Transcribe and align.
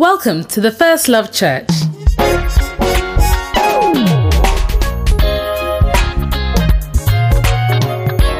Welcome 0.00 0.44
to 0.44 0.62
the 0.62 0.72
First 0.72 1.08
Love 1.08 1.30
Church. 1.30 1.68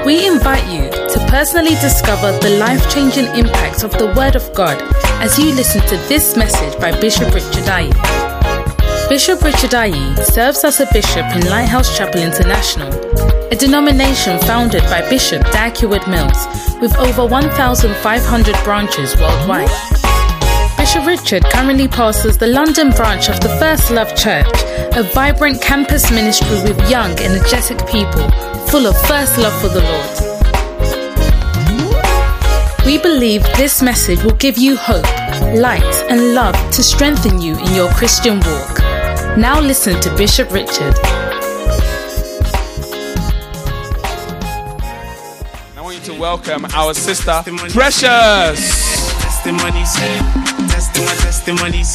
We 0.07 0.27
invite 0.27 0.67
you 0.73 0.89
to 0.89 1.27
personally 1.29 1.75
discover 1.83 2.33
the 2.39 2.57
life 2.59 2.91
changing 2.91 3.27
impact 3.37 3.85
of 3.85 3.91
the 3.99 4.07
Word 4.17 4.37
of 4.37 4.55
God 4.55 4.81
as 5.21 5.39
you 5.39 5.53
listen 5.53 5.83
to 5.83 5.97
this 6.09 6.35
message 6.35 6.81
by 6.81 6.99
Bishop 6.99 7.35
Richard 7.35 7.69
Ayi. 7.69 7.93
Bishop 9.11 9.43
Richard 9.43 9.73
Ayi 9.73 10.17
serves 10.33 10.65
as 10.65 10.81
a 10.81 10.87
bishop 10.95 11.27
in 11.37 11.47
Lighthouse 11.51 11.95
Chapel 11.95 12.23
International, 12.23 12.91
a 13.53 13.55
denomination 13.55 14.39
founded 14.39 14.85
by 14.85 15.07
Bishop 15.11 15.43
Dag 15.53 15.77
Heward-Mills 15.77 16.47
with 16.81 16.97
over 16.97 17.27
1,500 17.27 18.65
branches 18.65 19.15
worldwide. 19.21 19.90
Bishop 20.93 21.07
Richard 21.07 21.45
currently 21.45 21.87
pastors 21.87 22.37
the 22.37 22.49
London 22.49 22.91
branch 22.91 23.29
of 23.29 23.39
the 23.39 23.49
First 23.61 23.93
Love 23.93 24.13
Church, 24.17 24.49
a 24.97 25.05
vibrant 25.15 25.63
campus 25.63 26.11
ministry 26.11 26.51
with 26.65 26.91
young, 26.91 27.17
energetic 27.21 27.79
people 27.87 28.29
full 28.67 28.89
of 28.89 29.01
first 29.07 29.39
love 29.39 29.53
for 29.61 29.69
the 29.69 29.83
Lord. 29.85 30.17
We 32.85 32.99
believe 32.99 33.45
this 33.57 33.81
message 33.83 34.25
will 34.25 34.35
give 34.35 34.59
you 34.59 34.77
hope, 34.77 35.05
light, 35.55 35.95
and 36.11 36.35
love 36.35 36.57
to 36.73 36.83
strengthen 36.83 37.41
you 37.41 37.57
in 37.57 37.73
your 37.73 37.89
Christian 37.93 38.41
walk. 38.41 38.81
Now 39.39 39.61
listen 39.61 40.01
to 40.01 40.11
Bishop 40.17 40.51
Richard. 40.51 40.97
I 45.77 45.81
want 45.81 45.99
you 45.99 46.03
to 46.13 46.21
welcome 46.21 46.65
our 46.75 46.95
sister, 46.95 47.45
Precious. 47.71 48.91
Testimonies, 51.01 51.95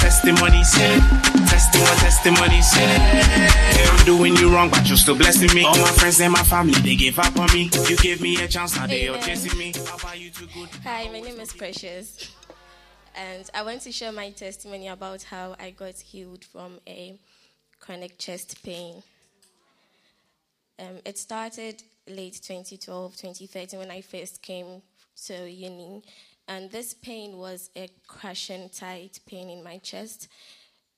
testimonies, 0.00 0.72
testimonies, 0.72 1.50
testimony, 1.50 2.58
testimonies. 2.58 2.70
I'm 2.74 4.04
doing 4.04 4.36
you 4.36 4.52
wrong, 4.52 4.68
but 4.68 4.88
you're 4.88 4.96
still 4.96 5.16
blessing 5.16 5.54
me. 5.54 5.64
All 5.64 5.78
my 5.78 5.92
friends 5.92 6.20
and 6.20 6.32
my 6.32 6.42
family, 6.42 6.80
they 6.80 6.96
gave 6.96 7.20
up 7.20 7.36
on 7.38 7.46
me. 7.52 7.70
You 7.88 7.96
gave 7.98 8.20
me 8.20 8.42
a 8.42 8.48
chance, 8.48 8.74
now 8.74 8.88
they 8.88 9.06
are 9.06 9.18
chasing 9.18 9.56
me. 9.56 9.72
How 9.86 9.96
about 9.96 10.18
you 10.18 10.30
too 10.30 10.48
good? 10.52 10.68
Hi, 10.82 11.04
my 11.04 11.20
name 11.20 11.38
is 11.38 11.52
Precious, 11.52 12.34
and 13.14 13.48
I 13.54 13.62
want 13.62 13.82
to 13.82 13.92
share 13.92 14.10
my 14.10 14.30
testimony 14.30 14.88
about 14.88 15.22
how 15.22 15.54
I 15.60 15.70
got 15.70 15.94
healed 15.94 16.44
from 16.44 16.80
a 16.88 17.16
chronic 17.78 18.18
chest 18.18 18.60
pain. 18.64 19.04
Um, 20.80 20.98
it 21.04 21.16
started 21.16 21.80
late 22.08 22.40
2012, 22.42 23.16
2013 23.16 23.78
when 23.78 23.90
I 23.92 24.00
first 24.00 24.42
came 24.42 24.82
to 25.26 25.50
uni, 25.50 26.02
and 26.48 26.70
this 26.70 26.94
pain 26.94 27.36
was 27.36 27.70
a 27.76 27.88
crushing 28.06 28.70
tight 28.70 29.20
pain 29.26 29.50
in 29.50 29.62
my 29.62 29.78
chest, 29.78 30.28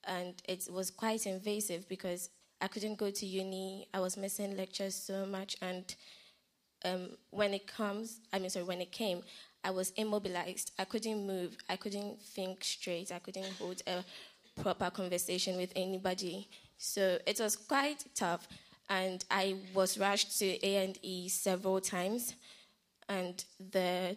and 0.05 0.35
it 0.49 0.69
was 0.71 0.91
quite 0.91 1.27
invasive 1.27 1.89
because 1.89 2.31
I 2.61 2.69
couldn't 2.69 2.97
go 2.97 3.11
to 3.11 3.27
uni. 3.27 3.89
I 3.93 4.01
was 4.01 4.17
missing 4.17 4.57
lectures 4.57 4.95
so 4.95 5.27
much, 5.27 5.57
and 5.61 5.95
um, 6.85 7.11
when 7.31 7.53
it 7.53 7.67
comes, 7.67 8.21
I 8.33 8.39
mean, 8.39 8.49
sorry, 8.49 8.65
when 8.65 8.81
it 8.81 8.93
came, 8.93 9.23
I 9.65 9.71
was 9.73 9.91
immobilized. 9.97 10.71
I 10.79 10.85
couldn't 10.85 11.27
move. 11.27 11.57
I 11.69 11.77
couldn't 11.77 12.23
think 12.23 12.65
straight. 12.65 13.13
I 13.13 13.19
couldn't 13.19 13.53
hold 13.59 13.83
a 13.87 14.05
proper 14.63 14.89
conversation 14.89 15.57
with 15.57 15.73
anybody. 15.77 16.49
So 16.79 17.19
it 17.27 17.41
was 17.41 17.57
quite 17.57 18.05
tough, 18.15 18.47
and 18.89 19.25
I 19.31 19.57
was 19.75 19.99
rushed 19.99 20.39
to 20.39 20.67
A 20.67 20.85
and 20.85 20.99
E 21.03 21.29
several 21.29 21.81
times, 21.81 22.35
and 23.09 23.45
the 23.73 24.17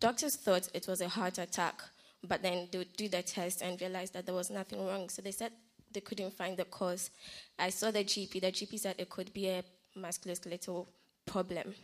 doctors 0.00 0.36
thought 0.36 0.68
it 0.74 0.86
was 0.86 1.00
a 1.00 1.08
heart 1.08 1.38
attack, 1.38 1.82
but 2.22 2.42
then 2.42 2.68
they 2.70 2.78
would 2.78 2.96
do 2.96 3.08
the 3.08 3.22
test 3.22 3.62
and 3.62 3.80
realize 3.80 4.10
that 4.10 4.26
there 4.26 4.34
was 4.34 4.50
nothing 4.50 4.84
wrong. 4.86 5.08
So 5.08 5.22
they 5.22 5.32
said 5.32 5.52
they 5.92 6.00
couldn't 6.00 6.34
find 6.34 6.56
the 6.56 6.64
cause. 6.64 7.10
I 7.58 7.70
saw 7.70 7.90
the 7.90 8.04
GP. 8.04 8.40
The 8.40 8.52
GP 8.52 8.78
said 8.78 8.96
it 8.98 9.08
could 9.08 9.32
be 9.32 9.48
a 9.48 9.64
musculoskeletal 9.96 10.86
problem. 11.24 11.74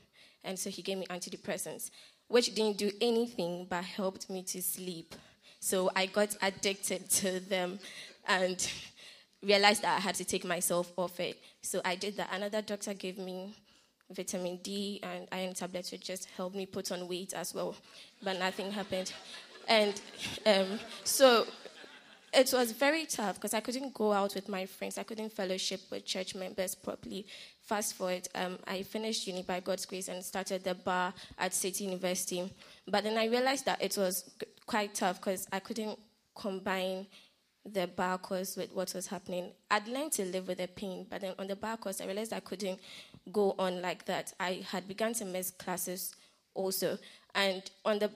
And 0.45 0.59
so 0.59 0.71
he 0.71 0.83
gave 0.83 0.99
me 0.99 1.07
antidepressants, 1.07 1.91
which 2.29 2.55
didn't 2.55 2.79
do 2.79 2.91
anything 3.01 3.67
but 3.69 3.85
helped 3.85 4.29
me 4.29 4.43
to 4.45 4.61
sleep. 4.63 5.15
So 5.61 5.91
I 5.95 6.07
got 6.07 6.37
addicted 6.43 7.09
to 7.11 7.41
them 7.41 7.79
and 8.27 8.71
realized 9.43 9.83
that 9.83 9.97
I 9.99 10.01
had 10.01 10.17
to 10.17 10.25
take 10.25 10.45
myself 10.45 10.93
off 10.97 11.21
it. 11.21 11.39
So 11.63 11.81
I 11.85 11.95
did 11.95 12.17
that. 12.17 12.31
Another 12.33 12.63
doctor 12.63 12.95
gave 12.95 13.19
me 13.19 13.55
vitamin 14.13 14.59
D 14.63 15.01
and 15.03 15.27
iron 15.33 15.55
tablets, 15.55 15.93
which 15.93 16.07
just 16.07 16.29
helped 16.37 16.57
me 16.57 16.67
put 16.67 16.93
on 16.93 17.09
weight 17.09 17.33
as 17.35 17.55
well. 17.55 17.75
But 18.23 18.39
nothing 18.39 18.71
happened. 18.71 19.13
And 19.69 20.01
um, 20.47 20.79
so 21.05 21.47
it 22.33 22.51
was 22.53 22.73
very 22.73 23.05
tough 23.05 23.37
because 23.37 23.53
I 23.53 23.61
couldn't 23.61 23.93
go 23.93 24.13
out 24.13 24.35
with 24.35 24.49
my 24.49 24.65
friends. 24.67 24.97
I 24.97 25.03
couldn't 25.03 25.33
fellowship 25.33 25.81
with 25.91 26.07
church 26.07 26.35
members 26.35 26.75
properly. 26.75 27.27
Fast 27.61 27.95
forward, 27.95 28.27
um, 28.35 28.59
I 28.67 28.83
finished 28.83 29.27
uni 29.27 29.43
by 29.43 29.61
God's 29.61 29.85
grace 29.85 30.09
and 30.09 30.25
started 30.25 30.65
the 30.65 30.75
bar 30.75 31.13
at 31.39 31.55
City 31.55 31.85
University. 31.85 32.51
But 32.89 33.05
then 33.05 33.19
I 33.19 33.27
realized 33.27 33.67
that 33.67 33.83
it 33.83 33.97
was 33.99 34.31
quite 34.67 34.95
tough 34.95 35.21
because 35.21 35.47
I 35.53 35.59
couldn't 35.59 35.99
combine 36.35 37.07
the 37.65 37.87
bar 37.87 38.19
course 38.19 38.57
with 38.57 38.73
what 38.73 38.93
was 38.95 39.07
happening. 39.07 39.53
I'd 39.71 39.87
learned 39.87 40.13
to 40.13 40.25
live 40.25 40.49
with 40.49 40.59
the 40.59 40.69
pain, 40.69 41.07
but 41.09 41.21
then 41.21 41.35
on 41.39 41.47
the 41.47 41.57
bar 41.57 41.77
course, 41.77 42.01
I 42.01 42.07
realized 42.07 42.33
I 42.33 42.41
couldn't 42.41 42.81
go 43.31 43.55
on 43.59 43.81
like 43.81 44.05
that. 44.07 44.33
I 44.41 44.65
had 44.69 44.89
begun 44.89 45.15
to 45.15 45.25
miss 45.25 45.51
classes 45.51 46.15
also. 46.55 46.99
And 47.35 47.63
on 47.85 47.99
the 47.99 48.11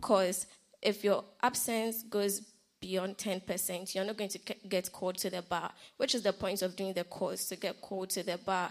course, 0.00 0.46
if 0.82 1.04
your 1.04 1.24
absence 1.42 2.02
goes 2.02 2.42
beyond 2.80 3.18
10%, 3.18 3.94
you're 3.94 4.04
not 4.04 4.16
going 4.16 4.30
to 4.30 4.38
get 4.68 4.92
called 4.92 5.18
to 5.18 5.30
the 5.30 5.42
bar, 5.42 5.70
which 5.96 6.14
is 6.14 6.22
the 6.22 6.32
point 6.32 6.62
of 6.62 6.76
doing 6.76 6.92
the 6.92 7.04
course, 7.04 7.48
to 7.48 7.56
get 7.56 7.80
called 7.80 8.10
to 8.10 8.22
the 8.22 8.38
bar. 8.38 8.70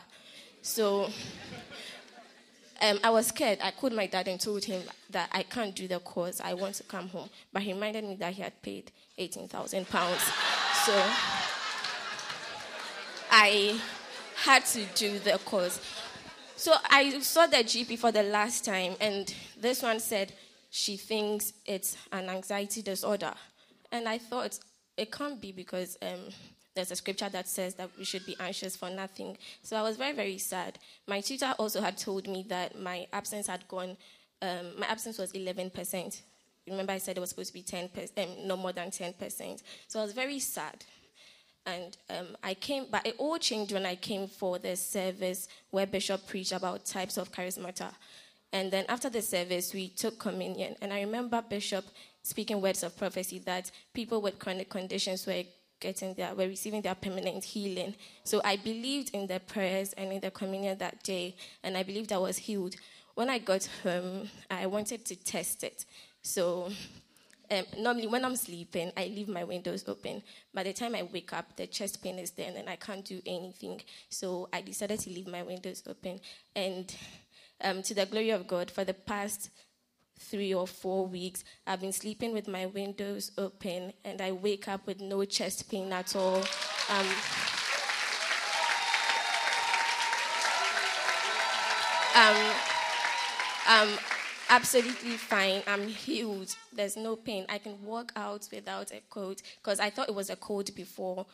So 0.61 1.09
um, 2.81 2.99
I 3.03 3.09
was 3.09 3.27
scared. 3.27 3.59
I 3.61 3.71
called 3.71 3.93
my 3.93 4.07
dad 4.07 4.27
and 4.27 4.39
told 4.39 4.63
him 4.63 4.81
that 5.11 5.29
I 5.31 5.43
can't 5.43 5.75
do 5.75 5.88
the 5.88 5.99
course. 5.99 6.41
I 6.43 6.53
want 6.53 6.75
to 6.75 6.83
come 6.83 7.09
home. 7.09 7.29
But 7.51 7.63
he 7.63 7.73
reminded 7.73 8.03
me 8.03 8.15
that 8.15 8.33
he 8.33 8.41
had 8.41 8.61
paid 8.61 8.91
18,000 9.17 9.88
pounds. 9.89 10.21
So 10.85 11.03
I 13.31 13.79
had 14.43 14.66
to 14.67 14.85
do 14.95 15.19
the 15.19 15.37
course. 15.39 15.81
So 16.55 16.73
I 16.89 17.19
saw 17.19 17.45
the 17.47 17.57
GP 17.57 17.99
for 17.99 18.11
the 18.11 18.23
last 18.23 18.66
time, 18.66 18.95
and 18.99 19.33
this 19.59 19.83
one 19.83 19.99
said 19.99 20.33
she 20.69 20.97
thinks 20.97 21.53
it's 21.66 21.97
an 22.11 22.29
anxiety 22.29 22.81
disorder. 22.81 23.33
And 23.91 24.07
I 24.07 24.17
thought 24.17 24.57
it 24.97 25.11
can't 25.11 25.39
be 25.39 25.51
because 25.51 25.97
um, 26.01 26.29
there's 26.77 26.91
a 26.91 26.95
scripture 26.95 27.27
that 27.29 27.47
says 27.47 27.73
that 27.75 27.89
we 27.97 28.05
should 28.05 28.25
be 28.25 28.38
anxious 28.39 28.77
for 28.77 28.89
nothing. 28.89 29.35
So 29.63 29.75
I 29.75 29.81
was 29.81 29.97
very, 29.97 30.13
very 30.13 30.38
sad. 30.38 30.77
My 31.07 31.21
tutor 31.21 31.53
also 31.57 31.81
had 31.81 31.97
told 31.97 32.27
me 32.27 32.45
that 32.49 32.79
my 32.79 33.07
absence 33.11 33.47
had 33.47 33.67
gone, 33.67 33.97
um, 34.41 34.79
my 34.79 34.85
absence 34.85 35.17
was 35.17 35.33
11%. 35.33 36.21
Remember, 36.67 36.93
I 36.93 36.99
said 36.99 37.17
it 37.17 37.19
was 37.19 37.29
supposed 37.29 37.49
to 37.49 37.53
be 37.53 37.63
10%, 37.63 38.11
um, 38.17 38.47
no 38.47 38.55
more 38.55 38.73
than 38.73 38.91
10%. 38.91 39.63
So 39.87 39.99
I 39.99 40.03
was 40.03 40.13
very 40.13 40.39
sad. 40.39 40.85
And 41.66 41.97
um, 42.11 42.27
I 42.43 42.53
came, 42.53 42.85
but 42.91 43.05
it 43.07 43.16
all 43.17 43.39
changed 43.39 43.71
when 43.73 43.85
I 43.85 43.95
came 43.95 44.27
for 44.27 44.59
the 44.59 44.75
service 44.75 45.47
where 45.71 45.87
Bishop 45.87 46.27
preached 46.27 46.51
about 46.51 46.85
types 46.85 47.17
of 47.17 47.31
charismata. 47.31 47.91
And 48.53 48.71
then 48.71 48.85
after 48.87 49.09
the 49.09 49.21
service, 49.21 49.73
we 49.73 49.89
took 49.89 50.19
communion. 50.19 50.75
And 50.81 50.93
I 50.93 51.01
remember 51.01 51.41
Bishop 51.41 51.85
speaking 52.21 52.61
words 52.61 52.83
of 52.83 52.95
prophecy 52.97 53.39
that 53.39 53.71
people 53.93 54.21
with 54.21 54.37
chronic 54.37 54.69
conditions 54.69 55.25
were 55.25 55.43
getting 55.79 56.13
their, 56.13 56.33
were 56.35 56.47
receiving 56.47 56.81
their 56.81 56.95
permanent 56.95 57.43
healing. 57.43 57.95
So 58.23 58.41
I 58.43 58.57
believed 58.57 59.11
in 59.13 59.27
the 59.27 59.39
prayers 59.39 59.93
and 59.93 60.11
in 60.11 60.19
the 60.19 60.31
communion 60.31 60.77
that 60.79 61.03
day, 61.03 61.35
and 61.63 61.77
I 61.77 61.83
believed 61.83 62.11
I 62.11 62.17
was 62.17 62.38
healed. 62.38 62.75
When 63.15 63.29
I 63.29 63.39
got 63.39 63.67
home, 63.83 64.29
I 64.49 64.67
wanted 64.67 65.05
to 65.05 65.16
test 65.16 65.63
it. 65.63 65.85
So 66.21 66.69
um, 67.49 67.63
normally 67.77 68.07
when 68.07 68.25
I'm 68.25 68.35
sleeping, 68.35 68.91
I 68.97 69.05
leave 69.05 69.29
my 69.29 69.43
windows 69.43 69.85
open. 69.87 70.22
By 70.53 70.63
the 70.63 70.73
time 70.73 70.96
I 70.96 71.03
wake 71.03 71.34
up, 71.34 71.55
the 71.55 71.67
chest 71.67 72.03
pain 72.03 72.19
is 72.19 72.31
there, 72.31 72.52
and 72.55 72.69
I 72.69 72.75
can't 72.75 73.05
do 73.05 73.22
anything. 73.25 73.81
So 74.09 74.49
I 74.52 74.61
decided 74.61 74.99
to 75.02 75.09
leave 75.09 75.28
my 75.28 75.43
windows 75.43 75.84
open. 75.87 76.19
And 76.55 76.93
um, 77.61 77.81
to 77.84 77.93
the 77.93 78.05
glory 78.05 78.31
of 78.31 78.47
God, 78.47 78.69
for 78.69 78.84
the 78.84 78.93
past 78.93 79.49
three 80.19 80.53
or 80.53 80.67
four 80.67 81.05
weeks, 81.08 81.43
I've 81.66 81.81
been 81.81 81.91
sleeping 81.91 82.34
with 82.34 82.47
my 82.47 82.66
windows 82.66 83.31
open, 83.37 83.93
and 84.03 84.22
I 84.22 84.31
wake 84.31 84.67
up 84.67 84.85
with 84.87 84.99
no 85.02 85.25
chest 85.25 85.69
pain 85.69 85.91
at 85.91 86.16
all. 86.16 86.43
Um, 86.90 87.08
um, 92.16 92.35
um, 93.67 93.90
absolutely 94.49 95.17
fine. 95.17 95.61
I'm 95.67 95.87
healed. 95.87 96.55
There's 96.73 96.97
no 96.97 97.16
pain. 97.16 97.46
I 97.49 97.58
can 97.58 97.84
walk 97.84 98.11
out 98.16 98.47
without 98.52 98.91
a 98.91 99.02
coat 99.09 99.41
because 99.61 99.79
I 99.79 99.90
thought 99.90 100.09
it 100.09 100.16
was 100.16 100.29
a 100.29 100.35
cold 100.35 100.73
before, 100.75 101.25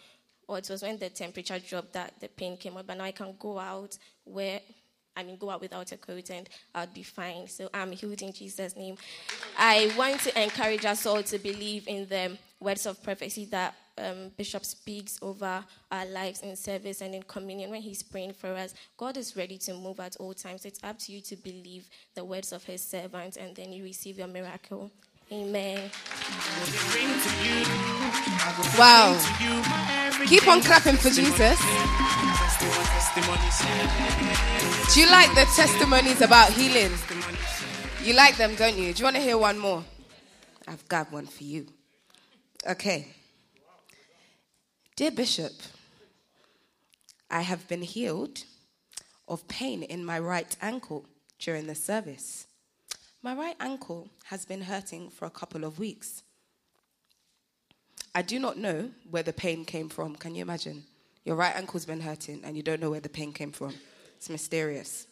or 0.47 0.57
it 0.57 0.69
was 0.69 0.81
when 0.81 0.97
the 0.97 1.09
temperature 1.09 1.59
dropped 1.59 1.93
that 1.93 2.19
the 2.19 2.27
pain 2.27 2.57
came 2.57 2.77
up. 2.77 2.87
But 2.87 2.97
now 2.97 3.05
I 3.05 3.11
can 3.11 3.35
go 3.39 3.59
out, 3.59 3.97
wear 4.25 4.59
I 5.15 5.23
mean, 5.23 5.37
go 5.37 5.49
out 5.49 5.61
without 5.61 5.91
a 5.91 5.97
coat 5.97 6.29
and 6.29 6.49
I'll 6.73 6.87
be 6.87 7.03
fine. 7.03 7.47
So 7.47 7.69
I'm 7.73 7.91
healed 7.91 8.21
in 8.21 8.33
Jesus' 8.33 8.75
name. 8.75 8.97
I 9.57 9.91
want 9.97 10.21
to 10.21 10.41
encourage 10.41 10.85
us 10.85 11.05
all 11.05 11.23
to 11.23 11.37
believe 11.37 11.87
in 11.87 12.07
the 12.07 12.37
words 12.59 12.85
of 12.85 13.01
prophecy 13.03 13.45
that 13.45 13.75
um, 13.97 14.31
Bishop 14.37 14.65
speaks 14.65 15.19
over 15.21 15.63
our 15.91 16.05
lives 16.07 16.41
in 16.41 16.55
service 16.55 17.01
and 17.01 17.13
in 17.13 17.23
communion 17.23 17.69
when 17.69 17.81
he's 17.81 18.01
praying 18.01 18.33
for 18.33 18.47
us. 18.47 18.73
God 18.97 19.17
is 19.17 19.35
ready 19.35 19.57
to 19.59 19.73
move 19.73 19.99
at 19.99 20.15
all 20.17 20.33
times. 20.33 20.65
It's 20.65 20.79
up 20.83 20.97
to 20.99 21.11
you 21.11 21.21
to 21.21 21.35
believe 21.35 21.87
the 22.15 22.23
words 22.25 22.51
of 22.51 22.63
his 22.63 22.81
servant 22.81 23.37
and 23.37 23.55
then 23.55 23.71
you 23.71 23.83
receive 23.83 24.17
your 24.17 24.27
miracle. 24.27 24.89
Amen. 25.31 25.89
Wow. 28.77 30.02
Keep 30.27 30.47
on 30.47 30.61
clapping 30.61 30.95
for 30.95 31.09
Jesus. 31.09 31.59
Do 34.93 34.99
you 34.99 35.07
like 35.09 35.29
the 35.35 35.45
testimonies 35.55 36.21
about 36.21 36.51
healing? 36.51 36.91
You 38.03 38.13
like 38.13 38.37
them, 38.37 38.55
don't 38.55 38.77
you? 38.77 38.93
Do 38.93 38.99
you 38.99 39.03
want 39.03 39.15
to 39.17 39.21
hear 39.21 39.37
one 39.37 39.57
more? 39.57 39.83
I've 40.67 40.87
got 40.87 41.11
one 41.11 41.25
for 41.25 41.43
you. 41.43 41.67
Okay. 42.67 43.07
Dear 44.95 45.11
Bishop, 45.11 45.53
I 47.29 47.41
have 47.41 47.67
been 47.67 47.81
healed 47.81 48.43
of 49.27 49.47
pain 49.47 49.83
in 49.83 50.05
my 50.05 50.19
right 50.19 50.55
ankle 50.61 51.05
during 51.39 51.67
the 51.67 51.75
service. 51.75 52.47
My 53.21 53.33
right 53.33 53.55
ankle 53.59 54.09
has 54.25 54.45
been 54.45 54.61
hurting 54.61 55.09
for 55.09 55.25
a 55.25 55.31
couple 55.31 55.63
of 55.63 55.79
weeks. 55.79 56.23
I 58.15 58.21
do 58.21 58.39
not 58.39 58.57
know 58.57 58.91
where 59.09 59.23
the 59.23 59.33
pain 59.33 59.65
came 59.65 59.89
from. 59.89 60.15
Can 60.15 60.35
you 60.35 60.41
imagine? 60.41 60.83
Your 61.25 61.35
right 61.35 61.55
ankle's 61.55 61.85
been 61.85 62.01
hurting 62.01 62.41
and 62.43 62.55
you 62.55 62.63
don't 62.63 62.79
know 62.79 62.91
where 62.91 62.99
the 62.99 63.09
pain 63.09 63.33
came 63.33 63.51
from. 63.51 63.73
It's 64.17 64.29
mysterious. 64.29 65.07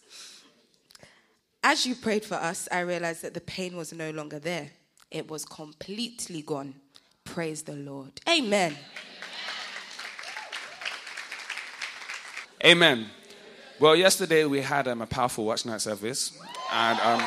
As 1.64 1.86
you 1.86 1.96
prayed 1.96 2.26
for 2.26 2.36
us, 2.36 2.68
I 2.72 2.82
realized 2.82 3.22
that 3.22 3.34
the 3.34 3.42
pain 3.42 3.76
was 3.76 3.94
no 3.94 4.12
longer 4.12 4.40
there, 4.40 4.70
it 5.10 5.30
was 5.30 5.46
completely 5.46 6.42
gone. 6.42 6.76
Praise 7.24 7.62
the 7.62 7.76
Lord. 7.76 8.12
Amen. 8.28 8.76
Amen. 12.64 13.08
Well, 13.80 13.96
yesterday 13.96 14.46
we 14.46 14.62
had 14.62 14.88
um, 14.88 15.02
a 15.02 15.08
powerful 15.08 15.46
watch 15.46 15.66
night 15.66 15.82
service, 15.82 16.38
and 16.72 17.00
um, 17.00 17.24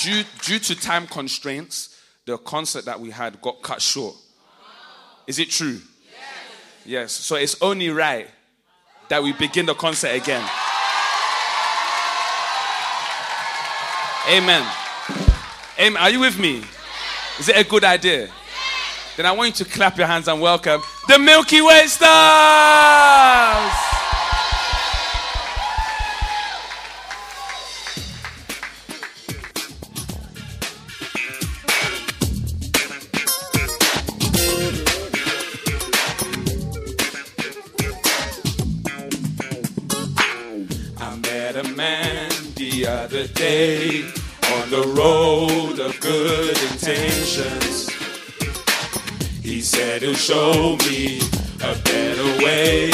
due, 0.00 0.24
due 0.42 0.58
to 0.58 0.74
time 0.74 1.06
constraints, 1.06 2.00
the 2.24 2.38
concert 2.38 2.84
that 2.84 3.00
we 3.00 3.10
had 3.10 3.40
got 3.42 3.62
cut 3.62 3.82
short. 3.82 4.16
Is 5.26 5.38
it 5.38 5.50
true? 5.50 5.76
Yes. 5.76 5.82
yes. 6.84 7.12
So 7.12 7.36
it's 7.36 7.60
only 7.62 7.90
right 7.90 8.28
that 9.08 9.22
we 9.22 9.32
begin 9.32 9.66
the 9.66 9.74
concert 9.74 10.14
again. 10.14 10.42
Amen. 14.28 14.66
Amen. 15.78 16.00
Are 16.00 16.10
you 16.10 16.20
with 16.20 16.38
me? 16.38 16.62
Is 17.38 17.48
it 17.48 17.56
a 17.56 17.64
good 17.64 17.84
idea? 17.84 18.28
Then 19.16 19.26
I 19.26 19.32
want 19.32 19.58
you 19.58 19.64
to 19.64 19.70
clap 19.70 19.98
your 19.98 20.06
hands 20.06 20.28
and 20.28 20.40
welcome 20.40 20.80
the 21.08 21.18
Milky 21.18 21.60
Way 21.60 21.86
Stars. 21.86 23.91
Day 43.52 44.02
on 44.56 44.70
the 44.70 44.82
road 44.96 45.78
of 45.78 46.00
good 46.00 46.56
intentions. 46.70 47.90
He 49.42 49.60
said 49.60 50.00
he'll 50.00 50.14
show 50.14 50.78
me 50.88 51.20
a 51.60 51.74
better 51.90 52.28
way 52.42 52.90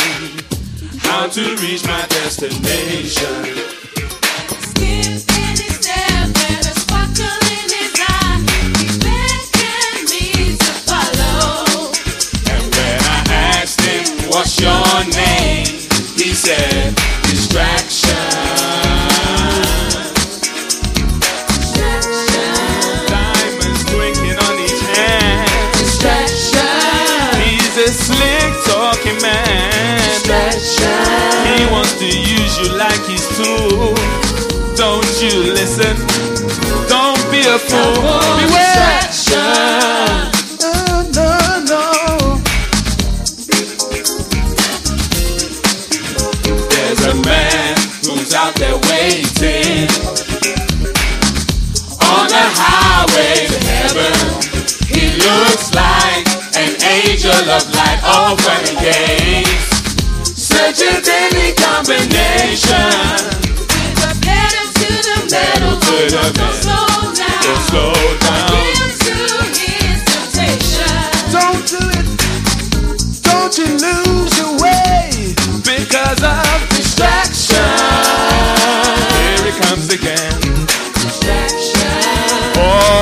how 0.99 1.29
to 1.29 1.45
reach 1.63 1.85
my 1.87 2.05
destination. 2.09 3.78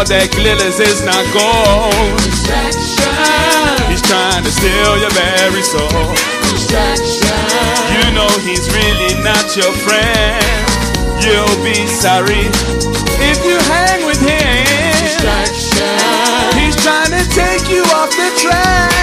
That 0.07 0.31
glitters 0.31 0.79
is 0.79 1.03
not 1.03 1.19
gold. 1.35 2.23
He's 3.91 4.03
trying 4.07 4.47
to 4.47 4.53
steal 4.55 4.95
your 5.03 5.11
very 5.19 5.67
soul. 5.67 6.15
You 7.91 8.15
know 8.15 8.31
he's 8.47 8.71
really 8.71 9.19
not 9.27 9.51
your 9.59 9.75
friend. 9.83 10.39
You'll 11.19 11.59
be 11.67 11.91
sorry 11.91 12.47
if 13.19 13.43
you 13.43 13.59
hang 13.67 14.07
with 14.07 14.23
him. 14.23 14.63
He's 16.55 16.79
trying 16.87 17.11
to 17.11 17.23
take 17.35 17.67
you 17.67 17.83
off 17.99 18.15
the 18.15 18.31
track. 18.39 18.95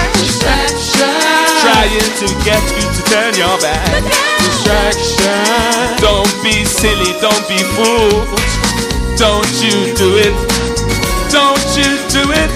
Trying 1.67 2.11
to 2.23 2.27
get 2.47 2.63
you 2.79 2.87
to 2.87 3.01
turn 3.11 3.35
your 3.35 3.59
back. 3.59 4.07
Distraction. 4.39 5.99
Don't 5.99 6.31
be 6.39 6.63
silly, 6.63 7.11
don't 7.19 7.43
be 7.51 7.59
fooled. 7.75 8.31
Don't 9.19 9.51
you 9.59 9.91
do 9.99 10.15
it. 10.15 10.52
Don't 12.13 12.27
you 12.27 12.33
do 12.33 12.33
it. 12.33 12.49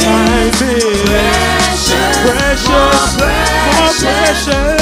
Time 0.00 0.48
is 0.48 0.96
precious, 2.24 3.18
more 3.20 3.92
precious. 4.00 4.80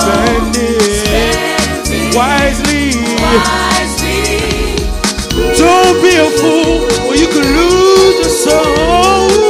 Spend 0.00 0.56
it 0.56 2.16
wisely. 2.16 2.84
Don't 5.56 5.96
be 6.02 6.12
a 6.16 6.28
fool, 6.40 6.76
or 7.08 7.14
you 7.14 7.28
could 7.28 7.46
lose 7.46 8.16
your 8.18 8.30
soul. 8.30 9.43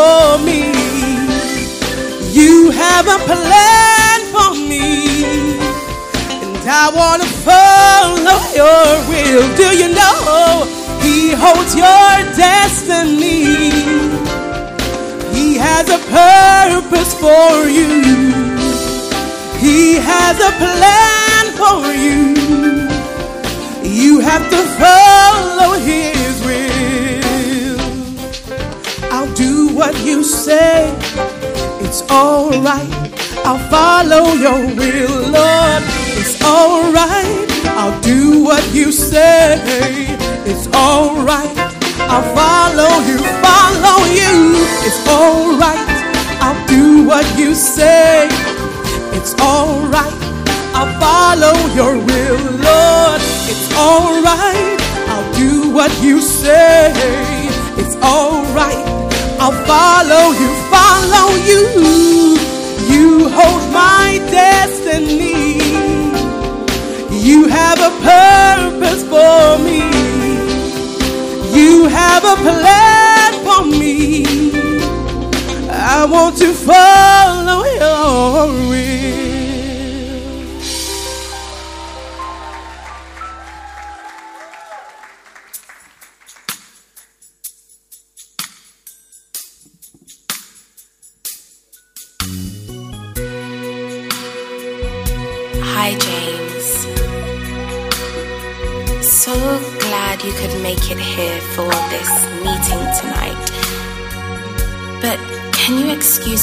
For 0.00 0.38
me. 0.48 0.62
You 2.38 2.70
have 2.84 3.06
a 3.16 3.18
plan 3.30 4.18
for 4.34 4.50
me. 4.70 4.86
And 6.44 6.64
I 6.82 6.86
want 7.00 7.18
to 7.24 7.28
follow 7.48 8.38
your 8.60 8.88
will. 9.10 9.44
Do 9.62 9.68
you 9.80 9.88
know 10.00 10.46
He 11.04 11.16
holds 11.42 11.72
your 11.84 12.10
destiny? 12.46 13.44
He 15.36 15.46
has 15.66 15.86
a 15.98 16.00
purpose 16.20 17.12
for 17.24 17.52
you. 17.78 17.92
He 19.64 19.80
has 20.12 20.36
a 20.50 20.52
plan 20.64 21.44
for 21.60 21.78
you. 22.04 22.20
You 24.00 24.12
have 24.30 24.44
to 24.54 24.60
follow 24.82 25.70
His 25.90 26.34
will. 26.46 26.79
What 29.80 29.98
you 30.04 30.22
say. 30.22 30.92
It's 31.80 32.02
alright. 32.10 32.92
I'll 33.46 33.64
follow 33.70 34.34
your 34.34 34.60
will, 34.76 35.16
Lord. 35.32 35.82
It's 36.20 36.36
alright. 36.44 37.48
I'll 37.80 37.98
do 38.02 38.44
what 38.44 38.62
you 38.74 38.92
say. 38.92 39.56
It's 40.44 40.66
alright. 40.76 41.56
I'll 42.12 42.28
follow 42.36 42.92
you, 43.08 43.18
follow 43.40 43.98
you. 44.20 44.34
It's 44.84 45.00
alright. 45.08 45.88
I'll 46.44 46.66
do 46.68 47.08
what 47.08 47.26
you 47.38 47.54
say. 47.54 48.28
It's 49.16 49.32
alright. 49.40 50.18
I'll 50.76 50.92
follow 51.00 51.56
your 51.74 51.94
will, 51.96 52.42
Lord. 52.68 53.20
It's 53.48 53.72
alright. 53.88 54.78
I'll 55.08 55.34
do 55.34 55.72
what 55.72 55.90
you 56.02 56.20
say. 56.20 56.92
It's 57.80 57.96
alright. 58.04 58.99
I'll 59.42 59.52
follow 59.64 60.32
you, 60.40 60.48
follow 60.70 61.28
you. 61.48 61.62
You 62.92 63.28
hold 63.30 63.72
my 63.72 64.18
destiny. 64.30 65.56
You 67.26 67.48
have 67.48 67.78
a 67.80 67.90
purpose 68.04 69.02
for 69.04 69.58
me. 69.64 69.80
You 71.58 71.86
have 71.88 72.22
a 72.24 72.36
plan 72.36 73.32
for 73.46 73.64
me. 73.64 74.24
I 75.70 76.04
want 76.04 76.36
to 76.38 76.52
follow 76.52 77.64
your 77.64 78.68
will. 78.68 79.29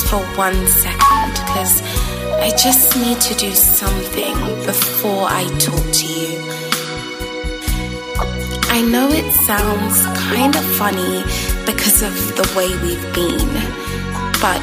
For 0.09 0.19
one 0.37 0.65
second? 0.67 1.31
Because 1.45 1.81
I 2.39 2.49
just 2.51 2.95
need 2.97 3.19
to 3.21 3.33
do 3.35 3.51
something 3.53 4.35
before 4.65 5.27
I 5.29 5.43
talk 5.59 5.83
to 5.99 6.07
you. 6.07 6.39
I 8.69 8.81
know 8.81 9.09
it 9.09 9.31
sounds 9.33 10.05
kind 10.29 10.55
of 10.55 10.63
funny 10.77 11.23
because 11.65 12.01
of 12.03 12.13
the 12.37 12.47
way 12.55 12.69
we've 12.83 13.07
been, 13.13 13.51
but 14.39 14.61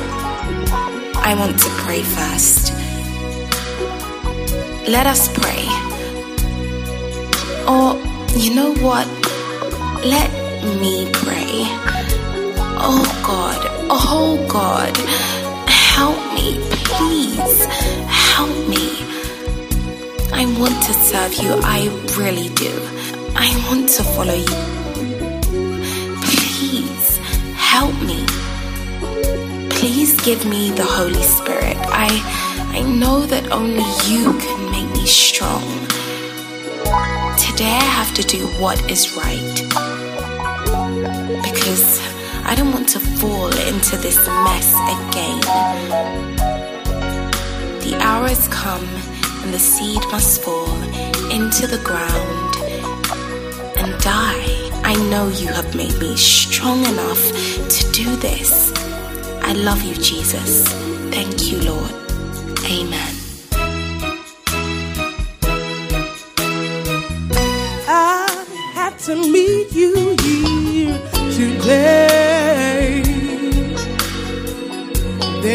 I 1.28 1.34
want 1.38 1.58
to 1.58 1.70
pray 1.84 2.02
first. 2.02 2.72
let 4.88 5.06
us 5.06 5.28
pray. 5.32 5.64
Or, 7.66 7.96
you 8.36 8.54
know 8.54 8.74
what? 8.74 9.06
Let 10.04 10.30
me 10.80 11.10
pray. 11.12 12.03
Oh 12.86 13.02
God, 13.24 13.60
oh 13.90 14.46
God, 14.46 14.94
help 15.66 16.18
me, 16.34 16.58
please, 16.84 17.64
help 18.06 18.54
me. 18.68 18.84
I 20.32 20.44
want 20.60 20.76
to 20.84 20.92
serve 20.92 21.34
you, 21.34 21.52
I 21.64 21.88
really 22.18 22.50
do. 22.54 22.72
I 23.34 23.48
want 23.68 23.88
to 23.96 24.02
follow 24.02 24.34
you. 24.34 24.58
Please, 26.28 27.16
help 27.56 27.94
me. 28.02 28.20
Please 29.70 30.20
give 30.20 30.44
me 30.44 30.70
the 30.70 30.84
Holy 30.84 31.22
Spirit. 31.22 31.78
I 31.88 32.10
I 32.76 32.82
know 32.82 33.24
that 33.24 33.50
only 33.50 33.88
you 34.10 34.32
can 34.44 34.70
make 34.70 34.90
me 34.92 35.06
strong. 35.06 35.64
Today 37.38 37.76
I 37.80 37.88
have 37.98 38.12
to 38.14 38.22
do 38.22 38.46
what 38.60 38.78
is 38.90 39.16
right. 39.16 39.56
Because 41.42 42.13
I 42.46 42.54
don't 42.54 42.72
want 42.72 42.88
to 42.90 43.00
fall 43.00 43.52
into 43.68 43.96
this 43.96 44.18
mess 44.46 44.68
again. 44.96 45.40
The 47.80 47.96
hour 48.00 48.28
has 48.28 48.46
come 48.48 48.84
and 49.42 49.52
the 49.52 49.58
seed 49.58 50.02
must 50.12 50.42
fall 50.42 50.82
into 51.30 51.66
the 51.66 51.80
ground 51.84 52.54
and 53.76 54.00
die. 54.02 54.70
I 54.84 54.94
know 55.10 55.28
you 55.28 55.48
have 55.48 55.74
made 55.74 55.98
me 55.98 56.16
strong 56.16 56.84
enough 56.84 57.22
to 57.76 57.92
do 57.92 58.16
this. 58.16 58.72
I 59.42 59.52
love 59.52 59.82
you, 59.82 59.94
Jesus. 59.94 60.68
Thank 61.10 61.50
you, 61.50 61.58
Lord. 61.70 61.92
Amen. 62.64 63.14
I 67.88 68.46
had 68.74 68.98
to 69.06 69.14
meet 69.16 69.72
you 69.72 70.16
here 70.22 70.98
today. 71.32 72.23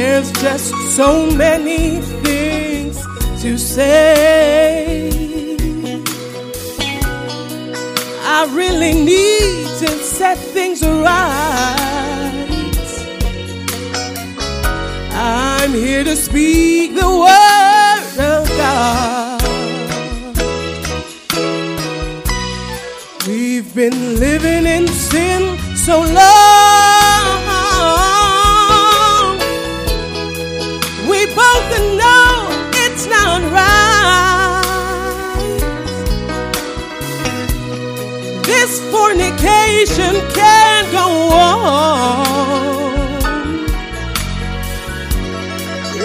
There's 0.02 0.32
just 0.32 0.74
so 0.96 1.30
many 1.30 2.00
things 2.24 2.96
to 3.42 3.58
say. 3.58 5.10
I 8.24 8.48
really 8.56 8.94
need 8.94 9.68
to 9.82 9.90
set 10.18 10.38
things 10.38 10.82
right. 10.88 11.16
I'm 15.12 15.74
here 15.74 16.06
to 16.06 16.16
speak 16.16 16.96
the 16.96 17.10
word 17.26 18.20
of 18.36 18.48
God. 18.64 19.42
We've 23.28 23.76
been 23.76 24.18
living 24.18 24.66
in 24.66 24.88
sin 24.88 25.58
so 25.76 26.04
long. 26.04 26.99
Fornication 38.92 40.14
can't 40.34 40.92
go 40.92 41.08
on. 41.32 42.10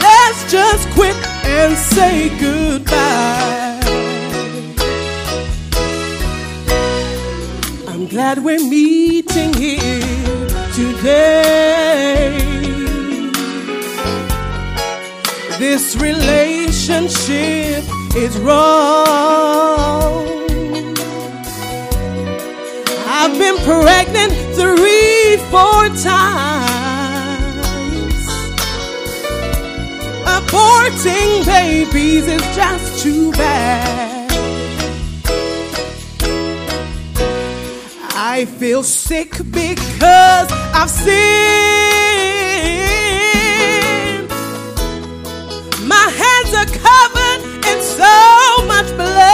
Let's 0.06 0.40
just 0.50 0.88
quit 0.90 1.16
and 1.44 1.76
say 1.76 2.28
goodbye. 2.40 3.80
I'm 7.88 8.06
glad 8.06 8.38
we're 8.44 8.58
meeting 8.58 9.52
here 9.54 10.48
today. 10.74 12.44
This 15.58 15.96
relationship 15.96 17.84
is 18.16 18.38
wrong. 18.38 20.33
I've 23.26 23.38
been 23.38 23.56
pregnant 23.64 24.32
three, 24.54 25.38
four 25.48 25.88
times. 25.96 27.56
Aborting 30.26 31.46
babies 31.46 32.26
is 32.26 32.42
just 32.54 33.02
too 33.02 33.32
bad. 33.32 34.30
I 38.14 38.44
feel 38.44 38.82
sick 38.82 39.38
because 39.50 40.52
I've 40.74 40.90
sinned. 40.90 41.14
My 45.88 46.10
hands 46.20 46.52
are 46.60 46.66
covered 46.66 47.40
in 47.70 47.80
so 47.82 48.66
much 48.66 48.94
blood. 48.96 49.33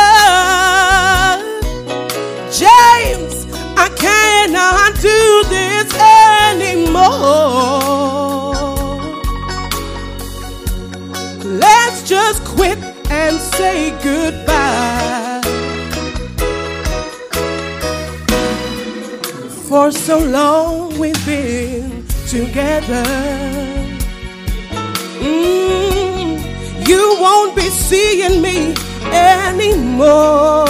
Let's 11.65 12.09
just 12.09 12.45
quit 12.45 12.79
and 13.11 13.39
say 13.39 13.91
goodbye. 14.03 15.41
For 19.69 19.91
so 19.91 20.19
long 20.19 20.99
we've 20.99 21.25
been 21.27 22.05
together. 22.29 23.05
Mm, 25.21 26.89
you 26.89 27.17
won't 27.21 27.55
be 27.57 27.69
seeing 27.89 28.43
me 28.43 28.75
anymore. 29.13 30.67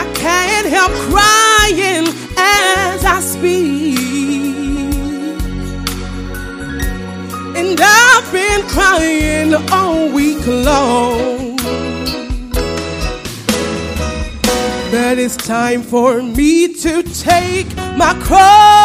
I 0.00 0.04
can't 0.14 0.66
help 0.66 0.92
crying 1.10 1.47
I 3.18 3.20
speak. 3.20 3.98
And 7.56 7.80
I've 7.80 8.32
been 8.32 8.62
crying 8.68 9.54
all 9.72 10.08
week 10.12 10.46
long. 10.46 11.56
But 14.92 15.18
it's 15.18 15.36
time 15.36 15.82
for 15.82 16.22
me 16.22 16.72
to 16.74 17.02
take 17.02 17.66
my 17.96 18.14
cross 18.22 18.78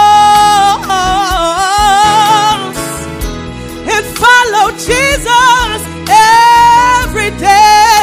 and 3.93 4.06
follow 4.17 4.72
Jesus 4.89 5.80
every 6.10 7.30
day. 7.38 7.93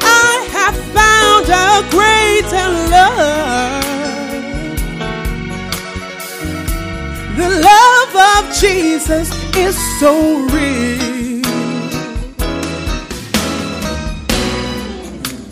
I 0.00 0.48
have 0.56 0.76
found 0.96 1.48
a 1.50 1.90
greater 1.90 2.15
love. 2.96 3.84
The 7.36 7.50
love 7.70 8.14
of 8.30 8.42
Jesus 8.62 9.28
is 9.56 9.76
so 10.00 10.12
real. 10.54 11.44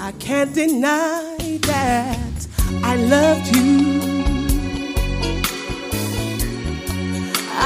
I 0.00 0.12
can't 0.18 0.52
deny 0.54 1.58
that 1.72 2.36
I 2.82 2.96
loved 3.14 3.46
you. 3.56 3.70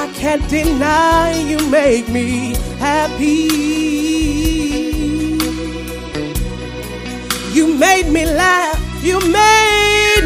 I 0.03 0.07
can't 0.15 0.47
deny 0.49 1.33
you 1.51 1.59
make 1.71 2.09
me 2.09 2.55
happy. 2.79 3.49
You 7.57 7.65
made 7.75 8.09
me 8.17 8.25
laugh, 8.25 8.81
you 9.03 9.19
made 9.21 9.68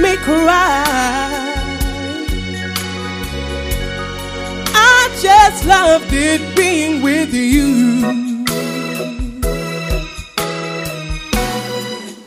me 0.03 0.17
cry. 0.17 0.85
I 4.75 5.19
just 5.21 5.65
loved 5.65 6.13
it 6.13 6.43
being 6.57 7.03
with 7.03 7.33
you. 7.33 8.03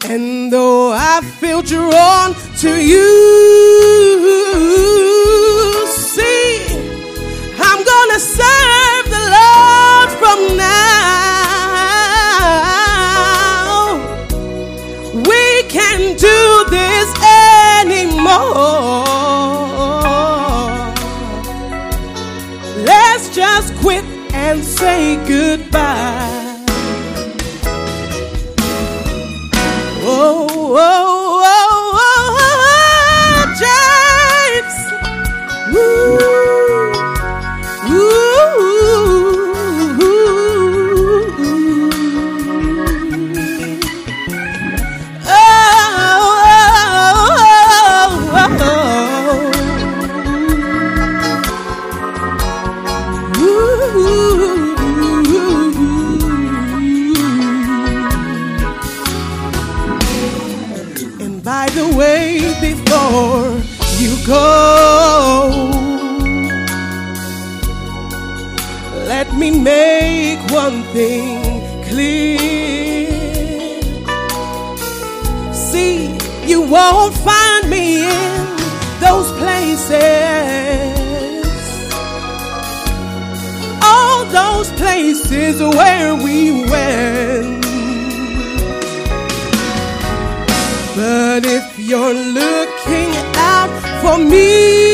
And 0.09 0.53
though 0.53 0.93
I 0.93 1.19
feel 1.41 1.61
drawn 1.61 2.33
to 2.59 2.71
you, 2.81 4.44
say 24.75 25.15
goodbye. 25.25 26.34
is 85.55 85.75
where 85.75 86.15
we 86.15 86.51
went. 86.51 87.63
But 90.95 91.45
if 91.45 91.79
you're 91.79 92.13
looking 92.13 93.11
out 93.35 93.71
for 94.01 94.17
me, 94.17 94.84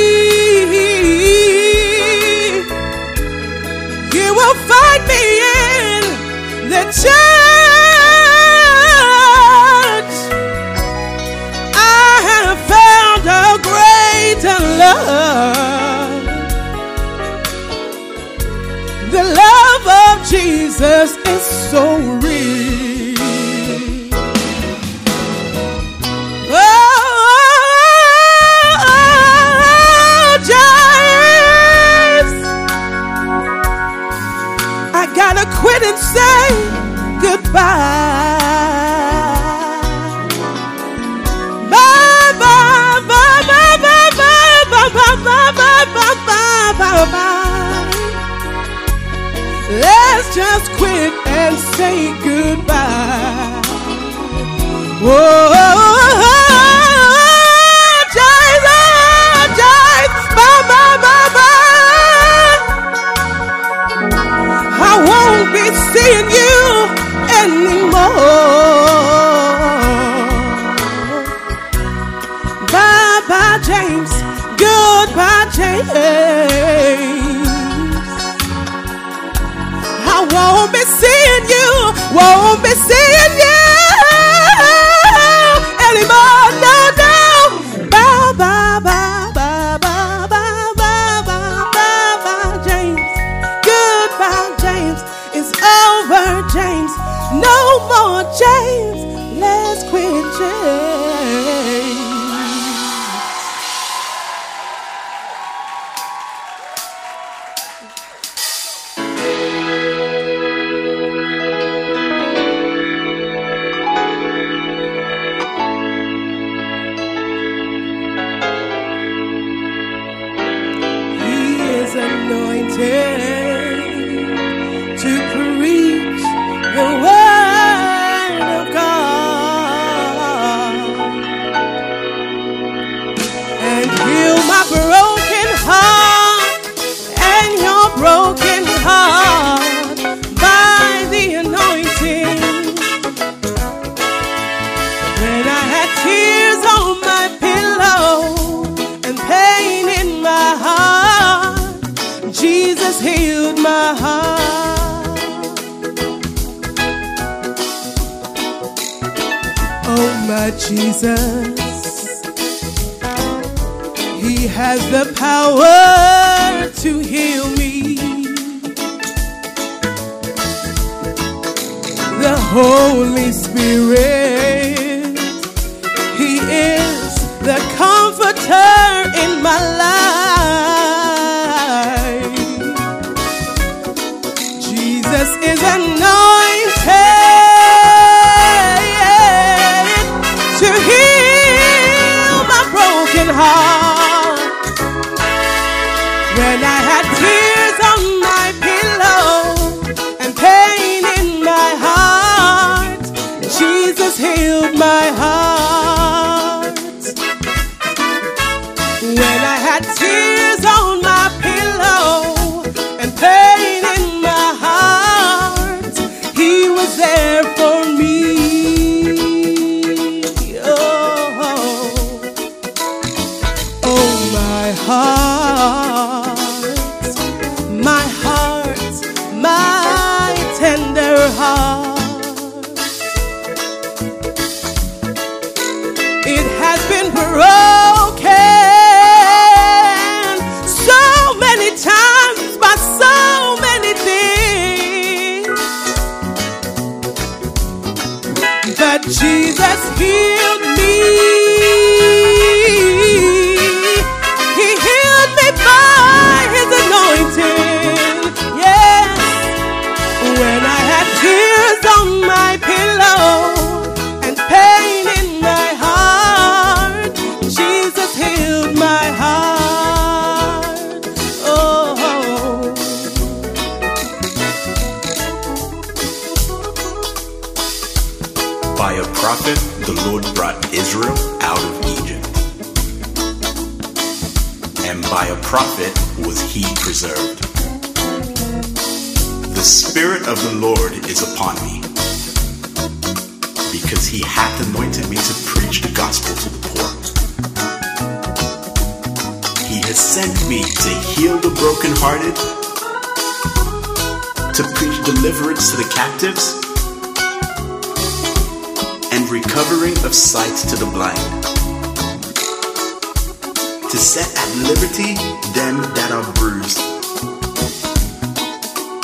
so 21.71 21.95
real. 22.19 22.30
take 51.81 52.20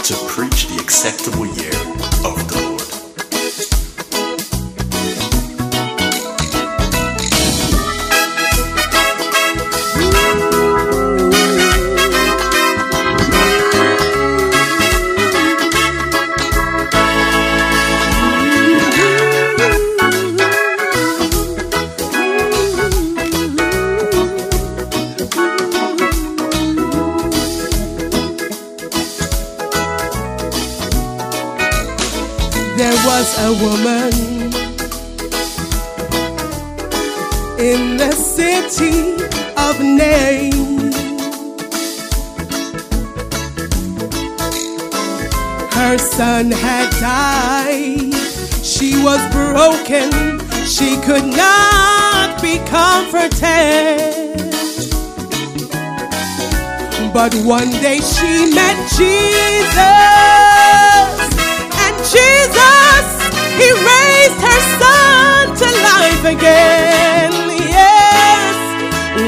to 0.07 0.15
preach 0.25 0.67
the 0.67 0.77
acceptable 0.77 1.45
year 1.45 1.75
of 2.23 2.47
the 2.47 2.66
But 57.29 57.43
one 57.43 57.69
day 57.81 57.99
she 57.99 58.55
met 58.55 58.77
Jesus. 58.95 59.75
And 61.83 61.95
Jesus, 62.07 63.05
He 63.59 63.67
raised 63.67 64.39
her 64.47 64.61
son 64.79 65.51
to 65.59 65.67
life 65.91 66.23
again. 66.23 67.35
Yes, 67.67 68.55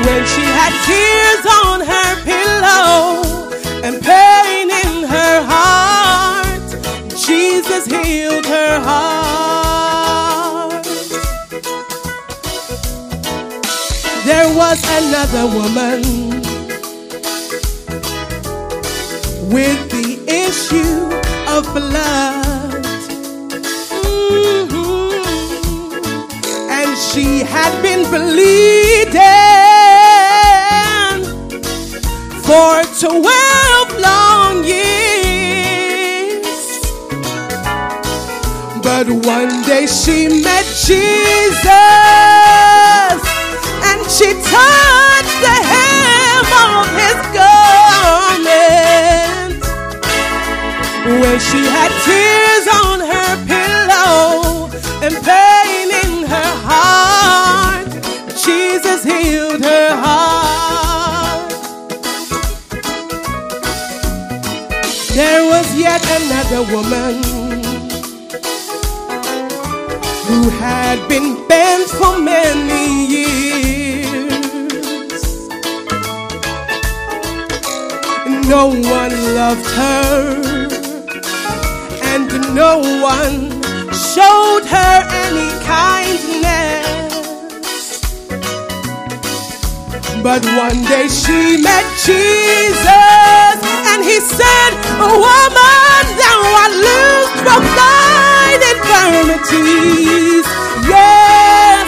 when 0.05 0.23
she 0.31 0.47
had 0.47 0.71
tears 0.87 1.43
on 1.65 1.83
her 1.91 2.09
pillow 2.23 3.27
and 3.83 3.99
pain 4.01 4.71
in 4.71 5.03
her 5.03 5.43
heart, 5.43 6.71
Jesus 7.09 7.83
healed 7.85 8.45
her 8.45 8.79
heart. 8.79 10.85
There 14.23 14.47
was 14.55 14.81
another 14.87 15.47
woman 15.53 16.38
with 19.49 19.81
the 19.89 20.09
issue 20.45 21.09
of 21.55 21.61
blood. 21.73 22.85
Mhm. 24.03 25.11
And 26.77 26.91
she 27.07 27.27
had 27.53 27.73
been 27.81 28.03
bleeding 28.13 29.19
for 32.47 32.73
12 33.03 33.89
long 34.07 34.63
years. 34.63 36.61
But 38.83 39.05
one 39.35 39.53
day 39.63 39.85
she 39.87 40.17
met 40.45 40.65
Jesus 40.87 41.78
when 51.17 51.39
she 51.39 51.61
had 51.65 51.91
tears 52.05 52.67
on 52.85 52.99
her 52.99 53.31
pillow 53.49 54.69
and 55.01 55.13
pain 55.25 55.87
in 56.03 56.27
her 56.27 56.51
heart, 56.69 57.89
Jesus 58.45 59.03
healed 59.03 59.63
her 59.63 59.89
heart. 60.05 61.51
There 65.15 65.43
was 65.49 65.67
yet 65.75 66.03
another 66.21 66.61
woman 66.71 67.23
who 70.27 70.49
had 70.49 70.99
been 71.09 71.47
bent 71.47 71.89
for 71.89 72.19
many 72.19 73.07
years. 73.07 74.09
No 78.47 78.67
one 78.67 79.13
loved 79.35 79.65
her 79.65 80.58
no 82.59 82.79
one 82.99 83.39
showed 83.93 84.65
her 84.75 84.95
any 85.23 85.49
kindness. 85.63 86.91
But 90.21 90.43
one 90.65 90.83
day 90.91 91.07
she 91.07 91.39
met 91.63 91.85
Jesus 92.03 93.55
and 93.91 94.03
he 94.03 94.19
said, 94.19 94.71
Woman, 94.99 96.03
thou 96.19 96.39
art 96.59 96.73
loosed 96.87 97.37
from 97.45 97.61
thine 97.79 98.61
infirmities. 98.73 100.43
Yes, 100.95 101.87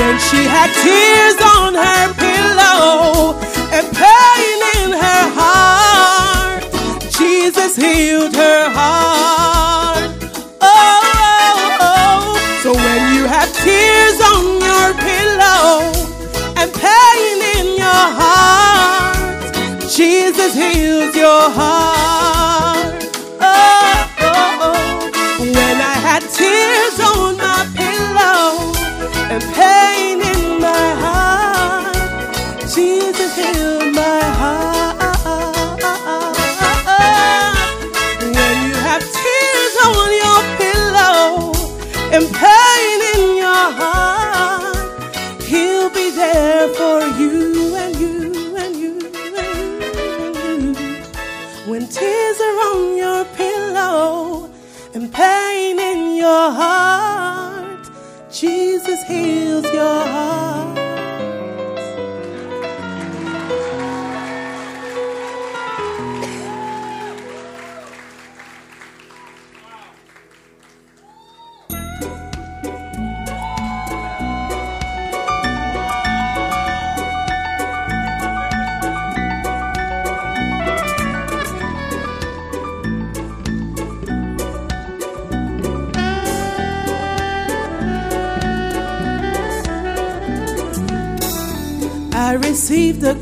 when 0.00 0.16
she 0.26 0.42
had 0.54 0.70
tears 0.82 1.38
on 1.56 1.70
her 1.86 2.04
pillow 2.24 3.38
and 3.76 3.86
pain 4.02 4.58
in 4.80 4.90
her 5.04 5.24
heart, 5.38 6.62
Jesus 7.16 7.76
healed 7.76 8.34
her 8.34 8.70
heart. 8.70 9.59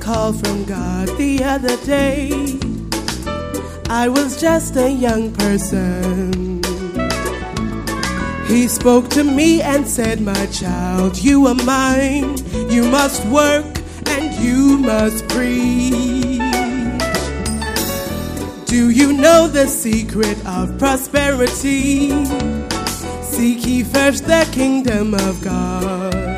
Call 0.08 0.32
from 0.32 0.64
God 0.64 1.06
the 1.18 1.44
other 1.44 1.76
day. 1.84 2.30
I 3.90 4.08
was 4.08 4.40
just 4.40 4.74
a 4.76 4.90
young 4.90 5.34
person. 5.34 6.62
He 8.46 8.68
spoke 8.68 9.10
to 9.10 9.22
me 9.22 9.60
and 9.60 9.86
said, 9.86 10.22
My 10.22 10.46
child, 10.46 11.18
you 11.18 11.46
are 11.46 11.62
mine. 11.76 12.38
You 12.70 12.84
must 12.84 13.22
work 13.26 13.66
and 14.06 14.32
you 14.42 14.78
must 14.78 15.28
preach. 15.28 16.40
Do 18.64 18.88
you 18.88 19.12
know 19.12 19.46
the 19.46 19.66
secret 19.66 20.38
of 20.46 20.78
prosperity? 20.78 22.08
Seek 23.20 23.66
ye 23.66 23.82
first 23.82 24.24
the 24.24 24.48
kingdom 24.52 25.12
of 25.12 25.44
God. 25.44 26.37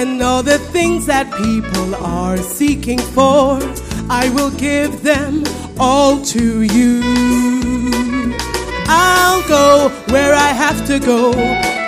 And 0.00 0.22
all 0.22 0.44
the 0.44 0.58
things 0.58 1.06
that 1.06 1.26
people 1.34 1.96
are 1.96 2.36
seeking 2.36 3.00
for, 3.00 3.58
I 4.08 4.30
will 4.32 4.52
give 4.52 5.02
them 5.02 5.42
all 5.76 6.22
to 6.22 6.62
you. 6.62 7.02
I'll 8.86 9.42
go 9.48 9.88
where 10.12 10.34
I 10.34 10.50
have 10.64 10.86
to 10.86 11.00
go, 11.00 11.32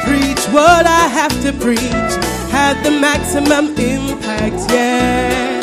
preach 0.03 0.45
what 0.53 0.87
I 0.87 1.07
have 1.19 1.41
to 1.43 1.53
preach, 1.53 2.13
have 2.51 2.83
the 2.83 2.91
maximum 2.91 3.79
impact, 3.79 4.59
yes. 4.73 5.60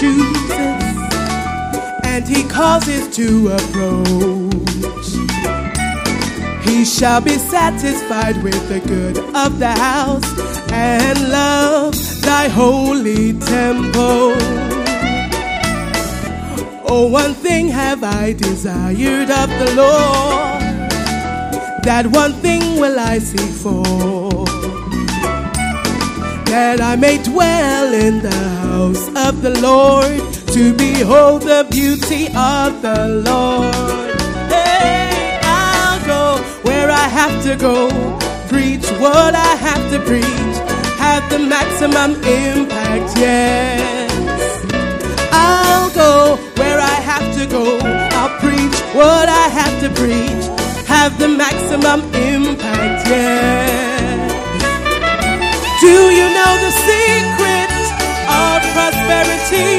Chooses 0.00 0.58
and 2.04 2.26
he 2.26 2.42
causes 2.48 3.14
to 3.14 3.48
approach. 3.48 5.08
He 6.64 6.86
shall 6.86 7.20
be 7.20 7.36
satisfied 7.36 8.42
with 8.42 8.66
the 8.70 8.80
good 8.80 9.18
of 9.36 9.58
the 9.58 9.72
house 9.72 10.24
and 10.72 11.28
love 11.28 11.94
thy 12.22 12.48
holy 12.48 13.34
temple. 13.34 14.32
Oh, 16.92 17.06
one 17.10 17.34
thing 17.34 17.68
have 17.68 18.02
I 18.02 18.32
desired 18.32 19.30
of 19.30 19.48
the 19.60 19.74
Lord, 19.76 20.62
that 21.84 22.06
one 22.06 22.32
thing 22.40 22.80
will 22.80 22.98
I 22.98 23.18
seek 23.18 23.52
for, 23.64 24.46
that 26.46 26.80
I 26.80 26.96
may 26.96 27.22
dwell 27.22 27.92
in 27.92 28.22
the 28.22 28.59
house 28.80 29.08
of 29.28 29.42
the 29.42 29.54
Lord 29.60 30.20
to 30.54 30.62
behold 30.74 31.42
the 31.42 31.66
beauty 31.70 32.24
of 32.54 32.80
the 32.80 33.00
Lord. 33.28 34.16
Hey, 34.48 35.38
I'll 35.42 36.00
go 36.14 36.24
where 36.62 36.90
I 36.90 37.06
have 37.20 37.36
to 37.46 37.52
go, 37.56 37.76
preach 38.48 38.86
what 39.04 39.32
I 39.34 39.52
have 39.68 39.84
to 39.92 39.98
preach, 40.10 40.56
have 41.06 41.24
the 41.32 41.40
maximum 41.56 42.10
impact, 42.24 43.08
yes. 43.18 44.10
I'll 45.30 45.90
go 46.02 46.36
where 46.60 46.80
I 46.94 46.96
have 47.10 47.26
to 47.38 47.44
go, 47.56 47.64
I'll 48.18 48.34
preach 48.44 48.76
what 48.98 49.26
I 49.28 49.46
have 49.58 49.76
to 49.84 49.88
preach, 50.00 50.44
have 50.86 51.12
the 51.18 51.28
maximum 51.28 52.00
impact, 52.32 53.00
yes. 53.12 54.30
Do 55.84 55.94
you 56.18 56.26
know 56.36 56.52
the 56.64 56.72
secret 56.86 57.29
of 58.48 58.60
prosperity? 58.74 59.72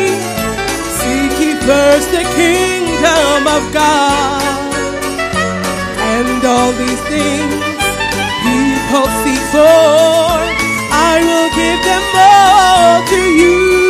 Seek 1.00 1.34
ye 1.43 1.52
first 1.67 2.08
the 2.12 2.24
kingdom 2.38 3.39
of 3.58 3.63
God, 3.74 4.74
and 6.13 6.39
all 6.54 6.71
these 6.84 7.04
things 7.13 7.62
people 8.45 9.08
seek 9.21 9.43
for, 9.54 10.36
I 11.09 11.14
will 11.28 11.49
give 11.62 11.80
them 11.89 12.05
all 12.30 13.07
to 13.12 13.22
you. 13.41 13.55
You 13.72 13.80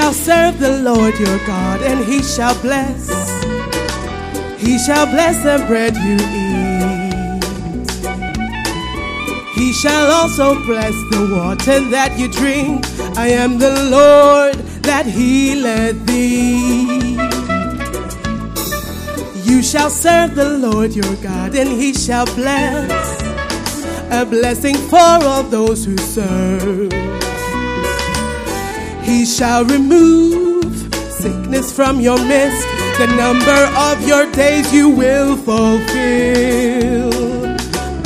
shall 0.00 0.12
serve 0.12 0.60
the 0.60 0.80
Lord 0.80 1.18
your 1.18 1.38
God, 1.44 1.82
and 1.82 2.04
he 2.04 2.22
shall 2.22 2.54
bless. 2.62 3.08
He 4.56 4.78
shall 4.78 5.06
bless 5.06 5.42
the 5.42 5.64
bread 5.66 5.96
you 5.96 6.14
eat. 6.14 7.42
He 9.56 9.72
shall 9.72 10.08
also 10.12 10.54
bless 10.66 10.94
the 11.10 11.28
water 11.34 11.80
that 11.90 12.16
you 12.16 12.28
drink. 12.30 12.86
I 13.18 13.30
am 13.30 13.58
the 13.58 13.74
Lord 13.90 14.54
that 14.84 15.04
healeth 15.04 16.06
thee. 16.06 17.16
You 19.42 19.64
shall 19.64 19.90
serve 19.90 20.36
the 20.36 20.58
Lord 20.58 20.94
your 20.94 21.16
God, 21.16 21.56
and 21.56 21.70
he 21.70 21.92
shall 21.92 22.26
bless. 22.36 23.20
A 24.12 24.24
blessing 24.24 24.76
for 24.76 25.18
all 25.26 25.42
those 25.42 25.84
who 25.84 25.98
serve. 25.98 27.27
He 29.08 29.24
shall 29.24 29.64
remove 29.64 30.74
sickness 30.94 31.72
from 31.74 31.98
your 31.98 32.18
midst. 32.18 32.66
The 32.98 33.06
number 33.16 33.60
of 33.88 34.06
your 34.06 34.30
days 34.32 34.70
you 34.72 34.90
will 34.90 35.34
fulfill. 35.36 37.08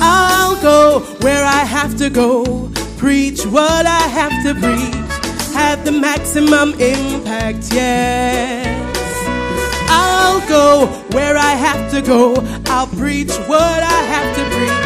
I'll 0.00 0.56
go 0.62 1.00
where 1.20 1.44
I 1.44 1.64
have 1.64 1.96
to 1.96 2.08
go, 2.08 2.70
preach 2.98 3.44
what 3.46 3.84
I 3.84 4.02
have 4.18 4.32
to 4.46 4.54
preach, 4.54 4.94
have 5.54 5.84
the 5.84 5.90
maximum 5.92 6.74
impact, 6.74 7.72
yes. 7.72 8.68
I'll 9.88 10.40
go 10.48 10.86
where 11.16 11.36
I 11.36 11.54
have 11.66 11.90
to 11.92 12.00
go, 12.00 12.34
I'll 12.66 12.86
preach 12.86 13.32
what 13.50 13.82
I 13.96 14.00
have 14.14 14.36
to 14.36 14.44
preach, 14.54 14.80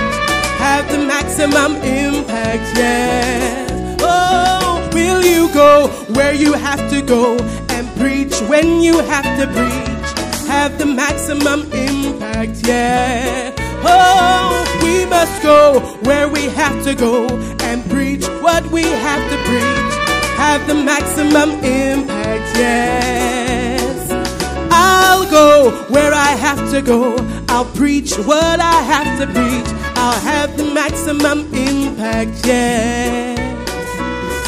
have 0.64 0.89
the 0.91 0.99
maximum 1.14 1.77
impact, 1.83 2.77
yes. 2.77 3.99
Oh, 4.01 4.56
will 5.07 5.25
you 5.25 5.53
go 5.53 5.89
where 6.15 6.35
you 6.35 6.53
have 6.53 6.83
to 6.91 7.01
go 7.01 7.37
and 7.75 7.85
preach 8.01 8.35
when 8.51 8.81
you 8.81 8.99
have 9.13 9.29
to 9.41 9.47
preach? 9.57 10.09
Have 10.49 10.79
the 10.79 10.87
maximum 10.87 11.61
impact, 11.73 12.67
yeah. 12.67 13.55
Oh, 13.85 14.51
we 14.83 15.05
must 15.07 15.43
go 15.43 15.81
where 16.09 16.29
we 16.29 16.43
have 16.61 16.77
to 16.85 16.95
go 16.95 17.29
and 17.69 17.79
preach 17.91 18.25
what 18.45 18.65
we 18.71 18.83
have 18.83 19.25
to 19.33 19.37
preach. 19.49 19.93
Have 20.43 20.67
the 20.67 20.75
maximum 20.75 21.51
impact, 21.65 22.49
yes. 22.57 24.11
I'll 24.73 25.29
go 25.31 25.71
where 25.95 26.13
I 26.13 26.33
have 26.47 26.63
to 26.73 26.83
go. 26.83 27.17
I'll 27.49 27.71
preach 27.81 28.17
what 28.31 28.59
I 28.61 28.79
have 28.93 29.11
to 29.21 29.27
preach. 29.27 29.71
I'll 29.97 30.21
have 30.33 30.57
the 30.57 30.65
maximum 30.65 31.39
impact, 31.55 32.47
yes 32.47 33.36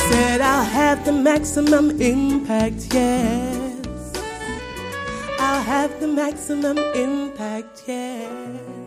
said 0.08 0.40
I'll 0.40 0.64
have 0.64 1.04
the 1.04 1.12
maximum 1.12 2.00
impact, 2.00 2.94
yes. 2.94 4.12
I'll 5.38 5.62
have 5.62 6.00
the 6.00 6.08
maximum 6.08 6.78
impact, 6.94 7.84
yes. 7.86 8.77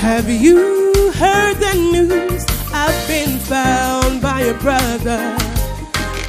Have 0.00 0.30
you 0.30 1.12
heard 1.12 1.56
the 1.56 1.74
news? 1.92 2.46
I've 2.72 3.06
been 3.06 3.38
found 3.38 4.22
by 4.22 4.40
a 4.40 4.54
brother. 4.54 5.36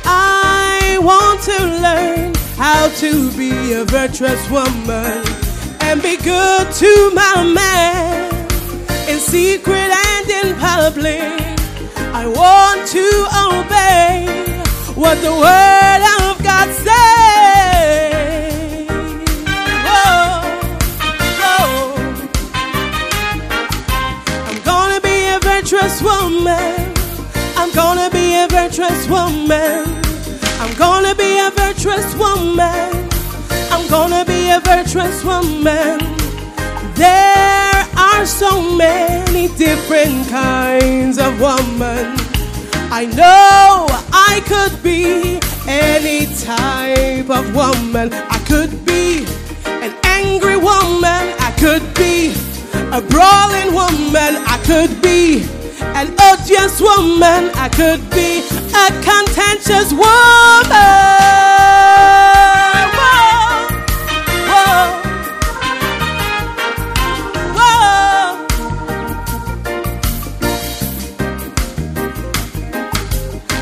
I 0.03 0.99
want 1.01 1.41
to 1.43 1.57
learn 1.79 2.35
how 2.57 2.89
to 2.99 3.31
be 3.37 3.71
a 3.71 3.85
virtuous 3.85 4.43
woman 4.49 5.23
and 5.87 6.01
be 6.01 6.17
good 6.17 6.69
to 6.69 7.11
my 7.13 7.43
man 7.55 8.33
in 9.09 9.19
secret 9.19 9.89
and 10.09 10.29
in 10.29 10.55
public. 10.59 11.23
I 12.13 12.27
want 12.27 12.89
to 12.89 13.07
obey 13.55 14.27
what 14.99 15.15
the 15.21 15.31
Word 15.31 16.01
of 16.27 16.43
God 16.43 16.67
says. 16.73 17.30
Woman. 26.01 26.93
I'm 27.55 27.71
gonna 27.73 28.09
be 28.09 28.35
a 28.35 28.47
virtuous 28.47 29.07
woman. 29.07 29.85
I'm 30.59 30.73
gonna 30.77 31.15
be 31.15 31.39
a 31.39 31.51
virtuous 31.51 32.15
woman. 32.15 33.09
I'm 33.71 33.87
gonna 33.87 34.25
be 34.25 34.49
a 34.49 34.59
virtuous 34.59 35.23
woman. 35.23 35.99
There 36.95 37.87
are 37.97 38.25
so 38.25 38.75
many 38.75 39.47
different 39.57 40.27
kinds 40.29 41.17
of 41.17 41.39
woman. 41.39 42.15
I 42.91 43.05
know 43.05 43.87
I 44.11 44.41
could 44.45 44.83
be 44.83 45.39
any 45.67 46.25
type 46.43 47.29
of 47.29 47.55
woman. 47.55 48.13
I 48.13 48.39
could 48.47 48.85
be 48.85 49.25
an 49.65 49.93
angry 50.03 50.57
woman. 50.57 51.23
I 51.47 51.53
could 51.57 51.85
be 51.95 52.33
a 52.91 53.01
brawling 53.01 53.73
woman. 53.73 54.31
I 54.45 54.57
could 54.65 55.01
be 55.01 55.60
an 55.99 56.13
odious 56.29 56.79
woman. 56.81 57.49
I 57.55 57.69
could 57.69 58.01
be 58.09 58.41
a 58.73 58.87
contentious 59.01 59.91
woman. 59.91 60.01
Whoa, 62.97 63.41
whoa, 64.47 64.81
whoa. 67.57 68.47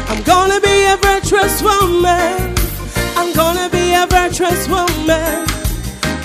I'm 0.09 0.21
gonna 0.23 0.59
be 0.61 0.85
a 0.85 0.97
virtuous 0.97 1.61
woman. 1.61 2.55
I'm 3.17 3.33
gonna 3.33 3.69
be 3.69 3.93
a 3.93 4.05
virtuous 4.07 4.67
woman. 4.67 5.45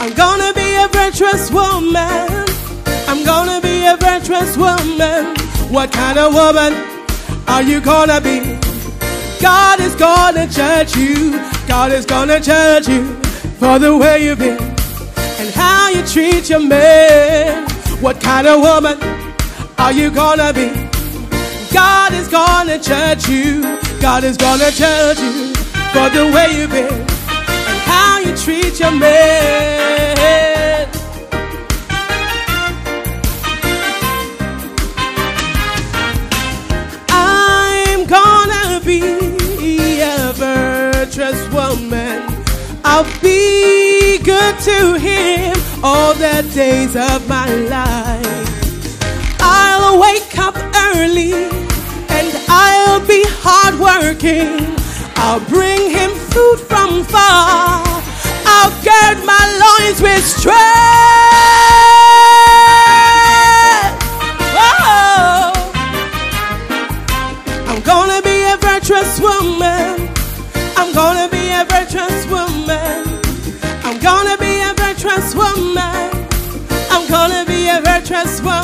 I'm 0.00 0.12
gonna 0.14 0.52
be 0.54 0.74
a 0.76 0.88
virtuous 0.88 1.50
woman. 1.50 2.44
I'm 3.08 3.24
gonna 3.24 3.60
be 3.60 3.86
a 3.86 3.96
virtuous 3.96 4.56
woman. 4.56 5.43
What 5.74 5.90
kind 5.90 6.16
of 6.20 6.32
woman 6.32 6.72
are 7.48 7.60
you 7.60 7.80
gonna 7.80 8.20
be? 8.20 8.38
God 9.42 9.80
is 9.80 9.96
gonna 9.96 10.46
judge 10.46 10.96
you. 10.96 11.32
God 11.66 11.90
is 11.90 12.06
gonna 12.06 12.38
judge 12.38 12.86
you 12.86 13.04
for 13.58 13.80
the 13.80 13.96
way 13.96 14.24
you've 14.24 14.38
been 14.38 14.56
and 14.56 15.50
how 15.52 15.88
you 15.88 16.06
treat 16.06 16.48
your 16.48 16.60
man. 16.60 17.68
What 18.00 18.20
kind 18.20 18.46
of 18.46 18.60
woman 18.60 19.02
are 19.76 19.90
you 19.90 20.12
gonna 20.12 20.52
be? 20.52 20.68
God 21.72 22.12
is 22.12 22.28
gonna 22.28 22.78
judge 22.78 23.28
you. 23.28 23.62
God 24.00 24.22
is 24.22 24.36
gonna 24.36 24.70
judge 24.70 25.18
you 25.18 25.54
for 25.92 26.08
the 26.08 26.30
way 26.32 26.56
you've 26.56 26.70
been 26.70 27.00
and 27.68 27.78
how 27.90 28.20
you 28.20 28.36
treat 28.36 28.78
your 28.78 28.92
man. 28.92 29.93
I'll 42.96 43.20
be 43.20 44.18
good 44.18 44.56
to 44.70 44.94
him 44.96 45.56
all 45.82 46.14
the 46.14 46.48
days 46.54 46.94
of 46.94 47.28
my 47.28 47.52
life. 47.52 49.40
I'll 49.40 50.00
wake 50.00 50.38
up 50.38 50.54
early 50.76 51.32
and 51.34 52.28
I'll 52.48 53.04
be 53.04 53.24
hardworking. 53.42 54.76
I'll 55.16 55.44
bring 55.50 55.90
him 55.90 56.12
food 56.30 56.60
from 56.60 57.02
far. 57.02 57.82
I'll 58.46 58.70
gird 58.84 59.26
my 59.26 59.42
loins 59.58 60.00
with 60.00 60.24
strength. 60.24 61.73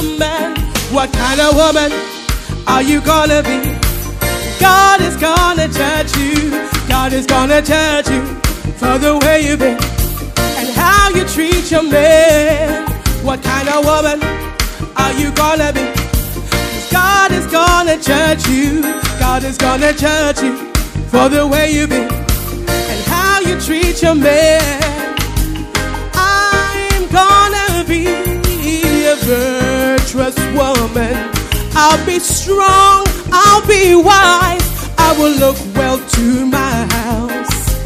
Virtuous 0.01 0.19
woman. 0.19 0.57
What 0.93 1.13
kind 1.13 1.41
of 1.41 1.55
woman 1.55 1.93
are 2.67 2.83
you 2.83 3.01
gonna 3.01 3.43
be? 3.43 3.79
God 4.59 5.01
is 5.01 5.17
gonna 5.17 5.69
judge 5.69 6.17
you. 6.17 6.51
God 6.89 7.13
is 7.13 7.27
gonna 7.27 7.63
judge 7.63 8.09
you 8.09 8.23
for 8.77 8.99
the 8.99 9.19
way 9.23 9.47
you've 9.47 9.59
been 9.59 9.79
and 10.59 10.69
how 10.71 11.09
you 11.11 11.25
treat 11.27 11.71
your 11.71 11.83
man. 11.83 12.87
What 13.23 13.43
kind 13.43 13.69
of 13.69 13.85
woman 13.85 14.23
are 14.97 15.13
you 15.13 15.31
gonna 15.33 15.73
be? 15.73 15.87
God 16.91 17.33
is 17.33 17.47
gonna 17.47 18.01
judge 18.01 18.47
you. 18.49 18.83
God 19.19 19.45
is 19.45 19.57
gonna 19.57 19.93
judge 19.93 20.43
you 20.43 20.57
for 21.09 21.29
the 21.29 21.47
way 21.47 21.73
you've 21.73 21.91
been 21.91 22.11
and 22.11 23.07
how 23.07 23.41
you 23.41 23.61
treat 23.61 24.03
your 24.03 24.15
man. 24.15 25.20
Virtuous 30.13 30.37
woman. 30.57 31.31
I'll 31.75 32.05
be 32.05 32.19
strong. 32.19 33.07
I'll 33.31 33.65
be 33.67 33.95
wise. 33.95 34.91
I 34.99 35.15
will 35.17 35.37
look 35.39 35.57
well 35.77 35.99
to 35.99 36.47
my 36.47 36.87
house. 36.91 37.79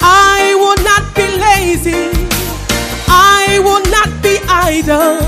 I 0.00 0.54
will 0.60 0.80
not 0.84 1.14
be 1.16 1.26
lazy. 1.26 2.10
I 3.08 3.58
will 3.64 3.82
not 3.90 4.22
be 4.22 4.38
idle. 4.48 5.18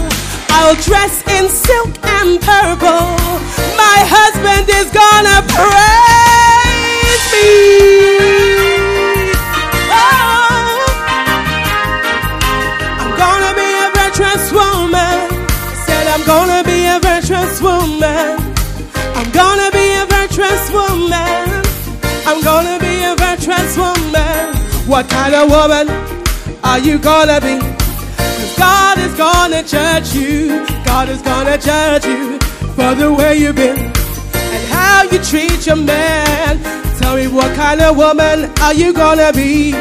I'll 0.50 0.76
dress 0.76 1.26
in 1.26 1.48
silk 1.48 1.90
and 2.04 2.40
purple. 2.40 3.18
My 3.76 3.98
husband 4.06 4.68
is 4.68 4.90
gonna 4.92 5.42
praise 5.48 6.47
What 24.98 25.08
kind 25.10 25.32
of 25.32 25.48
woman 25.48 25.88
are 26.64 26.80
you 26.80 26.98
gonna 26.98 27.40
be? 27.40 27.56
'Cause 27.60 28.54
God 28.56 28.98
is 28.98 29.12
gonna 29.14 29.62
judge 29.62 30.12
you. 30.12 30.66
God 30.84 31.08
is 31.08 31.22
gonna 31.22 31.56
judge 31.56 32.04
you 32.04 32.36
for 32.74 32.96
the 32.96 33.12
way 33.12 33.38
you've 33.38 33.54
been 33.54 33.78
and 34.54 34.64
how 34.74 35.04
you 35.04 35.20
treat 35.20 35.64
your 35.68 35.76
man. 35.76 36.58
Tell 36.98 37.14
me 37.14 37.28
what 37.28 37.54
kind 37.54 37.80
of 37.80 37.96
woman 37.96 38.50
are 38.60 38.74
you 38.74 38.92
gonna 38.92 39.32
be? 39.32 39.72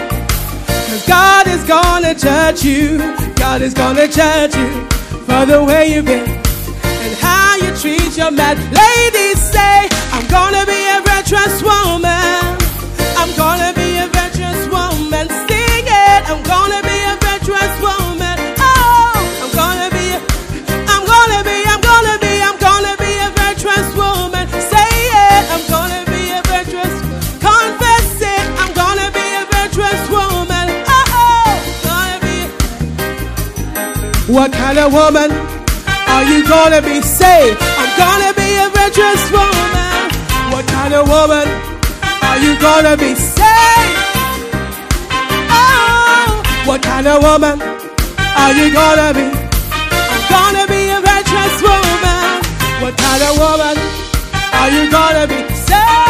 Cause 0.88 1.03
God 1.07 1.47
is 1.47 1.63
gonna 1.63 2.13
judge 2.13 2.63
you. 2.63 3.01
God 3.38 3.63
is 3.63 3.74
gonna 3.74 4.07
judge 4.07 4.53
you 4.55 4.70
for 5.26 5.47
the 5.47 5.63
way 5.63 5.84
you've 5.93 6.05
been 6.05 6.30
and 7.05 7.15
how 7.20 7.55
you 7.63 7.72
treat 7.82 8.15
your 8.15 8.30
man. 8.30 8.55
Ladies 8.84 9.39
say, 9.55 9.89
I'm 10.13 10.28
gonna 10.28 10.63
be 10.74 10.80
a 10.95 11.01
virtuous 11.11 11.63
woman. 11.63 12.43
I'm 13.18 13.32
gonna 13.36 13.76
What 34.48 34.56
kind 34.56 34.80
of 34.80 34.93
woman 34.93 35.30
are 36.08 36.24
you 36.24 36.48
gonna 36.48 36.82
be? 36.82 37.02
Say, 37.02 37.52
I'm 37.52 37.91
gonna 38.00 38.32
be 38.32 38.48
a 38.56 38.70
virtuous 38.72 39.30
woman. 39.30 40.08
What 40.56 40.66
kind 40.68 40.93
of 40.93 41.04
woman 41.10 41.45
are 42.24 42.39
you 42.39 42.58
gonna 42.58 42.95
be? 42.95 43.14
Say, 43.14 43.76
oh, 45.52 46.41
what 46.64 46.82
kind 46.82 47.08
of 47.08 47.22
woman 47.24 47.60
are 47.60 48.54
you 48.56 48.72
gonna 48.72 49.12
be? 49.20 49.28
I'm 49.36 50.24
gonna 50.32 50.66
be 50.72 50.95
a 50.95 51.02
virtuous 51.04 51.62
woman. 51.62 52.39
What 52.80 52.95
kind 52.95 53.24
of 53.28 53.36
woman 53.36 53.76
are 54.56 54.70
you 54.72 54.89
gonna 54.89 55.28
be? 55.28 55.43
Say, 55.68 56.07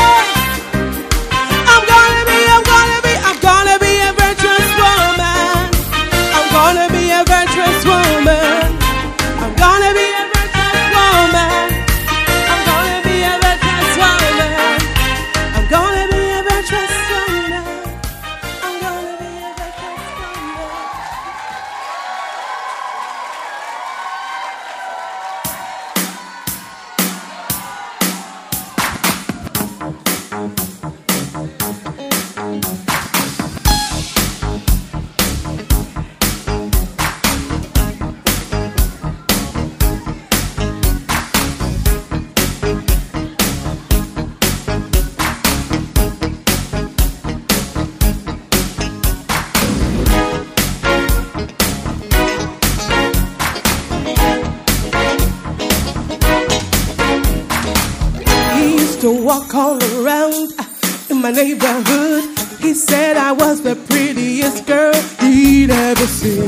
neighborhood. 61.37 62.23
He 62.59 62.73
said 62.73 63.15
I 63.15 63.31
was 63.31 63.61
the 63.61 63.75
prettiest 63.75 64.65
girl 64.65 64.95
he'd 65.21 65.69
ever 65.69 66.07
seen. 66.07 66.47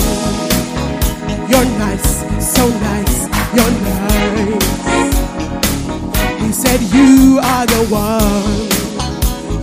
You're 1.49 1.69
nice, 1.77 2.09
so 2.55 2.67
nice, 2.89 3.17
you're 3.55 3.75
nice. 3.85 4.65
He 6.41 6.51
said 6.51 6.79
you 6.95 7.39
are 7.53 7.65
the 7.67 7.83
one. 7.91 8.57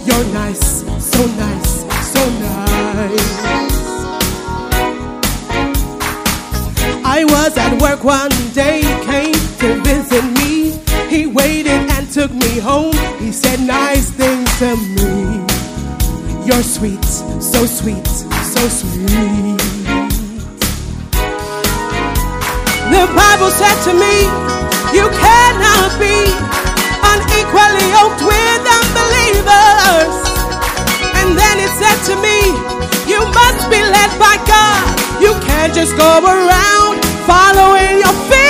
You're 0.06 0.28
nice, 0.32 0.84
so 1.12 1.26
nice, 1.44 1.72
so 2.14 2.22
nice. 2.46 3.46
I 7.04 7.24
was 7.24 7.58
at 7.58 7.82
work 7.82 8.04
one 8.04 8.35
You're 16.56 16.62
sweet, 16.62 17.04
so 17.04 17.66
sweet, 17.66 18.06
so 18.06 18.62
sweet. 18.66 19.60
The 22.88 23.04
Bible 23.12 23.50
said 23.52 23.76
to 23.84 23.92
me, 23.92 24.24
You 24.96 25.04
cannot 25.20 25.92
be 26.00 26.16
unequally 27.12 27.86
yoked 27.92 28.24
with 28.24 28.62
unbelievers. 28.72 30.16
And 31.20 31.36
then 31.36 31.60
it 31.60 31.72
said 31.76 32.00
to 32.08 32.16
me, 32.24 32.40
You 33.04 33.20
must 33.36 33.68
be 33.68 33.82
led 33.82 34.18
by 34.18 34.40
God. 34.48 35.20
You 35.20 35.34
can't 35.44 35.74
just 35.74 35.94
go 35.98 36.24
around 36.24 37.04
following 37.28 37.98
your 37.98 38.14
feet. 38.30 38.45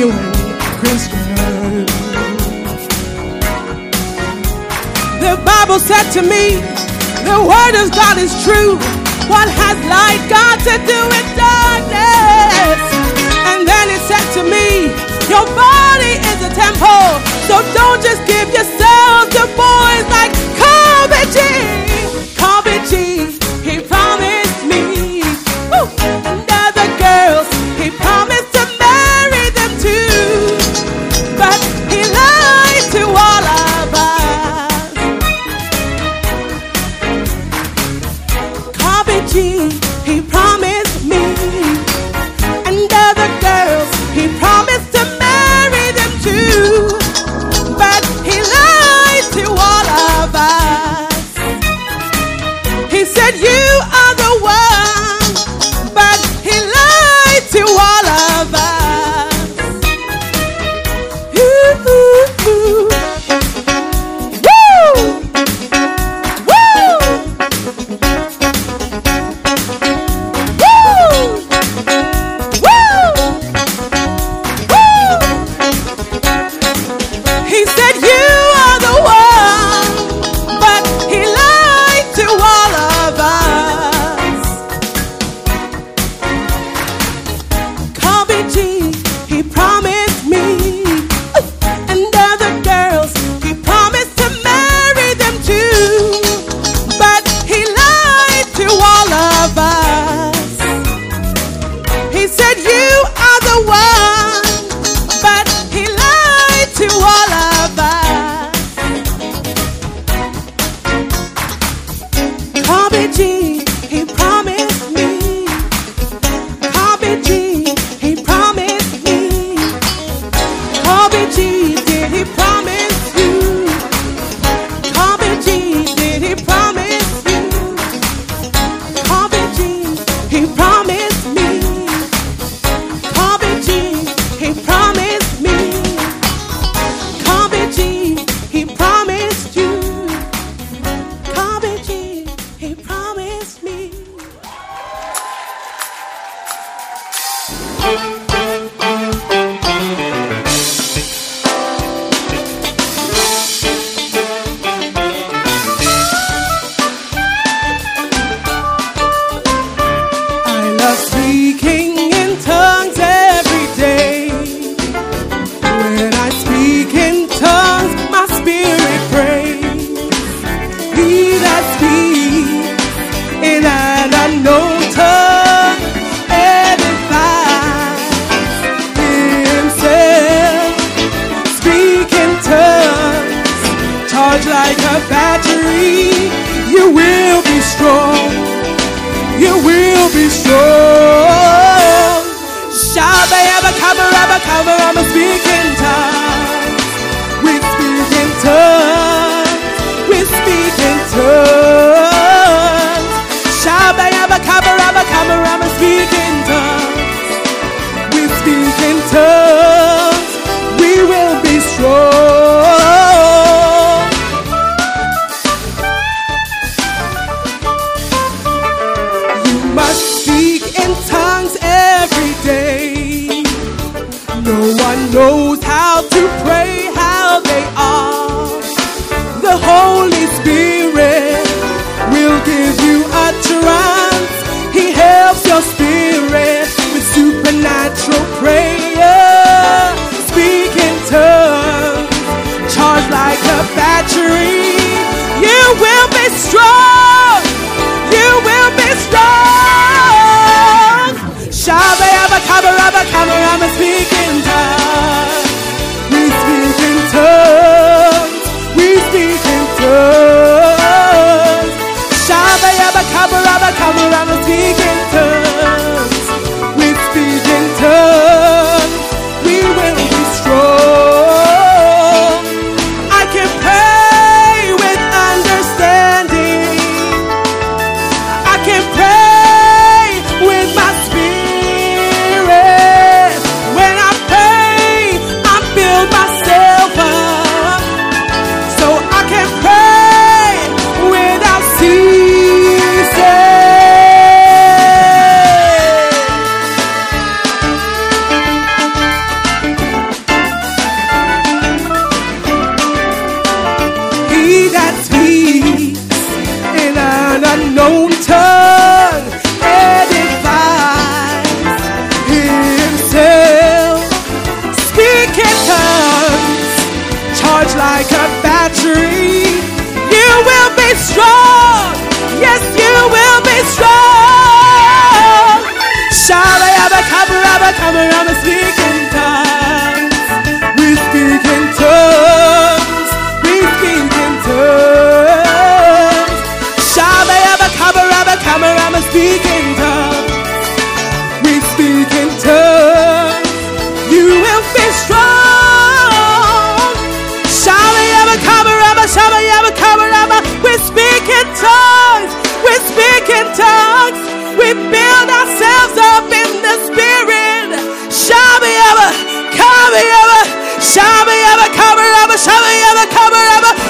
feeling 0.00 0.16
The 5.20 5.36
Bible 5.44 5.78
said 5.78 6.10
to 6.16 6.22
me, 6.22 6.56
The 7.28 7.38
word 7.44 7.74
of 7.82 7.92
God 7.92 8.16
is 8.16 8.32
true. 8.42 8.80
What 9.28 9.46
has 9.46 9.76
light 9.84 10.22
got 10.32 10.56
to 10.64 10.74
do 10.88 11.00
with 11.12 11.26
darkness? 11.36 12.80
And 13.52 13.68
then 13.68 13.86
it 13.92 14.00
said 14.08 14.26
to 14.40 14.42
me, 14.42 14.88
Your 15.28 15.44
body 15.52 16.16
is 16.32 16.40
a 16.48 16.52
temple, 16.56 17.06
so 17.46 17.60
don't 17.76 18.00
just 18.02 18.24
give 18.26 18.48
yourself 18.48 19.28
to 19.36 19.42
boys 19.54 20.06
like 20.08 20.32
covetous. 20.56 21.89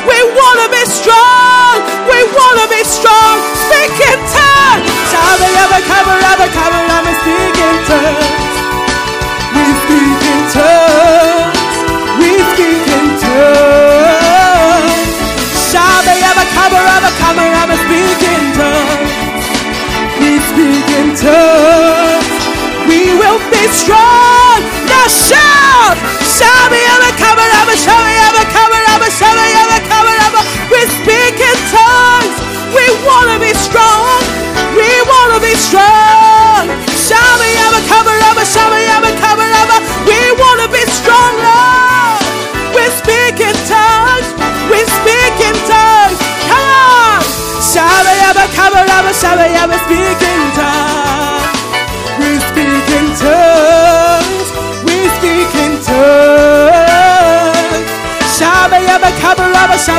We 0.08 0.18
want 0.38 0.58
to 0.64 0.68
be 0.72 0.84
strong. 0.86 1.76
We 2.10 2.18
want 2.36 2.56
to 2.62 2.66
be 2.72 2.82
strong. 2.84 3.36
Speak 3.68 3.94
in 4.10 4.20
tongues. 4.32 4.90
We? 5.44 7.14
Speak 7.22 7.56
in 7.68 7.76
tongues. 7.88 8.54
We 9.54 9.64
speak 9.82 10.22
in 10.32 10.40
tongues. 10.54 11.58
We 12.20 12.30
speak 12.52 12.86
in 12.96 13.06
tongues. 13.20 15.08
Ever 16.30 16.46
cover, 16.56 16.82
ever 16.96 17.12
cover, 17.22 17.46
ever 17.62 17.78
speak 17.84 18.22
in 18.34 18.44
tongues? 18.58 19.12
We 20.20 20.30
speak 20.50 20.88
in 20.98 21.08
tongues. 21.16 21.99
Will 23.30 23.38
be 23.46 23.62
strong. 23.70 24.58
Now 24.90 25.06
shout. 25.06 25.94
Cover, 27.20 27.46
ever, 27.62 27.76
shall 27.76 28.00
we 28.00 28.14
ever 28.26 28.44
cover, 28.48 28.80
ever, 28.96 29.10
shall 29.12 29.34
we 29.36 29.50
ever 29.54 29.78
cover, 29.86 30.14
ever? 30.24 30.42
We 30.72 30.80
speak 30.98 31.36
in 31.36 31.58
tongues. 31.68 32.36
We 32.74 32.86
want 33.04 33.28
to 33.30 33.38
be 33.38 33.52
strong. 33.52 34.24
We 34.74 34.88
want 35.06 35.36
to 35.36 35.40
be 35.44 35.54
strong. 35.54 36.70
Shall 36.96 37.34
we 37.38 37.50
ever 37.70 37.82
cover, 37.86 38.14
ever, 38.30 38.44
shall 38.46 38.72
we 38.72 38.82
ever 38.98 39.12
cover, 39.20 39.46
ever? 39.46 39.78
We 40.08 40.18
want 40.40 40.64
to 40.64 40.68
be 40.72 40.82
strong, 40.90 41.34
Lord. 41.38 42.24
We 42.74 42.88
speak 42.98 43.38
in 43.38 43.54
tongues. 43.68 44.28
We 44.72 44.80
speak 44.86 45.34
in 45.44 45.56
tongues. 45.68 46.18
Come 46.50 46.66
on. 46.66 47.22
Ever 48.30 48.46
cover, 48.54 48.80
ever, 48.80 49.12
shall 49.12 49.36
we 49.36 49.50
ever 49.54 49.78
speak 49.86 50.18
in 50.18 50.40
tongues? 50.56 51.39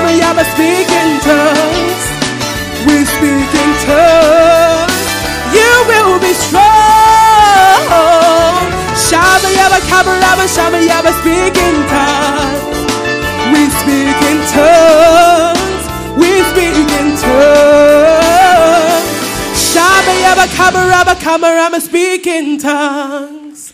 We 0.06 0.22
ever 0.22 0.46
speak 0.54 0.90
in 0.90 1.20
tongues? 1.22 2.04
We 2.86 3.06
speak 3.06 3.52
in 3.64 3.72
tongues. 3.86 5.02
You 5.54 5.72
will 5.88 6.20
be 6.20 6.34
strong. 6.34 6.82
Cover, 10.02 10.18
ever, 10.18 10.48
shall 10.48 10.72
we 10.72 10.90
ever 10.90 11.12
speak 11.22 11.56
in 11.58 11.76
tongues? 11.88 12.78
We 13.54 13.70
speak 13.70 14.18
in 14.30 14.40
tongues. 14.50 15.84
We 16.18 16.42
speak 16.52 16.90
in 17.00 17.18
tongues. 17.18 18.02
Cover, 20.56 20.80
ever 20.80 21.16
cover, 21.22 21.46
ever 21.46 21.80
speak 21.80 22.26
in 22.26 22.58
tongues? 22.58 23.74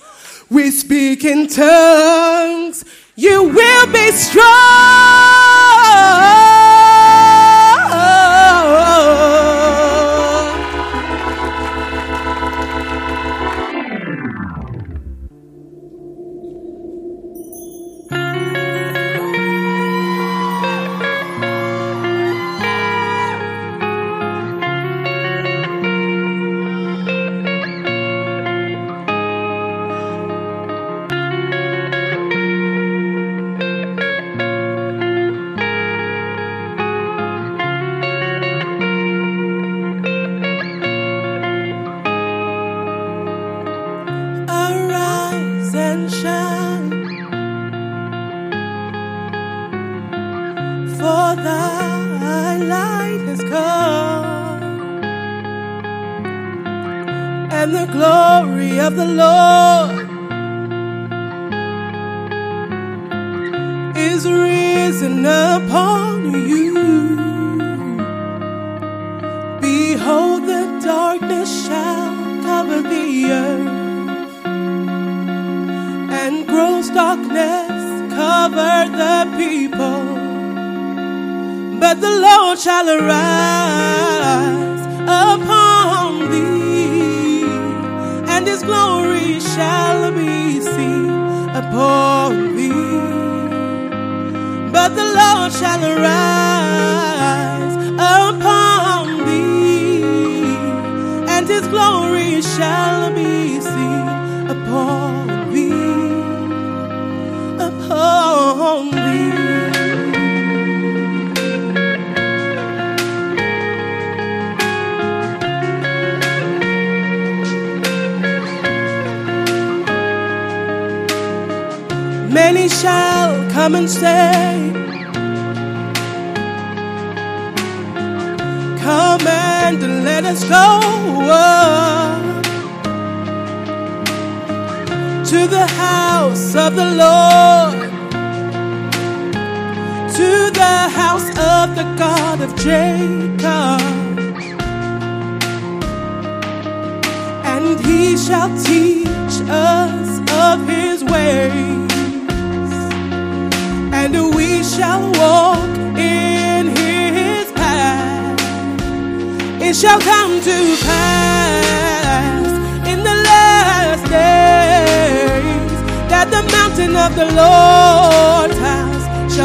We 0.49 0.72
speak 0.72 1.24
in 1.24 1.47
tongues. 1.47 2.84
You 3.16 3.43
will 3.43 3.88
be 3.93 4.12
strong 4.12 5.66
oh. 6.10 6.57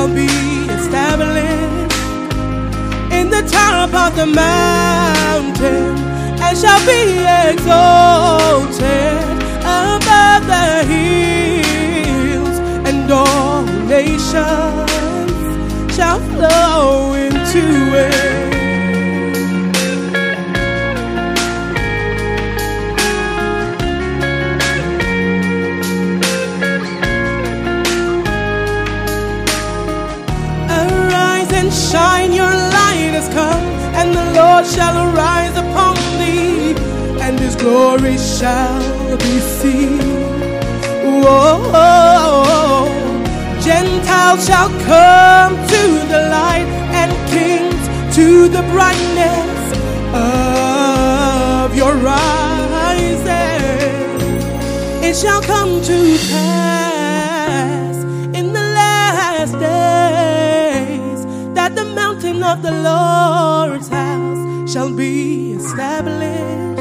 Shall 0.03 0.15
be 0.17 0.27
established 0.73 1.97
in 3.13 3.31
the 3.31 3.43
top 3.49 3.95
of 3.95 4.17
the 4.17 4.27
mountain 4.27 5.97
and 6.43 6.59
shall 6.59 6.85
be 6.85 7.23
exalted 7.53 8.83
above 9.63 10.45
the 10.49 10.85
hills 10.91 12.59
and 12.89 13.13
all 13.13 13.63
nations 13.87 14.35
shall 15.95 16.19
flow 16.19 17.15
into 17.15 17.63
it. 17.95 18.32
Shall 34.65 34.97
arise 35.09 35.57
upon 35.57 35.97
thee, 36.19 36.75
and 37.21 37.39
his 37.39 37.57
glory 37.57 38.17
shall 38.19 39.17
be 39.19 39.41
seen. 39.59 40.01
Whoa. 41.23 42.87
Gentiles 43.61 44.47
shall 44.47 44.69
come 44.87 45.55
to 45.75 45.83
the 46.13 46.29
light, 46.31 46.69
and 47.01 47.11
kings 47.31 47.83
to 48.17 48.49
the 48.49 48.63
brightness 48.75 49.63
of 50.15 51.75
your 51.75 51.95
rising. 51.95 53.23
It 55.03 55.17
shall 55.17 55.43
come 55.43 55.81
to 55.83 56.19
pass 56.31 57.97
in 58.39 58.53
the 58.53 58.67
last 58.81 59.53
days 59.59 61.21
that 61.55 61.75
the 61.75 61.85
mountain 61.85 62.43
of 62.43 62.63
the 62.63 62.73
Lord's 62.73 63.89
house 63.89 64.22
shall 64.73 64.91
be 64.91 65.53
established. 65.53 66.81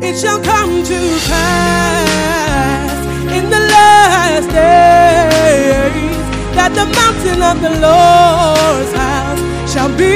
It 0.00 0.16
shall 0.16 0.40
come 0.40 0.84
to 0.84 0.98
pass 1.26 2.92
in 3.36 3.50
the 3.50 3.58
last 3.74 4.46
days 4.46 6.14
that 6.54 6.70
the 6.78 6.86
mountain 7.00 7.42
of 7.42 7.60
the 7.66 7.74
Lord's 7.82 8.92
house 8.94 9.42
shall 9.72 9.90
be 9.98 10.14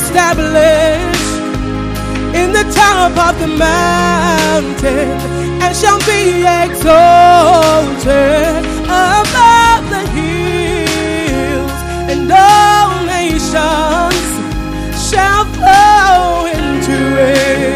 established 0.00 1.32
in 2.36 2.52
the 2.52 2.66
top 2.76 3.12
of 3.28 3.34
the 3.40 3.48
mountain 3.56 5.16
and 5.64 5.74
shall 5.74 6.00
be 6.00 6.44
exalted 6.60 6.92
above 8.84 9.82
the 9.88 10.04
hills 10.12 11.72
and 12.12 12.30
all 12.30 13.00
nations 13.06 14.11
flow 15.62 16.46
into 16.46 16.98
it. 17.22 17.74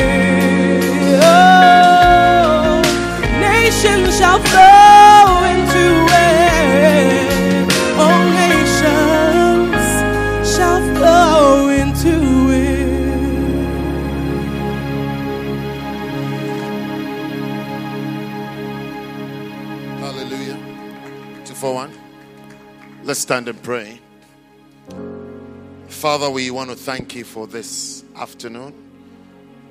Oh, 1.22 2.82
nations 3.41 4.18
shall 4.18 4.41
flow 4.51 5.45
into 5.55 5.84
it. 6.11 7.26
All 8.03 8.24
nations 8.45 9.87
shall 10.55 10.80
flow 10.97 11.68
into 11.68 12.16
it. 12.51 12.76
Hallelujah. 20.01 20.59
Two 21.45 21.55
for 21.55 21.74
one. 21.74 21.93
Let's 23.05 23.20
stand 23.20 23.49
and 23.49 23.62
pray. 23.62 24.01
Father, 25.97 26.28
we 26.28 26.51
want 26.51 26.68
to 26.68 26.76
thank 26.76 27.14
you 27.14 27.24
for 27.24 27.47
this 27.47 28.05
afternoon. 28.16 28.74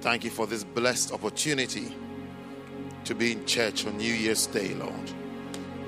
Thank 0.02 0.24
you 0.24 0.32
for 0.32 0.48
this 0.48 0.64
blessed 0.64 1.14
opportunity 1.14 1.96
to 3.04 3.14
be 3.14 3.34
in 3.34 3.46
church 3.46 3.86
on 3.86 3.98
New 3.98 4.12
Year's 4.12 4.48
Day, 4.48 4.74
Lord. 4.74 5.14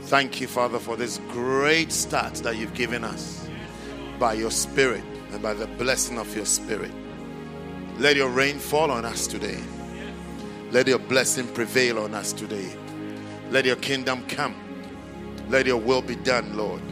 Thank 0.04 0.40
you, 0.40 0.46
Father, 0.46 0.78
for 0.78 0.96
this 0.96 1.20
great 1.30 1.92
start 1.92 2.36
that 2.36 2.56
you've 2.56 2.76
given 2.76 3.04
us 3.04 3.50
by 4.20 4.34
your 4.34 4.52
Spirit 4.52 5.04
and 5.32 5.42
by 5.42 5.56
the 5.56 5.66
blessing 5.66 6.20
of 6.20 6.34
your 6.36 6.46
Spirit. 6.46 6.92
Let 7.98 8.16
your 8.16 8.30
rain 8.30 8.60
fall 8.60 8.92
on 8.92 9.06
us 9.06 9.26
today. 9.26 9.60
Let 10.70 10.88
your 10.88 11.00
blessing 11.00 11.48
prevail 11.48 11.98
on 11.98 12.14
us 12.14 12.32
today. 12.32 12.78
Let 13.50 13.66
your 13.66 13.78
kingdom 13.78 14.24
come. 14.28 14.56
Let 15.50 15.66
your 15.66 15.78
will 15.78 16.04
be 16.04 16.16
done, 16.16 16.56
Lord. 16.56 16.84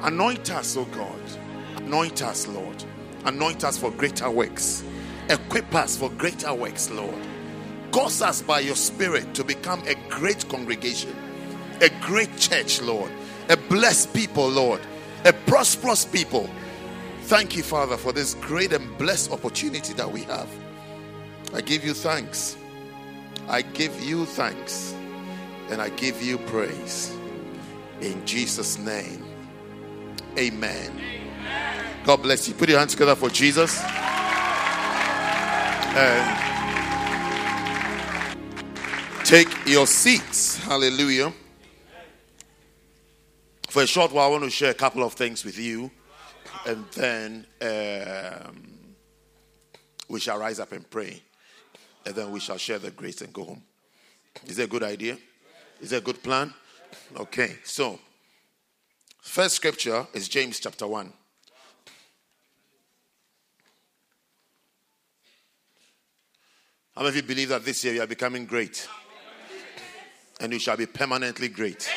Anoint 0.00 0.52
us, 0.52 0.76
O 0.76 0.84
God. 0.84 1.23
Anoint 1.94 2.22
us, 2.22 2.48
Lord. 2.48 2.84
Anoint 3.24 3.62
us 3.62 3.78
for 3.78 3.92
greater 3.92 4.28
works. 4.28 4.82
Equip 5.30 5.72
us 5.76 5.96
for 5.96 6.10
greater 6.10 6.52
works, 6.52 6.90
Lord. 6.90 7.14
Cause 7.92 8.20
us 8.20 8.42
by 8.42 8.58
your 8.58 8.74
Spirit 8.74 9.32
to 9.34 9.44
become 9.44 9.80
a 9.86 9.94
great 10.10 10.48
congregation, 10.48 11.14
a 11.80 11.88
great 12.00 12.36
church, 12.36 12.82
Lord. 12.82 13.12
A 13.48 13.56
blessed 13.56 14.12
people, 14.12 14.48
Lord. 14.48 14.80
A 15.24 15.32
prosperous 15.32 16.04
people. 16.04 16.50
Thank 17.26 17.54
you, 17.54 17.62
Father, 17.62 17.96
for 17.96 18.12
this 18.12 18.34
great 18.34 18.72
and 18.72 18.98
blessed 18.98 19.30
opportunity 19.30 19.92
that 19.92 20.10
we 20.10 20.22
have. 20.22 20.48
I 21.54 21.60
give 21.60 21.84
you 21.84 21.94
thanks. 21.94 22.56
I 23.46 23.62
give 23.62 24.02
you 24.02 24.26
thanks. 24.26 24.92
And 25.70 25.80
I 25.80 25.90
give 25.90 26.20
you 26.20 26.38
praise. 26.38 27.16
In 28.00 28.26
Jesus' 28.26 28.80
name. 28.80 29.24
Amen. 30.36 31.23
God 32.04 32.22
bless 32.22 32.46
you. 32.46 32.54
Put 32.54 32.68
your 32.68 32.78
hands 32.78 32.92
together 32.92 33.14
for 33.14 33.30
Jesus. 33.30 33.82
And 35.96 36.44
take 39.24 39.48
your 39.66 39.86
seats. 39.86 40.58
Hallelujah. 40.58 41.32
For 43.68 43.82
a 43.82 43.86
short 43.86 44.12
while, 44.12 44.28
I 44.28 44.30
want 44.30 44.44
to 44.44 44.50
share 44.50 44.70
a 44.70 44.74
couple 44.74 45.02
of 45.02 45.14
things 45.14 45.44
with 45.44 45.58
you. 45.58 45.90
And 46.66 46.84
then 46.92 47.46
um, 47.62 48.62
we 50.08 50.20
shall 50.20 50.38
rise 50.38 50.60
up 50.60 50.72
and 50.72 50.88
pray. 50.88 51.22
And 52.06 52.14
then 52.14 52.30
we 52.30 52.40
shall 52.40 52.58
share 52.58 52.78
the 52.78 52.90
grace 52.90 53.22
and 53.22 53.32
go 53.32 53.44
home. 53.44 53.62
Is 54.46 54.56
that 54.56 54.64
a 54.64 54.68
good 54.68 54.82
idea? 54.82 55.16
Is 55.80 55.90
that 55.90 55.98
a 55.98 56.00
good 56.02 56.22
plan? 56.22 56.52
Okay, 57.16 57.56
so 57.64 57.98
first 59.22 59.56
scripture 59.56 60.06
is 60.12 60.28
James 60.28 60.60
chapter 60.60 60.86
1. 60.86 61.12
How 66.96 67.02
many 67.02 67.08
of 67.08 67.16
you 67.16 67.22
believe 67.22 67.48
that 67.48 67.64
this 67.64 67.82
year 67.82 67.94
you 67.94 68.02
are 68.02 68.06
becoming 68.06 68.46
great? 68.46 68.88
And 70.40 70.52
you 70.52 70.60
shall 70.60 70.76
be 70.76 70.86
permanently 70.86 71.48
great? 71.48 71.90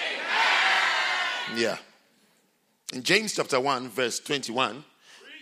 Yeah. 1.56 1.78
In 2.92 3.04
James 3.04 3.36
chapter 3.36 3.60
1, 3.60 3.90
verse 3.90 4.20
21, 4.20 4.84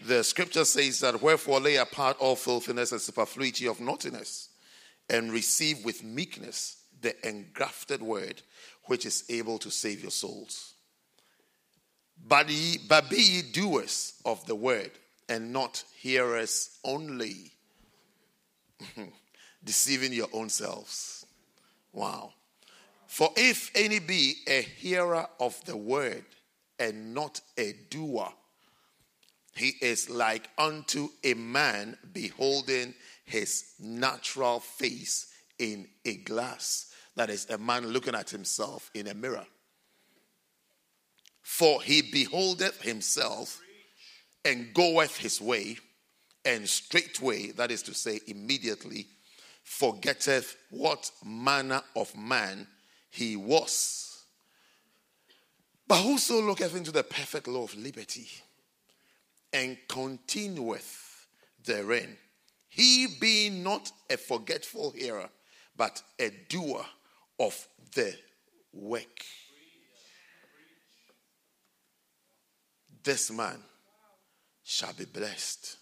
the 0.06 0.26
scripture 0.26 0.66
says 0.66 1.00
that, 1.00 1.22
Wherefore 1.22 1.62
lay 1.62 1.78
apart 1.78 2.18
all 2.20 2.36
filthiness 2.36 2.92
and 2.92 3.00
superfluity 3.00 3.66
of 3.66 3.80
naughtiness, 3.80 4.50
and 5.10 5.32
receive 5.32 5.86
with 5.86 6.04
meekness 6.04 6.84
the 7.02 7.16
engrafted 7.26 8.02
word, 8.02 8.42
which 8.86 9.06
is 9.06 9.24
able 9.30 9.58
to 9.60 9.72
save 9.72 10.02
your 10.02 10.12
souls. 10.12 10.74
But, 12.28 12.50
ye, 12.50 12.78
but 12.90 13.10
be 13.10 13.22
ye 13.22 13.42
doers 13.42 14.16
of 14.26 14.46
the 14.48 14.56
word, 14.56 14.92
and 15.30 15.54
not 15.54 15.82
hearers 15.98 16.78
only, 16.84 17.54
deceiving 19.66 20.14
your 20.14 20.30
own 20.32 20.50
selves. 20.50 21.26
Wow. 21.92 22.34
For 23.08 23.30
if 23.36 23.72
any 23.76 24.00
be 24.00 24.36
a 24.48 24.62
hearer 24.62 25.28
of 25.40 25.60
the 25.66 25.76
word 25.76 26.26
and 26.80 27.14
not 27.14 27.42
a 27.58 27.74
doer, 27.90 28.30
he 29.56 29.74
is 29.82 30.10
like 30.10 30.50
unto 30.58 31.10
a 31.24 31.34
man 31.34 31.98
beholding 32.12 32.94
his 33.24 33.74
natural 33.80 34.60
face 34.60 35.28
in 35.58 35.88
a 36.04 36.18
glass. 36.18 36.94
That 37.16 37.30
is, 37.30 37.50
a 37.50 37.58
man 37.58 37.88
looking 37.88 38.16
at 38.16 38.30
himself 38.30 38.92
in 38.94 39.08
a 39.08 39.14
mirror. 39.14 39.46
For 41.42 41.82
he 41.82 42.02
beholdeth 42.02 42.82
himself 42.82 43.62
and 44.44 44.74
goeth 44.74 45.18
his 45.18 45.40
way, 45.40 45.78
and 46.44 46.68
straightway, 46.68 47.52
that 47.52 47.72
is 47.72 47.82
to 47.84 47.94
say, 47.94 48.20
immediately, 48.28 49.08
forgetteth 49.66 50.56
what 50.70 51.12
manner 51.26 51.82
of 51.96 52.16
man 52.16 52.68
he 53.10 53.36
was. 53.36 54.24
But 55.88 56.02
whoso 56.02 56.42
looketh 56.42 56.76
into 56.76 56.92
the 56.92 57.04
perfect 57.04 57.48
law 57.48 57.64
of 57.64 57.76
liberty 57.76 58.30
and 59.52 59.78
continueth 59.90 61.28
therein, 61.66 62.16
he 62.70 63.08
being 63.20 63.64
not 63.64 63.92
a 64.10 64.18
forgetful 64.18 64.92
hearer, 64.92 65.30
but 65.76 66.02
a 66.20 66.30
doer 66.48 66.86
of 67.40 67.68
the 67.96 68.16
work. 68.72 69.24
This 73.04 73.32
man 73.32 73.60
shall 74.64 74.94
be 74.94 75.06
blessed 75.06 75.78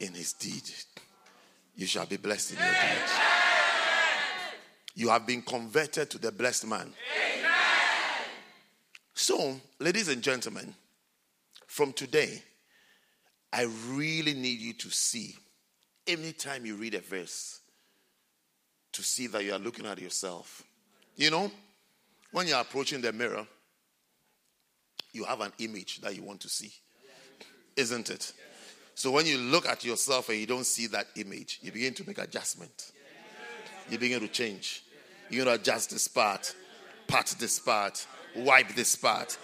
in 0.00 0.14
his 0.14 0.32
deed. 0.32 0.62
You 1.76 1.86
shall 1.86 2.06
be 2.06 2.16
blessed 2.16 2.52
in 2.52 2.58
your 2.58 2.66
deed. 2.66 3.10
You 4.94 5.08
have 5.08 5.26
been 5.26 5.42
converted 5.42 6.10
to 6.10 6.18
the 6.18 6.30
blessed 6.30 6.66
man. 6.66 6.92
Amen. 7.38 7.50
So, 9.12 9.60
ladies 9.80 10.08
and 10.08 10.22
gentlemen, 10.22 10.74
from 11.66 11.92
today, 11.92 12.42
I 13.52 13.66
really 13.88 14.34
need 14.34 14.60
you 14.60 14.72
to 14.74 14.90
see, 14.90 15.34
anytime 16.06 16.64
you 16.66 16.76
read 16.76 16.94
a 16.94 17.00
verse, 17.00 17.60
to 18.92 19.02
see 19.02 19.26
that 19.28 19.44
you 19.44 19.52
are 19.52 19.58
looking 19.58 19.86
at 19.86 20.00
yourself. 20.00 20.62
You 21.16 21.30
know, 21.30 21.50
when 22.30 22.46
you're 22.46 22.60
approaching 22.60 23.00
the 23.00 23.12
mirror, 23.12 23.46
you 25.12 25.24
have 25.24 25.40
an 25.40 25.52
image 25.58 26.00
that 26.00 26.14
you 26.16 26.22
want 26.22 26.40
to 26.40 26.48
see, 26.48 26.72
isn't 27.76 28.10
it? 28.10 28.32
So 28.94 29.10
when 29.10 29.26
you 29.26 29.38
look 29.38 29.66
at 29.66 29.84
yourself 29.84 30.28
and 30.28 30.38
you 30.38 30.46
don't 30.46 30.66
see 30.66 30.86
that 30.88 31.06
image, 31.16 31.58
you 31.62 31.72
begin 31.72 31.94
to 31.94 32.06
make 32.06 32.18
adjustment. 32.18 32.92
You 33.90 33.98
begin 33.98 34.20
to 34.20 34.28
change. 34.28 34.84
You're 35.30 35.44
going 35.44 35.56
to 35.56 35.60
adjust 35.60 35.90
this 35.90 36.08
part, 36.08 36.54
pat 37.08 37.34
this 37.38 37.58
part, 37.58 38.06
wipe 38.36 38.74
this 38.74 38.94
part, 38.96 39.36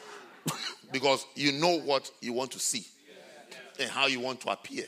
because 0.92 1.26
you 1.34 1.52
know 1.52 1.78
what 1.80 2.10
you 2.20 2.32
want 2.32 2.52
to 2.52 2.58
see 2.58 2.86
and 3.78 3.90
how 3.90 4.06
you 4.06 4.20
want 4.20 4.40
to 4.42 4.50
appear 4.50 4.84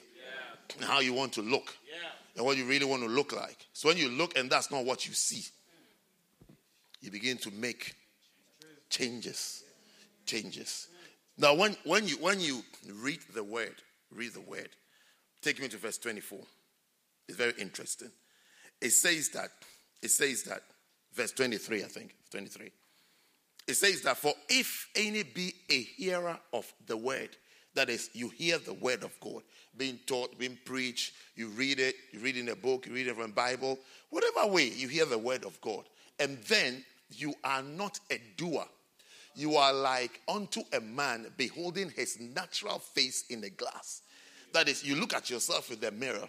and 0.77 0.85
how 0.85 1.01
you 1.01 1.13
want 1.13 1.33
to 1.35 1.43
look 1.43 1.77
and 2.37 2.45
what 2.45 2.57
you 2.57 2.65
really 2.65 2.87
want 2.87 3.03
to 3.03 3.09
look 3.09 3.33
like. 3.33 3.67
So 3.73 3.89
when 3.89 3.97
you 3.97 4.09
look 4.09 4.39
and 4.39 4.51
that's 4.51 4.71
not 4.71 4.85
what 4.85 5.07
you 5.07 5.13
see, 5.13 5.45
you 7.01 7.11
begin 7.11 7.37
to 7.39 7.51
make 7.51 7.95
changes. 8.89 9.65
Changes. 10.25 10.89
Now, 11.37 11.55
when, 11.55 11.77
when, 11.85 12.07
you, 12.07 12.17
when 12.17 12.41
you 12.41 12.63
read 12.89 13.19
the 13.35 13.43
word, 13.43 13.75
read 14.15 14.35
the 14.35 14.41
word, 14.41 14.71
take 15.41 15.61
me 15.61 15.69
to 15.69 15.77
verse 15.77 15.99
24. 15.99 16.39
It's 17.29 17.39
very 17.39 17.55
interesting. 17.59 18.11
It 18.81 18.91
says 18.91 19.29
that, 19.31 19.51
it 20.03 20.11
says 20.11 20.43
that, 20.45 20.63
verse 21.15 21.33
23, 21.33 21.85
I 21.85 21.87
think, 21.87 22.15
23. 22.31 22.71
It 23.69 23.75
says 23.75 24.03
that, 24.03 24.17
for 24.17 24.33
if 24.49 24.89
any 24.97 25.23
be 25.23 25.55
a 25.71 25.83
hearer 25.83 26.39
of 26.53 26.73
the 26.87 26.97
word, 26.97 27.37
that 27.75 27.89
is, 27.89 28.11
you 28.13 28.29
hear 28.29 28.59
the 28.59 28.75
word 28.75 29.03
of 29.03 29.19
God 29.21 29.43
being 29.77 29.99
taught, 30.07 30.39
being 30.39 30.59
preached, 30.65 31.15
you 31.35 31.49
read 31.49 31.81
it, 31.81 31.95
you 32.13 32.21
read 32.21 32.37
in 32.37 32.49
a 32.51 32.57
book, 32.57 32.87
you 32.87 32.93
read 32.93 33.07
it 33.07 33.17
from 33.17 33.31
Bible, 33.31 33.79
whatever 34.11 34.47
way 34.53 34.69
you 34.69 34.89
hear 34.89 35.07
the 35.07 35.19
word 35.19 35.45
of 35.45 35.59
God, 35.61 35.85
and 36.19 36.39
then 36.49 36.85
you 37.11 37.35
are 37.45 37.63
not 37.63 37.99
a 38.11 38.21
doer. 38.37 38.67
You 39.35 39.57
are 39.57 39.73
like 39.73 40.21
unto 40.29 40.63
a 40.73 40.81
man 40.81 41.27
beholding 41.37 41.91
his 41.91 42.21
natural 42.21 42.79
face 42.79 43.25
in 43.31 43.43
a 43.45 43.51
glass. 43.51 44.03
That 44.53 44.69
is, 44.69 44.85
you 44.85 44.97
look 44.97 45.15
at 45.15 45.31
yourself 45.31 45.71
in 45.71 45.81
the 45.81 45.91
mirror. 45.91 46.29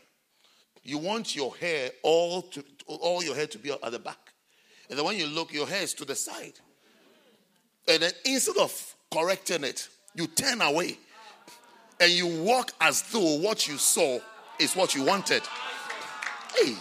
You 0.84 0.98
want 0.98 1.36
your 1.36 1.56
hair 1.56 1.92
all 2.02 2.42
to 2.42 2.64
all 2.88 3.24
your 3.24 3.36
hair 3.36 3.48
to 3.48 3.58
be 3.58 3.72
at 3.72 3.92
the 3.92 4.00
back. 4.00 4.34
And 4.90 4.98
then 4.98 5.06
when 5.06 5.18
you 5.18 5.28
look, 5.28 5.54
your 5.54 5.68
hair 5.68 5.84
is 5.84 5.94
to 5.96 6.06
the 6.06 6.16
side. 6.16 6.54
And 7.88 8.02
then 8.02 8.12
instead 8.26 8.58
of 8.58 8.96
correcting 9.12 9.64
it, 9.64 9.88
you 10.16 10.28
turn 10.28 10.62
away 10.62 10.98
and 12.00 12.12
you 12.12 12.28
walk 12.28 12.72
as 12.82 13.02
though 13.04 13.38
what 13.40 13.68
you 13.68 13.78
saw 13.78 14.20
is 14.60 14.76
what 14.76 14.96
you 14.96 15.04
wanted. 15.04 15.44
Hey. 16.56 16.76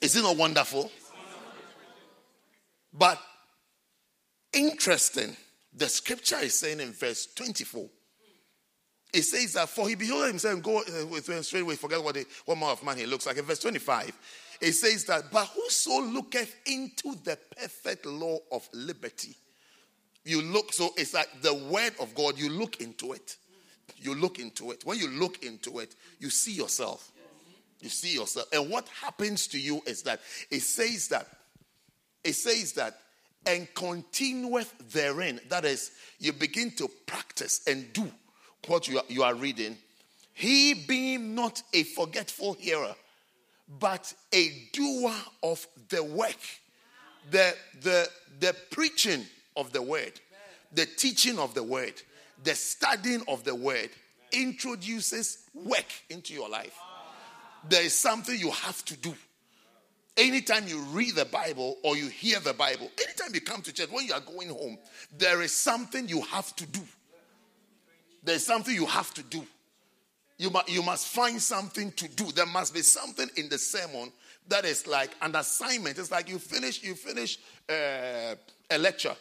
Is 0.00 0.16
it 0.16 0.22
not 0.22 0.36
wonderful? 0.36 0.90
But 2.92 3.20
interesting, 4.52 5.36
the 5.74 5.88
scripture 5.88 6.38
is 6.38 6.58
saying 6.58 6.80
in 6.80 6.92
verse 6.92 7.26
24. 7.34 7.88
It 9.12 9.22
says 9.22 9.52
that 9.54 9.68
for 9.68 9.88
he 9.88 9.94
behold 9.94 10.28
himself 10.28 10.54
and 10.54 10.62
go 10.62 10.78
uh, 10.78 11.06
with 11.06 11.28
him 11.28 11.42
straight 11.42 11.60
away, 11.60 11.76
forget 11.76 12.02
what, 12.02 12.16
he, 12.16 12.24
what 12.46 12.56
manner 12.56 12.72
of 12.72 12.82
man 12.82 12.96
he 12.96 13.04
looks 13.04 13.26
like. 13.26 13.36
In 13.36 13.44
verse 13.44 13.58
25, 13.58 14.18
it 14.60 14.72
says 14.72 15.04
that, 15.04 15.24
but 15.30 15.46
whoso 15.46 16.00
looketh 16.00 16.54
into 16.66 17.14
the 17.24 17.38
perfect 17.58 18.06
law 18.06 18.38
of 18.50 18.66
liberty. 18.72 19.36
You 20.24 20.40
look, 20.40 20.72
so 20.72 20.90
it's 20.96 21.14
like 21.14 21.28
the 21.42 21.52
word 21.52 21.92
of 22.00 22.14
God, 22.14 22.38
you 22.38 22.48
look 22.48 22.80
into 22.80 23.12
it. 23.12 23.36
You 23.96 24.14
look 24.14 24.38
into 24.38 24.70
it. 24.70 24.84
When 24.84 24.98
you 24.98 25.08
look 25.08 25.44
into 25.44 25.80
it, 25.80 25.94
you 26.18 26.30
see 26.30 26.52
yourself. 26.52 27.10
You 27.80 27.88
see 27.88 28.14
yourself. 28.14 28.46
And 28.52 28.70
what 28.70 28.88
happens 28.88 29.48
to 29.48 29.60
you 29.60 29.82
is 29.86 30.02
that 30.02 30.20
it 30.50 30.60
says 30.60 31.08
that, 31.08 31.26
it 32.24 32.34
says 32.34 32.72
that, 32.74 32.98
and 33.46 33.72
continueth 33.74 34.74
therein. 34.92 35.40
That 35.48 35.64
is, 35.64 35.92
you 36.18 36.32
begin 36.32 36.70
to 36.72 36.88
practice 37.06 37.62
and 37.66 37.92
do 37.92 38.10
what 38.66 38.88
you 38.88 38.98
are, 38.98 39.04
you 39.08 39.22
are 39.22 39.34
reading. 39.34 39.76
He 40.34 40.74
being 40.74 41.34
not 41.34 41.62
a 41.72 41.82
forgetful 41.82 42.54
hearer, 42.54 42.94
but 43.78 44.12
a 44.32 44.68
doer 44.72 45.14
of 45.42 45.66
the 45.88 46.02
work. 46.02 46.36
The, 47.30 47.54
the, 47.82 48.08
the 48.40 48.56
preaching 48.70 49.24
of 49.56 49.72
the 49.72 49.82
word, 49.82 50.12
the 50.72 50.86
teaching 50.86 51.38
of 51.38 51.54
the 51.54 51.62
word, 51.62 51.94
the 52.42 52.54
studying 52.54 53.22
of 53.28 53.44
the 53.44 53.54
word 53.54 53.90
introduces 54.32 55.44
work 55.54 55.86
into 56.10 56.34
your 56.34 56.48
life. 56.48 56.76
There 57.68 57.82
is 57.82 57.94
something 57.94 58.36
you 58.36 58.50
have 58.50 58.84
to 58.86 58.96
do. 58.96 59.14
Anytime 60.16 60.68
you 60.68 60.80
read 60.90 61.14
the 61.14 61.24
Bible 61.24 61.78
or 61.82 61.96
you 61.96 62.08
hear 62.08 62.38
the 62.40 62.52
Bible, 62.52 62.90
anytime 63.02 63.34
you 63.34 63.40
come 63.40 63.62
to 63.62 63.72
church, 63.72 63.90
when 63.90 64.06
you 64.06 64.12
are 64.12 64.20
going 64.20 64.48
home, 64.48 64.76
there 65.16 65.40
is 65.40 65.52
something 65.52 66.06
you 66.08 66.20
have 66.22 66.54
to 66.56 66.66
do. 66.66 66.82
There's 68.22 68.44
something 68.44 68.74
you 68.74 68.86
have 68.86 69.12
to 69.14 69.22
do. 69.22 69.46
You, 70.38 70.50
mu- 70.50 70.60
you 70.66 70.82
must 70.82 71.08
find 71.08 71.40
something 71.40 71.92
to 71.92 72.08
do. 72.08 72.30
There 72.32 72.46
must 72.46 72.74
be 72.74 72.82
something 72.82 73.28
in 73.36 73.48
the 73.48 73.58
sermon 73.58 74.12
that 74.48 74.64
is 74.64 74.86
like 74.86 75.10
an 75.22 75.34
assignment. 75.36 75.98
It's 75.98 76.10
like 76.10 76.28
you 76.28 76.38
finish, 76.38 76.82
you 76.82 76.94
finish 76.94 77.38
uh, 77.68 78.34
a 78.70 78.78
lecture. 78.78 79.14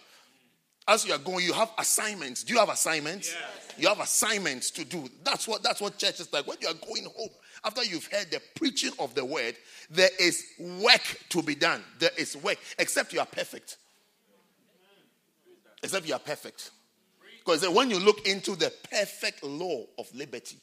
As 0.87 1.05
you 1.05 1.13
are 1.13 1.19
going, 1.19 1.45
you 1.45 1.53
have 1.53 1.71
assignments. 1.77 2.43
Do 2.43 2.53
you 2.53 2.59
have 2.59 2.69
assignments? 2.69 3.33
You 3.77 3.87
have 3.87 3.99
assignments 3.99 4.71
to 4.71 4.83
do. 4.83 5.07
That's 5.23 5.47
what 5.47 5.63
that's 5.63 5.79
what 5.79 5.97
church 5.97 6.19
is 6.19 6.33
like. 6.33 6.47
When 6.47 6.57
you 6.59 6.67
are 6.67 6.73
going 6.73 7.05
home, 7.05 7.29
after 7.63 7.83
you've 7.83 8.07
heard 8.07 8.31
the 8.31 8.41
preaching 8.55 8.91
of 8.99 9.13
the 9.13 9.23
word, 9.23 9.55
there 9.89 10.09
is 10.19 10.43
work 10.59 11.19
to 11.29 11.43
be 11.43 11.55
done. 11.55 11.83
There 11.99 12.09
is 12.17 12.35
work, 12.37 12.57
except 12.79 13.13
you 13.13 13.19
are 13.19 13.25
perfect. 13.25 13.77
Except 15.83 16.07
you 16.07 16.13
are 16.13 16.19
perfect. 16.19 16.71
Because 17.39 17.67
when 17.69 17.89
you 17.89 17.99
look 17.99 18.27
into 18.27 18.55
the 18.55 18.71
perfect 18.91 19.43
law 19.43 19.83
of 19.97 20.13
liberty, 20.15 20.57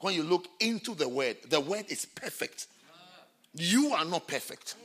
when 0.00 0.14
you 0.14 0.22
look 0.22 0.46
into 0.60 0.94
the 0.94 1.08
word, 1.08 1.36
the 1.48 1.60
word 1.60 1.84
is 1.88 2.06
perfect. 2.06 2.66
You 3.54 3.92
are 3.92 4.04
not 4.04 4.26
perfect. 4.26 4.76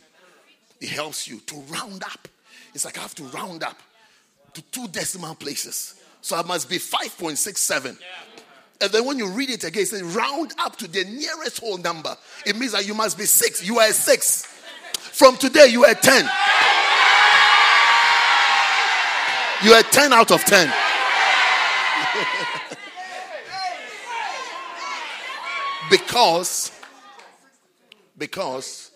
It 0.82 0.90
helps 0.90 1.30
you 1.30 1.40
to 1.40 1.56
round 1.70 2.04
up. 2.04 2.28
It's 2.74 2.84
like 2.84 2.98
I 2.98 3.02
have 3.04 3.16
to 3.16 3.24
round 3.24 3.64
up 3.64 3.80
to 4.54 4.62
two 4.64 4.90
decimal 4.90 5.36
places. 5.36 5.96
So 6.22 6.36
I 6.36 6.44
must 6.44 6.70
be 6.70 6.78
5.67. 6.78 7.98
And 8.82 8.92
then 8.92 9.06
when 9.06 9.18
you 9.18 9.30
read 9.30 9.50
it 9.50 9.64
again, 9.64 9.84
it 9.84 9.88
says 9.88 10.04
round 10.04 10.54
up 10.58 10.76
to 10.78 10.88
the 10.88 11.04
nearest 11.06 11.60
whole 11.60 11.78
number. 11.78 12.16
It 12.46 12.56
means 12.56 12.72
that 12.72 12.88
you 12.88 12.94
must 12.94 13.18
be 13.18 13.26
six. 13.26 13.66
You 13.66 13.80
are 13.80 13.90
a 13.90 13.94
six. 13.94 14.46
From 14.94 15.36
today, 15.38 15.68
you 15.68 15.86
are 15.86 15.92
a 15.92 15.96
10. 15.96 16.30
You 19.64 19.74
are 19.74 19.82
a 19.82 19.84
10 19.84 20.14
out 20.14 20.32
of 20.32 20.44
10. 20.46 20.70
because 25.90 26.72
because 28.18 28.92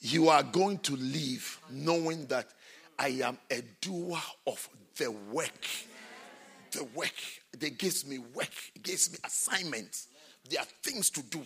you 0.00 0.28
are 0.28 0.42
going 0.42 0.78
to 0.78 0.96
live 0.96 1.60
knowing 1.70 2.26
that 2.26 2.48
I 2.98 3.20
am 3.24 3.38
a 3.50 3.62
doer 3.80 4.18
of 4.46 4.68
the 4.96 5.10
work. 5.10 5.66
The 6.72 6.84
work. 6.84 7.12
They 7.56 7.70
gives 7.70 8.06
me 8.06 8.18
work. 8.18 8.52
It 8.74 8.82
gives 8.82 9.10
me 9.12 9.18
assignments. 9.24 10.08
There 10.48 10.60
are 10.60 10.66
things 10.82 11.10
to 11.10 11.22
do. 11.22 11.42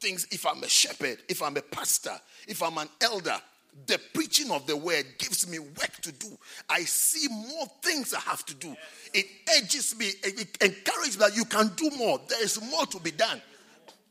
Things, 0.00 0.26
if 0.30 0.46
I'm 0.46 0.62
a 0.62 0.68
shepherd, 0.68 1.18
if 1.28 1.42
I'm 1.42 1.56
a 1.56 1.62
pastor, 1.62 2.18
if 2.48 2.62
I'm 2.62 2.76
an 2.78 2.88
elder, 3.00 3.40
the 3.86 3.98
preaching 4.12 4.50
of 4.50 4.66
the 4.66 4.76
word 4.76 5.06
gives 5.18 5.48
me 5.48 5.58
work 5.58 5.92
to 6.02 6.12
do. 6.12 6.28
I 6.68 6.80
see 6.80 7.28
more 7.28 7.66
things 7.82 8.12
I 8.12 8.20
have 8.20 8.44
to 8.46 8.54
do. 8.54 8.76
It 9.14 9.26
edges 9.48 9.96
me, 9.96 10.10
it 10.22 10.56
encourages 10.60 11.16
that 11.18 11.34
you 11.34 11.44
can 11.44 11.68
do 11.76 11.90
more. 11.96 12.20
There 12.28 12.42
is 12.42 12.60
more 12.70 12.84
to 12.86 13.00
be 13.00 13.12
done. 13.12 13.40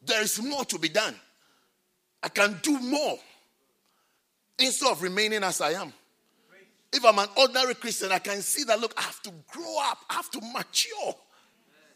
There 0.03 0.21
is 0.21 0.41
more 0.41 0.65
to 0.65 0.79
be 0.79 0.89
done. 0.89 1.15
I 2.23 2.29
can 2.29 2.59
do 2.63 2.79
more 2.79 3.17
instead 4.57 4.91
of 4.91 5.01
remaining 5.01 5.43
as 5.43 5.61
I 5.61 5.71
am. 5.73 5.93
If 6.93 7.05
I'm 7.05 7.19
an 7.19 7.29
ordinary 7.37 7.75
Christian, 7.75 8.11
I 8.11 8.19
can 8.19 8.41
see 8.41 8.63
that 8.65 8.79
look, 8.79 8.93
I 8.97 9.03
have 9.03 9.21
to 9.23 9.31
grow 9.47 9.77
up, 9.81 9.99
I 10.09 10.15
have 10.15 10.29
to 10.31 10.41
mature. 10.53 11.15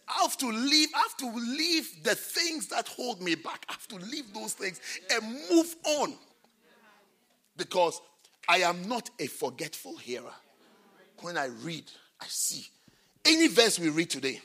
I 0.07 0.21
have 0.21 0.37
to 0.37 0.47
leave, 0.47 0.89
I 0.95 0.99
have 0.99 1.17
to 1.17 1.31
leave 1.33 2.03
the 2.03 2.15
things 2.15 2.67
that 2.67 2.87
hold 2.87 3.21
me 3.21 3.35
back. 3.35 3.65
I 3.67 3.73
have 3.73 3.87
to 3.89 3.95
leave 3.95 4.33
those 4.33 4.53
things 4.53 4.79
and 5.11 5.23
move 5.51 5.75
on. 5.83 6.13
Because 7.57 7.99
I 8.47 8.57
am 8.59 8.87
not 8.87 9.09
a 9.19 9.27
forgetful 9.27 9.97
hearer. 9.97 10.33
When 11.21 11.37
I 11.37 11.45
read, 11.63 11.85
I 12.21 12.25
see. 12.27 12.67
Any 13.23 13.47
verse 13.47 13.79
we 13.79 13.89
read 13.89 14.09
today, 14.09 14.41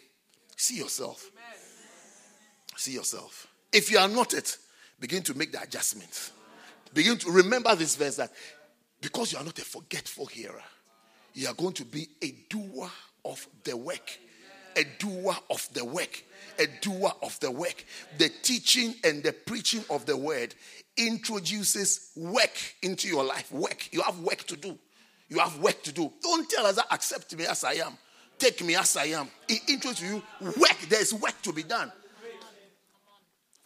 see 0.57 0.78
yourself. 0.78 1.30
See 2.76 2.92
yourself. 2.92 3.46
If 3.72 3.90
you 3.90 3.98
are 3.98 4.09
not 4.09 4.32
it, 4.32 4.57
begin 4.98 5.22
to 5.24 5.34
make 5.34 5.53
the 5.53 5.61
adjustments. 5.61 6.32
Begin 6.94 7.18
to 7.18 7.30
remember 7.30 7.74
this 7.74 7.96
verse 7.96 8.16
that 8.16 8.32
because 9.01 9.32
you 9.32 9.38
are 9.38 9.44
not 9.44 9.59
a 9.59 9.64
forgetful 9.64 10.26
hearer, 10.26 10.62
you 11.34 11.48
are 11.48 11.55
going 11.55 11.72
to 11.74 11.84
be 11.84 12.09
a 12.22 12.34
doer 12.48 12.90
of 13.24 13.46
the 13.64 13.76
work. 13.76 14.18
A 14.76 14.84
doer 14.98 15.34
of 15.51 15.68
the 15.72 15.84
work. 15.84 16.22
A 16.59 16.66
doer 16.80 17.12
of 17.22 17.38
the 17.40 17.51
work. 17.51 17.84
The 18.18 18.30
teaching 18.42 18.94
and 19.05 19.22
the 19.22 19.32
preaching 19.32 19.84
of 19.90 20.07
the 20.07 20.16
word 20.16 20.55
introduces 20.96 22.12
work 22.16 22.57
into 22.82 23.09
your 23.09 23.24
life. 23.24 23.51
Work. 23.53 23.88
You 23.92 24.03
have 24.03 24.20
work 24.20 24.44
to 24.44 24.57
do. 24.57 24.78
You 25.28 25.38
have 25.38 25.59
work 25.59 25.82
to 25.84 25.92
do. 25.92 26.12
Don't 26.22 26.48
tell 26.48 26.66
us 26.66 26.76
that 26.76 26.86
accept 26.90 27.34
me 27.36 27.46
as 27.46 27.64
I 27.64 27.74
am. 27.74 27.96
Take 28.38 28.64
me 28.64 28.74
as 28.74 28.96
I 28.96 29.07
am. 29.07 29.28
It 29.48 29.62
introduces 29.68 30.11
you 30.11 30.22
work. 30.40 30.78
There's 30.88 31.12
work 31.12 31.40
to 31.42 31.53
be 31.53 31.62
done. 31.62 31.92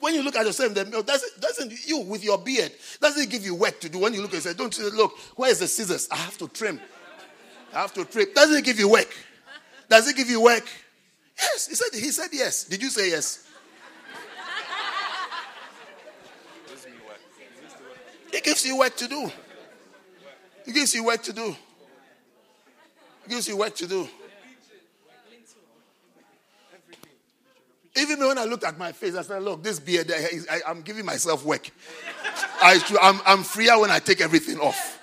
When 0.05 0.15
you 0.15 0.23
look 0.23 0.37
at 0.37 0.45
yourself 0.45 0.69
in 0.69 0.75
the 0.75 0.85
mirror, 0.85 0.99
oh, 0.99 1.03
doesn't, 1.03 1.41
doesn't 1.41 1.87
you 1.87 2.01
with 2.01 2.23
your 2.23 2.37
beard, 2.37 2.71
doesn't 3.01 3.23
it 3.23 3.31
give 3.31 3.43
you 3.43 3.55
work 3.55 3.81
to 3.81 3.89
do? 3.89 4.01
When 4.01 4.13
you 4.13 4.21
look 4.21 4.35
and 4.35 4.43
say, 4.43 4.53
Don't 4.53 4.77
you 4.77 4.91
look, 4.91 5.17
where's 5.35 5.61
the 5.61 5.67
scissors? 5.67 6.09
I 6.13 6.17
have 6.17 6.37
to 6.37 6.49
trim. 6.49 6.79
I 7.73 7.81
have 7.81 7.95
to 7.95 8.05
trim. 8.05 8.27
Doesn't 8.35 8.59
it 8.59 8.65
give 8.67 8.79
you 8.79 8.91
work? 8.91 9.09
Does 9.89 10.07
it 10.07 10.15
give 10.15 10.29
you 10.29 10.43
work? 10.43 10.69
Yes. 11.39 11.69
He 11.69 11.75
said 11.75 11.99
he 11.99 12.11
said 12.11 12.29
yes. 12.35 12.65
Did 12.65 12.83
you 12.83 12.91
say 12.91 13.09
yes? 13.09 13.49
It 18.31 18.45
gives 18.45 18.67
you 18.67 18.77
work 18.77 18.95
to 18.97 19.09
do. 19.09 19.33
It 20.67 20.75
gives 20.75 20.95
you 20.95 21.03
work 21.03 21.23
to 21.23 21.33
do. 21.33 21.57
It 23.25 23.31
gives 23.31 23.49
you 23.49 23.57
work 23.57 23.75
to 23.77 23.87
do. 23.87 24.07
Even 27.97 28.19
when 28.19 28.39
I 28.39 28.45
looked 28.45 28.65
at 28.65 28.77
my 28.77 28.93
face, 28.93 29.15
I 29.15 29.23
said, 29.23 29.43
Look, 29.43 29.63
this 29.63 29.79
beard, 29.79 30.11
I, 30.11 30.71
am 30.71 30.83
giving 30.83 31.05
myself 31.05 31.45
work. 31.45 31.71
I, 32.61 32.81
I'm, 33.01 33.21
I'm 33.25 33.45
freer 33.45 33.79
when 33.79 33.91
I 33.91 34.01
take 34.01 34.21
everything 34.21 34.59
off. 34.59 35.01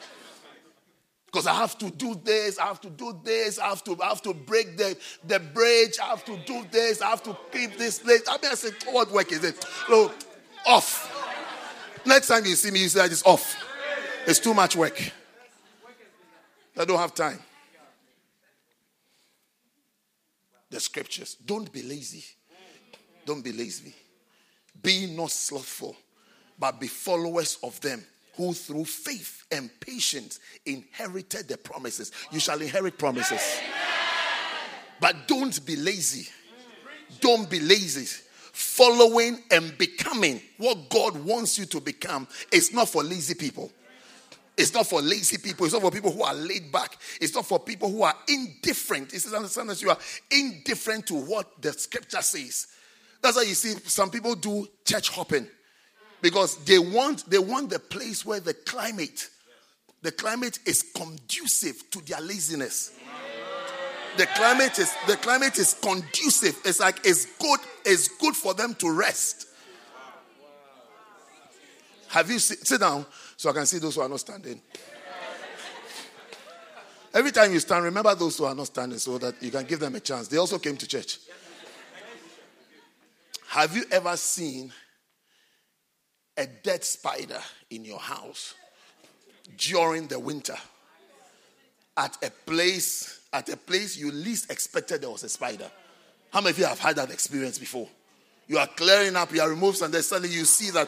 Because 1.26 1.48
I 1.48 1.54
have 1.54 1.78
to 1.78 1.90
do 1.90 2.20
this, 2.22 2.60
I 2.60 2.66
have 2.66 2.82
to 2.82 2.90
do 2.90 3.18
this, 3.24 3.58
I 3.58 3.70
have 3.70 3.82
to, 3.86 3.98
I 4.04 4.10
have 4.10 4.22
to 4.24 4.34
break 4.34 4.76
the, 4.76 4.98
the 5.26 5.40
bridge, 5.40 5.98
I 6.04 6.08
have 6.08 6.26
to 6.26 6.36
do 6.46 6.66
this, 6.70 7.02
I 7.02 7.12
have 7.12 7.24
to 7.24 7.38
keep 7.54 7.78
this 7.78 8.00
place. 8.00 8.24
I 8.28 8.34
mean, 8.34 8.52
I 8.52 8.56
said, 8.56 8.74
What 8.92 9.10
work 9.12 9.32
is 9.32 9.44
it? 9.46 9.66
Look, 9.90 10.14
off. 10.68 11.08
Next 12.06 12.28
time 12.28 12.44
you 12.46 12.56
see 12.56 12.72
me, 12.72 12.82
you 12.82 12.90
say, 12.90 13.06
It's 13.06 13.24
off. 13.26 13.56
It's 14.28 14.40
too 14.40 14.54
much 14.54 14.76
work. 14.76 15.02
I 16.78 16.86
don't 16.86 17.00
have 17.00 17.14
time. 17.16 17.40
The 20.70 20.80
scriptures. 20.80 21.36
Don't 21.36 21.72
be 21.72 21.84
lazy. 21.84 22.24
Don't 23.26 23.44
be 23.44 23.52
lazy. 23.52 23.94
Be 24.82 25.14
not 25.16 25.32
slothful, 25.32 25.96
but 26.58 26.80
be 26.80 26.88
followers 26.88 27.58
of 27.64 27.80
them 27.82 28.04
who 28.36 28.54
through 28.54 28.86
faith 28.86 29.46
and 29.52 29.70
patience 29.80 30.40
inherited 30.66 31.48
the 31.48 31.58
promises. 31.58 32.12
You 32.32 32.40
shall 32.40 32.62
inherit 32.62 32.98
promises. 32.98 33.42
But 35.00 35.28
don't 35.28 35.64
be 35.66 35.76
lazy. 35.76 36.30
Don't 37.20 37.50
be 37.50 37.60
lazy. 37.60 38.24
Following 38.54 39.40
and 39.52 39.78
becoming 39.78 40.42
what 40.58 40.90
God 40.90 41.16
wants 41.24 41.58
you 41.58 41.66
to 41.66 41.82
become 41.82 42.28
is 42.52 42.74
not 42.74 42.90
for 42.90 43.04
lazy 43.04 43.34
people. 43.34 43.72
It's 44.58 44.74
not 44.74 44.86
for 44.86 45.02
lazy 45.02 45.38
people. 45.38 45.66
It's 45.66 45.74
not 45.74 45.82
for 45.82 45.92
people 45.92 46.12
who 46.12 46.24
are 46.24 46.34
laid 46.34 46.72
back. 46.72 46.98
It's 47.20 47.34
not 47.34 47.46
for 47.46 47.60
people 47.60 47.90
who 47.90 48.04
are 48.04 48.14
indifferent. 48.28 49.14
It 49.14 49.22
says, 49.22 49.34
understand 49.34 49.70
that 49.70 49.82
you 49.82 49.90
are 49.90 49.98
indifferent 50.30 51.08
to 51.08 51.16
what 51.16 51.62
the 51.62 51.74
scripture 51.74 52.22
says. 52.22 52.68
That's 53.22 53.38
why 53.38 53.44
you 53.44 53.54
see 53.54 53.76
some 53.86 54.10
people 54.10 54.36
do 54.36 54.68
church 54.86 55.10
hopping 55.10 55.48
because 56.22 56.58
they 56.66 56.80
want 56.80 57.30
they 57.30 57.40
want 57.40 57.70
the 57.70 57.80
place 57.80 58.26
where 58.26 58.40
the 58.40 58.54
climate 58.54 59.30
the 60.02 60.12
climate 60.12 60.60
is 60.66 60.84
conducive 60.96 61.90
to 61.92 62.02
their 62.02 62.22
laziness. 62.22 62.92
The 64.18 64.26
climate 64.26 64.78
is 64.80 64.94
the 65.08 65.16
climate 65.18 65.58
is 65.58 65.76
conducive. 65.76 66.60
It's 66.66 66.80
like 66.80 67.00
it's 67.06 67.26
good. 67.38 67.60
It's 67.86 68.08
good 68.08 68.36
for 68.36 68.54
them 68.54 68.74
to 68.76 68.92
rest. 68.92 69.48
Have 72.10 72.30
you 72.30 72.40
sit, 72.40 72.68
sit 72.68 72.82
down 72.82 73.06
so 73.38 73.50
I 73.50 73.54
can 73.54 73.66
see 73.66 73.78
those 73.78 73.96
who 73.96 74.02
are 74.02 74.10
not 74.10 74.20
standing? 74.20 74.62
Every 77.14 77.32
time 77.32 77.54
you 77.54 77.60
stand, 77.60 77.86
remember 77.86 78.14
those 78.16 78.38
who 78.38 78.46
are 78.46 78.56
not 78.56 78.68
standing 78.68 78.98
so 78.98 79.18
that 79.18 79.42
you 79.42 79.52
can 79.52 79.66
give 79.66 79.80
them 79.80 79.96
a 79.96 80.00
chance. 80.00 80.28
They 80.28 80.38
also 80.38 80.58
came 80.60 80.76
to 80.78 80.88
church. 80.88 81.20
Have 83.52 83.76
you 83.76 83.84
ever 83.92 84.16
seen 84.16 84.72
a 86.38 86.48
dead 86.48 86.86
spider 86.86 87.42
in 87.70 87.84
your 87.84 88.00
house 88.00 88.54
during 89.58 90.08
the 90.08 90.18
winter? 90.18 90.56
At 91.98 92.18
a 92.24 92.32
place 92.46 93.20
at 93.34 93.50
a 93.50 93.58
place 93.58 93.98
you 93.98 94.10
least 94.10 94.50
expected 94.50 95.02
there 95.02 95.10
was 95.10 95.24
a 95.24 95.30
spider. 95.30 95.70
How 96.32 96.40
many 96.40 96.52
of 96.52 96.60
you 96.60 96.66
have 96.66 96.80
had 96.80 96.96
that 96.96 97.12
experience 97.12 97.60
before? 97.60 97.90
You 98.48 98.58
are 98.58 98.68
clearing 98.68 99.18
up, 99.18 99.34
you 99.34 99.42
are 99.42 99.50
removing, 99.50 99.84
and 99.84 99.94
then 99.94 100.02
suddenly 100.02 100.34
you 100.34 100.46
see 100.46 100.70
that 100.72 100.88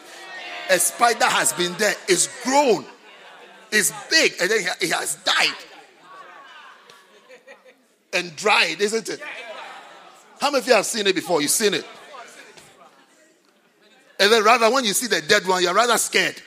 a 0.70 0.80
spider 0.80 1.26
has 1.26 1.52
been 1.52 1.74
there, 1.74 1.96
it's 2.08 2.30
grown, 2.46 2.86
it's 3.74 3.92
big, 4.10 4.36
and 4.40 4.50
then 4.50 4.60
it 4.80 4.92
has 4.94 5.16
died 5.16 5.58
and 8.14 8.34
dried, 8.38 8.80
isn't 8.80 9.10
it? 9.10 9.22
How 10.40 10.50
many 10.50 10.62
of 10.62 10.68
you 10.68 10.76
have 10.76 10.86
seen 10.86 11.08
it 11.08 11.16
before? 11.16 11.42
You've 11.42 11.52
seen 11.52 11.74
it. 11.74 11.86
And 14.20 14.32
then 14.32 14.44
rather 14.44 14.72
when 14.72 14.86
you 14.86 14.94
see 14.94 15.08
the 15.08 15.22
dead 15.22 15.46
one, 15.48 15.64
you're 15.64 15.74
rather 15.74 15.98
scared. 15.98 16.42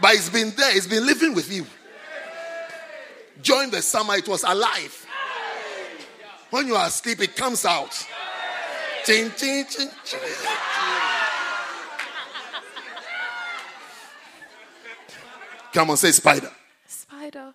But 0.00 0.14
it's 0.14 0.28
been 0.28 0.52
there, 0.56 0.76
it's 0.76 0.86
been 0.86 1.06
living 1.06 1.34
with 1.34 1.50
you. 1.52 1.66
During 3.42 3.70
the 3.70 3.82
summer, 3.82 4.14
it 4.16 4.28
was 4.28 4.44
alive. 4.44 5.06
When 6.50 6.66
you 6.66 6.76
are 6.76 6.86
asleep, 6.86 7.20
it 7.20 7.34
comes 7.36 7.64
out. 7.64 8.06
Ching, 9.04 9.30
ching, 9.36 9.64
ching, 9.68 9.88
ching. 10.04 10.20
Come 15.72 15.90
on, 15.90 15.96
say 15.96 16.12
spider. 16.12 16.50
Spider. 16.86 17.52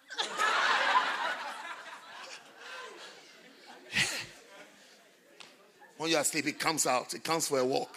When 5.97 6.09
you 6.09 6.17
are 6.17 6.21
asleep, 6.21 6.47
it 6.47 6.59
comes 6.59 6.85
out. 6.85 7.13
It 7.13 7.23
comes 7.23 7.47
for 7.47 7.59
a 7.59 7.65
walk. 7.65 7.95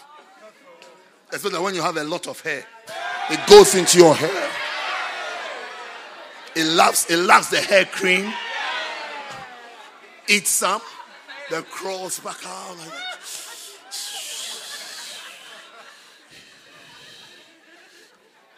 Especially 1.33 1.61
when 1.61 1.75
you 1.75 1.81
have 1.81 1.97
a 1.97 2.05
lot 2.05 2.29
of 2.29 2.39
hair, 2.43 2.65
it 3.31 3.41
goes 3.49 3.75
into 3.75 3.99
your 3.99 4.15
hair. 4.15 4.51
It 6.55 6.67
loves, 6.67 7.07
it 7.09 7.17
loves 7.17 7.49
the 7.49 7.61
hair 7.61 7.87
cream. 7.87 8.33
Eats 10.29 10.51
some, 10.51 10.83
then 11.51 11.63
crawls 11.65 12.21
back 12.21 12.37
out 12.47 12.77
like 12.77 12.89
that. 12.89 13.19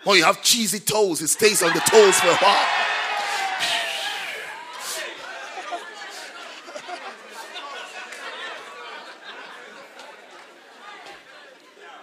When 0.03 0.19
you 0.19 0.25
have 0.25 0.43
cheesy 0.43 0.81
toes, 0.81 1.23
it 1.23 1.29
stays 1.29 1.63
on 1.63 1.73
the 1.73 1.81
toes 1.81 2.21
for 2.21 2.29
a 2.29 2.35
while. 2.35 2.84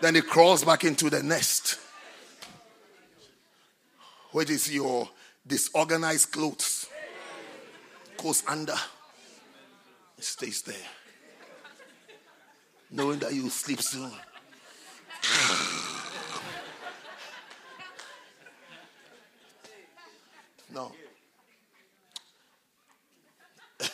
Then 0.01 0.15
it 0.15 0.27
crawls 0.27 0.63
back 0.63 0.83
into 0.83 1.09
the 1.09 1.21
nest, 1.23 1.79
which 4.31 4.49
is 4.49 4.73
your 4.73 5.09
disorganized 5.45 6.31
clothes. 6.31 6.87
Goes 8.17 8.43
under, 8.47 8.75
it 10.17 10.23
stays 10.23 10.61
there, 10.61 10.75
knowing 12.91 13.19
that 13.19 13.33
you 13.33 13.49
sleep 13.49 13.81
soon. 13.81 14.11
No. 20.73 20.91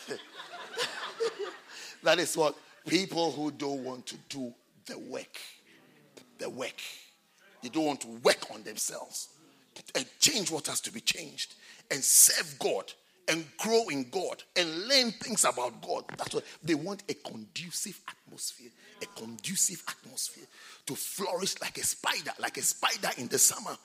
that 2.04 2.20
is 2.20 2.38
what 2.38 2.56
people 2.88 3.32
who 3.32 3.52
don't 3.52 3.84
want 3.84 4.06
to 4.08 4.16
do 4.30 4.54
the 4.86 4.98
work, 4.98 5.40
the 6.40 6.50
work, 6.50 6.82
they 7.62 7.70
don't 7.70 7.86
want 7.86 8.02
to 8.02 8.08
work 8.08 8.52
on 8.54 8.64
themselves 8.64 9.30
and 9.96 10.06
change 10.20 10.52
what 10.52 10.68
has 10.68 10.82
to 10.82 10.92
be 10.92 11.00
changed 11.00 11.56
and 11.92 12.04
serve 12.04 12.58
God 12.60 12.92
and 13.30 13.46
grow 13.58 13.88
in 13.90 14.10
God 14.10 14.42
and 14.56 14.88
learn 14.88 15.12
things 15.12 15.44
about 15.44 15.82
God. 15.82 16.06
That's 16.18 16.34
what 16.34 16.46
they 16.64 16.76
want 16.76 17.04
a 17.10 17.14
conducive 17.14 18.00
atmosphere, 18.08 18.72
a 19.02 19.06
conducive 19.20 19.84
atmosphere 19.88 20.46
to 20.86 20.96
flourish 20.96 21.60
like 21.62 21.78
a 21.78 21.84
spider, 21.84 22.32
like 22.40 22.58
a 22.58 22.62
spider 22.62 23.10
in 23.18 23.28
the 23.28 23.38
summer 23.38 23.78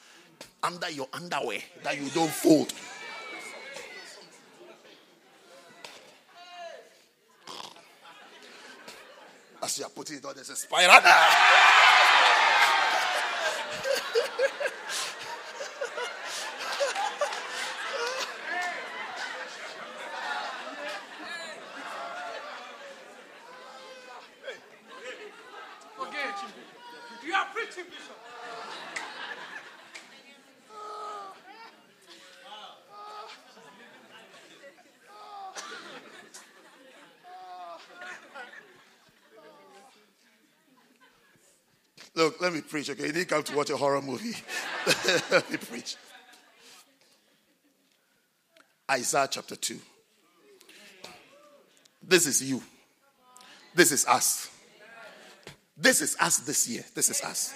under 0.63 0.91
your 0.91 1.09
underwear 1.13 1.59
that 1.83 2.01
you 2.01 2.09
don't 2.11 2.31
fold. 2.31 2.73
As 9.73 9.79
you 9.79 9.87
are 9.87 9.89
putting 9.89 10.19
it 10.19 10.25
on, 10.27 10.35
there's 10.35 10.51
a 10.51 10.57
spider. 10.57 10.93
You 27.25 27.35
are 27.35 27.47
preaching, 27.55 27.85
Bishop. 27.85 28.17
Look, 42.15 42.41
let 42.41 42.53
me 42.53 42.62
preach, 42.73 42.89
okay? 42.89 43.07
You 43.07 43.13
didn't 43.13 43.29
come 43.29 43.43
to 43.43 43.55
watch 43.55 43.69
a 43.69 43.77
horror 43.77 44.01
movie. 44.01 44.35
let 45.31 45.51
me 45.51 45.59
preach. 45.59 45.97
Isaiah 48.91 49.29
chapter 49.31 49.57
2. 49.57 49.79
This 52.03 52.27
is 52.27 52.43
you. 52.43 52.63
This 53.75 53.93
is 53.93 54.07
us. 54.07 54.51
This 55.77 56.01
is 56.01 56.17
us 56.19 56.39
this 56.39 56.67
year. 56.67 56.83
This 56.95 57.11
is 57.11 57.21
us. 57.21 57.55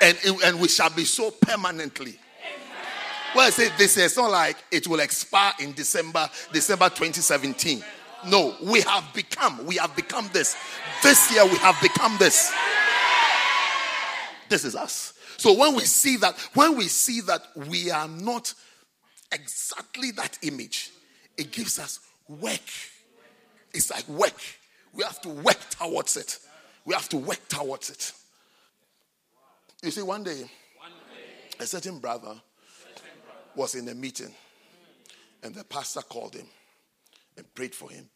And, 0.00 0.16
and 0.44 0.60
we 0.60 0.68
shall 0.68 0.90
be 0.90 1.04
so 1.04 1.32
permanently. 1.32 2.16
Well, 3.34 3.48
I 3.48 3.50
say 3.50 3.70
this 3.76 3.96
year, 3.96 4.06
it's 4.06 4.16
not 4.16 4.30
like 4.30 4.56
it 4.70 4.86
will 4.86 5.00
expire 5.00 5.52
in 5.58 5.72
December, 5.72 6.30
December 6.52 6.90
2017. 6.90 7.82
No, 8.28 8.54
we 8.62 8.82
have 8.82 9.04
become, 9.12 9.66
we 9.66 9.76
have 9.76 9.94
become 9.96 10.30
this. 10.32 10.56
This 11.02 11.32
year 11.32 11.44
we 11.44 11.56
have 11.56 11.76
become 11.82 12.16
this. 12.18 12.52
This 14.54 14.64
is 14.64 14.76
us. 14.76 15.14
So 15.36 15.52
when 15.58 15.74
we 15.74 15.82
see 15.82 16.16
that, 16.18 16.38
when 16.54 16.76
we 16.76 16.84
see 16.84 17.20
that 17.22 17.42
we 17.56 17.90
are 17.90 18.06
not 18.06 18.54
exactly 19.32 20.12
that 20.12 20.38
image, 20.42 20.92
it 21.36 21.50
gives 21.50 21.80
us 21.80 21.98
work. 22.28 22.60
It's 23.72 23.90
like 23.90 24.08
work. 24.08 24.40
We 24.92 25.02
have 25.02 25.20
to 25.22 25.28
work 25.30 25.58
towards 25.70 26.16
it. 26.16 26.38
We 26.84 26.94
have 26.94 27.08
to 27.08 27.16
work 27.16 27.40
towards 27.48 27.90
it. 27.90 28.12
You 29.82 29.90
see, 29.90 30.02
one 30.02 30.22
day, 30.22 30.44
a 31.58 31.66
certain 31.66 31.98
brother 31.98 32.40
was 33.56 33.74
in 33.74 33.88
a 33.88 33.94
meeting, 33.96 34.32
and 35.42 35.52
the 35.52 35.64
pastor 35.64 36.02
called 36.02 36.36
him 36.36 36.46
and 37.36 37.54
prayed 37.56 37.74
for 37.74 37.90
him, 37.90 38.08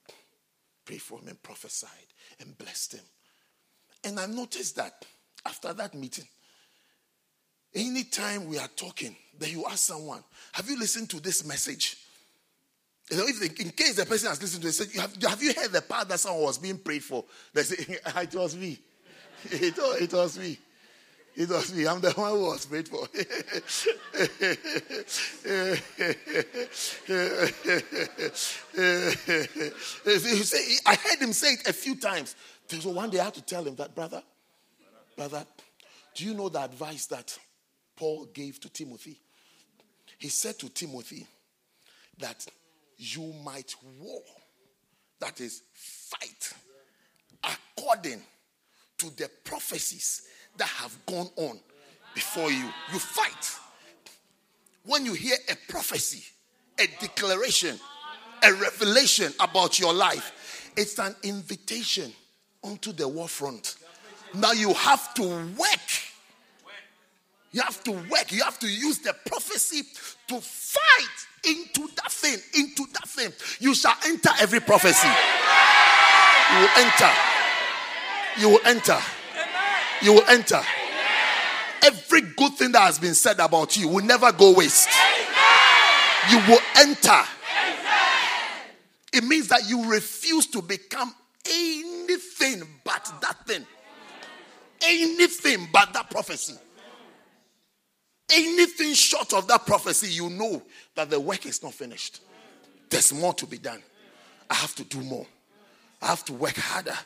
prayed 0.84 1.02
for 1.02 1.18
him, 1.18 1.26
and 1.26 1.42
prophesied 1.42 1.90
and 2.38 2.56
blessed 2.56 2.92
him. 2.94 3.04
And 4.04 4.20
I 4.20 4.26
noticed 4.26 4.76
that 4.76 5.04
after 5.48 5.72
that 5.72 5.94
meeting, 5.94 6.26
anytime 7.74 8.46
we 8.46 8.58
are 8.58 8.68
talking, 8.76 9.16
then 9.38 9.50
you 9.50 9.64
ask 9.66 9.78
someone, 9.78 10.22
Have 10.52 10.68
you 10.68 10.78
listened 10.78 11.08
to 11.10 11.20
this 11.20 11.44
message? 11.44 11.96
You 13.10 13.16
know, 13.16 13.24
if 13.26 13.40
they, 13.40 13.64
in 13.64 13.70
case 13.70 13.94
the 13.94 14.04
person 14.04 14.28
has 14.28 14.42
listened 14.42 14.62
to 14.62 14.68
it, 14.68 15.00
have, 15.00 15.16
have 15.22 15.42
you 15.42 15.54
heard 15.54 15.72
the 15.72 15.80
part 15.80 16.08
that 16.08 16.20
someone 16.20 16.42
was 16.42 16.58
being 16.58 16.78
prayed 16.78 17.02
for? 17.02 17.24
They 17.54 17.62
say, 17.62 17.98
it 18.06 18.34
was 18.34 18.56
me. 18.56 18.78
It, 19.52 19.78
it 19.78 20.12
was 20.12 20.36
me. 20.36 20.58
It 21.36 21.48
was 21.48 21.72
me. 21.72 21.86
I'm 21.86 22.00
the 22.00 22.10
one 22.10 22.32
who 22.32 22.46
was 22.46 22.66
prayed 22.66 22.88
for. 22.88 23.06
I 30.84 30.96
heard 30.96 31.20
him 31.20 31.32
say 31.32 31.52
it 31.52 31.68
a 31.68 31.72
few 31.72 31.94
times. 31.94 32.34
So 32.66 32.90
one 32.90 33.10
day 33.10 33.20
I 33.20 33.26
had 33.26 33.34
to 33.34 33.42
tell 33.42 33.64
him 33.64 33.76
that, 33.76 33.94
brother, 33.94 34.24
brother, 35.18 35.44
do 36.14 36.24
you 36.24 36.32
know 36.32 36.48
the 36.48 36.62
advice 36.62 37.06
that 37.06 37.36
Paul 37.96 38.26
gave 38.32 38.60
to 38.60 38.70
Timothy? 38.70 39.18
He 40.16 40.28
said 40.28 40.58
to 40.60 40.68
Timothy 40.68 41.26
that 42.18 42.46
you 42.96 43.34
might 43.44 43.74
war, 43.98 44.22
that 45.20 45.40
is, 45.40 45.62
fight 45.74 46.52
according 47.42 48.22
to 48.98 49.16
the 49.16 49.28
prophecies 49.42 50.22
that 50.56 50.68
have 50.68 50.96
gone 51.04 51.28
on 51.36 51.58
before 52.14 52.50
you. 52.50 52.64
You 52.92 52.98
fight. 52.98 53.58
When 54.84 55.04
you 55.04 55.14
hear 55.14 55.36
a 55.50 55.56
prophecy, 55.70 56.24
a 56.78 56.86
declaration, 57.00 57.78
a 58.44 58.54
revelation 58.54 59.32
about 59.40 59.80
your 59.80 59.92
life, 59.92 60.70
it's 60.76 60.98
an 61.00 61.14
invitation 61.24 62.12
onto 62.62 62.92
the 62.92 63.06
war 63.06 63.28
front. 63.28 63.76
Now 64.34 64.52
you 64.52 64.74
have 64.74 65.14
to 65.14 65.22
work. 65.22 65.80
You 67.52 67.62
have 67.62 67.82
to 67.84 67.92
work. 67.92 68.30
You 68.30 68.42
have 68.44 68.58
to 68.60 68.68
use 68.68 68.98
the 68.98 69.14
prophecy 69.26 69.82
to 70.28 70.40
fight 70.40 71.26
into 71.44 71.88
that 71.96 72.12
thing. 72.12 72.38
Into 72.54 72.84
that 72.92 73.08
thing. 73.08 73.32
You 73.58 73.74
shall 73.74 73.96
enter 74.06 74.30
every 74.40 74.60
prophecy. 74.60 75.08
You 76.52 76.60
will 76.60 76.70
enter. 76.76 77.10
You 78.38 78.48
will 78.50 78.66
enter. 78.66 78.98
You 80.02 80.12
will 80.14 80.28
enter. 80.28 80.60
Every 81.82 82.20
good 82.20 82.54
thing 82.54 82.72
that 82.72 82.80
has 82.80 82.98
been 82.98 83.14
said 83.14 83.40
about 83.40 83.76
you 83.76 83.88
will 83.88 84.04
never 84.04 84.30
go 84.32 84.52
waste. 84.52 84.90
You 86.30 86.38
will 86.48 86.60
enter. 86.76 87.22
It 89.12 89.24
means 89.24 89.48
that 89.48 89.68
you 89.68 89.90
refuse 89.90 90.46
to 90.48 90.60
become 90.60 91.14
anything 91.50 92.62
but 92.84 93.10
that 93.22 93.46
thing. 93.46 93.64
Anything 94.84 95.68
but 95.72 95.92
that 95.92 96.10
prophecy. 96.10 96.54
Anything 98.32 98.92
short 98.94 99.32
of 99.32 99.48
that 99.48 99.66
prophecy, 99.66 100.08
you 100.08 100.28
know 100.28 100.62
that 100.94 101.08
the 101.08 101.18
work 101.18 101.46
is 101.46 101.62
not 101.62 101.74
finished. 101.74 102.20
There's 102.90 103.12
more 103.12 103.34
to 103.34 103.46
be 103.46 103.58
done. 103.58 103.82
I 104.50 104.54
have 104.54 104.74
to 104.76 104.84
do 104.84 105.00
more. 105.00 105.26
I 106.02 106.06
have 106.06 106.24
to 106.26 106.32
work 106.32 106.56
harder. 106.56 106.96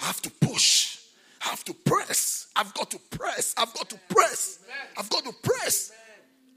I 0.00 0.04
have 0.04 0.22
to 0.22 0.30
push. 0.30 0.98
I 1.44 1.50
have 1.50 1.64
to 1.64 1.74
press. 1.74 2.48
I've 2.56 2.72
got 2.74 2.90
to 2.90 2.98
press. 2.98 3.54
I've 3.56 3.72
got 3.74 3.90
to 3.90 3.98
press. 4.08 4.60
I've 4.96 5.10
got 5.10 5.24
to 5.24 5.32
press. 5.42 5.92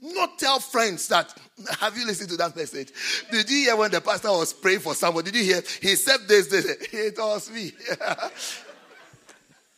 Not 0.01 0.37
tell 0.37 0.59
friends 0.59 1.07
that. 1.07 1.33
Have 1.79 1.97
you 1.97 2.05
listened 2.05 2.29
to 2.29 2.37
that 2.37 2.55
message? 2.55 2.91
Did 3.31 3.49
you 3.49 3.57
hear 3.61 3.75
when 3.75 3.91
the 3.91 4.01
pastor 4.01 4.29
was 4.29 4.53
praying 4.53 4.79
for 4.79 4.93
someone? 4.93 5.23
Did 5.23 5.35
you 5.35 5.43
hear? 5.43 5.63
He 5.81 5.95
said 5.95 6.27
this, 6.27 6.47
this. 6.47 6.65
It 6.93 7.17
was 7.17 7.49
me. 7.49 7.71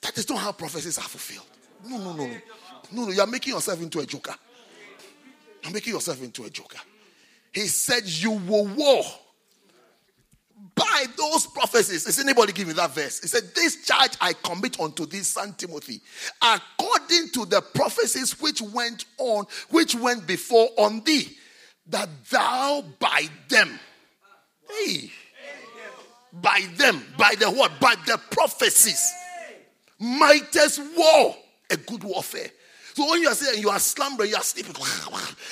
that 0.01 0.17
is 0.17 0.29
not 0.29 0.39
how 0.39 0.51
prophecies 0.51 0.97
are 0.97 1.03
fulfilled. 1.03 1.47
No, 1.85 1.97
no, 1.97 2.13
no, 2.13 2.27
no. 2.27 2.37
No, 2.91 3.05
no. 3.05 3.11
You 3.11 3.21
are 3.21 3.27
making 3.27 3.53
yourself 3.53 3.81
into 3.81 3.99
a 3.99 4.05
joker. 4.05 4.35
You're 5.63 5.73
making 5.73 5.93
yourself 5.93 6.21
into 6.23 6.43
a 6.43 6.49
joker. 6.49 6.79
He 7.51 7.67
said, 7.67 8.05
You 8.05 8.31
will 8.31 8.67
war 8.67 9.03
by 10.75 11.05
those 11.17 11.47
prophecies. 11.47 12.07
Is 12.07 12.19
anybody 12.19 12.53
giving 12.53 12.75
that 12.75 12.91
verse? 12.91 13.19
He 13.19 13.27
said, 13.27 13.43
This 13.55 13.83
charge 13.85 14.11
I 14.21 14.33
commit 14.33 14.79
unto 14.79 15.05
thee, 15.05 15.19
son 15.19 15.53
Timothy, 15.57 16.01
according 16.41 17.29
to 17.33 17.45
the 17.45 17.61
prophecies 17.73 18.39
which 18.39 18.61
went 18.61 19.05
on, 19.17 19.45
which 19.69 19.95
went 19.95 20.27
before 20.27 20.69
on 20.77 21.01
thee, 21.03 21.37
that 21.87 22.09
thou 22.29 22.83
by 22.99 23.27
them, 23.49 23.79
hey, 24.69 25.11
by 26.33 26.65
them, 26.75 27.01
by 27.17 27.33
the 27.39 27.49
what? 27.49 27.79
By 27.79 27.95
the 28.05 28.19
prophecies, 28.31 29.11
mightest 29.99 30.81
war 30.95 31.35
a 31.69 31.77
good 31.77 32.03
warfare. 32.03 32.49
So 32.93 33.09
when 33.09 33.21
you 33.21 33.27
are 33.27 33.35
saying 33.35 33.61
you 33.61 33.69
are 33.69 33.79
slumbering, 33.79 34.31
you 34.31 34.35
are 34.35 34.43
sleeping, 34.43 34.75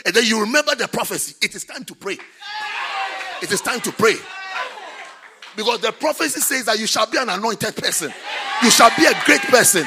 and 0.05 0.15
then 0.15 0.25
you 0.25 0.41
remember 0.41 0.73
the 0.75 0.87
prophecy, 0.87 1.35
it 1.41 1.53
is 1.53 1.63
time 1.63 1.83
to 1.85 1.95
pray. 1.95 2.17
It 3.43 3.51
is 3.51 3.61
time 3.61 3.81
to 3.81 3.91
pray. 3.91 4.15
Because 5.55 5.79
the 5.81 5.91
prophecy 5.91 6.39
says 6.41 6.65
that 6.65 6.79
you 6.79 6.87
shall 6.87 7.09
be 7.09 7.17
an 7.17 7.29
anointed 7.29 7.75
person. 7.75 8.11
You 8.63 8.71
shall 8.71 8.89
be 8.97 9.05
a 9.05 9.13
great 9.25 9.41
person. 9.41 9.85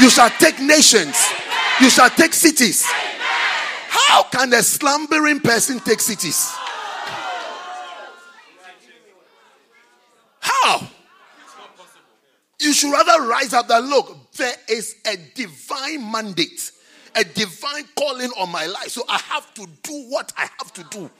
You 0.00 0.08
shall 0.08 0.30
take 0.30 0.60
nations. 0.60 1.16
You 1.80 1.90
shall 1.90 2.10
take 2.10 2.32
cities. 2.32 2.86
How 2.86 4.22
can 4.24 4.52
a 4.52 4.62
slumbering 4.62 5.40
person 5.40 5.80
take 5.80 6.00
cities? 6.00 6.52
How? 10.40 10.86
You 12.64 12.72
should 12.72 12.92
rather 12.92 13.26
rise 13.26 13.52
up 13.52 13.68
and 13.68 13.88
look, 13.88 14.32
there 14.32 14.54
is 14.70 14.96
a 15.06 15.16
divine 15.34 16.10
mandate, 16.10 16.72
a 17.14 17.22
divine 17.22 17.84
calling 17.94 18.30
on 18.38 18.50
my 18.50 18.64
life. 18.64 18.88
So 18.88 19.02
I 19.06 19.18
have 19.18 19.52
to 19.54 19.68
do 19.82 20.06
what 20.08 20.32
I 20.34 20.48
have 20.58 20.72
to 20.72 20.84
do. 20.84 21.10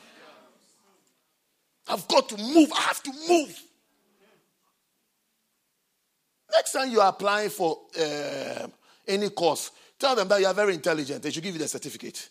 I've 1.87 2.09
got 2.09 2.31
to 2.31 2.39
move. 2.39 2.73
I 2.73 2.81
have 2.81 3.03
to 3.03 3.13
move. 3.29 3.63
Next 6.55 6.73
time 6.73 6.91
you 6.91 7.01
are 7.03 7.11
applying 7.11 7.51
for 7.51 7.79
uh, 8.01 8.67
any 9.07 9.29
course, 9.29 9.71
tell 9.99 10.17
them 10.17 10.29
that 10.29 10.41
you 10.41 10.47
are 10.47 10.55
very 10.55 10.73
intelligent. 10.73 11.23
They 11.23 11.31
should 11.31 11.43
give 11.43 11.55
you 11.55 11.61
the 11.61 11.69
certificate. 11.69 12.31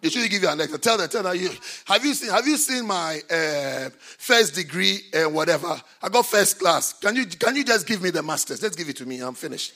They 0.00 0.08
should 0.08 0.30
give 0.30 0.42
you 0.42 0.48
an 0.48 0.58
letter. 0.58 0.78
Tell 0.78 0.96
them, 0.96 1.08
tell 1.08 1.22
them. 1.22 1.36
You, 1.36 1.50
have 1.84 2.04
you 2.04 2.14
seen? 2.14 2.30
Have 2.30 2.46
you 2.46 2.56
seen 2.56 2.86
my 2.86 3.20
uh, 3.30 3.90
first 4.18 4.54
degree 4.54 5.00
and 5.12 5.26
uh, 5.26 5.30
whatever? 5.30 5.80
I 6.02 6.08
got 6.08 6.24
first 6.26 6.58
class. 6.58 6.94
Can 6.94 7.16
you 7.16 7.26
can 7.26 7.54
you 7.56 7.64
just 7.64 7.86
give 7.86 8.02
me 8.02 8.10
the 8.10 8.22
masters? 8.22 8.62
Let's 8.62 8.76
give 8.76 8.88
it 8.88 8.96
to 8.96 9.06
me. 9.06 9.20
I'm 9.20 9.34
finished. 9.34 9.74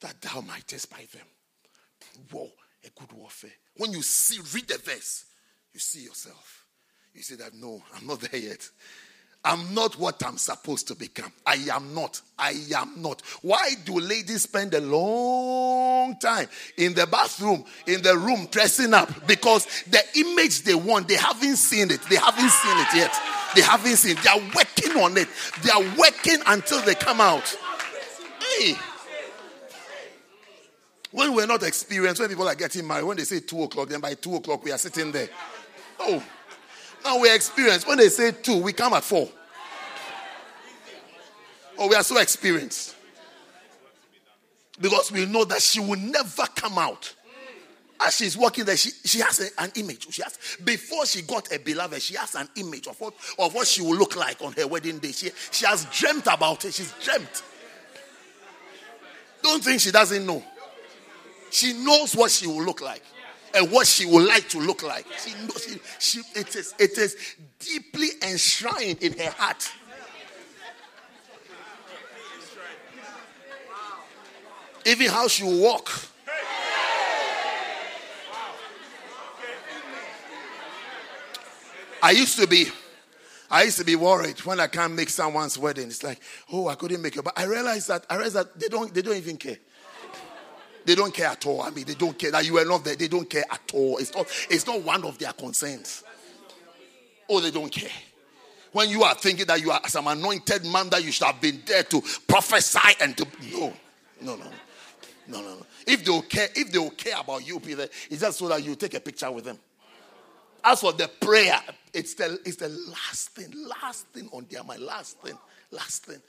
That 0.00 0.20
thou 0.20 0.40
mightest 0.40 0.90
by 0.90 1.06
them 1.12 1.26
war 2.32 2.48
a 2.84 2.90
good 2.98 3.12
warfare. 3.12 3.50
When 3.76 3.92
you 3.92 4.02
see, 4.02 4.40
read 4.54 4.68
the 4.68 4.78
verse 4.78 5.26
you 5.72 5.80
see 5.80 6.04
yourself. 6.04 6.66
You 7.14 7.22
say 7.22 7.36
that, 7.36 7.54
no, 7.54 7.82
I'm 7.94 8.06
not 8.06 8.20
there 8.20 8.40
yet. 8.40 8.68
I'm 9.44 9.74
not 9.74 9.98
what 9.98 10.24
I'm 10.24 10.38
supposed 10.38 10.86
to 10.88 10.94
become. 10.94 11.32
I 11.44 11.54
am 11.72 11.94
not. 11.94 12.20
I 12.38 12.54
am 12.76 13.02
not. 13.02 13.22
Why 13.42 13.72
do 13.84 13.98
ladies 13.98 14.42
spend 14.42 14.72
a 14.72 14.80
long 14.80 16.16
time 16.20 16.46
in 16.76 16.94
the 16.94 17.08
bathroom, 17.08 17.64
in 17.86 18.02
the 18.02 18.16
room, 18.16 18.46
dressing 18.52 18.94
up? 18.94 19.26
Because 19.26 19.66
the 19.84 20.00
image 20.14 20.62
they 20.62 20.76
want, 20.76 21.08
they 21.08 21.16
haven't 21.16 21.56
seen 21.56 21.90
it. 21.90 22.00
They 22.02 22.16
haven't 22.16 22.50
seen 22.50 22.78
it 22.78 22.94
yet. 22.94 23.12
They 23.56 23.62
haven't 23.62 23.96
seen 23.96 24.16
it. 24.16 24.22
They 24.22 24.30
are 24.30 24.40
working 24.54 25.02
on 25.02 25.16
it. 25.16 25.28
They 25.62 25.70
are 25.70 25.96
working 25.98 26.38
until 26.46 26.80
they 26.82 26.94
come 26.94 27.20
out. 27.20 27.56
Hey. 28.40 28.76
When 31.10 31.34
we're 31.34 31.46
not 31.46 31.64
experienced, 31.64 32.20
when 32.20 32.30
people 32.30 32.48
are 32.48 32.54
getting 32.54 32.86
married, 32.86 33.04
when 33.04 33.16
they 33.16 33.24
say 33.24 33.40
two 33.40 33.64
o'clock, 33.64 33.88
then 33.88 34.00
by 34.00 34.14
two 34.14 34.36
o'clock 34.36 34.64
we 34.64 34.70
are 34.70 34.78
sitting 34.78 35.10
there. 35.10 35.28
Oh, 35.98 36.22
now 37.04 37.18
we 37.18 37.34
experience. 37.34 37.86
When 37.86 37.98
they 37.98 38.08
say 38.08 38.32
two, 38.32 38.58
we 38.58 38.72
come 38.72 38.92
at 38.92 39.04
four. 39.04 39.28
Oh, 41.78 41.88
we 41.88 41.94
are 41.94 42.02
so 42.02 42.18
experienced. 42.18 42.94
Because 44.80 45.12
we 45.12 45.26
know 45.26 45.44
that 45.44 45.62
she 45.62 45.80
will 45.80 45.98
never 45.98 46.44
come 46.54 46.78
out. 46.78 47.14
As 48.04 48.16
she's 48.16 48.36
walking 48.36 48.64
there, 48.64 48.76
she, 48.76 48.90
she 49.04 49.20
has 49.20 49.40
a, 49.40 49.62
an 49.62 49.70
image. 49.76 50.12
She 50.12 50.22
has 50.22 50.36
before 50.64 51.06
she 51.06 51.22
got 51.22 51.52
a 51.54 51.58
beloved, 51.58 52.02
she 52.02 52.16
has 52.16 52.34
an 52.34 52.48
image 52.56 52.88
of 52.88 53.00
what 53.00 53.14
of 53.38 53.54
what 53.54 53.66
she 53.66 53.80
will 53.80 53.94
look 53.94 54.16
like 54.16 54.42
on 54.42 54.52
her 54.54 54.66
wedding 54.66 54.98
day. 54.98 55.12
She, 55.12 55.30
she 55.52 55.66
has 55.66 55.84
dreamt 55.86 56.26
about 56.26 56.64
it. 56.64 56.74
She's 56.74 56.92
dreamt. 57.02 57.44
Don't 59.40 59.62
think 59.62 59.80
she 59.80 59.92
doesn't 59.92 60.26
know. 60.26 60.42
She 61.50 61.74
knows 61.74 62.16
what 62.16 62.32
she 62.32 62.46
will 62.48 62.64
look 62.64 62.80
like 62.80 63.02
and 63.54 63.70
what 63.70 63.86
she 63.86 64.06
would 64.06 64.26
like 64.26 64.48
to 64.50 64.58
look 64.58 64.82
like. 64.82 65.06
She 65.18 65.32
knows 65.42 65.66
she, 65.68 65.80
she, 65.98 66.38
it, 66.38 66.54
is, 66.56 66.74
it 66.78 66.98
is 66.98 67.16
deeply 67.58 68.08
enshrined 68.22 69.02
in 69.02 69.18
her 69.18 69.30
heart. 69.30 69.70
Even 74.84 75.08
how 75.08 75.28
she 75.28 75.44
walk. 75.44 75.90
I 82.02 82.10
used 82.10 82.36
to 82.40 82.48
be, 82.48 82.66
I 83.48 83.62
used 83.62 83.78
to 83.78 83.84
be 83.84 83.94
worried 83.94 84.40
when 84.40 84.58
I 84.58 84.66
can't 84.66 84.92
make 84.92 85.08
someone's 85.08 85.56
wedding. 85.56 85.86
It's 85.86 86.02
like, 86.02 86.20
oh, 86.52 86.66
I 86.66 86.74
couldn't 86.74 87.00
make 87.00 87.16
it. 87.16 87.22
But 87.22 87.38
I 87.38 87.44
realized 87.44 87.86
that 87.88 88.04
I 88.10 88.16
realized 88.16 88.34
that 88.34 88.58
they 88.58 88.66
don't, 88.66 88.92
they 88.92 89.02
don't 89.02 89.16
even 89.16 89.36
care. 89.36 89.58
They 90.84 90.94
don't 90.94 91.14
care 91.14 91.28
at 91.28 91.46
all. 91.46 91.62
I 91.62 91.70
mean, 91.70 91.84
they 91.84 91.94
don't 91.94 92.18
care 92.18 92.30
that 92.32 92.44
you 92.44 92.58
are 92.58 92.64
not 92.64 92.84
there. 92.84 92.96
They 92.96 93.08
don't 93.08 93.28
care 93.28 93.44
at 93.50 93.70
all. 93.74 93.98
It's 93.98 94.14
not, 94.14 94.26
it's 94.50 94.66
not 94.66 94.82
one 94.82 95.04
of 95.04 95.18
their 95.18 95.32
concerns. 95.32 96.02
Oh, 97.28 97.40
they 97.40 97.50
don't 97.50 97.70
care. 97.70 97.90
When 98.72 98.88
you 98.88 99.02
are 99.02 99.14
thinking 99.14 99.46
that 99.46 99.60
you 99.60 99.70
are 99.70 99.80
some 99.88 100.06
anointed 100.06 100.64
man 100.64 100.88
that 100.90 101.04
you 101.04 101.12
should 101.12 101.26
have 101.26 101.40
been 101.40 101.62
there 101.66 101.82
to 101.84 102.02
prophesy 102.26 102.94
and 103.00 103.16
to 103.18 103.26
no, 103.52 103.72
no, 104.22 104.36
no, 104.36 104.44
no, 105.28 105.40
no, 105.40 105.54
no. 105.56 105.66
If 105.86 106.04
they 106.04 106.20
care, 106.22 106.48
if 106.54 106.72
they 106.72 106.88
care 106.90 107.20
about 107.20 107.46
you, 107.46 107.60
Peter, 107.60 107.86
it's 108.10 108.20
just 108.20 108.38
so 108.38 108.48
that 108.48 108.64
you 108.64 108.74
take 108.74 108.94
a 108.94 109.00
picture 109.00 109.30
with 109.30 109.44
them. 109.44 109.58
As 110.64 110.80
for 110.80 110.92
the 110.92 111.08
prayer, 111.08 111.60
it's 111.92 112.14
the 112.14 112.40
it's 112.46 112.56
the 112.56 112.68
last 112.68 113.30
thing, 113.30 113.52
last 113.82 114.06
thing 114.08 114.28
on 114.32 114.46
their 114.48 114.62
mind, 114.64 114.80
last 114.82 115.20
thing, 115.20 115.36
last 115.70 116.06
thing, 116.06 116.20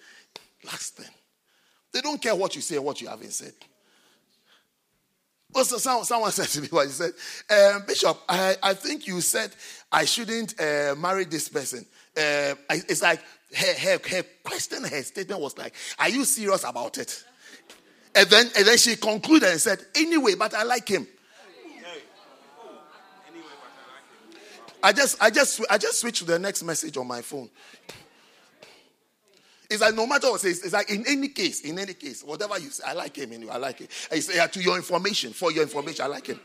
last 0.65 0.97
thing. 0.97 1.09
They 1.93 2.01
don't 2.01 2.21
care 2.21 2.35
what 2.35 2.55
you 2.55 2.61
say 2.61 2.77
what 2.79 2.99
you 2.99 3.07
haven't 3.07 3.31
said. 3.31 3.53
Also, 5.55 5.77
someone, 5.77 6.05
someone 6.05 6.31
said 6.33 6.47
to 6.47 6.61
me, 6.61 6.67
what 6.69 6.87
he 6.87 6.93
said, 6.93 7.11
um, 7.49 7.83
Bishop, 7.87 8.17
I, 8.27 8.55
I 8.61 8.73
think 8.73 9.07
you 9.07 9.21
said 9.21 9.51
I 9.91 10.05
shouldn't 10.05 10.59
uh, 10.59 10.95
marry 10.97 11.25
this 11.25 11.49
person. 11.49 11.85
Uh, 12.15 12.55
it's 12.69 13.01
like 13.01 13.21
her, 13.55 13.73
her, 13.73 13.99
her 14.09 14.23
question, 14.43 14.83
her 14.83 15.03
statement 15.03 15.41
was 15.41 15.57
like, 15.57 15.73
Are 15.99 16.09
you 16.09 16.25
serious 16.25 16.63
about 16.63 16.97
it? 16.97 17.23
And 18.15 18.29
then, 18.29 18.47
and 18.57 18.67
then 18.67 18.77
she 18.77 18.95
concluded 18.95 19.49
and 19.49 19.59
said, 19.59 19.79
Anyway, 19.95 20.35
but 20.35 20.53
I 20.53 20.63
like 20.63 20.87
him. 20.87 21.07
I 24.85 24.91
just, 24.91 25.23
I 25.23 25.29
just, 25.29 25.61
I 25.69 25.77
just 25.77 26.01
switched 26.01 26.19
to 26.19 26.25
the 26.25 26.37
next 26.37 26.61
message 26.61 26.97
on 26.97 27.07
my 27.07 27.21
phone. 27.21 27.49
It's 29.73 29.81
like 29.81 29.95
no 29.95 30.05
matter 30.05 30.29
what, 30.29 30.43
it's, 30.45 30.63
it's 30.63 30.73
like 30.73 30.91
in 30.91 31.03
any 31.07 31.29
case, 31.29 31.61
in 31.61 31.79
any 31.79 31.95
case, 31.95 32.23
whatever 32.23 32.59
you 32.59 32.69
say, 32.69 32.83
I 32.85 32.93
like 32.93 33.15
him 33.15 33.33
anyway. 33.33 33.53
I 33.53 33.57
like 33.57 33.81
it. 33.81 33.89
I 34.11 34.19
say 34.19 34.35
yeah, 34.35 34.45
to 34.45 34.61
your 34.61 34.75
information, 34.75 35.33
for 35.33 35.51
your 35.51 35.63
information, 35.63 36.05
I 36.05 36.09
like 36.09 36.27
him. 36.27 36.39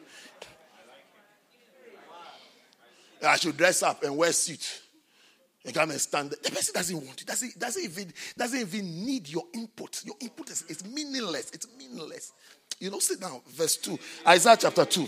I 3.23 3.37
should 3.37 3.59
dress 3.59 3.83
up 3.83 4.03
and 4.03 4.17
wear 4.17 4.33
suit 4.33 4.81
and 5.67 5.75
come 5.75 5.91
and 5.91 6.01
stand. 6.01 6.31
The 6.31 6.51
person 6.51 6.73
doesn't 6.73 6.97
want 6.97 7.21
it. 7.21 7.27
Doesn't, 7.27 7.59
doesn't 7.59 7.85
even 7.85 8.15
doesn't 8.35 8.61
even 8.61 9.05
need 9.05 9.29
your 9.29 9.45
input. 9.53 10.03
Your 10.07 10.17
input 10.21 10.49
is, 10.49 10.63
is 10.63 10.87
meaningless. 10.87 11.51
It's 11.51 11.67
meaningless. 11.79 12.33
You 12.81 12.91
know, 12.91 12.99
sit 12.99 13.21
down. 13.21 13.43
Verse 13.49 13.77
two, 13.77 13.99
Isaiah 14.27 14.57
chapter 14.59 14.87
two. 14.87 15.07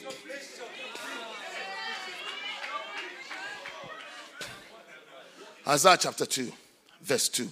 Isaiah 5.66 5.96
chapter 5.98 6.26
2, 6.26 6.50
verse 7.02 7.28
2. 7.28 7.48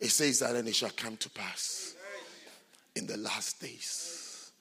It 0.00 0.10
says 0.10 0.40
that, 0.40 0.54
and 0.54 0.68
it 0.68 0.74
shall 0.74 0.90
come 0.90 1.16
to 1.16 1.30
pass 1.30 1.94
in 2.94 3.06
the 3.06 3.16
last 3.16 3.60
days. 3.60 4.52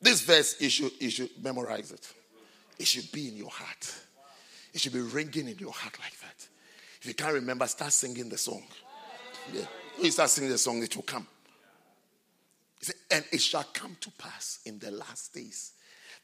This 0.00 0.20
verse, 0.20 0.60
you 0.60 0.68
should, 0.68 0.92
you 1.00 1.10
should 1.10 1.30
memorize 1.42 1.90
it. 1.90 2.12
It 2.78 2.86
should 2.86 3.10
be 3.12 3.28
in 3.28 3.36
your 3.36 3.50
heart. 3.50 3.94
It 4.72 4.80
should 4.80 4.92
be 4.92 5.00
ringing 5.00 5.48
in 5.48 5.58
your 5.58 5.72
heart 5.72 5.98
like 6.00 6.18
that. 6.20 6.48
If 7.00 7.06
you 7.06 7.14
can't 7.14 7.34
remember, 7.34 7.66
start 7.66 7.92
singing 7.92 8.28
the 8.28 8.38
song. 8.38 8.62
Yeah. 9.52 9.62
When 9.96 10.06
you 10.06 10.10
start 10.10 10.30
singing 10.30 10.50
the 10.50 10.58
song, 10.58 10.82
it 10.82 10.94
will 10.96 11.04
come. 11.04 11.26
And 13.10 13.24
it 13.32 13.40
shall 13.40 13.64
come 13.72 13.96
to 14.00 14.10
pass 14.18 14.60
in 14.66 14.78
the 14.78 14.90
last 14.90 15.32
days 15.32 15.72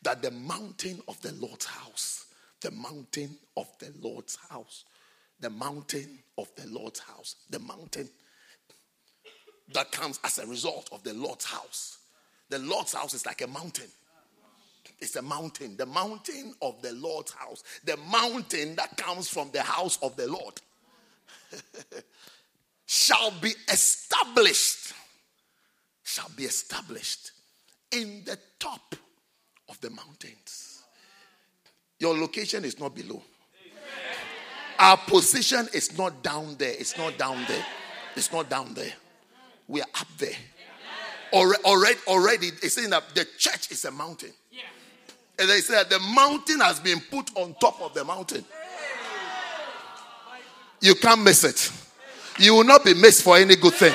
that 0.02 0.20
the 0.22 0.30
mountain 0.30 1.00
of 1.08 1.20
the 1.22 1.32
Lord's 1.32 1.66
house, 1.66 2.26
the 2.60 2.70
mountain 2.70 3.38
of 3.56 3.66
the 3.78 3.92
Lord's 4.00 4.36
house, 4.50 4.84
the 5.40 5.50
mountain 5.50 6.18
of 6.38 6.48
the 6.56 6.66
Lord's 6.68 7.00
house. 7.00 7.36
The 7.50 7.58
mountain 7.58 8.08
that 9.72 9.92
comes 9.92 10.18
as 10.24 10.38
a 10.38 10.46
result 10.46 10.88
of 10.92 11.02
the 11.02 11.14
Lord's 11.14 11.44
house. 11.44 11.98
The 12.48 12.58
Lord's 12.58 12.92
house 12.92 13.14
is 13.14 13.24
like 13.26 13.42
a 13.42 13.46
mountain. 13.46 13.88
It's 14.98 15.16
a 15.16 15.22
mountain. 15.22 15.76
The 15.76 15.86
mountain 15.86 16.54
of 16.60 16.82
the 16.82 16.92
Lord's 16.92 17.32
house. 17.32 17.62
The 17.84 17.96
mountain 17.96 18.74
that 18.76 18.96
comes 18.96 19.28
from 19.28 19.50
the 19.52 19.62
house 19.62 19.98
of 20.02 20.16
the 20.16 20.26
Lord 20.26 20.60
shall 22.86 23.32
be 23.40 23.52
established. 23.68 24.92
Shall 26.02 26.30
be 26.36 26.44
established 26.44 27.32
in 27.92 28.22
the 28.24 28.38
top 28.58 28.96
of 29.68 29.80
the 29.80 29.90
mountains. 29.90 30.82
Your 31.98 32.16
location 32.16 32.64
is 32.64 32.80
not 32.80 32.94
below. 32.94 33.22
Our 34.80 34.96
position 34.96 35.68
is 35.74 35.96
not 35.98 36.22
down 36.22 36.56
there. 36.56 36.72
It's 36.72 36.96
not 36.96 37.18
down 37.18 37.44
there. 37.46 37.64
It's 38.16 38.32
not 38.32 38.48
down 38.48 38.72
there. 38.72 38.92
We 39.68 39.82
are 39.82 39.88
up 40.00 40.08
there. 40.16 40.34
Already, 41.32 41.98
already, 42.08 42.46
it's 42.62 42.74
saying 42.74 42.90
that 42.90 43.14
the 43.14 43.26
church 43.38 43.70
is 43.70 43.84
a 43.84 43.90
mountain. 43.90 44.30
And 45.38 45.48
they 45.48 45.60
said 45.60 45.90
the 45.90 45.98
mountain 45.98 46.60
has 46.60 46.80
been 46.80 47.00
put 47.10 47.30
on 47.36 47.54
top 47.60 47.80
of 47.82 47.92
the 47.94 48.04
mountain. 48.04 48.44
You 50.80 50.94
can't 50.94 51.22
miss 51.22 51.44
it. 51.44 51.70
You 52.38 52.54
will 52.54 52.64
not 52.64 52.84
be 52.84 52.94
missed 52.94 53.22
for 53.22 53.36
any 53.36 53.56
good 53.56 53.74
thing. 53.74 53.94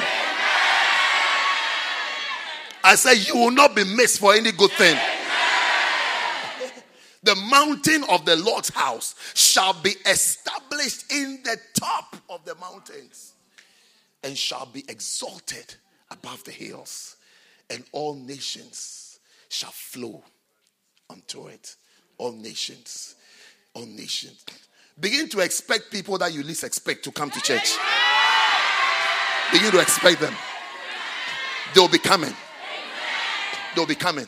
I 2.84 2.94
said, 2.96 3.28
You 3.28 3.36
will 3.36 3.52
not 3.52 3.76
be 3.76 3.84
missed 3.84 4.20
for 4.20 4.36
any 4.36 4.52
good 4.52 4.72
thing 4.72 4.96
the 7.26 7.36
mountain 7.36 8.04
of 8.10 8.24
the 8.26 8.36
Lord's 8.36 8.70
house 8.70 9.16
shall 9.34 9.74
be 9.74 9.96
established 10.06 11.12
in 11.12 11.42
the 11.44 11.58
top 11.74 12.16
of 12.30 12.46
the 12.46 12.56
mountains 12.56 13.34
and 14.24 14.38
shall 14.38 14.68
be 14.68 14.86
exalted 14.88 15.76
above 16.12 16.44
the 16.44 16.52
hills, 16.52 17.18
and 17.70 17.84
all 17.92 18.14
nations 18.16 19.20
shall 19.50 19.72
flow 19.72 20.24
unto 21.10 21.48
it. 21.48 21.76
All 22.18 22.32
nations, 22.32 23.16
all 23.74 23.86
nations. 23.86 24.46
Begin 24.98 25.28
to 25.30 25.40
expect 25.40 25.92
people 25.92 26.18
that 26.20 26.32
you 26.32 26.44
least 26.44 26.64
expect 26.64 27.04
to 27.04 27.12
come 27.12 27.30
to 27.30 27.42
church. 27.42 27.76
Begin 29.52 29.72
to 29.72 29.80
expect 29.80 30.22
them. 30.22 30.34
They'll 31.74 31.90
be 31.90 31.98
coming. 31.98 32.34
They'll 33.76 33.86
be 33.86 33.96
coming. 33.96 34.28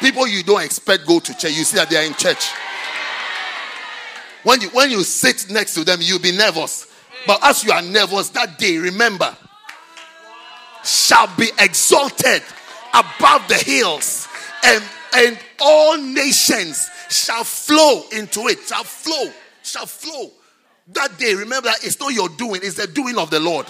People 0.00 0.26
you 0.26 0.42
don't 0.42 0.62
expect 0.62 1.06
go 1.06 1.20
to 1.20 1.36
church, 1.36 1.52
you 1.52 1.64
see 1.64 1.76
that 1.76 1.90
they 1.90 1.96
are 1.96 2.04
in 2.04 2.14
church. 2.14 2.50
When 4.42 4.60
you 4.60 4.68
when 4.70 4.90
you 4.90 5.02
sit 5.02 5.50
next 5.50 5.74
to 5.74 5.84
them, 5.84 5.98
you'll 6.00 6.18
be 6.18 6.32
nervous. 6.32 6.86
But 7.26 7.40
as 7.42 7.62
you 7.62 7.72
are 7.72 7.82
nervous 7.82 8.30
that 8.30 8.58
day, 8.58 8.78
remember, 8.78 9.36
shall 10.82 11.28
be 11.36 11.50
exalted 11.58 12.42
above 12.94 13.46
the 13.48 13.62
hills, 13.64 14.26
and 14.64 14.82
and 15.14 15.38
all 15.60 15.98
nations 15.98 16.88
shall 17.10 17.44
flow 17.44 18.04
into 18.12 18.48
it. 18.48 18.60
Shall 18.60 18.84
flow, 18.84 19.30
shall 19.62 19.86
flow. 19.86 20.30
That 20.88 21.18
day, 21.18 21.34
remember 21.34 21.70
it's 21.82 22.00
not 22.00 22.14
your 22.14 22.30
doing, 22.30 22.62
it's 22.64 22.76
the 22.76 22.86
doing 22.86 23.18
of 23.18 23.30
the 23.30 23.40
Lord. 23.40 23.66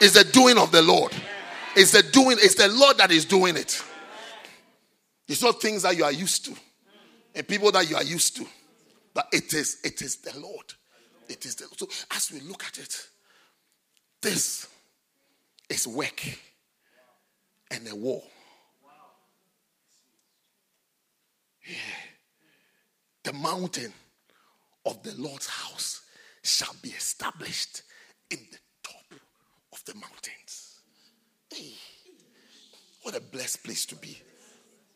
It's 0.00 0.14
the 0.14 0.24
doing 0.24 0.58
of 0.58 0.70
the 0.72 0.82
Lord. 0.82 1.12
It's 1.76 1.92
the 1.92 2.02
doing, 2.02 2.36
it's 2.40 2.56
the 2.56 2.68
Lord 2.68 2.98
that 2.98 3.10
is 3.10 3.24
doing 3.24 3.56
it. 3.56 3.82
It's 5.30 5.42
not 5.42 5.62
things 5.62 5.82
that 5.82 5.96
you 5.96 6.02
are 6.02 6.10
used 6.10 6.44
to 6.46 6.56
and 7.36 7.46
people 7.46 7.70
that 7.70 7.88
you 7.88 7.94
are 7.94 8.02
used 8.02 8.34
to. 8.34 8.46
But 9.14 9.28
it 9.32 9.54
is, 9.54 9.78
it 9.84 10.02
is 10.02 10.16
the 10.16 10.36
Lord. 10.40 10.74
It 11.28 11.46
is 11.46 11.54
the 11.54 11.66
Lord. 11.66 11.78
so 11.78 11.88
as 12.10 12.32
we 12.32 12.40
look 12.40 12.64
at 12.64 12.76
it, 12.78 13.00
this 14.20 14.66
is 15.68 15.86
work 15.86 16.20
and 17.70 17.88
a 17.88 17.94
war. 17.94 18.24
Yeah. 21.64 21.76
The 23.22 23.32
mountain 23.32 23.92
of 24.84 25.00
the 25.04 25.14
Lord's 25.16 25.46
house 25.46 26.00
shall 26.42 26.74
be 26.82 26.88
established 26.88 27.82
in 28.32 28.38
the 28.50 28.58
top 28.82 29.20
of 29.72 29.84
the 29.84 29.94
mountains. 29.94 30.80
Hey, 31.54 31.74
what 33.02 33.16
a 33.16 33.20
blessed 33.20 33.62
place 33.62 33.86
to 33.86 33.94
be. 33.94 34.20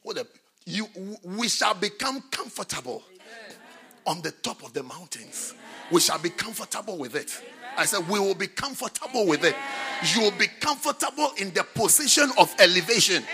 What 0.05 0.19
a, 0.19 0.27
you, 0.67 0.87
we 1.25 1.49
shall 1.49 1.75
become 1.75 2.23
comfortable 2.31 3.03
on 4.07 4.21
the 4.21 4.31
top 4.31 4.63
of 4.63 4.73
the 4.75 4.83
mountains. 4.83 5.55
We 5.91 6.01
shall 6.01 6.19
be 6.19 6.29
comfortable 6.29 6.99
with 6.99 7.17
it. 7.17 7.43
I 7.77 7.87
said, 7.87 8.07
we 8.09 8.21
will 8.21 8.35
be 8.35 8.47
comfortable 8.47 9.27
with 9.27 9.45
it. 9.45 9.57
You 10.15 10.23
will 10.23 10.39
be 10.39 10.47
comfortable 10.61 11.31
in 11.39 11.53
the 11.55 11.65
position 11.75 12.31
of 12.39 12.55
elevation. 12.61 13.25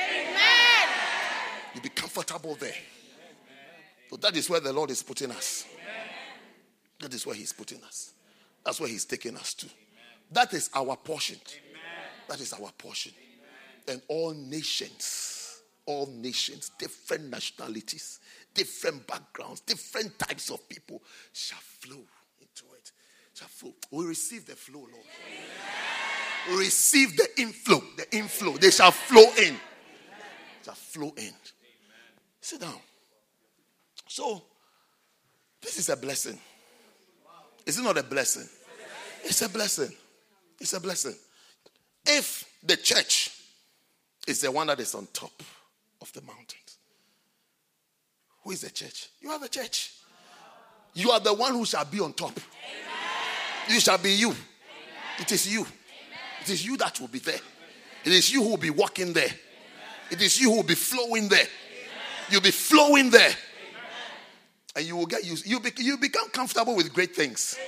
You'll 1.75 1.83
be 1.83 1.89
comfortable 1.91 2.55
there. 2.55 2.75
So 4.09 4.17
that 4.17 4.37
is 4.37 4.49
where 4.49 4.61
the 4.61 4.73
Lord 4.73 4.91
is 4.91 5.03
putting 5.03 5.33
us. 5.33 5.67
That 7.01 7.13
is 7.13 7.27
where 7.27 7.35
He's 7.35 7.53
putting 7.53 7.83
us. 7.83 8.13
That's 8.65 8.81
where 8.81 8.89
He's 8.89 9.05
taking 9.05 9.37
us 9.37 9.55
to. 9.55 9.67
That 10.31 10.55
is 10.55 10.71
our 10.75 10.97
portion. 10.97 11.39
That 12.29 12.41
is 12.41 12.53
our 12.53 12.71
portion. 12.79 13.13
And 13.89 14.01
all 14.07 14.35
nations 14.35 15.40
all 15.91 16.07
nations, 16.07 16.71
different 16.79 17.31
nationalities, 17.31 18.21
different 18.55 19.07
backgrounds, 19.07 19.61
different 19.61 20.17
types 20.19 20.51
of 20.51 20.69
people 20.69 21.03
shall 21.33 21.59
flow 21.59 22.03
into 22.41 22.65
it. 22.77 22.93
Shall 23.35 23.49
flow. 23.49 23.75
We 23.91 24.07
receive 24.07 24.47
the 24.47 24.55
flow, 24.55 24.81
Lord. 24.81 25.05
We 26.49 26.57
receive 26.59 27.17
the 27.17 27.29
inflow, 27.39 27.83
the 27.97 28.17
inflow. 28.17 28.57
They 28.57 28.71
shall 28.71 28.93
flow 28.93 29.27
in. 29.43 29.57
shall 30.65 30.75
flow 30.75 31.13
in. 31.17 31.33
Sit 32.41 32.61
down. 32.61 32.75
So, 34.07 34.43
this 35.61 35.77
is 35.79 35.89
a 35.89 35.97
blessing. 35.97 36.39
Is 37.67 37.79
it 37.79 37.83
not 37.83 37.99
a 37.99 38.03
blessing? 38.03 38.49
It's 39.25 39.43
a 39.43 39.49
blessing. 39.49 39.93
It's 40.61 40.73
a 40.73 40.81
blessing. 40.81 41.15
If 42.07 42.45
the 42.63 42.77
church 42.77 43.31
is 44.27 44.41
the 44.41 44.51
one 44.51 44.69
that 44.69 44.81
is 44.81 44.95
on 44.95 45.07
top 45.13 45.33
of 46.01 46.13
the 46.13 46.23
mountains, 46.23 46.79
who 48.43 48.53
is 48.53 48.63
the 48.63 48.71
church? 48.71 49.09
You 49.21 49.31
are 49.31 49.39
the 49.39 49.49
church. 49.49 49.93
You 50.95 51.11
are 51.11 51.21
the 51.21 51.35
one 51.35 51.53
who 51.53 51.65
shall 51.65 51.85
be 51.85 52.01
on 52.01 52.13
top. 52.13 52.33
Amen. 52.33 52.43
You 53.69 53.81
shall 53.81 53.99
be 53.99 54.13
you. 54.13 54.29
Amen. 54.29 54.39
It 55.21 55.33
is 55.33 55.53
you. 55.53 55.61
Amen. 55.61 55.71
It 56.43 56.51
is 56.51 56.67
you 56.67 56.77
that 56.79 56.99
will 57.01 57.09
be 57.09 57.21
there. 57.21 57.39
It 58.05 58.13
is 58.13 58.33
you 58.33 58.43
who 58.43 58.51
will 58.51 58.57
be 58.57 58.71
walking 58.71 59.13
there. 59.13 59.31
It 60.11 60.21
is 60.21 60.41
you 60.41 60.51
who 60.51 60.57
will 60.57 60.63
be 60.65 60.75
flowing 60.75 61.29
there. 61.29 61.47
You'll 62.31 62.41
be 62.41 62.51
flowing 62.51 63.11
there. 63.11 63.33
And 64.75 64.85
you 64.85 64.97
will 64.97 65.07
get 65.07 65.25
used. 65.25 65.47
You, 65.47 65.61
be, 65.61 65.71
you 65.79 65.99
become 65.99 66.29
comfortable 66.31 66.77
with 66.77 66.93
great 66.93 67.15
things. 67.15 67.59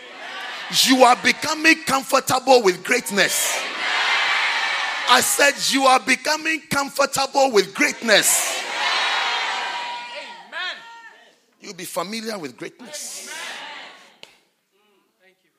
You 0.84 1.04
are 1.04 1.16
becoming 1.22 1.82
comfortable 1.84 2.62
with 2.62 2.82
greatness. 2.84 3.60
I 5.08 5.20
said, 5.20 5.54
You 5.72 5.84
are 5.84 6.00
becoming 6.00 6.62
comfortable 6.70 7.52
with 7.52 7.74
greatness. 7.74 8.62
Amen. 10.48 10.76
You'll 11.60 11.74
be 11.74 11.84
familiar 11.84 12.38
with 12.38 12.56
greatness. 12.56 13.30
Thank 15.20 15.36
you 15.44 15.50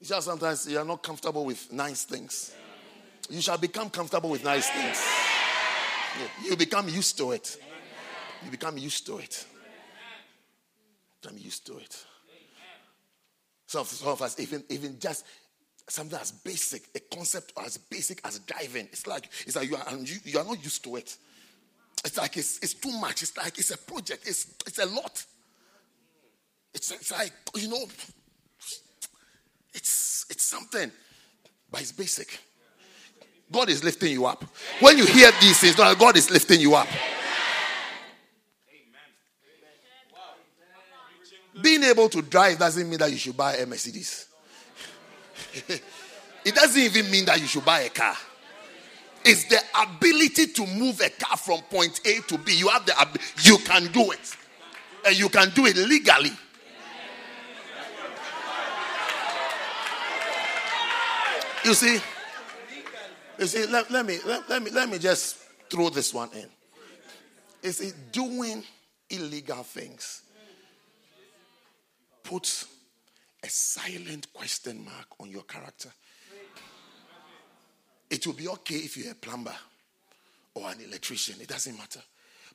You 0.00 0.06
shall 0.06 0.22
sometimes 0.22 0.68
you 0.68 0.78
are 0.78 0.84
not 0.84 1.02
comfortable 1.02 1.44
with 1.44 1.72
nice 1.72 2.04
things. 2.04 2.54
You 3.28 3.40
shall 3.40 3.58
become 3.58 3.90
comfortable 3.90 4.30
with 4.30 4.44
nice 4.44 4.68
things. 4.68 5.04
You 6.44 6.56
become 6.56 6.88
used 6.88 7.16
to 7.18 7.32
it. 7.32 7.56
You 8.44 8.50
become 8.50 8.78
used 8.78 9.06
to 9.06 9.18
it. 9.18 9.46
I'm 11.28 11.36
used 11.38 11.66
to 11.66 11.78
it. 11.78 12.04
Some 13.66 13.82
of, 13.82 13.86
some 13.86 14.08
of 14.08 14.22
us, 14.22 14.40
even, 14.40 14.64
even 14.68 14.98
just 14.98 15.24
something 15.88 16.18
as 16.18 16.32
basic, 16.32 16.82
a 16.94 17.00
concept 17.14 17.52
as 17.64 17.78
basic 17.78 18.20
as 18.26 18.38
driving, 18.40 18.86
it's 18.92 19.06
like, 19.06 19.28
it's 19.46 19.56
like 19.56 19.68
you, 19.68 19.76
are, 19.76 19.96
you, 19.96 20.16
you 20.24 20.38
are 20.38 20.44
not 20.44 20.62
used 20.62 20.84
to 20.84 20.96
it. 20.96 21.16
It's 22.04 22.16
like 22.16 22.36
it's, 22.36 22.58
it's 22.58 22.74
too 22.74 22.92
much. 22.98 23.22
It's 23.22 23.36
like 23.36 23.58
it's 23.58 23.70
a 23.70 23.78
project. 23.78 24.26
It's, 24.26 24.54
it's 24.66 24.78
a 24.78 24.86
lot. 24.86 25.24
It's, 26.72 26.90
it's 26.92 27.12
like, 27.12 27.32
you 27.56 27.68
know, 27.68 27.84
it's, 29.74 30.26
it's 30.30 30.44
something, 30.44 30.90
but 31.70 31.80
it's 31.80 31.92
basic. 31.92 32.40
God 33.52 33.68
is 33.68 33.82
lifting 33.82 34.12
you 34.12 34.26
up. 34.26 34.44
When 34.78 34.96
you 34.96 35.04
hear 35.04 35.30
these 35.40 35.58
things, 35.58 35.74
God 35.74 36.16
is 36.16 36.30
lifting 36.30 36.60
you 36.60 36.74
up. 36.74 36.86
Being 41.60 41.82
able 41.82 42.08
to 42.08 42.22
drive 42.22 42.58
doesn't 42.58 42.88
mean 42.88 42.98
that 43.00 43.10
you 43.10 43.18
should 43.18 43.36
buy 43.36 43.56
a 43.56 43.66
Mercedes. 43.66 44.29
it 46.44 46.54
doesn't 46.54 46.80
even 46.80 47.10
mean 47.10 47.24
that 47.26 47.40
you 47.40 47.46
should 47.46 47.64
buy 47.64 47.80
a 47.80 47.88
car. 47.88 48.16
It's 49.24 49.44
the 49.44 49.60
ability 49.82 50.46
to 50.46 50.66
move 50.66 51.00
a 51.00 51.10
car 51.10 51.36
from 51.36 51.60
point 51.62 52.00
A 52.06 52.20
to 52.28 52.38
B. 52.38 52.56
You 52.56 52.68
have 52.68 52.86
the 52.86 53.20
you 53.42 53.58
can 53.58 53.92
do 53.92 54.12
it. 54.12 54.36
And 55.06 55.18
you 55.18 55.28
can 55.28 55.50
do 55.50 55.66
it 55.66 55.76
legally. 55.76 56.32
You 61.64 61.74
see, 61.74 62.00
you 63.38 63.46
see, 63.46 63.66
let, 63.66 63.90
let 63.90 64.06
me 64.06 64.18
let, 64.24 64.48
let 64.48 64.62
me 64.62 64.70
let 64.70 64.88
me 64.88 64.98
just 64.98 65.36
throw 65.68 65.90
this 65.90 66.14
one 66.14 66.30
in. 66.32 66.46
Is 67.62 67.80
it 67.82 67.94
doing 68.12 68.64
illegal 69.10 69.62
things 69.62 70.22
puts 72.22 72.66
a 73.42 73.48
silent 73.48 74.32
question 74.32 74.84
mark 74.84 75.06
on 75.18 75.30
your 75.30 75.42
character. 75.42 75.90
It 78.08 78.26
will 78.26 78.34
be 78.34 78.48
okay 78.48 78.76
if 78.76 78.96
you're 78.96 79.12
a 79.12 79.14
plumber 79.14 79.54
or 80.54 80.70
an 80.70 80.80
electrician, 80.80 81.36
it 81.40 81.48
doesn't 81.48 81.76
matter. 81.76 82.00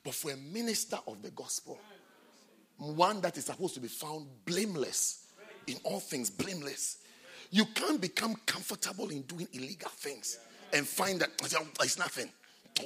But 0.04 0.14
for 0.14 0.30
a 0.30 0.36
minister 0.36 0.98
of 1.06 1.22
the 1.22 1.30
gospel, 1.30 1.78
one 2.76 3.20
that 3.22 3.36
is 3.38 3.46
supposed 3.46 3.74
to 3.74 3.80
be 3.80 3.88
found 3.88 4.26
blameless 4.44 5.26
in 5.66 5.76
all 5.82 6.00
things, 6.00 6.30
blameless, 6.30 6.98
you 7.50 7.64
can't 7.66 8.00
become 8.00 8.36
comfortable 8.44 9.08
in 9.08 9.22
doing 9.22 9.48
illegal 9.52 9.90
things 9.90 10.38
and 10.72 10.86
find 10.86 11.20
that 11.20 11.30
oh, 11.42 11.82
it's 11.82 11.98
nothing. 11.98 12.28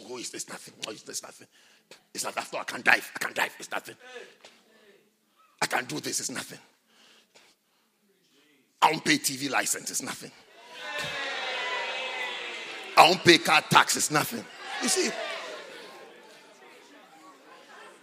Oh, 0.08 0.18
it's, 0.18 0.32
it's 0.32 0.48
nothing. 0.48 0.74
Oh, 0.86 0.92
it's, 0.92 1.08
it's 1.08 1.22
nothing. 1.22 1.48
It's 2.14 2.24
not 2.24 2.34
that. 2.34 2.48
I 2.54 2.64
can't 2.64 2.84
dive. 2.84 3.10
I 3.16 3.18
can't 3.18 3.34
dive. 3.34 3.54
It's 3.58 3.70
nothing. 3.70 3.96
I 5.60 5.66
can't 5.66 5.88
do 5.88 5.98
this. 5.98 6.20
It's 6.20 6.30
nothing. 6.30 6.58
I 8.82 8.90
don't 8.90 9.04
pay 9.04 9.18
TV 9.18 9.50
license, 9.50 9.90
it's 9.90 10.02
nothing. 10.02 10.30
I 12.96 13.08
don't 13.08 13.24
pay 13.24 13.38
car 13.38 13.62
tax, 13.62 13.96
it's 13.96 14.10
nothing. 14.10 14.44
You 14.82 14.88
see, 14.88 15.10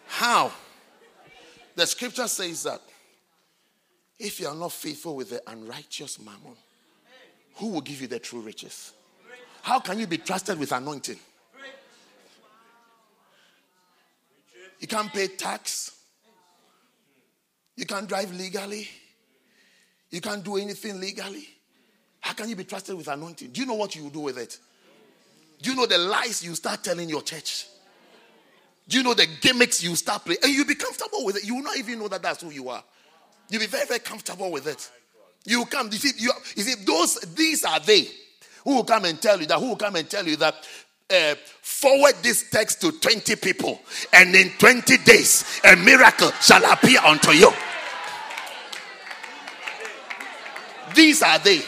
how? 0.08 0.52
The 1.76 1.86
scripture 1.86 2.28
says 2.28 2.64
that 2.64 2.82
if 4.20 4.40
you 4.40 4.48
are 4.48 4.56
not 4.56 4.72
faithful 4.72 5.16
with 5.16 5.30
the 5.30 5.42
unrighteous 5.48 6.20
mammon, 6.20 6.56
who 7.56 7.70
will 7.70 7.82
give 7.82 8.02
you 8.02 8.08
the 8.08 8.20
true 8.20 8.42
riches? 8.42 8.94
How 9.62 9.80
can 9.80 10.00
you 10.00 10.08
be 10.08 10.18
trusted 10.18 10.58
with 10.58 10.72
anointing? 10.72 11.20
You 14.80 14.88
can't 14.88 15.12
pay 15.12 15.28
tax. 15.28 15.92
You 17.76 17.86
can't 17.86 18.08
drive 18.08 18.34
legally. 18.34 18.88
You 20.10 20.22
can't 20.22 20.44
do 20.44 20.58
anything 20.58 21.00
legally. 21.00 21.48
How 22.20 22.34
can 22.34 22.50
you 22.50 22.56
be 22.56 22.64
trusted 22.64 22.96
with 22.96 23.08
anointing? 23.08 23.52
Do 23.52 23.62
you 23.62 23.68
know 23.68 23.76
what 23.76 23.96
you 23.96 24.10
do 24.10 24.22
with 24.22 24.38
it? 24.38 24.58
Do 25.62 25.72
you 25.72 25.76
know 25.76 25.86
the 25.86 25.98
lies 25.98 26.44
you 26.44 26.56
start 26.56 26.84
telling 26.84 27.10
your 27.10 27.22
church? 27.22 27.68
Do 28.88 28.98
you 28.98 29.04
know 29.04 29.14
the 29.14 29.28
gimmicks 29.42 29.84
you 29.84 29.96
start 29.96 30.24
playing? 30.24 30.40
And 30.44 30.54
you'll 30.54 30.66
be 30.66 30.76
comfortable 30.76 31.26
with 31.26 31.38
it. 31.38 31.46
You 31.46 31.56
will 31.56 31.64
not 31.64 31.78
even 31.78 32.00
know 32.00 32.08
that 32.08 32.22
that's 32.22 32.42
who 32.42 32.50
you 32.50 32.70
are. 32.70 32.84
You'll 33.50 33.62
be 33.62 33.68
very, 33.68 33.86
very 33.86 34.00
comfortable 34.00 34.52
with 34.52 34.68
it. 34.68 34.90
You 35.46 35.66
come, 35.66 35.88
you 35.92 35.98
see, 35.98 36.12
you, 36.22 36.32
you 36.56 36.64
see, 36.64 36.84
those, 36.84 37.16
these 37.36 37.64
are 37.64 37.80
they 37.80 38.08
who 38.64 38.76
will 38.76 38.84
come 38.84 39.06
and 39.06 39.22
tell 39.22 39.40
you 39.40 39.46
that, 39.48 39.60
who 39.60 39.70
will 39.70 39.76
come 39.78 39.96
and 39.96 40.10
tell 40.10 40.28
you 40.28 40.36
that 40.38 40.56
uh, 41.10 41.36
forward 41.62 42.16
this 42.22 42.50
text 42.50 42.82
to 42.82 42.92
20 42.92 43.36
people, 43.38 43.80
and 44.12 44.36
in 44.36 44.50
20 44.58 44.98
days, 45.00 45.62
a 45.64 45.76
miracle 45.78 46.32
shall 46.42 46.70
appear 46.72 47.00
unto 47.00 47.32
you. 47.32 47.50
These 50.98 51.22
are 51.22 51.38
they. 51.38 51.62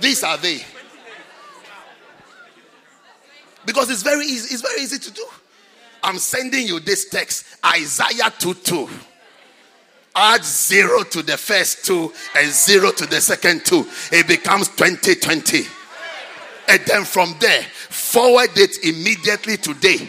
These 0.00 0.22
are 0.22 0.38
they. 0.38 0.60
Because 3.66 3.90
it's 3.90 4.04
very 4.04 4.24
easy, 4.24 4.54
it's 4.54 4.62
very 4.62 4.82
easy 4.82 5.00
to 5.00 5.10
do. 5.10 5.26
I'm 6.04 6.18
sending 6.18 6.68
you 6.68 6.78
this 6.78 7.08
text, 7.08 7.44
Isaiah 7.66 8.32
2 8.38 8.54
2. 8.54 8.88
Add 10.14 10.44
zero 10.44 11.02
to 11.02 11.22
the 11.22 11.36
first 11.36 11.84
two 11.84 12.12
and 12.36 12.50
zero 12.52 12.92
to 12.92 13.04
the 13.06 13.20
second 13.20 13.66
two. 13.66 13.84
It 14.12 14.28
becomes 14.28 14.68
2020. 14.68 15.64
And 16.68 16.80
then 16.86 17.04
from 17.04 17.34
there, 17.40 17.62
forward 17.62 18.50
it 18.54 18.84
immediately 18.84 19.56
today 19.56 20.08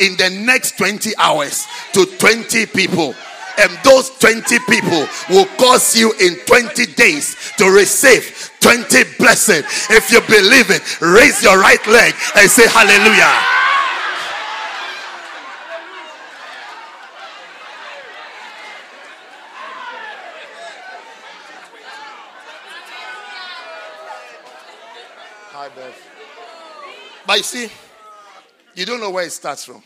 in 0.00 0.16
the 0.16 0.30
next 0.44 0.76
20 0.76 1.12
hours 1.18 1.66
to 1.92 2.04
20 2.04 2.66
people 2.66 3.14
and 3.58 3.70
those 3.84 4.10
20 4.18 4.58
people 4.68 5.06
will 5.30 5.46
cause 5.58 5.96
you 5.96 6.12
in 6.20 6.36
20 6.46 6.86
days 6.94 7.52
to 7.58 7.64
receive 7.70 8.52
20 8.60 9.04
blessings. 9.18 9.66
If 9.90 10.10
you 10.12 10.20
believe 10.22 10.70
it, 10.70 11.00
raise 11.00 11.42
your 11.42 11.58
right 11.58 11.84
leg 11.86 12.14
and 12.36 12.50
say 12.50 12.68
hallelujah. 12.68 13.58
Hi, 25.50 25.68
Beth. 25.74 26.08
But 27.26 27.38
you 27.38 27.42
see, 27.42 27.68
you 28.74 28.86
don't 28.86 29.00
know 29.00 29.10
where 29.10 29.24
it 29.24 29.32
starts 29.32 29.64
from. 29.64 29.82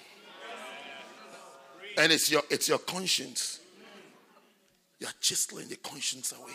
And 1.97 2.12
it's 2.12 2.31
your 2.31 2.43
it's 2.51 2.69
your 2.69 2.78
conscience. 2.78 3.52
You 5.03 5.09
are 5.09 5.15
chiseling 5.20 5.66
the 5.66 5.74
conscience 5.74 6.31
away. 6.31 6.53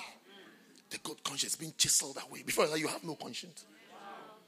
The 0.90 1.00
good 1.00 1.22
conscience 1.22 1.58
being 1.58 1.74
chiseled 1.78 2.18
away. 2.30 2.44
Before 2.44 2.66
that, 2.66 2.80
you 2.80 2.88
have 2.88 3.04
no 3.04 3.16
conscience. 3.16 3.66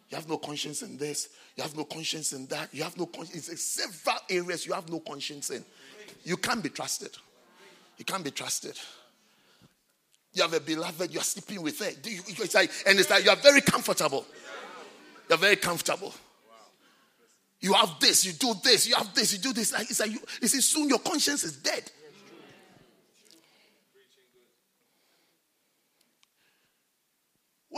You 0.09 0.15
have 0.15 0.29
no 0.29 0.37
conscience 0.37 0.83
in 0.83 0.95
this. 0.95 1.27
You 1.57 1.63
have 1.63 1.75
no 1.75 1.83
conscience 1.83 2.31
in 2.31 2.45
that. 2.45 2.69
You 2.71 2.83
have 2.83 2.97
no 2.97 3.07
conscience. 3.07 3.49
in 3.49 3.57
several 3.57 4.15
areas 4.29 4.65
you 4.65 4.71
have 4.71 4.89
no 4.89 5.01
conscience 5.01 5.49
in. 5.49 5.65
You 6.23 6.37
can't 6.37 6.63
be 6.63 6.69
trusted. 6.69 7.09
You 7.97 8.05
can't 8.05 8.23
be 8.23 8.31
trusted. 8.31 8.79
You 10.31 10.43
have 10.43 10.53
a 10.53 10.61
beloved, 10.61 11.13
you 11.13 11.19
are 11.19 11.23
sleeping 11.23 11.61
with 11.61 11.79
her. 11.79 11.89
It's 11.91 12.55
like, 12.55 12.71
and 12.87 12.97
it's 12.97 13.09
like 13.09 13.25
you 13.25 13.31
are 13.31 13.35
very 13.35 13.59
comfortable. 13.59 14.25
You're 15.27 15.37
very 15.37 15.57
comfortable. 15.57 16.13
You 17.59 17.73
have 17.73 17.99
this, 17.99 18.23
you 18.23 18.31
do 18.31 18.53
this, 18.63 18.87
you 18.87 18.95
have 18.95 19.13
this, 19.13 19.33
you 19.33 19.39
do 19.39 19.51
this. 19.51 19.73
Like, 19.73 19.89
it's 19.89 19.99
like 19.99 20.11
you, 20.11 20.19
you 20.41 20.47
see, 20.47 20.61
soon 20.61 20.87
your 20.87 20.99
conscience 20.99 21.43
is 21.43 21.57
dead. 21.57 21.91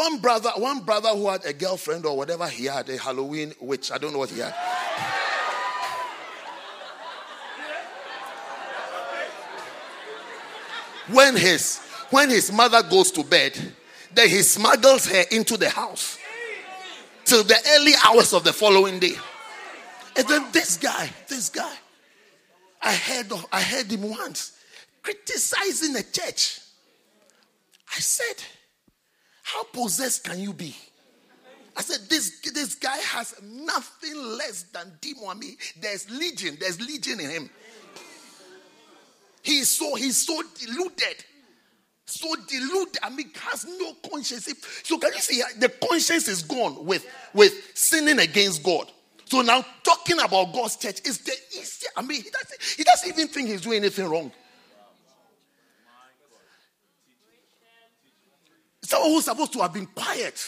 One 0.02 0.18
brother, 0.18 0.50
one 0.56 0.80
brother 0.80 1.10
who 1.10 1.30
had 1.30 1.46
a 1.46 1.54
girlfriend 1.54 2.08
or 2.08 2.18
whatever 2.18 2.48
he 2.48 2.66
had, 2.66 2.90
a 2.90 2.98
Halloween 2.98 3.54
witch, 3.62 3.92
I 3.92 4.00
don't 4.00 4.12
know 4.12 4.18
what 4.18 4.32
he 4.32 4.40
had. 4.40 4.56
when 11.12 11.36
his 11.36 11.78
when 12.10 12.32
his 12.32 12.52
mother 12.52 12.82
goes 12.82 13.12
to 13.12 13.24
bed, 13.24 13.54
then 14.12 14.28
he 14.28 14.42
smuggles 14.42 15.06
her 15.06 15.24
into 15.30 15.56
the 15.56 15.70
house 15.70 16.18
till 17.24 17.44
the 17.44 17.60
early 17.76 17.94
hours 18.04 18.34
of 18.34 18.44
the 18.44 18.54
following 18.54 18.98
day. 18.98 19.14
And 20.18 20.28
then 20.28 20.48
this 20.52 20.78
guy, 20.78 21.12
this 21.28 21.50
guy, 21.50 21.76
I 22.82 22.96
heard 22.96 23.32
of, 23.32 23.46
I 23.52 23.62
heard 23.62 23.92
him 23.92 24.10
once 24.10 24.54
criticizing 25.04 25.94
the 25.94 26.04
church. 26.12 26.60
I 27.96 28.00
said, 28.00 28.44
How 29.54 29.64
possessed 29.66 30.24
can 30.24 30.40
you 30.40 30.54
be? 30.54 30.76
I 31.76 31.82
said, 31.82 32.10
this, 32.10 32.40
this 32.42 32.76
guy 32.76 32.98
has 32.98 33.36
nothing 33.42 34.16
less 34.38 34.64
than 34.64 34.92
demon. 35.02 35.42
There's 35.80 36.10
legion, 36.10 36.58
there's 36.60 36.80
legion 36.80 37.20
in 37.20 37.30
him. 37.30 37.50
He's 39.42 39.70
so 39.70 39.96
he's 39.96 40.18
so 40.18 40.42
deluded. 40.60 41.26
So 42.06 42.36
deluded. 42.48 42.98
I 43.02 43.10
mean, 43.10 43.32
has 43.36 43.66
no 43.66 43.94
conscience. 44.10 44.48
So 44.84 44.98
can 45.00 45.14
you 45.14 45.20
see 45.20 45.42
uh, 45.42 45.46
the 45.58 45.70
conscience 45.70 46.28
is 46.28 46.44
gone 46.44 46.86
with, 46.86 47.06
with 47.34 47.54
sinning 47.74 48.20
against 48.20 48.64
God. 48.64 48.92
So 49.26 49.42
now 49.42 49.66
talking 49.84 50.20
about 50.20 50.54
God's 50.54 50.76
church 50.76 51.00
is 51.06 51.20
the 51.20 51.34
easier. 51.58 51.90
I 51.96 52.02
mean, 52.02 52.22
he 52.22 52.30
doesn't, 52.30 52.62
he 52.78 52.84
doesn't 52.84 53.10
even 53.10 53.28
think 53.30 53.48
he's 53.48 53.62
doing 53.62 53.78
anything 53.78 54.08
wrong. 54.08 54.32
Who's 58.98 59.26
supposed 59.26 59.54
to 59.54 59.60
have 59.60 59.74
been 59.74 59.88
quiet 59.88 60.42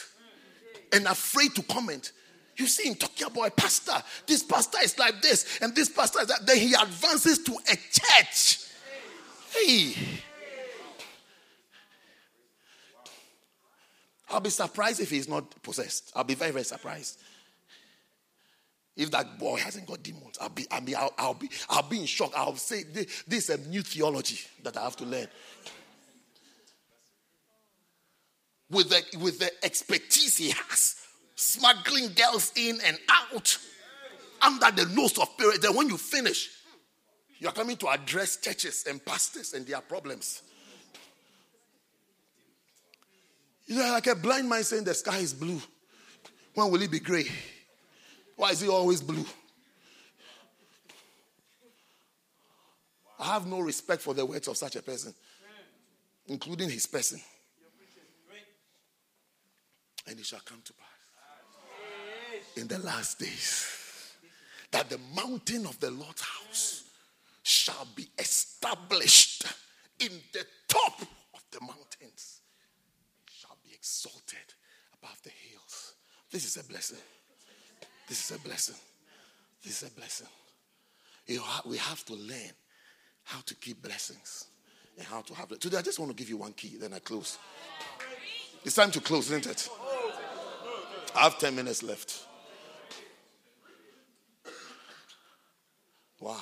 and 0.91 1.05
afraid 1.07 1.55
to 1.55 1.63
comment. 1.63 2.11
You 2.55 2.67
see 2.67 2.87
him 2.89 2.95
talking 2.95 3.27
about 3.27 3.47
a 3.47 3.51
pastor. 3.51 3.95
This 4.27 4.43
pastor 4.43 4.77
is 4.83 4.97
like 4.99 5.21
this, 5.21 5.59
and 5.61 5.75
this 5.75 5.89
pastor 5.89 6.21
is 6.21 6.27
that. 6.27 6.45
Then 6.45 6.57
he 6.57 6.73
advances 6.73 7.39
to 7.39 7.53
a 7.53 7.75
church. 7.75 8.59
Hey. 9.51 9.95
I'll 14.29 14.39
be 14.39 14.49
surprised 14.49 14.99
if 14.99 15.09
he's 15.09 15.27
not 15.27 15.61
possessed. 15.61 16.11
I'll 16.15 16.23
be 16.23 16.35
very, 16.35 16.51
very 16.51 16.65
surprised. 16.65 17.19
If 18.95 19.09
that 19.11 19.39
boy 19.39 19.57
hasn't 19.57 19.87
got 19.87 20.03
demons, 20.03 20.37
I'll 20.39 20.49
be, 20.49 20.67
I'll 20.69 20.81
be, 20.81 20.95
I'll, 20.95 21.13
I'll 21.17 21.33
be, 21.33 21.49
I'll 21.69 21.89
be 21.89 22.01
in 22.01 22.05
shock. 22.05 22.31
I'll 22.35 22.55
say 22.55 22.83
this, 22.83 23.23
this 23.27 23.49
is 23.49 23.59
a 23.65 23.69
new 23.69 23.81
theology 23.81 24.39
that 24.63 24.77
I 24.77 24.83
have 24.83 24.95
to 24.97 25.05
learn. 25.05 25.27
With 28.73 28.89
the, 28.89 29.17
with 29.19 29.39
the 29.39 29.51
expertise 29.63 30.37
he 30.37 30.49
has, 30.49 30.95
smuggling 31.35 32.09
girls 32.13 32.51
in 32.55 32.79
and 32.85 32.97
out 33.09 33.57
under 34.41 34.71
the 34.71 34.93
nose 34.93 35.17
of 35.17 35.37
parents. 35.37 35.59
Then 35.59 35.75
when 35.75 35.89
you 35.89 35.97
finish, 35.97 36.49
you're 37.39 37.51
coming 37.51 37.77
to 37.77 37.87
address 37.89 38.37
churches 38.37 38.85
and 38.89 39.03
pastors 39.03 39.53
and 39.53 39.65
their 39.65 39.81
problems. 39.81 40.41
You 43.65 43.77
know, 43.77 43.91
like 43.91 44.07
a 44.07 44.15
blind 44.15 44.49
man 44.49 44.63
saying 44.63 44.83
the 44.83 44.93
sky 44.93 45.19
is 45.19 45.33
blue. 45.33 45.61
When 46.53 46.69
will 46.69 46.81
it 46.81 46.91
be 46.91 46.99
gray? 46.99 47.25
Why 48.35 48.49
is 48.49 48.61
it 48.61 48.69
always 48.69 49.01
blue? 49.01 49.25
I 53.19 53.33
have 53.33 53.47
no 53.47 53.59
respect 53.59 54.01
for 54.01 54.13
the 54.13 54.25
words 54.25 54.47
of 54.47 54.57
such 54.57 54.75
a 54.75 54.81
person, 54.81 55.13
including 56.27 56.69
his 56.69 56.85
person. 56.85 57.21
And 60.07 60.19
it 60.19 60.25
shall 60.25 60.41
come 60.45 60.61
to 60.63 60.73
pass 60.73 60.93
in 62.57 62.67
the 62.67 62.79
last 62.79 63.19
days 63.19 64.15
that 64.71 64.89
the 64.89 64.99
mountain 65.15 65.65
of 65.65 65.79
the 65.79 65.91
Lord's 65.91 66.21
house 66.21 66.83
shall 67.43 67.87
be 67.95 68.07
established 68.17 69.45
in 69.99 70.11
the 70.33 70.45
top 70.67 71.01
of 71.33 71.43
the 71.51 71.59
mountains 71.61 72.41
shall 73.31 73.57
be 73.63 73.73
exalted 73.73 74.37
above 75.01 75.19
the 75.23 75.29
hills. 75.29 75.93
This 76.31 76.45
is 76.45 76.57
a 76.57 76.67
blessing. 76.67 76.97
This 78.07 78.31
is 78.31 78.37
a 78.37 78.39
blessing. 78.41 78.75
This 79.63 79.83
is 79.83 79.89
a 79.89 79.93
blessing. 79.93 80.27
You 81.27 81.41
we 81.65 81.77
have 81.77 82.03
to 82.05 82.13
learn 82.13 82.51
how 83.23 83.39
to 83.45 83.55
keep 83.55 83.81
blessings 83.81 84.47
and 84.97 85.07
how 85.07 85.21
to 85.21 85.33
have 85.33 85.51
it. 85.51 85.61
Today, 85.61 85.77
I 85.77 85.81
just 85.81 85.99
want 85.99 86.11
to 86.11 86.15
give 86.15 86.29
you 86.29 86.37
one 86.37 86.53
key, 86.53 86.75
then 86.77 86.93
I 86.93 86.99
close. 86.99 87.37
It's 88.65 88.75
time 88.75 88.91
to 88.91 89.01
close, 89.01 89.31
isn't 89.31 89.47
it? 89.47 89.69
I 91.15 91.23
have 91.23 91.37
10 91.37 91.55
minutes 91.55 91.83
left. 91.83 92.25
Wow. 96.19 96.39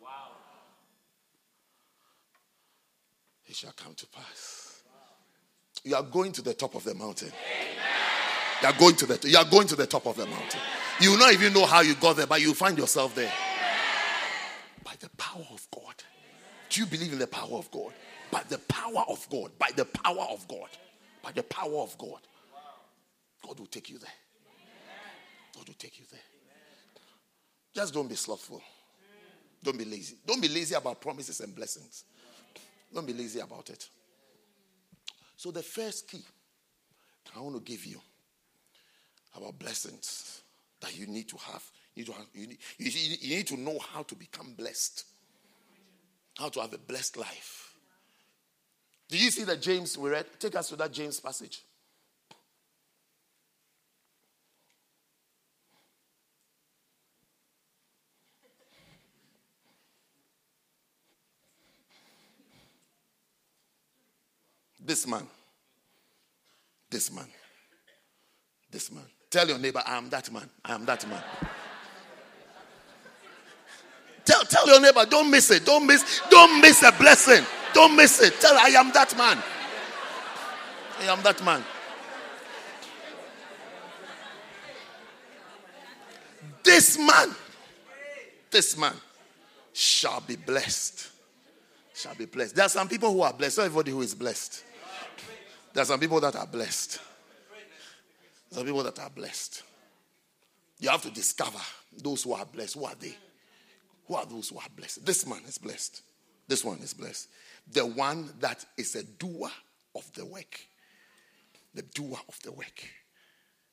wow. 0.00 0.08
It 3.46 3.56
shall 3.56 3.72
come 3.72 3.94
to 3.94 4.06
pass 4.06 4.62
you 5.84 5.96
are 5.96 6.02
going 6.02 6.32
to 6.32 6.42
the 6.42 6.54
top 6.54 6.74
of 6.74 6.84
the 6.84 6.94
mountain. 6.94 7.32
You 8.62 8.68
are 8.68 8.74
going 8.74 8.94
to 8.96 9.06
the 9.06 9.28
you 9.28 9.36
are 9.36 9.44
going 9.44 9.66
to 9.66 9.76
the 9.76 9.86
top 9.86 10.06
of 10.06 10.16
the 10.16 10.26
mountain. 10.26 10.60
You 11.00 11.12
will 11.12 11.18
not 11.18 11.32
even 11.32 11.52
know 11.52 11.66
how 11.66 11.80
you 11.80 11.94
got 11.96 12.16
there, 12.16 12.26
but 12.26 12.40
you 12.40 12.54
find 12.54 12.78
yourself 12.78 13.14
there. 13.14 13.32
By 14.84 14.92
the 15.00 15.08
power 15.16 15.44
of 15.52 15.66
God. 15.74 15.94
Do 16.70 16.80
you 16.80 16.86
believe 16.86 17.12
in 17.12 17.18
the 17.18 17.26
power 17.26 17.58
of 17.58 17.70
God? 17.70 17.92
By 18.30 18.42
the 18.48 18.58
power 18.58 19.04
of 19.08 19.26
God. 19.28 19.50
By 19.58 19.70
the 19.74 19.84
power 19.84 20.26
of 20.30 20.46
God. 20.46 20.68
By 21.22 21.32
the 21.32 21.42
power 21.42 21.78
of 21.78 21.98
God. 21.98 22.20
God 23.44 23.58
will 23.58 23.66
take 23.66 23.90
you 23.90 23.98
there. 23.98 24.10
God 25.54 25.68
will 25.68 25.74
take 25.74 25.98
you 25.98 26.06
there. 26.10 26.20
Just 27.74 27.94
don't 27.94 28.08
be 28.08 28.14
slothful. 28.14 28.62
Don't 29.62 29.78
be 29.78 29.84
lazy. 29.84 30.16
Don't 30.26 30.40
be 30.40 30.48
lazy 30.48 30.74
about 30.74 31.00
promises 31.00 31.40
and 31.40 31.54
blessings. 31.54 32.04
Don't 32.92 33.06
be 33.06 33.12
lazy 33.12 33.40
about 33.40 33.70
it. 33.70 33.88
So, 35.36 35.50
the 35.50 35.62
first 35.62 36.08
key 36.08 36.22
I 37.36 37.40
want 37.40 37.54
to 37.56 37.62
give 37.62 37.84
you 37.86 38.00
about 39.36 39.58
blessings 39.58 40.42
that 40.80 40.96
you 40.98 41.06
need 41.06 41.28
to 41.28 41.36
have. 41.36 41.64
You 41.94 42.04
need 42.04 42.06
to, 42.06 42.12
have, 42.12 42.26
you, 42.34 42.46
need, 42.48 42.58
you 42.78 43.36
need 43.36 43.46
to 43.48 43.56
know 43.56 43.78
how 43.78 44.02
to 44.02 44.14
become 44.14 44.54
blessed, 44.54 45.04
how 46.38 46.48
to 46.48 46.60
have 46.60 46.72
a 46.74 46.78
blessed 46.78 47.16
life. 47.16 47.74
Do 49.08 49.18
you 49.18 49.30
see 49.30 49.44
that 49.44 49.60
James 49.60 49.96
we 49.96 50.10
read? 50.10 50.26
Take 50.38 50.56
us 50.56 50.68
to 50.70 50.76
that 50.76 50.92
James 50.92 51.20
passage. 51.20 51.62
This 64.84 65.06
man. 65.06 65.26
This 66.90 67.12
man. 67.12 67.26
This 68.70 68.90
man. 68.90 69.04
Tell 69.30 69.48
your 69.48 69.58
neighbor, 69.58 69.82
I 69.86 69.96
am 69.96 70.10
that 70.10 70.30
man. 70.32 70.48
I 70.64 70.74
am 70.74 70.84
that 70.84 71.08
man. 71.08 71.22
tell, 74.24 74.42
tell 74.42 74.66
your 74.66 74.80
neighbor, 74.80 75.06
don't 75.06 75.30
miss 75.30 75.50
it. 75.50 75.64
Don't 75.64 75.86
miss, 75.86 76.20
don't 76.30 76.60
miss 76.60 76.82
a 76.82 76.92
blessing. 76.92 77.44
Don't 77.72 77.96
miss 77.96 78.20
it. 78.20 78.34
Tell 78.40 78.56
I 78.56 78.68
am 78.68 78.92
that 78.92 79.16
man. 79.16 79.42
I 81.00 81.04
am 81.12 81.22
that 81.22 81.42
man. 81.44 81.64
This 86.62 86.98
man, 86.98 87.34
this 88.50 88.76
man 88.76 88.94
shall 89.72 90.20
be 90.20 90.36
blessed. 90.36 91.08
Shall 91.94 92.14
be 92.14 92.26
blessed. 92.26 92.54
There 92.54 92.64
are 92.64 92.68
some 92.68 92.88
people 92.88 93.12
who 93.12 93.22
are 93.22 93.32
blessed. 93.32 93.58
Not 93.58 93.64
everybody 93.64 93.90
who 93.90 94.02
is 94.02 94.14
blessed. 94.14 94.64
There 95.72 95.82
are 95.82 95.86
some 95.86 96.00
people 96.00 96.20
that 96.20 96.36
are 96.36 96.46
blessed. 96.46 97.00
Some 98.50 98.64
people 98.64 98.82
that 98.82 98.98
are 98.98 99.10
blessed. 99.10 99.62
You 100.78 100.90
have 100.90 101.02
to 101.02 101.10
discover 101.10 101.60
those 101.96 102.24
who 102.24 102.34
are 102.34 102.44
blessed. 102.44 102.74
Who 102.74 102.84
are 102.84 102.94
they? 102.98 103.16
Who 104.06 104.14
are 104.14 104.26
those 104.26 104.50
who 104.50 104.58
are 104.58 104.68
blessed? 104.76 105.06
This 105.06 105.26
man 105.26 105.40
is 105.46 105.58
blessed. 105.58 106.02
This 106.48 106.64
one 106.64 106.78
is 106.78 106.92
blessed. 106.92 107.28
The 107.72 107.86
one 107.86 108.28
that 108.40 108.64
is 108.76 108.94
a 108.96 109.04
doer 109.04 109.50
of 109.94 110.12
the 110.14 110.26
work. 110.26 110.60
The 111.74 111.82
doer 111.82 112.18
of 112.28 112.38
the 112.42 112.52
work. 112.52 112.84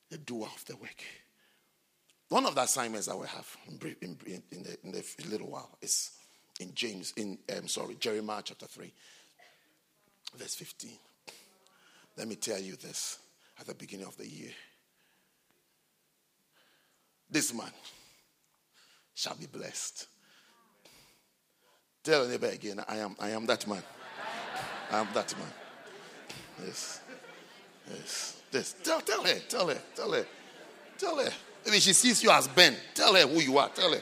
The 0.10 0.18
doer 0.18 0.48
of 0.56 0.64
the 0.66 0.78
work. 0.78 1.04
One 2.30 2.46
of 2.46 2.56
the 2.56 2.62
assignments 2.62 3.08
that 3.08 3.18
we 3.18 3.28
have 3.28 3.58
in, 3.68 3.96
in, 4.02 4.44
in, 4.52 4.64
the, 4.64 4.78
in 4.84 4.92
the 4.92 5.04
little 5.30 5.50
while 5.50 5.78
is 5.82 6.12
in 6.60 6.74
James, 6.76 7.14
in 7.18 7.40
um, 7.58 7.68
sorry, 7.68 7.96
Jeremiah 7.96 8.42
chapter 8.44 8.68
3, 8.68 8.94
verse 10.38 10.56
15. 10.56 10.92
Let 12.20 12.28
me 12.28 12.36
tell 12.36 12.60
you 12.60 12.76
this 12.76 13.18
at 13.58 13.66
the 13.66 13.74
beginning 13.74 14.06
of 14.06 14.18
the 14.18 14.28
year. 14.28 14.52
This 17.32 17.54
man, 17.54 17.72
shall 19.16 19.36
be 19.36 19.46
blessed. 19.46 20.06
Tell 22.04 22.28
neighbor 22.28 22.48
again, 22.48 22.84
I 22.86 22.98
am, 22.98 23.16
I 23.22 23.30
am 23.30 23.46
that 23.46 23.66
man. 23.66 23.82
I 24.92 25.00
am 25.00 25.08
that 25.14 25.34
man. 25.38 25.48
Yes. 26.66 27.00
Yes. 27.90 28.42
Yes. 28.52 28.76
Tell, 28.84 29.00
tell 29.00 29.24
her, 29.24 29.40
tell 29.48 29.70
her, 29.70 29.82
tell 29.96 30.12
her. 30.12 30.26
Tell 30.98 31.18
her. 31.24 31.32
Maybe 31.66 31.80
she 31.80 31.94
sees 31.94 32.22
you 32.22 32.32
as 32.32 32.50
Ben. 32.50 32.76
Tell 32.96 33.16
her 33.16 33.28
who 33.28 33.40
you 33.40 33.58
are. 33.58 33.70
Tell 33.70 33.94
her. 33.94 34.02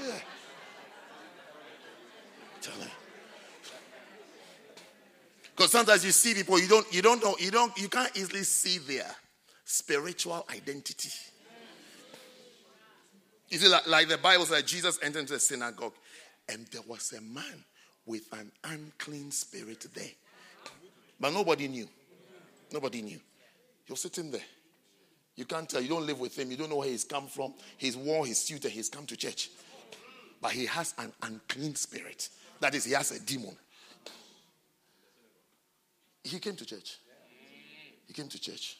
Yeah. 0.00 0.18
Tell 2.60 2.80
her. 2.80 2.90
Because 5.64 5.72
sometimes 5.72 6.04
you 6.04 6.12
see 6.12 6.34
people, 6.34 6.60
you 6.60 6.68
don't, 6.68 6.86
you 6.92 7.00
don't 7.00 7.24
know, 7.24 7.36
you 7.38 7.50
don't, 7.50 7.74
you 7.78 7.88
can't 7.88 8.14
easily 8.14 8.42
see 8.42 8.76
their 8.76 9.06
spiritual 9.64 10.44
identity. 10.50 11.08
You 13.48 13.56
see, 13.56 13.68
like, 13.68 13.86
like 13.86 14.08
the 14.08 14.18
Bible 14.18 14.44
says, 14.44 14.62
Jesus 14.64 14.98
entered 15.02 15.20
into 15.20 15.32
the 15.32 15.40
synagogue, 15.40 15.94
and 16.50 16.66
there 16.66 16.82
was 16.86 17.14
a 17.14 17.22
man 17.22 17.64
with 18.04 18.30
an 18.34 18.52
unclean 18.64 19.30
spirit 19.30 19.86
there. 19.94 20.10
But 21.18 21.32
nobody 21.32 21.66
knew. 21.68 21.88
Nobody 22.70 23.00
knew. 23.00 23.20
You're 23.86 23.96
sitting 23.96 24.30
there. 24.30 24.44
You 25.34 25.46
can't 25.46 25.66
tell. 25.66 25.80
You 25.80 25.88
don't 25.88 26.04
live 26.04 26.20
with 26.20 26.38
him. 26.38 26.50
You 26.50 26.58
don't 26.58 26.68
know 26.68 26.76
where 26.76 26.88
he's 26.88 27.04
come 27.04 27.26
from. 27.26 27.54
He's 27.78 27.96
worn 27.96 28.28
his 28.28 28.38
suit 28.38 28.66
and 28.66 28.74
he's 28.74 28.90
come 28.90 29.06
to 29.06 29.16
church. 29.16 29.48
But 30.42 30.50
he 30.50 30.66
has 30.66 30.92
an 30.98 31.10
unclean 31.22 31.74
spirit. 31.74 32.28
That 32.60 32.74
is, 32.74 32.84
he 32.84 32.92
has 32.92 33.12
a 33.12 33.20
demon. 33.20 33.56
He 36.24 36.38
came 36.38 36.56
to 36.56 36.64
church. 36.64 36.98
He 38.06 38.14
came 38.14 38.28
to 38.28 38.40
church. 38.40 38.78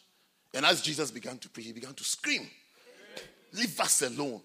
And 0.52 0.64
as 0.64 0.80
Jesus 0.80 1.10
began 1.10 1.36
to 1.38 1.48
preach, 1.48 1.66
he 1.66 1.72
began 1.72 1.94
to 1.94 2.04
scream, 2.04 2.48
Leave 3.52 3.78
us 3.78 4.02
alone. 4.02 4.40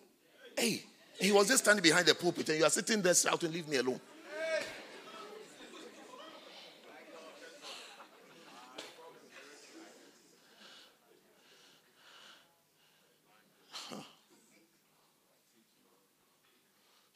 Hey, 0.55 0.83
he 1.19 1.31
was 1.31 1.47
just 1.47 1.63
standing 1.63 1.81
behind 1.81 2.05
the 2.05 2.13
pulpit 2.13 2.49
and 2.49 2.59
you 2.59 2.65
are 2.65 2.69
sitting 2.69 3.01
there 3.01 3.15
shouting, 3.15 3.51
Leave 3.51 3.67
me 3.67 3.77
alone. 3.77 3.99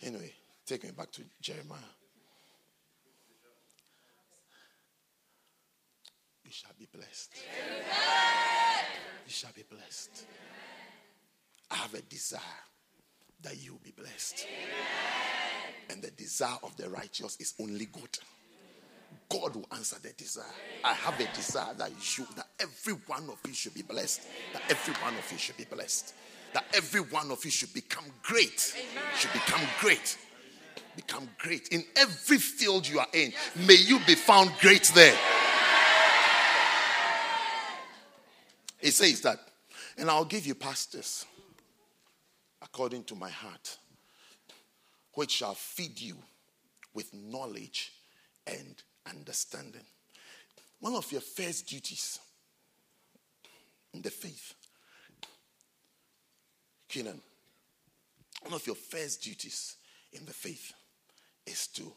Anyway, 0.02 0.34
take 0.66 0.84
me 0.84 0.92
back 0.92 1.10
to 1.12 1.22
Jeremiah. 1.40 1.80
Shall 6.54 6.72
be 6.78 6.88
blessed. 6.94 7.34
Amen. 7.66 8.86
You 9.26 9.32
shall 9.32 9.52
be 9.56 9.64
blessed. 9.70 10.26
Amen. 10.26 11.72
I 11.72 11.76
have 11.76 11.94
a 11.94 12.02
desire 12.02 12.42
that 13.42 13.58
you 13.58 13.80
be 13.84 13.92
blessed. 13.92 14.46
Amen. 14.48 15.74
And 15.90 16.02
the 16.02 16.12
desire 16.12 16.58
of 16.64 16.76
the 16.78 16.90
righteous 16.90 17.38
is 17.40 17.54
only 17.60 17.86
good. 17.86 18.20
God 19.30 19.56
will 19.56 19.68
answer 19.72 19.98
the 20.02 20.14
desire. 20.14 20.46
I 20.84 20.94
have 20.94 21.20
a 21.20 21.28
desire 21.36 21.74
that 21.76 22.18
you, 22.18 22.26
that 22.36 22.48
every 22.60 22.94
one 23.08 23.30
of 23.30 23.40
you 23.48 23.54
should 23.54 23.74
be 23.74 23.82
blessed. 23.82 24.22
That 24.54 24.64
every 24.70 24.94
one 24.96 25.14
of 25.16 25.32
you 25.32 25.38
should 25.38 25.58
be 25.58 25.66
blessed 25.66 26.14
that 26.54 26.66
every 26.74 27.02
one 27.02 27.32
of 27.32 27.44
you 27.44 27.52
should 27.52 27.74
become 27.74 28.06
great. 28.22 28.76
Should 29.18 29.34
become 29.34 29.62
great. 29.80 30.18
Become 30.96 31.28
great. 31.40 31.70
In 31.70 31.84
every 31.98 32.38
field 32.38 32.88
you 32.88 33.00
are 33.00 33.08
in, 33.14 33.34
may 33.66 33.76
you 33.76 34.00
be 34.06 34.16
found 34.16 34.52
great 34.62 34.92
there. 34.94 35.18
He 38.84 38.92
says 38.92 39.22
that, 39.22 39.40
and 39.98 40.10
I'll 40.10 40.26
give 40.26 40.46
you 40.46 40.56
pastors 40.56 41.26
according 42.62 43.06
to 43.06 43.16
my 43.16 43.30
heart, 43.30 43.78
which 45.14 45.32
shall 45.32 45.54
feed 45.54 46.02
you 46.02 46.18
with 46.94 47.14
knowledge 47.14 47.94
and 48.46 48.76
understanding. 49.10 49.86
One 50.82 50.96
of 50.96 51.10
your 51.14 51.22
first 51.22 51.66
duties 51.68 52.20
in 53.94 54.02
the 54.02 54.12
faith 54.12 54.54
Kenan, 56.94 57.22
one 58.44 58.54
of 58.54 58.68
your 58.68 58.76
first 58.76 59.24
duties 59.24 59.78
in 60.12 60.26
the 60.26 60.32
faith 60.32 60.74
is 61.48 61.66
to 61.70 61.92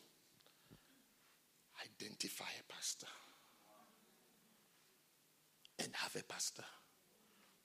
identify 1.84 2.46
a 2.58 2.72
pastor 2.72 3.06
and 5.78 5.88
have 5.94 6.16
a 6.16 6.24
pastor, 6.24 6.64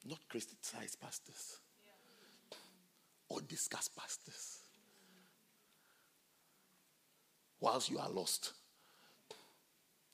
not 0.05 0.19
criticize 0.29 0.95
pastors 0.95 1.59
or 3.29 3.41
discuss 3.41 3.87
pastors. 3.87 4.59
Whilst 7.59 7.89
you 7.89 7.99
are 7.99 8.09
lost, 8.09 8.53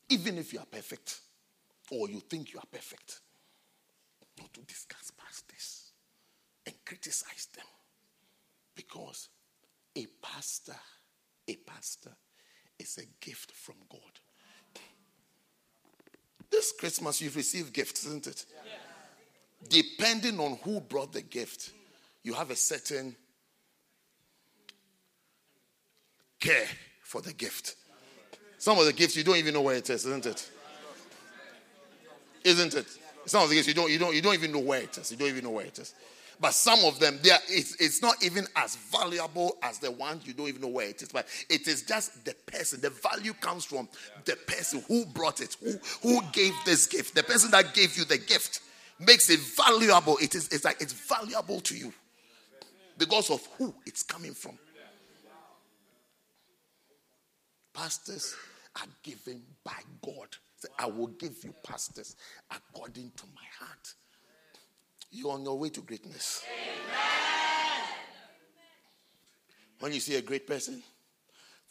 even 0.10 0.38
if 0.38 0.54
you 0.54 0.60
are 0.60 0.66
perfect 0.66 1.22
or 1.90 2.10
you 2.10 2.20
think 2.20 2.54
you 2.54 2.60
are 2.60 2.68
perfect, 2.72 3.22
not 4.38 4.54
to 4.54 4.62
discuss 4.62 5.12
pastors 5.18 5.92
and 6.66 6.76
criticize 6.86 7.48
them 7.56 7.66
because 8.76 9.30
a 9.96 10.06
pastor, 10.22 10.76
a 11.48 11.56
pastor 11.56 12.12
is 12.78 13.00
a 13.00 13.26
gift 13.26 13.52
from 13.52 13.76
God. 13.90 14.20
This 16.52 16.72
Christmas, 16.72 17.22
you've 17.22 17.36
received 17.36 17.74
gifts, 17.74 18.06
isn't 18.06 18.28
it? 18.28 18.46
Yes. 18.66 19.70
Depending 19.70 20.40
on 20.40 20.60
who 20.64 20.80
brought 20.80 21.14
the 21.14 21.22
gift, 21.22 21.72
you 22.24 22.34
have 22.34 22.52
a 22.52 22.56
certain 22.56 23.16
care 26.40 26.68
for 27.04 27.22
the 27.22 27.34
gift. 27.34 27.76
Some 28.58 28.80
of 28.80 28.86
the 28.86 28.94
gifts 28.94 29.16
you 29.16 29.24
don't 29.24 29.38
even 29.38 29.54
know 29.54 29.62
where 29.62 29.76
it 29.76 29.90
is, 29.90 30.06
isn't 30.06 30.26
it? 30.26 30.50
Isn't 32.44 32.76
it? 32.76 32.88
Some 33.26 33.44
of 33.44 33.50
the 33.50 33.56
gifts 33.56 33.68
you 33.68 33.74
don't 33.74 33.92
you 33.92 34.00
don't 34.00 34.16
you 34.16 34.22
don't 34.22 34.34
even 34.34 34.52
know 34.52 34.60
where 34.60 34.82
it 34.82 34.98
is. 34.98 35.12
You 35.12 35.18
don't 35.18 35.28
even 35.28 35.44
know 35.44 35.52
where 35.52 35.66
it 35.66 35.78
is. 35.78 35.94
But 36.40 36.54
some 36.54 36.86
of 36.86 37.00
them, 37.00 37.20
they 37.24 37.32
are, 37.32 37.40
it's, 37.50 37.76
it's 37.76 38.02
not 38.02 38.24
even 38.24 38.46
as 38.56 38.76
valuable 38.76 39.58
as 39.64 39.80
the 39.80 39.90
ones 39.90 40.28
you 40.28 40.34
don't 40.34 40.48
even 40.48 40.62
know 40.62 40.68
where 40.68 40.88
it 40.88 41.02
is. 41.02 41.10
But 41.10 41.28
it 41.50 41.68
is 41.68 41.82
just 41.82 42.26
the 42.26 42.36
person. 42.46 42.80
The 42.80 42.92
value 42.92 43.34
comes 43.34 43.66
from 43.66 43.90
the 44.26 44.36
person 44.36 44.84
who 44.88 45.06
brought 45.06 45.42
it, 45.42 45.58
who, 45.64 45.80
who 46.04 46.22
gave 46.32 46.54
this 46.66 46.86
gift. 46.86 47.16
The 47.16 47.24
person 47.24 47.50
that 47.52 47.74
gave 47.74 47.98
you 47.98 48.06
the 48.06 48.20
gift 48.20 48.62
makes 49.00 49.30
it 49.30 49.40
valuable. 49.40 50.18
It 50.22 50.36
is 50.36 50.48
it's 50.50 50.66
like 50.66 50.82
it's 50.82 50.94
valuable 50.94 51.60
to 51.62 51.76
you 51.76 51.94
because 52.98 53.30
of 53.30 53.46
who 53.58 53.74
it's 53.86 54.04
coming 54.04 54.34
from. 54.34 54.58
Pastors 57.74 58.36
are 58.76 58.88
given 59.04 59.42
by 59.64 59.80
God. 60.04 60.30
I 60.80 60.88
will 60.88 61.08
give 61.08 61.44
you 61.44 61.54
pastors 61.64 62.16
according 62.50 63.12
to 63.16 63.24
my 63.36 63.66
heart. 63.66 63.94
You're 65.12 65.32
on 65.32 65.44
your 65.44 65.58
way 65.58 65.70
to 65.70 65.82
greatness. 65.82 66.44
Amen. 66.46 66.98
When 69.80 69.94
you 69.94 70.00
see 70.00 70.16
a 70.16 70.22
great 70.22 70.48
person, 70.48 70.82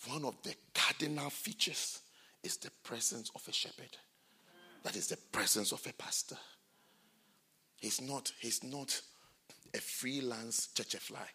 one 0.07 0.25
of 0.25 0.41
the 0.43 0.55
cardinal 0.75 1.31
features 1.31 2.01
is 2.43 2.57
the 2.57 2.71
presence 2.83 3.31
of 3.35 3.43
a 3.49 3.53
shepherd. 3.53 3.97
That 4.85 4.97
is 4.97 5.09
the 5.09 5.17
presence 5.33 5.73
of 5.73 5.85
a 5.87 5.93
pastor. 5.93 6.37
He's 7.81 8.01
not, 8.01 8.33
he's 8.39 8.63
not 8.63 9.01
a 9.75 9.79
freelance 9.79 10.69
church 10.75 10.97
fly. 10.97 11.27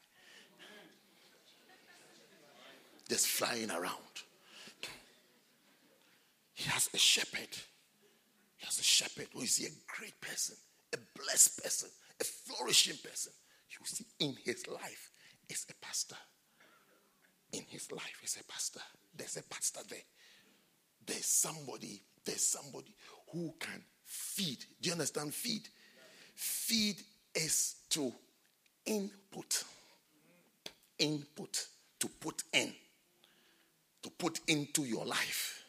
Just 3.10 3.28
flying 3.28 3.69
around. 3.69 3.98
He 6.53 6.69
has 6.69 6.90
a 6.94 6.98
shepherd. 6.98 7.49
He 8.57 8.65
has 8.65 8.80
a 8.80 8.84
shepherd 8.84 9.28
who 9.34 9.41
is 9.41 9.60
a 9.60 9.98
great 9.98 10.19
person 10.22 10.56
a 10.94 10.98
blessed 11.20 11.64
person, 11.64 11.90
a 12.20 12.24
flourishing 12.24 12.98
person, 13.04 13.34
you 13.70 13.86
see 13.86 14.06
in 14.20 14.36
his 14.44 14.68
life 14.68 15.12
is 15.50 15.66
a 15.70 15.86
pastor. 15.86 16.18
In 17.54 17.64
his 17.68 17.92
life 17.92 18.22
is 18.24 18.38
a 18.40 18.44
pastor. 18.52 18.82
There's 19.16 19.38
a 19.38 19.44
pastor 19.44 19.82
there. 19.90 20.00
There's 21.06 21.26
somebody, 21.26 22.02
there's 22.26 22.44
somebody 22.44 22.96
who 23.32 23.54
can 23.60 23.84
feed. 24.06 24.60
Do 24.82 24.88
you 24.88 24.94
understand? 24.94 25.34
Feed. 25.34 25.68
Feed 26.36 26.98
is 27.36 27.76
to 27.90 28.14
input. 28.86 29.64
Input. 31.00 31.66
To 32.00 32.08
put 32.08 32.44
in. 32.54 32.74
To 34.04 34.10
put 34.12 34.40
into 34.48 34.84
your 34.84 35.06
life. 35.06 35.64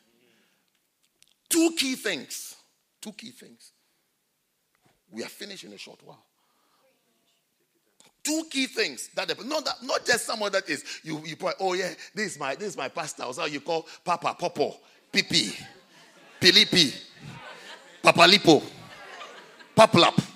Two 1.49 1.73
key 1.77 1.95
things. 1.95 2.57
Two 3.01 3.13
key 3.13 3.31
things. 3.31 3.73
We 5.13 5.23
are 5.23 5.29
finished 5.29 5.65
in 5.65 5.73
a 5.73 5.79
short 5.79 6.01
while. 6.05 6.25
Two 8.25 8.45
key 8.51 8.67
things 8.67 9.09
that 9.15 9.29
the, 9.29 9.45
not 9.45 9.65
that 9.65 9.83
not 9.83 10.07
just 10.07 10.25
someone 10.25 10.53
that 10.53 10.69
is 10.71 10.85
you 11.03 11.21
you 11.25 11.37
put, 11.37 11.57
oh 11.61 11.75
yeah 11.75 11.93
this 12.15 12.33
is 12.33 12.39
my 12.39 12.55
this 12.55 12.69
is 12.69 12.77
my 12.77 12.89
pastor 12.89 13.25
or 13.25 13.35
so 13.35 13.45
you 13.47 13.61
call 13.61 13.87
Papa 14.05 14.37
Popo 14.39 14.77
Pipi 15.13 15.61
Pilipi 16.41 16.95
Papalipo 18.03 18.63
Paplap 19.77 20.33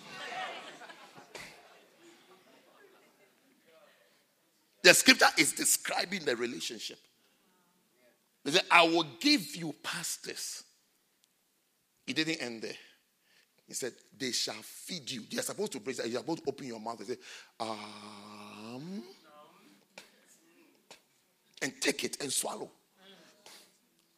The 4.87 4.95
scripture 4.95 5.27
is 5.37 5.53
describing 5.53 6.25
the 6.25 6.37
relationship. 6.37 6.99
Said, 8.47 8.63
I 8.71 8.85
will 8.85 9.05
give 9.19 9.57
you 9.57 9.75
pastors. 9.83 10.63
It 12.07 12.15
didn't 12.15 12.41
end 12.41 12.63
there. 12.63 12.79
He 13.67 13.75
said, 13.75 13.93
They 14.17 14.33
shall 14.33 14.55
feed 14.55 15.11
you. 15.11 15.23
They 15.31 15.39
are 15.39 15.43
supposed 15.43 15.73
to 15.73 15.81
praise. 15.81 15.99
You 15.99 16.17
are 16.17 16.21
supposed 16.21 16.45
to 16.45 16.49
open 16.49 16.67
your 16.67 16.81
mouth 16.81 16.99
and 16.99 17.09
say, 17.09 17.17
Um, 17.59 19.03
and 21.63 21.73
take 21.81 22.05
it 22.05 22.21
and 22.21 22.33
swallow. 22.33 22.71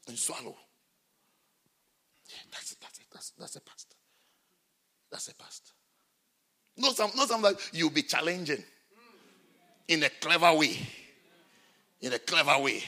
And 0.07 0.19
swallow. 0.19 0.57
Yeah, 2.29 2.37
that's 2.51 2.73
it. 2.73 2.79
That's 2.81 2.99
it. 2.99 3.07
That's, 3.13 3.31
that's 3.39 3.57
a 3.57 3.61
pastor. 3.61 3.97
That's 5.11 5.29
a 5.29 5.35
pastor. 5.35 5.73
Not 6.77 6.95
some, 6.95 7.11
not 7.17 7.29
something 7.29 7.51
like 7.51 7.61
you'll 7.73 7.91
be 7.91 8.03
challenging 8.03 8.63
in 9.89 10.03
a 10.03 10.09
clever 10.09 10.53
way. 10.55 10.79
In 12.01 12.13
a 12.13 12.19
clever 12.19 12.63
way. 12.63 12.83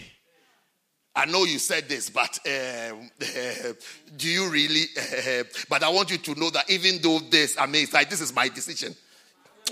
I 1.15 1.27
know 1.27 1.45
you 1.45 1.59
said 1.59 1.89
this, 1.89 2.09
but 2.09 2.39
uh, 2.47 2.51
uh, 3.21 3.73
do 4.17 4.29
you 4.29 4.49
really? 4.49 4.85
Uh, 4.97 5.45
but 5.69 5.83
I 5.83 5.89
want 5.89 6.11
you 6.11 6.19
to 6.19 6.35
know 6.39 6.51
that 6.51 6.71
even 6.71 7.01
though 7.03 7.19
this, 7.19 7.57
I 7.59 7.67
mean, 7.67 7.83
it's 7.83 7.93
like 7.93 8.09
this 8.09 8.21
is 8.21 8.35
my 8.35 8.49
decision. 8.49 8.95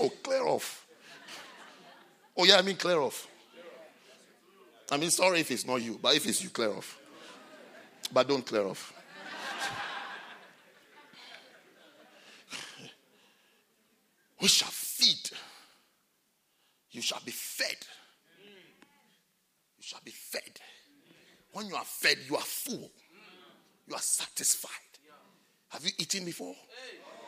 Oh, 0.01 0.09
clear 0.21 0.45
off. 0.45 0.85
Oh, 2.37 2.45
yeah, 2.45 2.57
I 2.57 2.61
mean, 2.61 2.75
clear 2.75 2.99
off. 2.99 3.27
I 4.91 4.97
mean, 4.97 5.11
sorry 5.11 5.41
if 5.41 5.51
it's 5.51 5.67
not 5.67 5.81
you, 5.81 5.99
but 6.01 6.15
if 6.15 6.27
it's 6.27 6.41
you, 6.43 6.49
clear 6.49 6.71
off. 6.71 6.97
But 8.11 8.27
don't 8.27 8.45
clear 8.45 8.65
off. 8.65 8.93
we 14.41 14.47
shall 14.47 14.71
feed. 14.71 15.29
You 16.91 17.01
shall 17.01 17.21
be 17.23 17.31
fed. 17.31 17.77
You 19.77 19.83
shall 19.83 20.01
be 20.03 20.11
fed. 20.11 20.59
When 21.51 21.67
you 21.67 21.75
are 21.75 21.85
fed, 21.85 22.17
you 22.27 22.35
are 22.35 22.41
full. 22.41 22.91
You 23.87 23.95
are 23.95 24.01
satisfied. 24.01 24.71
Have 25.69 25.83
you 25.83 25.91
eaten 25.97 26.25
before? 26.25 26.55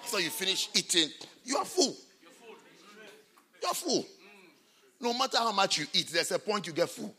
After 0.03 0.19
you 0.19 0.30
finish 0.30 0.69
eating, 0.76 1.10
you 1.43 1.57
are 1.57 1.65
full. 1.65 1.95
You 3.61 3.68
are 3.68 3.73
full. 3.73 4.06
No 4.99 5.14
matter 5.14 5.38
how 5.38 5.52
much 5.52 5.80
you 5.80 5.85
eat, 5.93 6.10
there's 6.10 6.31
a 6.31 6.39
point 6.39 6.68
you 6.68 6.73
get 6.73 6.89
full. 6.89 7.14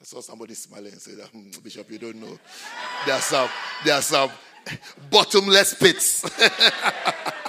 I 0.00 0.04
saw 0.04 0.20
somebody 0.22 0.54
smiling 0.54 0.92
and 0.92 1.00
said, 1.00 1.18
hmm, 1.26 1.50
Bishop, 1.62 1.90
you 1.90 1.98
don't 1.98 2.16
know. 2.16 2.38
There 3.04 3.14
are 3.14 3.20
some, 3.20 3.50
there 3.84 3.94
are 3.94 4.02
some 4.02 4.30
bottomless 5.10 5.74
pits. 5.74 6.24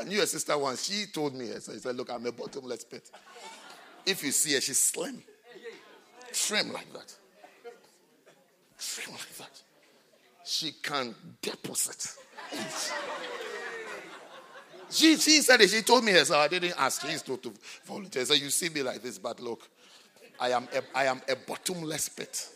I 0.00 0.04
knew 0.04 0.16
a 0.16 0.18
sister 0.30 0.56
once. 0.56 0.84
She 0.84 1.06
told 1.06 1.34
me, 1.34 1.46
so 1.58 1.72
he 1.72 1.78
said, 1.78 1.96
Look, 1.96 2.10
I'm 2.10 2.24
a 2.26 2.32
bottomless 2.32 2.84
pit. 2.84 3.10
If 4.06 4.24
you 4.24 4.32
see 4.32 4.54
her, 4.54 4.60
she's 4.60 4.78
slim. 4.78 5.22
Trim 6.32 6.72
like 6.72 6.92
that. 6.92 7.14
Trim 8.78 9.12
like 9.12 9.36
that. 9.38 9.62
She 10.44 10.72
can 10.82 11.14
deposit. 11.42 12.16
She, 14.90 15.16
she 15.16 15.40
said 15.42 15.60
it. 15.60 15.70
She 15.70 15.82
told 15.82 16.04
me 16.04 16.12
herself. 16.12 16.44
I 16.44 16.48
didn't 16.48 16.74
ask. 16.76 17.06
She's 17.06 17.22
told 17.22 17.42
to 17.44 17.52
volunteer. 17.84 18.24
So 18.24 18.34
you 18.34 18.50
see 18.50 18.68
me 18.68 18.82
like 18.82 19.02
this, 19.02 19.18
but 19.18 19.38
look, 19.40 19.68
I 20.38 20.50
am 20.50 20.68
a, 20.74 20.98
I 20.98 21.04
am 21.04 21.20
a 21.28 21.36
bottomless 21.36 22.08
pit. 22.08 22.48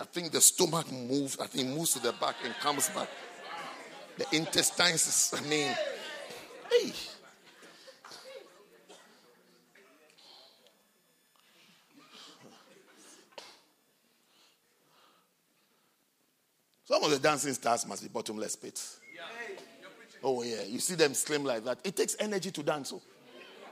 I 0.00 0.04
think 0.04 0.32
the 0.32 0.40
stomach 0.40 0.90
moves. 0.90 1.38
I 1.38 1.46
think 1.46 1.68
moves 1.68 1.92
to 1.94 2.00
the 2.00 2.12
back 2.12 2.36
and 2.44 2.52
comes 2.54 2.88
back. 2.90 3.08
The 4.18 4.26
intestines. 4.36 5.32
I 5.36 5.40
mean, 5.48 5.72
hey. 6.70 6.92
Some 16.84 17.02
of 17.02 17.10
the 17.10 17.18
dancing 17.18 17.52
stars 17.52 17.84
must 17.86 18.02
be 18.02 18.08
bottomless 18.08 18.54
pits. 18.54 19.00
Oh, 20.22 20.42
yeah. 20.42 20.62
You 20.66 20.78
see 20.78 20.94
them 20.94 21.14
slim 21.14 21.44
like 21.44 21.64
that. 21.64 21.78
It 21.84 21.96
takes 21.96 22.16
energy 22.18 22.50
to 22.52 22.62
dance. 22.62 22.90
So. 22.90 23.02
Oh. 23.04 23.16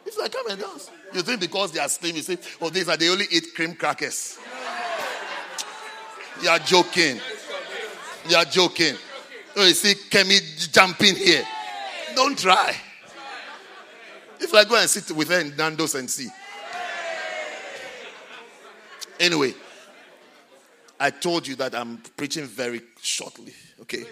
It's 0.05 0.19
like, 0.19 0.33
come 0.33 0.51
and 0.51 0.61
dance. 0.61 0.91
You 1.13 1.23
think 1.23 1.41
because 1.41 1.73
they 1.73 1.81
are 1.81 1.89
slim, 1.89 2.17
you 2.17 2.23
say, 2.23 2.39
oh, 2.61 2.71
these 2.71 2.89
are, 2.89 2.97
they 2.97 3.09
only 3.09 3.27
eat 3.31 3.55
cream 3.55 3.75
crackers. 3.75 4.39
You 6.43 6.49
are 6.49 6.59
joking. 6.59 7.21
You 8.29 8.37
are 8.37 8.45
joking. 8.45 8.97
Oh, 9.57 9.65
you 9.65 9.75
see 9.75 9.95
Kemi 9.95 10.73
jumping 10.73 11.15
here. 11.15 11.45
Don't 12.15 12.39
try. 12.39 12.77
If 14.41 14.53
I 14.55 14.65
go 14.65 14.77
and 14.77 14.89
sit 14.89 15.11
with 15.11 15.29
her 15.29 15.41
in 15.41 15.57
Nando's 15.57 15.95
and 15.95 16.11
see. 16.11 16.29
Anyway, 19.19 19.55
I 20.99 21.11
told 21.11 21.47
you 21.47 21.55
that 21.57 21.75
I'm 21.75 21.99
preaching 22.17 22.45
very 22.45 22.83
shortly. 23.01 23.53
Okay. 23.83 24.05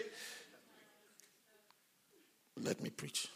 Let 2.60 2.80
me 2.82 2.90
preach. 2.90 3.28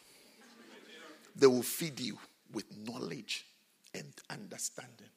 They 1.34 1.46
will 1.46 1.62
feed 1.62 2.00
you 2.00 2.18
with 2.52 2.64
knowledge 2.76 3.44
and 3.94 4.12
understanding. 4.30 5.10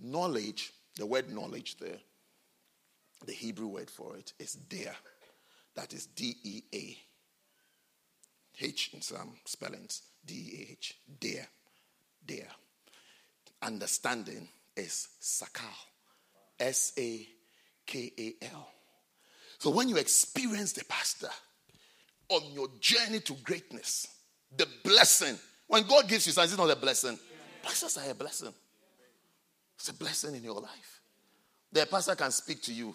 Knowledge, 0.00 0.72
the 0.96 1.06
word 1.06 1.32
knowledge 1.32 1.76
there, 1.78 1.98
the 3.26 3.32
Hebrew 3.32 3.68
word 3.68 3.90
for 3.90 4.16
it 4.16 4.32
is 4.38 4.58
there. 4.68 4.96
That 5.76 5.92
is 5.92 6.06
D 6.06 6.36
E 6.42 6.62
A. 6.74 6.98
H 8.58 8.90
in 8.94 9.00
some 9.00 9.32
spellings. 9.44 10.02
D 10.24 10.68
H. 10.70 10.98
There. 11.20 11.46
There. 12.26 12.48
Understanding 13.62 14.48
is 14.76 15.08
sakal. 15.20 15.64
S 16.58 16.92
A 16.98 17.26
K 17.86 18.12
A 18.18 18.44
L. 18.52 18.68
So 19.58 19.70
when 19.70 19.88
you 19.88 19.96
experience 19.96 20.72
the 20.72 20.84
pastor 20.84 21.28
on 22.28 22.42
your 22.52 22.68
journey 22.80 23.20
to 23.20 23.34
greatness, 23.42 24.06
the 24.56 24.66
blessing, 24.82 25.38
when 25.66 25.84
God 25.84 26.08
gives 26.08 26.26
you 26.26 26.32
something, 26.32 26.50
it's 26.52 26.58
not 26.58 26.70
a 26.70 26.80
blessing. 26.80 27.18
Pastors 27.62 27.98
are 27.98 28.10
a 28.10 28.14
blessing. 28.14 28.54
It's 29.76 29.88
a 29.88 29.94
blessing 29.94 30.34
in 30.34 30.44
your 30.44 30.60
life. 30.60 31.00
The 31.72 31.86
pastor 31.86 32.14
can 32.14 32.30
speak 32.30 32.62
to 32.62 32.72
you. 32.72 32.94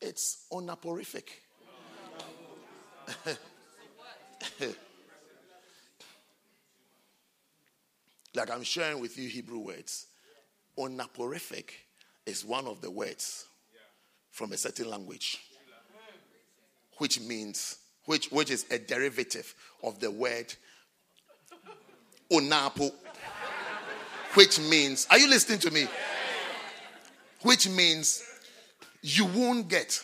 It's 0.00 0.46
onaporific. 0.52 1.28
like 8.34 8.50
I'm 8.50 8.62
sharing 8.62 9.00
with 9.00 9.18
you 9.18 9.28
Hebrew 9.28 9.58
words. 9.58 10.06
Onaporific 10.78 11.70
is 12.26 12.44
one 12.44 12.66
of 12.66 12.80
the 12.80 12.90
words 12.90 13.46
from 14.30 14.52
a 14.52 14.56
certain 14.56 14.90
language, 14.90 15.40
which 16.98 17.20
means, 17.20 17.78
which, 18.04 18.30
which 18.30 18.50
is 18.50 18.66
a 18.70 18.78
derivative 18.78 19.54
of 19.82 19.98
the 20.00 20.10
word 20.10 20.54
onapo, 22.30 22.92
which 24.34 24.60
means, 24.60 25.06
are 25.10 25.18
you 25.18 25.28
listening 25.30 25.58
to 25.60 25.70
me? 25.70 25.86
Which 27.42 27.68
means 27.68 28.22
you 29.02 29.24
won't 29.24 29.68
get. 29.68 30.02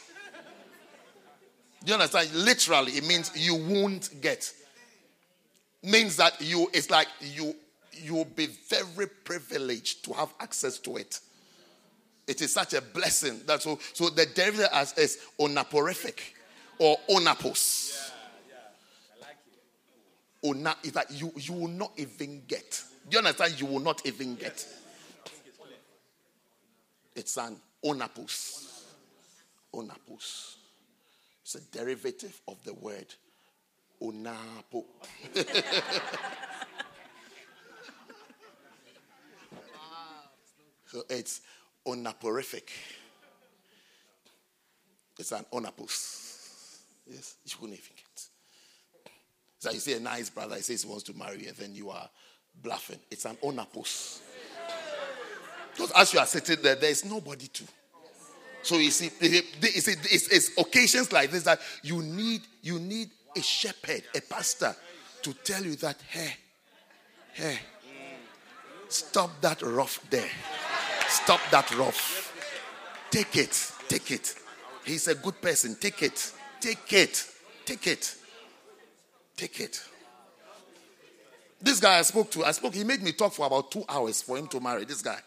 Do 1.85 1.89
you 1.89 1.95
understand? 1.95 2.33
Literally, 2.35 2.93
it 2.93 3.07
means 3.07 3.33
you 3.35 3.57
won't 3.57 4.21
get. 4.21 4.53
Means 5.83 6.17
that 6.17 6.41
you, 6.41 6.69
it's 6.73 6.91
like 6.91 7.09
you, 7.21 7.57
you'll 7.93 8.25
be 8.25 8.47
very 8.47 9.09
privileged 9.09 10.05
to 10.05 10.13
have 10.13 10.33
access 10.39 10.79
to 10.79 10.97
it. 10.97 11.19
It 12.27 12.41
is 12.41 12.53
such 12.53 12.75
a 12.75 12.81
blessing. 12.81 13.41
That 13.47 13.63
so, 13.63 13.81
so 13.93 14.09
the 14.11 14.27
derivative 14.27 14.69
as 14.73 14.97
is 14.97 15.19
onaporific 15.41 16.21
or 16.79 16.97
onapos. 17.11 18.13
Yeah, 18.49 18.55
yeah. 19.21 19.27
Like 19.27 19.37
Ona 20.45 20.77
is 20.85 20.93
that 20.93 21.11
you, 21.11 21.33
you 21.37 21.53
will 21.53 21.69
not 21.69 21.93
even 21.97 22.43
get. 22.47 22.81
Do 23.09 23.17
you 23.17 23.19
understand? 23.19 23.61
You 23.61 23.67
will 23.67 23.81
not 23.81 24.07
even 24.07 24.37
get. 24.37 24.65
It's 27.17 27.37
an 27.37 27.57
onapos. 27.85 28.85
Onapos. 29.75 30.57
It's 31.43 31.55
a 31.57 31.61
derivative 31.77 32.41
of 32.47 32.63
the 32.65 32.75
word 32.75 33.15
onapo. 34.01 34.85
so 40.87 41.03
it's 41.09 41.41
onaporific. 41.87 42.71
It's 45.19 45.33
an 45.33 45.45
onapos. 45.53 46.79
Yes, 47.07 47.37
you 47.45 47.57
even 47.67 47.77
get. 47.77 48.27
So 49.59 49.71
you 49.71 49.79
see 49.79 49.95
a 49.95 50.01
nice 50.01 50.31
brother, 50.31 50.57
he 50.57 50.63
says 50.63 50.83
he 50.83 50.89
wants 50.89 51.05
to 51.05 51.15
marry, 51.15 51.47
and 51.47 51.57
then 51.57 51.75
you 51.75 51.91
are 51.91 52.09
bluffing. 52.63 52.99
It's 53.11 53.25
an 53.25 53.37
onapos. 53.43 54.21
Because 55.73 55.93
as 55.93 56.13
you 56.13 56.19
are 56.19 56.27
sitting 56.27 56.63
there, 56.63 56.75
there 56.75 56.91
is 56.91 57.05
nobody 57.05 57.47
to. 57.47 57.65
So 58.63 58.79
you 58.79 58.91
see, 58.91 59.11
it's, 59.21 59.89
it's, 59.89 60.29
it's 60.29 60.59
occasions 60.59 61.13
like 61.13 61.31
this 61.31 61.43
that 61.45 61.61
you 61.83 62.03
need 62.03 62.43
you 62.63 62.79
need 62.79 63.11
a 63.37 63.43
shepherd, 63.43 64.05
a 64.15 64.21
pastor, 64.21 64.75
to 65.23 65.33
tell 65.35 65.63
you 65.65 65.75
that 65.77 65.97
hey, 66.09 66.35
hey, 67.33 67.59
stop 68.89 69.31
that 69.41 69.63
rough 69.63 69.99
there, 70.11 70.31
stop 71.09 71.41
that 71.51 71.77
rough. 71.77 72.31
Take 73.11 73.37
it, 73.37 73.73
take 73.89 74.11
it. 74.11 74.35
He's 74.87 75.07
a 75.07 75.15
good 75.15 75.41
person. 75.43 75.77
Take 75.79 76.03
it, 76.03 76.33
take 76.61 76.93
it, 76.93 77.27
take 77.67 77.87
it, 77.87 78.15
take 79.37 79.61
it. 79.61 79.83
This 81.61 81.79
guy 81.79 81.99
I 81.99 82.03
spoke 82.03 82.31
to, 82.33 82.45
I 82.45 82.53
spoke. 82.53 82.75
He 82.75 82.85
made 82.85 83.03
me 83.03 83.13
talk 83.13 83.33
for 83.33 83.47
about 83.47 83.71
two 83.71 83.85
hours 83.89 84.23
for 84.23 84.39
him 84.39 84.49
to 84.49 84.61
marry. 84.61 84.85
This 84.85 85.03
guy. 85.03 85.19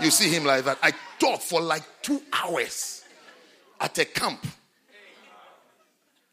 You 0.00 0.10
see 0.10 0.30
him 0.30 0.44
like 0.44 0.64
that. 0.64 0.78
I 0.82 0.92
talked 1.22 1.44
for 1.44 1.60
like 1.60 1.84
two 2.02 2.20
hours 2.32 3.04
at 3.80 3.96
a 3.98 4.04
camp. 4.04 4.44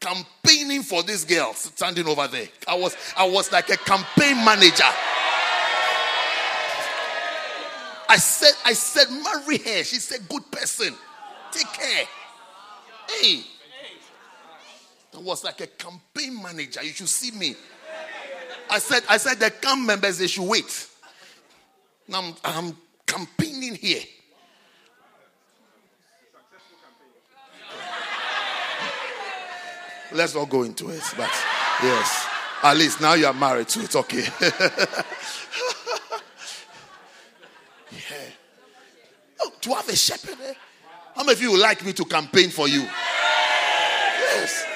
Campaigning 0.00 0.82
for 0.82 1.02
this 1.02 1.24
girl 1.24 1.52
standing 1.54 2.08
over 2.08 2.26
there. 2.26 2.48
I 2.66 2.74
was 2.74 2.96
I 3.16 3.28
was 3.28 3.52
like 3.52 3.68
a 3.68 3.76
campaign 3.76 4.44
manager. 4.44 4.90
I 8.08 8.16
said, 8.16 8.54
I 8.64 8.72
said, 8.72 9.06
marry 9.10 9.58
her. 9.58 9.84
She's 9.84 10.10
a 10.10 10.20
good 10.20 10.50
person. 10.50 10.92
Take 11.52 11.72
care. 11.72 12.06
Hey. 13.08 13.42
I 15.14 15.18
was 15.18 15.44
like 15.44 15.60
a 15.60 15.68
campaign 15.68 16.42
manager. 16.42 16.82
You 16.82 16.90
should 16.90 17.08
see 17.08 17.30
me. 17.36 17.54
I 18.68 18.80
said, 18.80 19.04
I 19.08 19.16
said 19.16 19.38
the 19.38 19.50
camp 19.50 19.86
members 19.86 20.18
they 20.18 20.26
should 20.26 20.48
wait. 20.48 20.88
Now 22.08 22.18
I'm, 22.18 22.34
I'm 22.42 22.76
campaigning 23.06 23.76
here. 23.76 24.02
Let's 30.12 30.34
not 30.34 30.48
go 30.48 30.62
into 30.64 30.90
it, 30.90 31.02
but 31.16 31.30
yes. 31.82 32.26
At 32.62 32.76
least 32.76 33.00
now 33.00 33.14
you 33.14 33.26
are 33.26 33.32
married, 33.32 33.70
so 33.70 33.80
it's 33.80 33.96
okay. 33.96 34.24
yeah. 37.92 38.00
Oh, 39.40 39.52
to 39.60 39.70
have 39.74 39.88
a 39.88 39.96
shepherd, 39.96 40.36
eh? 40.44 40.54
How 41.14 41.22
many 41.22 41.32
of 41.32 41.42
you 41.42 41.52
would 41.52 41.60
like 41.60 41.84
me 41.84 41.92
to 41.94 42.04
campaign 42.04 42.50
for 42.50 42.68
you? 42.68 42.80
Yes. 42.80 44.66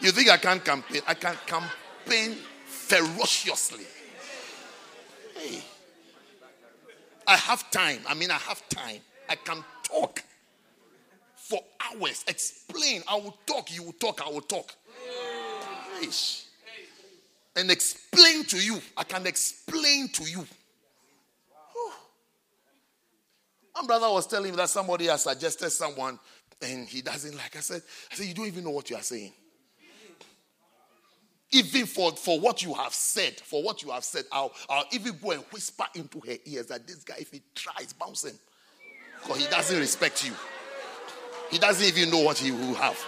You 0.00 0.12
think 0.12 0.30
I 0.30 0.38
can't 0.38 0.64
campaign? 0.64 1.02
I 1.06 1.14
can 1.14 1.36
campaign 1.46 2.36
ferociously. 2.64 3.84
Hey. 5.36 5.62
I 7.30 7.36
have 7.36 7.70
time. 7.70 8.00
I 8.08 8.14
mean, 8.14 8.32
I 8.32 8.38
have 8.38 8.68
time. 8.68 8.98
I 9.28 9.36
can 9.36 9.62
talk 9.84 10.20
for 11.36 11.60
hours, 11.80 12.24
explain. 12.26 13.04
I 13.08 13.14
will 13.14 13.38
talk, 13.46 13.72
you 13.72 13.84
will 13.84 13.92
talk, 13.92 14.20
I 14.26 14.28
will 14.28 14.40
talk. 14.40 14.74
And 17.54 17.70
explain 17.70 18.44
to 18.46 18.58
you. 18.58 18.80
I 18.96 19.04
can 19.04 19.28
explain 19.28 20.08
to 20.08 20.24
you. 20.24 20.44
My 23.76 23.86
brother 23.86 24.10
was 24.10 24.26
telling 24.26 24.50
me 24.50 24.56
that 24.56 24.68
somebody 24.68 25.06
has 25.06 25.22
suggested 25.22 25.70
someone 25.70 26.18
and 26.60 26.88
he 26.88 27.00
doesn't 27.00 27.36
like. 27.36 27.56
I 27.56 27.60
said, 27.60 27.82
I 28.10 28.14
said, 28.16 28.26
you 28.26 28.34
don't 28.34 28.48
even 28.48 28.64
know 28.64 28.70
what 28.70 28.90
you 28.90 28.96
are 28.96 29.02
saying. 29.02 29.32
Even 31.52 31.86
for, 31.86 32.12
for 32.12 32.38
what 32.38 32.62
you 32.62 32.74
have 32.74 32.94
said, 32.94 33.40
for 33.40 33.62
what 33.62 33.82
you 33.82 33.90
have 33.90 34.04
said, 34.04 34.24
I'll, 34.30 34.52
I'll 34.68 34.84
even 34.92 35.16
go 35.20 35.32
and 35.32 35.42
whisper 35.52 35.84
into 35.94 36.20
her 36.20 36.36
ears 36.44 36.66
that 36.66 36.86
this 36.86 37.02
guy, 37.02 37.16
if 37.18 37.32
he 37.32 37.42
tries, 37.54 37.92
bounce 37.92 38.24
him. 38.24 38.38
Because 39.20 39.38
he 39.38 39.50
doesn't 39.50 39.78
respect 39.78 40.24
you. 40.24 40.32
He 41.50 41.58
doesn't 41.58 41.86
even 41.86 42.10
know 42.10 42.22
what 42.22 42.38
he 42.38 42.52
will 42.52 42.74
have. 42.74 42.98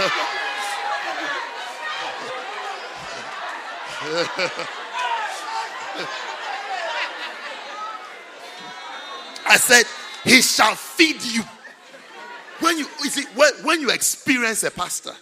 I 9.54 9.56
said, 9.56 9.84
He 10.24 10.42
shall 10.42 10.74
feed 10.74 11.22
you. 11.22 11.42
When 12.58 12.76
you, 12.76 12.86
when, 13.36 13.52
when 13.62 13.80
you 13.80 13.90
experience 13.90 14.64
a 14.64 14.70
pastor, 14.72 15.12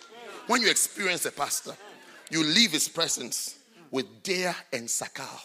when 0.47 0.63
you 0.63 0.71
experience 0.71 1.27
a 1.27 1.33
pastor, 1.33 1.73
you 2.31 2.43
leave 2.43 2.73
his 2.73 2.89
presence 2.89 3.59
with 3.91 4.23
dare 4.23 4.57
and 4.73 4.89
sakal, 4.89 5.39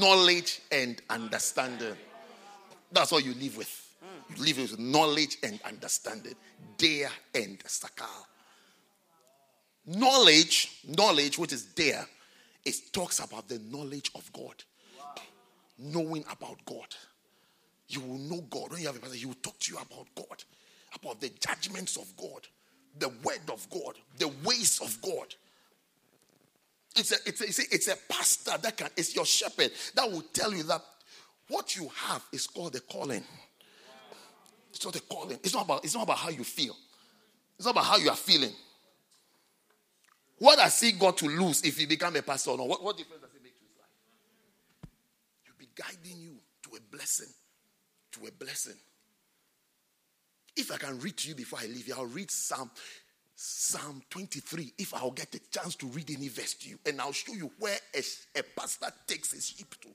knowledge 0.00 0.62
and 0.72 1.02
understanding. 1.10 1.94
That's 2.90 3.12
what 3.12 3.26
you 3.26 3.34
live 3.34 3.58
with. 3.58 3.94
You 4.30 4.42
live 4.42 4.56
with 4.56 4.78
knowledge 4.78 5.36
and 5.42 5.60
understanding, 5.66 6.36
dare 6.78 7.10
and 7.34 7.58
sakal. 7.58 8.24
Knowledge, 9.84 10.80
knowledge, 10.96 11.38
which 11.38 11.52
is 11.52 11.74
there, 11.74 12.06
it 12.64 12.74
talks 12.90 13.18
about 13.18 13.48
the 13.48 13.58
knowledge 13.70 14.10
of 14.14 14.32
God, 14.32 14.64
knowing 15.78 16.24
about 16.30 16.64
God. 16.64 16.86
You 17.88 18.00
will 18.00 18.18
know 18.18 18.40
God. 18.42 18.70
When 18.70 18.80
you 18.80 18.86
have 18.86 18.96
a 18.96 19.00
pastor, 19.00 19.16
he 19.16 19.26
will 19.26 19.34
talk 19.34 19.58
to 19.58 19.72
you 19.72 19.78
about 19.78 20.06
God, 20.14 20.42
about 20.94 21.20
the 21.20 21.30
judgments 21.40 21.96
of 21.96 22.06
God, 22.16 22.46
the 22.98 23.08
word 23.22 23.50
of 23.52 23.68
God, 23.70 23.94
the 24.18 24.28
ways 24.44 24.80
of 24.82 25.00
God. 25.02 25.34
It's 26.96 27.12
a, 27.12 27.16
it's 27.26 27.40
a, 27.40 27.44
it's 27.44 27.58
a, 27.58 27.74
it's 27.74 27.88
a 27.88 27.96
pastor 28.08 28.52
that 28.62 28.76
can, 28.76 28.88
it's 28.96 29.14
your 29.14 29.26
shepherd 29.26 29.72
that 29.94 30.10
will 30.10 30.22
tell 30.32 30.54
you 30.54 30.62
that 30.64 30.82
what 31.48 31.76
you 31.76 31.90
have 32.06 32.24
is 32.32 32.46
called 32.46 32.74
a 32.76 32.80
calling. 32.80 33.22
It's 34.70 34.84
not 34.84 34.94
the 34.94 35.00
calling. 35.00 35.38
It's 35.42 35.54
not 35.54 35.64
about, 35.64 35.84
it's 35.84 35.94
not 35.94 36.04
about 36.04 36.18
how 36.18 36.30
you 36.30 36.44
feel. 36.44 36.74
It's 37.56 37.66
not 37.66 37.72
about 37.72 37.84
how 37.84 37.96
you 37.96 38.10
are 38.10 38.16
feeling. 38.16 38.52
What 40.38 40.58
has 40.58 40.80
he 40.80 40.92
got 40.92 41.16
to 41.18 41.26
lose 41.26 41.62
if 41.62 41.78
he 41.78 41.86
become 41.86 42.16
a 42.16 42.22
pastor 42.22 42.50
or 42.50 42.58
not? 42.58 42.68
What, 42.68 42.82
what 42.82 42.96
difference 42.96 43.22
does 43.22 43.34
it 43.34 43.42
make 43.42 43.54
to 43.56 43.62
his 43.62 43.76
life? 43.78 44.90
He'll 45.44 45.54
be 45.58 45.68
guiding 45.74 46.20
you 46.20 46.36
to 46.64 46.76
a 46.76 46.80
blessing. 46.90 47.28
To 48.14 48.26
a 48.26 48.30
blessing. 48.30 48.76
If 50.56 50.70
I 50.70 50.76
can 50.76 51.00
read 51.00 51.16
to 51.16 51.28
you 51.28 51.34
before 51.34 51.58
I 51.60 51.66
leave 51.66 51.88
you, 51.88 51.94
I'll 51.96 52.06
read 52.06 52.30
Psalm 52.30 52.70
Psalm 53.34 54.02
23. 54.10 54.72
If 54.78 54.94
I'll 54.94 55.10
get 55.10 55.34
a 55.34 55.40
chance 55.50 55.74
to 55.76 55.86
read 55.86 56.10
any 56.10 56.28
verse 56.28 56.54
to 56.54 56.68
you, 56.68 56.78
and 56.86 57.00
I'll 57.00 57.12
show 57.12 57.32
you 57.32 57.50
where 57.58 57.76
a, 57.94 58.02
a 58.38 58.42
pastor 58.56 58.86
takes 59.06 59.32
his 59.32 59.48
sheep 59.48 59.74
to. 59.80 59.88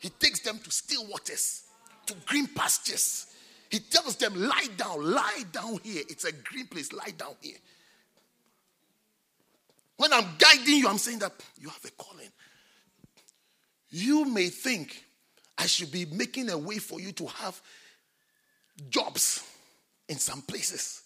He 0.00 0.08
takes 0.08 0.40
them 0.40 0.58
to 0.58 0.70
still 0.70 1.06
waters, 1.06 1.64
to 2.06 2.14
green 2.26 2.48
pastures. 2.48 3.26
He 3.70 3.78
tells 3.78 4.16
them, 4.16 4.34
lie 4.34 4.68
down, 4.76 5.12
lie 5.12 5.44
down 5.52 5.78
here. 5.82 6.02
It's 6.08 6.24
a 6.24 6.32
green 6.32 6.66
place, 6.66 6.92
lie 6.92 7.12
down 7.16 7.34
here. 7.40 7.56
When 9.96 10.12
I'm 10.12 10.26
guiding 10.38 10.76
you, 10.76 10.88
I'm 10.88 10.98
saying 10.98 11.20
that 11.20 11.32
you 11.60 11.68
have 11.68 11.84
a 11.84 11.90
calling. 11.92 12.28
You 13.90 14.24
may 14.24 14.48
think 14.48 15.05
I 15.58 15.66
should 15.66 15.90
be 15.90 16.04
making 16.06 16.50
a 16.50 16.58
way 16.58 16.78
for 16.78 17.00
you 17.00 17.12
to 17.12 17.26
have 17.26 17.60
jobs 18.90 19.42
in 20.08 20.18
some 20.18 20.42
places. 20.42 21.02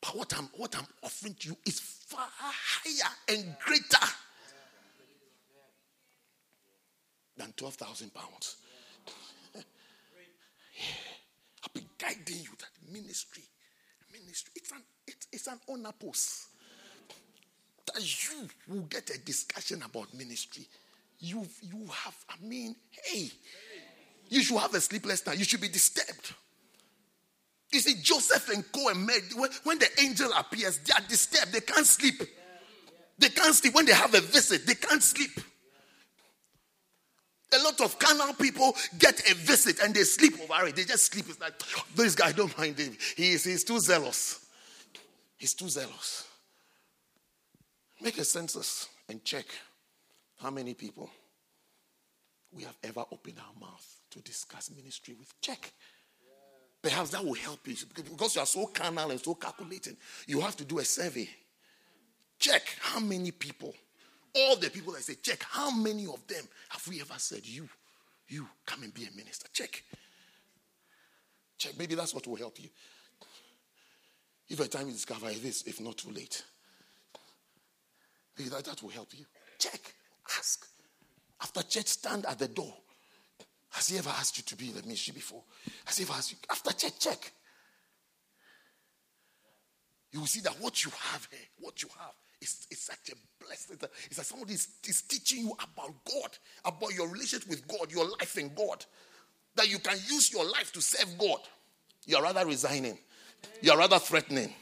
But 0.00 0.16
what 0.16 0.36
I'm 0.36 0.48
what 0.56 0.76
I'm 0.76 0.86
offering 1.02 1.34
to 1.40 1.48
you 1.48 1.56
is 1.66 1.80
far 1.80 2.28
higher 2.36 3.12
and 3.28 3.56
greater 3.64 4.06
than 7.36 7.52
12,000 7.56 8.12
pounds. 8.14 8.56
I'll 9.54 9.62
be 11.74 11.86
guiding 11.98 12.42
you 12.42 12.50
that 12.58 12.92
ministry, 12.92 13.44
ministry, 14.12 14.52
it's 14.56 14.70
an 14.72 14.82
it's, 15.06 15.26
it's 15.32 15.46
an 15.46 15.58
honor 15.68 15.92
post 15.98 16.48
that 17.86 18.28
you 18.28 18.48
will 18.68 18.82
get 18.82 19.10
a 19.10 19.18
discussion 19.18 19.82
about 19.82 20.12
ministry. 20.14 20.66
You, 21.20 21.46
you 21.62 21.86
have, 21.86 22.14
I 22.28 22.34
mean, 22.44 22.76
hey, 23.04 23.30
you 24.28 24.42
should 24.42 24.58
have 24.58 24.74
a 24.74 24.80
sleepless 24.80 25.26
night. 25.26 25.38
You 25.38 25.44
should 25.44 25.60
be 25.60 25.68
disturbed. 25.68 26.34
You 27.72 27.80
see, 27.80 28.00
Joseph 28.02 28.48
and 28.50 28.64
Co 28.72 28.88
and 28.88 29.04
Mary, 29.04 29.20
when 29.64 29.78
the 29.78 29.88
angel 30.00 30.30
appears, 30.36 30.78
they 30.78 30.92
are 30.92 31.06
disturbed. 31.06 31.52
They 31.52 31.60
can't 31.60 31.86
sleep. 31.86 32.22
They 33.18 33.28
can't 33.28 33.54
sleep. 33.54 33.74
When 33.74 33.84
they 33.84 33.92
have 33.92 34.14
a 34.14 34.20
visit, 34.20 34.66
they 34.66 34.74
can't 34.74 35.02
sleep. 35.02 35.32
A 37.52 37.62
lot 37.62 37.80
of 37.80 37.98
carnal 37.98 38.34
people 38.34 38.74
get 38.98 39.20
a 39.30 39.34
visit 39.34 39.80
and 39.82 39.94
they 39.94 40.04
sleep 40.04 40.34
over 40.42 40.68
it. 40.68 40.76
They 40.76 40.84
just 40.84 41.12
sleep. 41.12 41.26
It's 41.28 41.40
like, 41.40 41.54
this 41.94 42.14
guy, 42.14 42.32
don't 42.32 42.56
mind 42.56 42.78
him. 42.78 42.96
He 43.16 43.32
is, 43.32 43.44
he's 43.44 43.64
too 43.64 43.80
zealous. 43.80 44.46
He's 45.36 45.54
too 45.54 45.68
zealous. 45.68 46.26
Make 48.00 48.18
a 48.18 48.24
census 48.24 48.88
and 49.08 49.24
check 49.24 49.46
how 50.40 50.50
many 50.50 50.74
people 50.74 51.10
we 52.52 52.62
have 52.62 52.76
ever 52.82 53.04
opened 53.12 53.38
our 53.38 53.60
mouth 53.60 54.00
to 54.10 54.20
discuss 54.20 54.70
ministry 54.74 55.14
with. 55.18 55.32
Check. 55.40 55.72
Perhaps 56.80 57.10
that 57.10 57.24
will 57.24 57.34
help 57.34 57.66
you 57.66 57.74
because 57.94 58.36
you 58.36 58.40
are 58.40 58.46
so 58.46 58.66
carnal 58.66 59.10
and 59.10 59.20
so 59.20 59.34
calculating. 59.34 59.96
You 60.26 60.40
have 60.40 60.56
to 60.56 60.64
do 60.64 60.78
a 60.78 60.84
survey. 60.84 61.28
Check 62.38 62.62
how 62.80 63.00
many 63.00 63.32
people, 63.32 63.74
all 64.34 64.56
the 64.56 64.70
people 64.70 64.92
that 64.92 65.02
say, 65.02 65.14
check 65.14 65.44
how 65.50 65.72
many 65.72 66.06
of 66.06 66.24
them 66.28 66.44
have 66.68 66.86
we 66.86 67.00
ever 67.00 67.14
said, 67.16 67.44
you, 67.44 67.68
you, 68.28 68.46
come 68.64 68.84
and 68.84 68.94
be 68.94 69.04
a 69.04 69.16
minister. 69.16 69.48
Check. 69.52 69.82
Check. 71.58 71.72
Maybe 71.76 71.96
that's 71.96 72.14
what 72.14 72.26
will 72.28 72.36
help 72.36 72.62
you. 72.62 72.68
If 74.48 74.60
a 74.60 74.68
time 74.68 74.86
you 74.86 74.92
discover 74.92 75.28
it 75.28 75.44
is, 75.44 75.64
if 75.66 75.80
not 75.80 75.98
too 75.98 76.10
late, 76.10 76.44
maybe 78.38 78.50
that, 78.50 78.64
that 78.64 78.82
will 78.82 78.90
help 78.90 79.08
you. 79.12 79.26
Check. 79.58 79.94
Ask. 80.36 80.66
After 81.40 81.62
church, 81.62 81.86
stand 81.86 82.26
at 82.26 82.38
the 82.38 82.48
door. 82.48 82.74
Has 83.70 83.88
he 83.88 83.98
ever 83.98 84.10
asked 84.10 84.36
you 84.36 84.44
to 84.44 84.56
be 84.56 84.68
in 84.68 84.74
the 84.74 84.82
ministry 84.82 85.12
before? 85.14 85.42
Has 85.84 85.98
he 85.98 86.04
ever 86.04 86.14
asked 86.14 86.32
you? 86.32 86.38
After 86.50 86.72
church, 86.72 86.98
check. 86.98 87.32
You 90.12 90.20
will 90.20 90.26
see 90.26 90.40
that 90.40 90.54
what 90.60 90.84
you 90.84 90.90
have 91.12 91.28
here, 91.30 91.40
what 91.60 91.82
you 91.82 91.88
have, 91.98 92.14
is, 92.40 92.66
is 92.70 92.78
such 92.80 93.10
a 93.12 93.44
blessing. 93.44 93.76
It's 94.06 94.18
like 94.18 94.26
somebody 94.26 94.54
is, 94.54 94.68
is 94.86 95.02
teaching 95.02 95.40
you 95.40 95.52
about 95.52 95.92
God, 96.04 96.38
about 96.64 96.94
your 96.94 97.08
relationship 97.08 97.48
with 97.48 97.66
God, 97.68 97.92
your 97.92 98.08
life 98.08 98.38
in 98.38 98.50
God. 98.54 98.84
That 99.54 99.70
you 99.70 99.78
can 99.78 99.96
use 100.08 100.32
your 100.32 100.44
life 100.44 100.72
to 100.72 100.80
serve 100.80 101.18
God. 101.18 101.40
You're 102.06 102.22
rather 102.22 102.46
resigning. 102.46 102.98
You're 103.60 103.76
rather 103.76 103.98
threatening. 103.98 104.52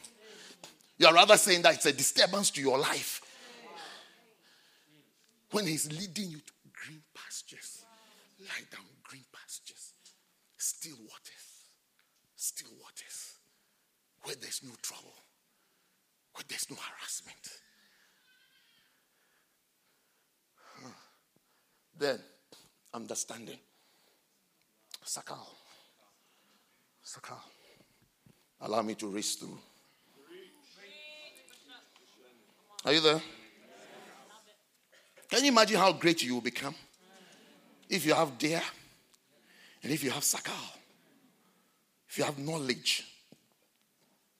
You're 0.99 1.13
rather 1.13 1.37
saying 1.37 1.63
that 1.63 1.75
it's 1.75 1.87
a 1.87 1.93
disturbance 1.93 2.51
to 2.53 2.61
your 2.61 2.79
life. 2.79 3.21
When 5.51 5.66
He's 5.66 5.90
leading 5.93 6.31
you 6.31 6.39
to 6.39 6.52
green 6.73 7.02
pastures, 7.14 7.85
lie 8.40 8.66
down 8.70 8.85
green 9.05 9.24
pastures, 9.32 9.93
still 10.56 10.97
waters, 10.97 11.47
still 12.35 12.70
waters, 12.82 13.35
where 14.23 14.35
there's 14.40 14.62
no 14.64 14.73
trouble, 14.82 15.14
where 16.35 16.44
there's 16.48 16.68
no 16.70 16.77
harassment. 16.77 17.48
Huh. 20.82 20.90
Then, 21.98 22.18
understanding. 22.93 23.59
Sakal. 25.05 25.47
Sakal. 27.05 27.39
Allow 28.60 28.82
me 28.82 28.94
to 28.97 29.06
race 29.06 29.36
through. 29.36 29.59
Are 32.85 32.93
you 32.93 33.01
there? 33.01 33.23
Can 35.28 35.44
you 35.44 35.51
imagine 35.51 35.78
how 35.78 35.93
great 35.93 36.23
you 36.23 36.35
will 36.35 36.40
become 36.40 36.74
if 37.89 38.07
you 38.07 38.15
have 38.15 38.39
dare 38.39 38.62
and 39.82 39.93
if 39.93 40.03
you 40.03 40.11
have 40.11 40.23
sakal, 40.23 40.55
if 42.09 42.19
you 42.19 42.24
have 42.24 42.39
knowledge 42.39 43.05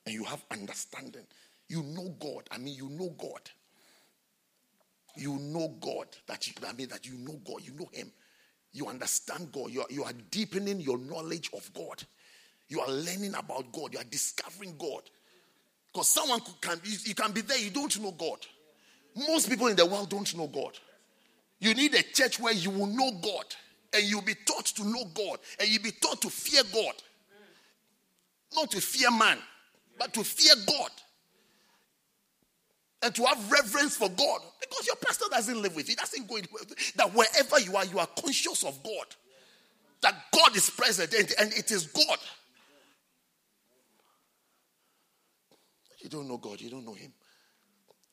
and 0.05 0.15
you 0.15 0.25
have 0.25 0.45
understanding? 0.51 1.27
You 1.69 1.83
know 1.83 2.15
God. 2.21 2.49
I 2.51 2.59
mean, 2.59 2.75
you 2.75 2.89
know 2.89 3.13
God. 3.19 3.41
You 5.17 5.39
know 5.39 5.75
God. 5.81 6.07
That 6.27 6.47
you, 6.47 6.55
I 6.67 6.73
mean, 6.73 6.89
that 6.89 7.07
you 7.07 7.15
know 7.19 7.41
God. 7.45 7.63
You 7.63 7.73
know 7.73 7.89
Him. 7.93 8.13
You 8.73 8.87
understand 8.87 9.51
God. 9.51 9.71
You 9.71 9.81
are, 9.81 9.87
you 9.91 10.05
are 10.05 10.13
deepening 10.31 10.81
your 10.81 10.99
knowledge 10.99 11.51
of 11.53 11.69
God. 11.75 12.03
You 12.69 12.81
are 12.81 12.91
learning 12.91 13.35
about 13.35 13.73
God. 13.73 13.93
You 13.93 13.99
are 13.99 14.05
discovering 14.05 14.75
God. 14.79 15.03
Because 15.93 16.09
someone 16.09 16.41
can 16.61 16.79
you 16.85 17.15
can 17.15 17.33
be 17.33 17.41
there, 17.41 17.59
you 17.59 17.71
don't 17.71 18.01
know 18.01 18.13
God. 18.13 18.39
Most 19.17 19.49
people 19.49 19.69
in 19.69 19.77
the 19.77 19.87
world 19.87 20.11
don't 20.11 20.37
know 20.37 20.47
God. 20.47 20.73
You 21.59 21.75
need 21.75 21.95
a 21.95 22.03
church 22.03 22.39
where 22.39 22.53
you 22.53 22.71
will 22.71 22.87
know 22.87 23.13
God 23.23 23.45
and 23.95 24.05
you'll 24.05 24.23
be 24.23 24.35
taught 24.35 24.67
to 24.67 24.85
know 24.85 25.05
God 25.15 25.39
and 25.59 25.69
you'll 25.69 25.83
be 25.83 25.93
taught 25.93 26.21
to 26.23 26.31
fear 26.31 26.63
God. 26.73 26.95
Not 28.55 28.71
to 28.73 28.81
fear 28.81 29.11
man, 29.11 29.39
but 29.99 30.13
to 30.15 30.23
fear 30.23 30.55
God. 30.67 30.91
And 33.03 33.15
to 33.15 33.25
have 33.25 33.51
reverence 33.51 33.97
for 33.97 34.09
God. 34.09 34.41
Because 34.61 34.87
your 34.87 34.97
pastor 34.97 35.27
doesn't 35.31 35.63
live 35.63 35.75
with 35.75 35.89
you, 35.89 35.97
doesn't 35.97 36.29
go. 36.29 36.39
That 36.97 37.15
wherever 37.15 37.61
you 37.61 37.77
are, 37.77 37.85
you 37.85 37.99
are 37.99 38.09
conscious 38.21 38.65
of 38.65 38.83
God. 38.83 39.07
That 40.03 40.15
God 40.35 40.55
is 40.57 40.69
present 40.69 41.15
and, 41.15 41.33
and 41.41 41.53
it 41.53 41.71
is 41.71 41.87
God. 41.87 42.19
You 46.01 46.11
don't 46.11 46.29
know 46.29 46.37
God, 46.37 46.61
you 46.61 46.71
don't 46.71 46.85
know 46.85 46.95
Him. 46.95 47.13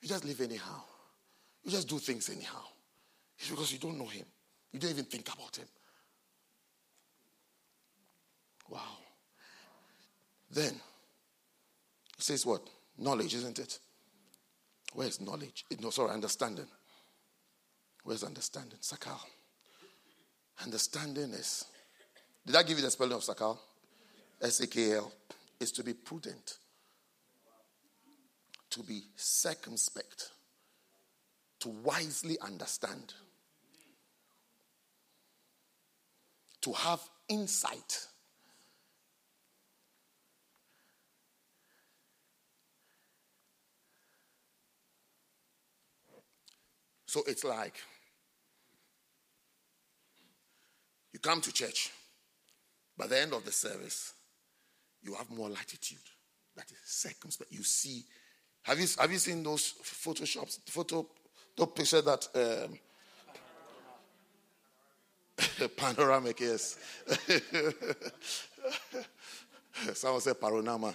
You 0.01 0.09
just 0.09 0.25
live 0.25 0.41
anyhow. 0.41 0.81
You 1.64 1.72
just 1.72 1.88
do 1.88 1.98
things 1.99 2.30
anyhow. 2.30 2.64
It's 3.38 3.49
because 3.49 3.72
you 3.72 3.80
don't 3.80 3.98
know 3.98 4.07
Him. 4.07 4.26
You 4.72 4.80
don't 4.80 4.91
even 4.91 5.06
think 5.06 5.27
about 5.34 5.56
Him. 5.56 5.68
Wow. 8.69 8.98
Then, 10.52 10.73
it 12.18 12.23
says 12.23 12.45
what? 12.45 12.61
Knowledge, 12.98 13.34
isn't 13.35 13.60
it? 13.60 13.80
Where's 14.94 15.19
knowledge? 15.19 15.65
No, 15.81 15.90
sorry, 15.90 16.11
understanding. 16.11 16.68
Where's 18.03 18.23
understanding? 18.23 18.77
Sakal. 18.81 19.19
Understanding 20.64 21.31
is. 21.31 21.65
Did 22.45 22.56
I 22.56 22.64
give 22.64 22.77
you 22.77 22.84
the 22.84 22.91
spelling 22.91 23.14
of 23.14 23.22
Sakal? 23.22 23.57
S 24.41 24.60
A 24.60 24.68
K 24.68 24.94
L. 24.94 25.11
Is 25.60 25.72
to 25.72 25.84
be 25.84 25.94
prudent, 25.94 26.57
to 28.69 28.84
be 28.84 29.03
circumspect, 29.15 30.31
to 31.64 31.69
wisely 31.69 32.38
understand, 32.41 33.14
to 36.60 36.73
have 36.73 36.99
insight. 37.30 38.06
So 47.06 47.23
it's 47.27 47.45
like 47.45 47.76
you 51.14 51.19
come 51.19 51.40
to 51.40 51.53
church, 51.53 51.91
by 52.98 53.07
the 53.07 53.22
end 53.22 53.31
of 53.31 53.45
the 53.45 53.53
service, 53.53 54.11
you 55.02 55.14
have 55.14 55.30
more 55.30 55.49
latitude. 55.49 55.98
That 56.57 56.69
is 56.69 56.77
circumspect. 56.84 57.53
You 57.53 57.64
see. 57.64 58.03
Have 58.64 58.80
you, 58.80 58.88
have 58.98 59.11
you 59.11 59.18
seen 59.18 59.44
those 59.44 59.73
photoshops, 59.84 60.60
photo, 60.69 61.06
the 61.55 61.67
picture 61.67 62.01
that 62.01 62.27
um, 62.35 62.80
panoramic, 65.77 66.39
yes. 66.39 66.77
Someone 69.93 70.21
said 70.21 70.39
panorama. 70.39 70.88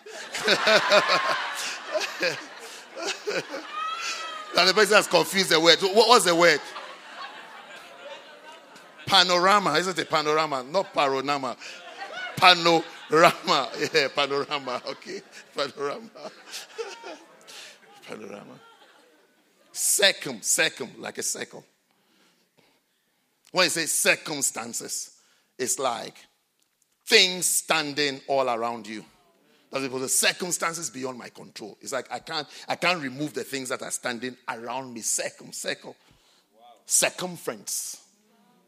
and 4.57 4.69
the 4.69 4.75
person 4.75 4.97
has 4.97 5.07
confused 5.07 5.51
the 5.51 5.61
word. 5.61 5.79
What 5.81 6.09
was 6.09 6.25
the 6.25 6.35
word? 6.35 6.61
Panorama, 9.07 9.75
isn't 9.75 9.99
it? 9.99 10.09
Panorama, 10.09 10.65
not 10.65 10.95
paronama. 10.95 11.57
Panorama. 12.37 13.69
Yeah, 13.93 14.09
panorama. 14.15 14.83
Okay. 14.87 15.21
Panorama. 15.55 16.31
panorama. 18.07 18.61
Circum, 19.79 20.43
circum, 20.43 20.91
like 20.99 21.19
a 21.19 21.23
circle. 21.23 21.65
When 23.53 23.63
you 23.63 23.71
say 23.71 23.87
circumstances, 23.87 25.17
it's 25.57 25.79
like 25.79 26.17
things 27.07 27.47
standing 27.47 28.21
all 28.27 28.51
around 28.51 28.89
you. 28.89 29.05
That's 29.71 29.85
because 29.85 30.01
the 30.01 30.09
circumstances 30.09 30.91
beyond 30.91 31.17
my 31.17 31.29
control. 31.29 31.79
It's 31.81 31.93
like 31.93 32.13
I 32.13 32.19
can't 32.19 32.49
I 32.67 32.75
can't 32.75 33.01
remove 33.01 33.35
the 33.35 33.45
things 33.45 33.69
that 33.69 33.83
are 33.83 33.93
standing 33.93 34.37
around 34.49 34.93
me. 34.93 35.01
Circum, 35.01 35.53
circle. 35.53 35.95
Circumference. 36.85 38.03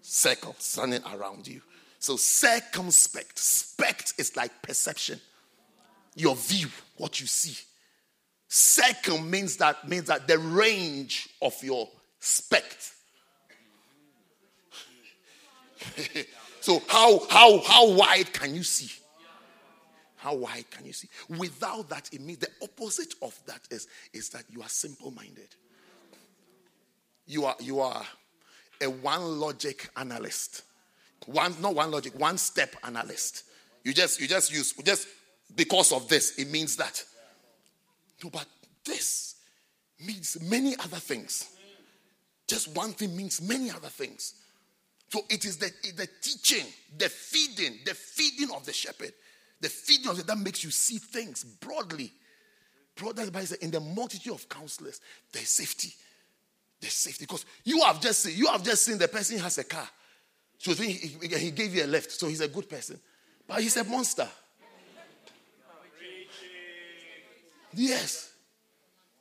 Circle 0.03 0.55
standing 0.59 1.03
around 1.13 1.49
you. 1.49 1.61
So 1.99 2.15
circumspect. 2.15 3.37
Spect 3.37 4.15
is 4.17 4.37
like 4.37 4.63
perception. 4.63 5.21
Your 6.15 6.37
view, 6.37 6.69
what 6.99 7.21
you 7.21 7.27
see. 7.27 7.57
Circum 8.53 9.31
means 9.31 9.59
that 9.59 9.89
means 9.89 10.09
that 10.09 10.27
the 10.27 10.37
range 10.37 11.29
of 11.41 11.55
your 11.63 11.89
spect. 12.19 12.93
so 16.61 16.83
how 16.89 17.25
how 17.29 17.61
how 17.61 17.91
wide 17.93 18.33
can 18.33 18.53
you 18.57 18.65
see? 18.65 18.91
How 20.17 20.35
wide 20.35 20.69
can 20.69 20.85
you 20.85 20.93
see? 20.93 21.09
Without 21.29 21.89
that, 21.91 22.11
it 22.13 22.21
means 22.21 22.39
the 22.39 22.49
opposite 22.61 23.15
of 23.23 23.39
that 23.47 23.61
is, 23.71 23.87
is 24.13 24.31
that 24.31 24.43
you 24.51 24.61
are 24.63 24.69
simple-minded. 24.69 25.55
You 27.27 27.45
are 27.45 27.57
you 27.61 27.79
are 27.79 28.05
a 28.83 28.91
one 28.91 29.39
logic 29.39 29.89
analyst. 29.97 30.63
One, 31.27 31.55
not 31.61 31.77
one 31.77 31.93
logic, 31.93 32.19
one 32.19 32.37
step 32.37 32.75
analyst. 32.83 33.45
You 33.85 33.95
just 33.95 34.21
you 34.21 34.27
just 34.27 34.53
use 34.53 34.73
just 34.73 35.07
because 35.55 35.93
of 35.93 36.09
this, 36.09 36.37
it 36.37 36.51
means 36.51 36.75
that. 36.77 37.05
No, 38.23 38.31
but 38.31 38.47
this 38.85 39.37
means 40.05 40.39
many 40.43 40.77
other 40.77 40.97
things. 40.97 41.49
Just 42.47 42.75
one 42.75 42.93
thing 42.93 43.17
means 43.17 43.41
many 43.41 43.71
other 43.71 43.89
things. 43.89 44.35
So 45.09 45.21
it 45.29 45.45
is 45.45 45.57
the, 45.57 45.71
the 45.97 46.09
teaching, 46.21 46.67
the 46.97 47.09
feeding, 47.09 47.79
the 47.85 47.95
feeding 47.95 48.55
of 48.55 48.65
the 48.65 48.73
shepherd, 48.73 49.13
the 49.61 49.69
feeding 49.69 50.09
of 50.09 50.17
the, 50.17 50.23
that 50.25 50.39
makes 50.39 50.63
you 50.65 50.71
see 50.71 50.99
things 50.99 51.45
broadly. 51.45 52.13
Broadly, 52.97 53.31
by 53.31 53.45
in 53.61 53.71
the 53.71 53.81
multitude 53.81 54.33
of 54.33 54.49
counselors, 54.49 55.01
there's 55.33 55.49
safety. 55.49 55.93
There's 56.81 56.93
safety 56.93 57.25
because 57.25 57.45
you 57.65 57.83
have 57.83 58.01
just 58.01 58.21
seen, 58.21 58.37
you 58.37 58.47
have 58.47 58.63
just 58.63 58.83
seen 58.83 58.99
the 58.99 59.09
person 59.09 59.39
has 59.39 59.59
a 59.59 59.65
car, 59.65 59.89
so 60.59 60.73
he, 60.75 60.93
he 60.93 61.51
gave 61.51 61.75
you 61.75 61.85
a 61.85 61.87
lift, 61.87 62.13
so 62.13 62.27
he's 62.27 62.41
a 62.41 62.49
good 62.49 62.69
person, 62.69 62.99
but 63.47 63.61
he's 63.61 63.77
a 63.77 63.85
monster. 63.85 64.29
Yes, 67.73 68.33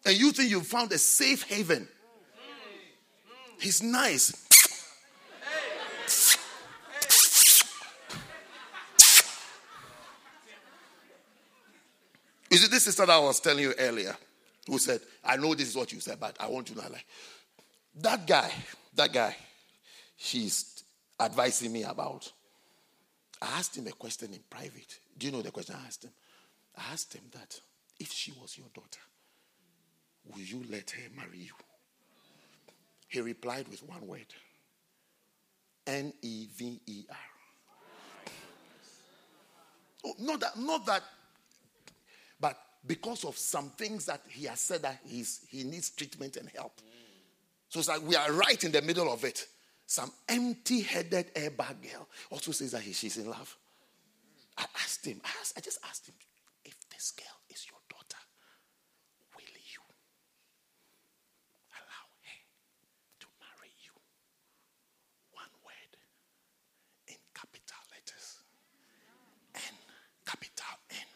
and 0.06 0.18
you 0.18 0.32
think 0.32 0.50
you 0.50 0.62
found 0.62 0.92
a 0.92 0.98
safe 0.98 1.44
haven. 1.44 1.88
He's 3.60 3.84
nice. 3.84 4.48
You 12.50 12.58
see, 12.58 12.68
this 12.68 12.86
sister 12.86 13.06
that 13.06 13.12
I 13.12 13.20
was 13.20 13.40
telling 13.40 13.64
you 13.64 13.74
earlier, 13.78 14.16
who 14.66 14.80
said, 14.80 15.02
I 15.24 15.36
know 15.38 15.54
this 15.54 15.68
is 15.68 15.76
what 15.76 15.92
you 15.92 16.00
said, 16.00 16.20
but 16.20 16.36
I 16.40 16.48
want 16.48 16.68
to 16.68 16.76
know. 16.76 16.82
Like, 16.90 17.06
that 18.02 18.26
guy, 18.26 18.52
that 18.96 19.14
guy, 19.14 19.36
she's 20.18 20.84
advising 21.20 21.72
me 21.72 21.84
about. 21.84 22.32
I 23.42 23.60
asked 23.60 23.78
him 23.78 23.86
a 23.88 23.92
question 23.92 24.34
in 24.34 24.40
private. 24.50 24.98
Do 25.18 25.28
you 25.28 25.32
know 25.32 25.42
the 25.42 25.52
question 25.52 25.76
I 25.78 25.86
asked 25.86 26.06
him? 26.06 26.12
I 26.78 26.94
asked 26.94 27.14
him 27.14 27.24
that 27.34 27.60
if 28.00 28.12
she 28.12 28.32
was 28.42 28.58
your 28.58 28.68
daughter, 28.74 29.02
will 30.26 30.42
you 30.42 30.64
let 30.70 30.92
her 30.92 31.10
marry 31.16 31.40
you? 31.40 31.54
He 33.08 33.22
replied 33.22 33.68
with 33.68 33.82
one 33.84 34.06
word 34.08 34.34
N 35.88 36.14
E 36.22 36.48
V 36.56 36.80
E 36.86 37.06
R. 37.10 37.18
Oh, 40.06 40.14
not 40.20 40.40
that, 40.40 40.58
not 40.58 40.86
that, 40.86 41.04
but 42.40 42.58
because 42.88 43.26
of 43.26 43.38
some 43.38 43.70
things 43.72 44.06
that 44.06 44.22
he 44.30 44.46
has 44.46 44.60
said 44.60 44.82
that 44.84 45.00
he's, 45.06 45.42
he 45.50 45.64
needs 45.64 45.90
treatment 45.90 46.38
and 46.38 46.48
help. 46.56 46.80
So 47.68 47.80
it's 47.80 47.90
like 47.90 48.02
we 48.08 48.16
are 48.16 48.32
right 48.32 48.64
in 48.64 48.72
the 48.72 48.82
middle 48.82 49.12
of 49.12 49.24
it. 49.26 49.46
Some 49.86 50.12
empty 50.28 50.82
headed 50.82 51.34
airbag 51.34 51.82
girl 51.82 52.08
also 52.30 52.52
says 52.52 52.72
that 52.72 52.82
he, 52.82 52.94
she's 52.94 53.18
in 53.18 53.30
love. 53.30 53.58
I 54.58 54.66
asked 54.76 55.06
him, 55.06 55.20
I, 55.26 55.30
asked, 55.42 55.58
I 55.58 55.62
just 55.62 55.80
asked 55.88 56.08
him, 56.08 56.16
if 56.64 56.76
this 56.90 57.12
girl 57.12 57.26
is 57.50 57.66
your 57.70 57.80
daughter, 57.90 58.22
will 59.36 59.44
you 59.44 59.82
allow 61.74 62.06
her 62.22 62.40
to 63.20 63.28
marry 63.40 63.72
you? 63.84 63.92
One 65.34 65.54
word 65.66 65.94
in 67.08 67.18
capital 67.34 67.82
letters 67.92 68.44
N, 69.56 69.76
capital 70.26 70.76
N, 70.92 71.10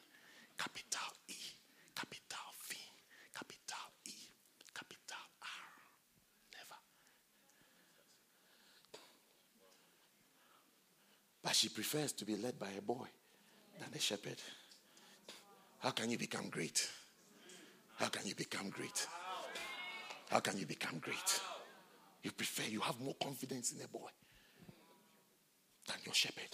capital 0.57 1.09
E, 1.27 1.35
capital 1.95 2.47
V, 2.69 2.75
capital 3.35 3.85
E, 4.05 4.13
capital 4.73 5.25
R. 5.41 5.69
Never. 6.53 6.79
But 11.43 11.52
she 11.63 11.69
prefers 11.69 12.11
to 12.11 12.25
be 12.25 12.35
led 12.35 12.59
by 12.59 12.67
a 12.77 12.81
boy 12.81 13.07
than 13.79 13.87
a 13.95 13.99
shepherd. 13.99 14.35
How 15.79 15.91
can 15.91 16.09
you 16.09 16.17
become 16.17 16.49
great? 16.49 16.89
How 17.95 18.09
can 18.09 18.27
you 18.27 18.35
become 18.35 18.69
great? 18.69 19.07
How 20.29 20.41
can 20.41 20.57
you 20.57 20.65
become 20.65 20.99
great? 20.99 21.41
You 22.21 22.31
prefer, 22.31 22.63
you 22.69 22.81
have 22.81 22.99
more 22.99 23.15
confidence 23.23 23.71
in 23.71 23.81
a 23.81 23.87
boy 23.87 24.09
than 25.87 25.95
your 26.03 26.13
shepherd. 26.13 26.53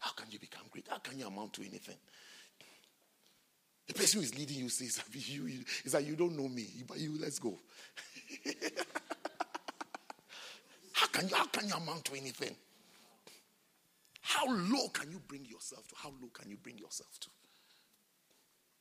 How 0.00 0.10
can 0.10 0.28
you 0.28 0.40
become 0.40 0.64
great? 0.72 0.88
How 0.88 0.98
can 0.98 1.16
you 1.16 1.28
amount 1.28 1.52
to 1.52 1.62
anything? 1.62 1.98
The 3.86 3.94
person 3.94 4.18
who 4.18 4.24
is 4.24 4.36
leading 4.36 4.58
you 4.58 4.70
says, 4.70 5.00
you, 5.12 5.46
you, 5.46 5.60
is 5.84 5.92
that 5.92 6.04
you 6.04 6.16
don't 6.16 6.36
know 6.36 6.48
me, 6.48 6.66
but 6.88 6.98
you 6.98 7.16
let's 7.20 7.38
go. 7.38 7.56
how 10.94 11.06
can 11.06 11.28
you 11.28 11.36
how 11.36 11.46
can 11.46 11.68
you 11.68 11.74
amount 11.74 12.06
to 12.06 12.16
anything? 12.16 12.56
How 14.40 14.50
low 14.50 14.88
can 14.88 15.10
you 15.10 15.20
bring 15.28 15.44
yourself 15.44 15.86
to? 15.88 15.94
How 15.96 16.08
low 16.08 16.28
can 16.32 16.48
you 16.48 16.56
bring 16.56 16.78
yourself 16.78 17.18
to? 17.20 17.28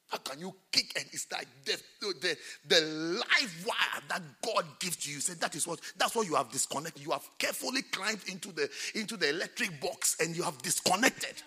How 0.07 0.17
can 0.17 0.39
you 0.39 0.55
kick 0.71 0.93
and 0.95 1.05
it's 1.11 1.29
like 1.31 1.47
the, 1.65 1.77
the, 1.99 2.37
the 2.67 2.81
live 2.81 3.65
wire 3.67 4.01
that 4.07 4.21
God 4.41 4.65
gives 4.79 4.95
to 4.97 5.11
you? 5.11 5.19
Say 5.19 5.33
that 5.33 5.55
is 5.55 5.67
what 5.67 5.81
that's 5.97 6.15
what 6.15 6.27
you 6.27 6.35
have 6.35 6.49
disconnected. 6.49 7.03
You 7.03 7.11
have 7.11 7.29
carefully 7.37 7.81
climbed 7.83 8.21
into 8.27 8.51
the 8.51 8.69
into 8.95 9.17
the 9.17 9.29
electric 9.29 9.79
box 9.81 10.17
and 10.19 10.35
you 10.35 10.43
have 10.43 10.57
disconnected 10.61 11.43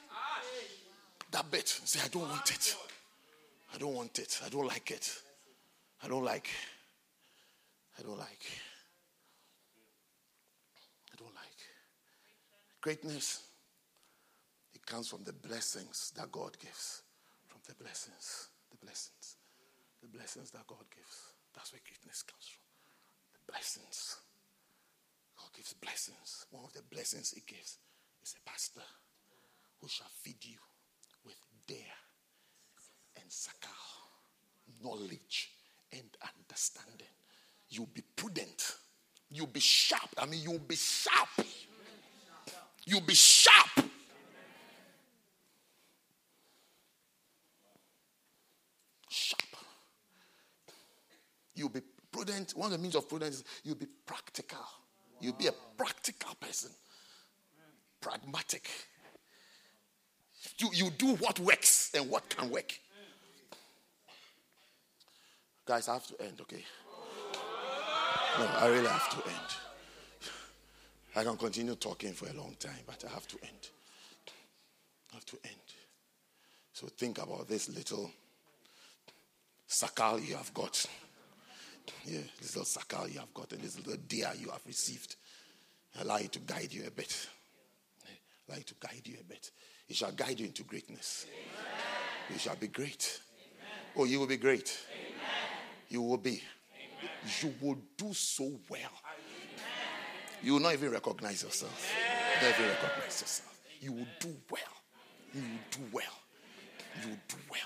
that 1.31 1.51
bit. 1.51 1.67
Say, 1.67 2.01
I 2.05 2.09
don't 2.09 2.29
want 2.29 2.51
it. 2.51 2.77
I 3.75 3.79
don't 3.79 3.95
want 3.95 4.19
it. 4.19 4.41
I 4.45 4.49
don't 4.51 4.67
like 4.67 4.91
it. 4.91 5.11
I 6.05 6.09
don't 6.09 6.25
like. 6.25 6.49
I 7.99 8.03
don't 8.03 8.19
like. 8.19 8.47
I 11.13 11.17
don't 11.17 11.35
like. 11.35 11.43
Greatness, 12.83 13.41
it 14.83 14.91
comes 14.91 15.09
from 15.09 15.23
the 15.25 15.33
blessings 15.33 16.13
that 16.17 16.33
God 16.33 16.59
gives. 16.59 17.03
From 17.47 17.61
the 17.69 17.75
blessings. 17.75 18.49
The 18.71 18.79
blessings. 18.79 19.37
The 20.03 20.09
blessings 20.09 20.51
that 20.51 20.67
God 20.67 20.85
gives. 20.95 21.35
That's 21.55 21.73
where 21.73 21.81
greatness 21.87 22.23
comes 22.23 22.49
from. 22.51 22.65
The 23.35 23.53
blessings. 23.53 24.17
God 25.39 25.51
gives 25.55 25.73
blessings. 25.75 26.47
One 26.51 26.65
of 26.65 26.73
the 26.73 26.83
blessings 26.91 27.31
He 27.31 27.43
gives 27.47 27.79
is 28.23 28.35
a 28.35 28.51
pastor 28.51 28.83
who 29.81 29.89
shall 29.89 30.11
feed 30.23 30.43
you 30.43 30.59
with 31.25 31.37
dare 31.67 31.77
and 33.21 33.31
sakal, 33.31 34.83
knowledge 34.83 35.51
and 35.93 36.11
understanding. 36.39 37.15
You'll 37.69 37.91
be 37.95 38.03
prudent. 38.17 38.77
You'll 39.31 39.47
be 39.47 39.61
sharp. 39.61 40.11
I 40.19 40.27
mean, 40.27 40.41
you'll 40.43 40.59
be 40.59 40.77
sharp. 40.77 41.29
You'll 42.85 43.01
be 43.01 43.15
sharp. 43.15 43.69
Sharp. 43.75 43.93
You'll 51.63 51.69
be 51.69 51.83
prudent. 52.11 52.55
One 52.57 52.73
of 52.73 52.73
the 52.73 52.83
means 52.83 52.97
of 52.97 53.09
prudence 53.09 53.37
is 53.37 53.45
you'll 53.63 53.77
be 53.77 53.87
practical. 54.05 54.59
You'll 55.21 55.35
be 55.35 55.47
a 55.47 55.53
practical 55.77 56.35
person. 56.41 56.71
Pragmatic. 58.01 58.69
You, 60.59 60.71
you 60.73 60.91
do 60.91 61.15
what 61.15 61.39
works 61.39 61.93
and 61.95 62.11
what 62.11 62.29
can 62.29 62.51
work. 62.51 62.77
Guys, 65.65 65.87
I 65.87 65.93
have 65.93 66.07
to 66.09 66.21
end, 66.21 66.41
okay? 66.41 66.65
No, 68.41 68.47
I 68.59 68.67
really 68.67 68.89
have 68.89 69.09
to 69.11 69.29
end. 69.29 70.31
I 71.15 71.23
can 71.23 71.37
continue 71.37 71.77
talking 71.77 72.13
for 72.13 72.29
a 72.29 72.33
long 72.33 72.57
time, 72.59 72.83
but 72.89 73.05
I 73.09 73.15
have 73.15 73.29
to 73.29 73.37
end. 73.45 73.69
I 75.13 75.15
have 75.15 75.27
to 75.27 75.39
end. 75.45 75.55
So 76.73 76.89
think 76.89 77.19
about 77.19 77.47
this 77.47 77.69
little 77.69 78.11
sakal 79.69 80.27
you 80.27 80.35
have 80.35 80.53
got. 80.53 80.85
Yeah, 82.05 82.21
this 82.41 82.57
little 82.57 82.65
sakal 82.65 83.13
you 83.13 83.21
have 83.21 83.33
gotten, 83.35 83.61
this 83.61 83.77
little 83.77 83.97
deer 84.09 84.31
you 84.39 84.51
have 84.51 84.63
received. 84.67 85.17
Allow 86.01 86.17
it 86.17 86.33
to 86.33 86.39
guide 86.41 86.73
you 86.73 86.85
a 86.87 86.91
bit. 86.91 87.29
Allow 88.49 88.59
it 88.59 88.67
to 88.67 88.75
guide 88.81 89.03
you 89.05 89.17
a 89.21 89.25
bit. 89.25 89.51
It 89.89 89.97
shall 89.97 90.13
guide 90.13 90.41
you 90.41 90.47
into 90.47 90.63
greatness. 90.65 91.27
Amen. 91.29 92.33
You 92.33 92.39
shall 92.39 92.57
be 92.57 92.69
great. 92.69 93.21
Amen. 93.35 93.93
Oh, 93.97 94.05
you 94.05 94.19
will 94.19 94.27
be 94.27 94.37
great. 94.37 94.79
Amen. 94.91 95.21
You 95.89 96.03
will 96.03 96.19
be. 96.19 96.43
You 97.41 97.55
will 97.61 97.79
do 97.97 98.13
so 98.15 98.53
well. 98.69 98.91
You 100.43 100.55
will 100.55 100.61
not 100.61 100.73
even 100.73 100.91
recognize 100.91 101.43
yourself. 101.43 101.93
Even 102.39 102.69
recognize 102.69 103.21
yourself. 103.21 103.61
You 103.81 103.93
will 103.93 104.09
do 104.19 104.35
well. 104.51 104.61
You 105.35 105.41
will 105.41 105.59
do 105.71 105.81
well. 105.93 106.19
You 107.03 107.09
will 107.11 107.19
do 107.29 107.37
well. 107.51 107.61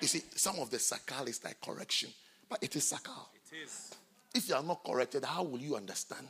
You 0.00 0.08
see, 0.08 0.22
some 0.34 0.58
of 0.60 0.70
the 0.70 0.78
sakal 0.78 1.28
is 1.28 1.42
like 1.44 1.60
correction, 1.60 2.10
it 2.60 2.76
is 2.76 2.92
sakal. 2.92 3.26
It 3.34 3.64
is. 3.64 3.94
If 4.34 4.48
you 4.48 4.54
are 4.54 4.62
not 4.62 4.82
corrected, 4.84 5.24
how 5.24 5.44
will 5.44 5.60
you 5.60 5.76
understand? 5.76 6.28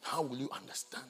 How 0.00 0.22
will 0.22 0.38
you 0.38 0.48
understand? 0.52 1.06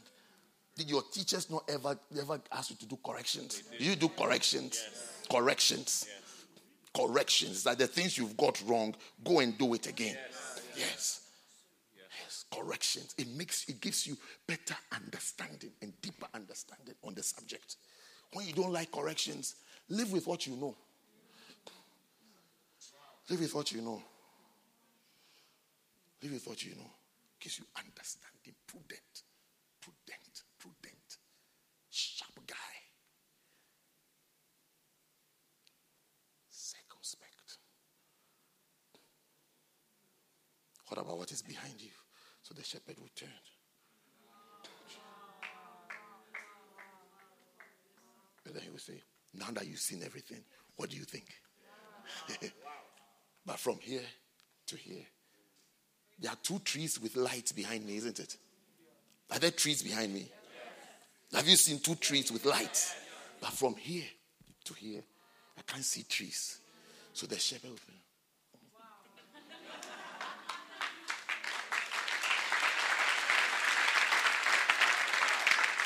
Did 0.76 0.90
your 0.90 1.02
teachers 1.12 1.50
not 1.50 1.68
ever 1.68 1.98
ever 2.18 2.40
ask 2.52 2.70
you 2.70 2.76
to 2.76 2.86
do 2.86 2.98
corrections? 3.04 3.62
You 3.78 3.96
do 3.96 4.08
corrections. 4.08 4.80
Yes. 4.82 5.26
Corrections. 5.30 6.06
Yes. 6.08 6.44
Corrections. 6.94 7.64
That 7.64 7.78
the 7.78 7.86
things 7.86 8.16
you've 8.16 8.36
got 8.36 8.62
wrong, 8.66 8.94
go 9.24 9.40
and 9.40 9.58
do 9.58 9.74
it 9.74 9.86
again. 9.88 10.16
Yes. 10.16 10.60
Yes. 10.76 11.20
Yes. 11.96 12.44
Corrections. 12.54 13.14
It 13.18 13.28
makes 13.28 13.68
it 13.68 13.80
gives 13.80 14.06
you 14.06 14.16
better 14.46 14.76
understanding 14.94 15.70
and 15.82 15.92
deeper 16.00 16.26
understanding 16.32 16.94
on 17.04 17.14
the 17.14 17.22
subject. 17.22 17.76
When 18.32 18.46
you 18.46 18.52
don't 18.52 18.72
like 18.72 18.92
corrections, 18.92 19.56
live 19.88 20.12
with 20.12 20.26
what 20.26 20.46
you 20.46 20.56
know. 20.56 20.76
Live 23.30 23.40
with 23.40 23.54
what 23.54 23.72
you 23.72 23.82
know. 23.82 24.02
If 26.22 26.32
you 26.32 26.38
thought 26.38 26.64
you 26.64 26.74
know, 26.74 26.90
because 27.38 27.58
you 27.58 27.64
understanding, 27.76 28.54
prudent, 28.66 29.22
prudent, 29.80 30.42
prudent, 30.58 31.18
sharp 31.90 32.34
guy. 32.46 32.54
Circumspect. 36.50 37.58
What 40.88 41.00
about 41.00 41.18
what 41.18 41.30
is 41.30 41.42
behind 41.42 41.80
you? 41.80 41.90
So 42.42 42.54
the 42.54 42.64
shepherd 42.64 42.96
will 42.98 43.10
turn. 43.14 43.28
And 48.46 48.56
then 48.56 48.62
he 48.62 48.70
will 48.70 48.78
say, 48.78 49.02
Now 49.34 49.50
that 49.52 49.66
you've 49.66 49.78
seen 49.78 50.02
everything, 50.02 50.42
what 50.76 50.88
do 50.88 50.96
you 50.96 51.04
think? 51.04 51.26
but 53.48 53.58
from 53.58 53.78
here 53.80 54.02
to 54.66 54.76
here, 54.76 55.06
there 56.20 56.30
are 56.30 56.36
two 56.42 56.58
trees 56.58 57.00
with 57.00 57.16
lights 57.16 57.50
behind 57.50 57.86
me, 57.86 57.96
isn't 57.96 58.20
it? 58.20 58.36
Are 59.30 59.38
there 59.38 59.50
trees 59.50 59.82
behind 59.82 60.12
me? 60.12 60.30
Have 61.32 61.48
you 61.48 61.56
seen 61.56 61.78
two 61.80 61.94
trees 61.94 62.30
with 62.30 62.44
lights? 62.44 62.94
But 63.40 63.52
from 63.52 63.74
here 63.76 64.04
to 64.64 64.74
here, 64.74 65.00
I 65.56 65.62
can't 65.62 65.82
see 65.82 66.02
trees. 66.02 66.58
So 67.14 67.26
the 67.26 67.38
shepherd 67.38 67.70
will 67.70 67.78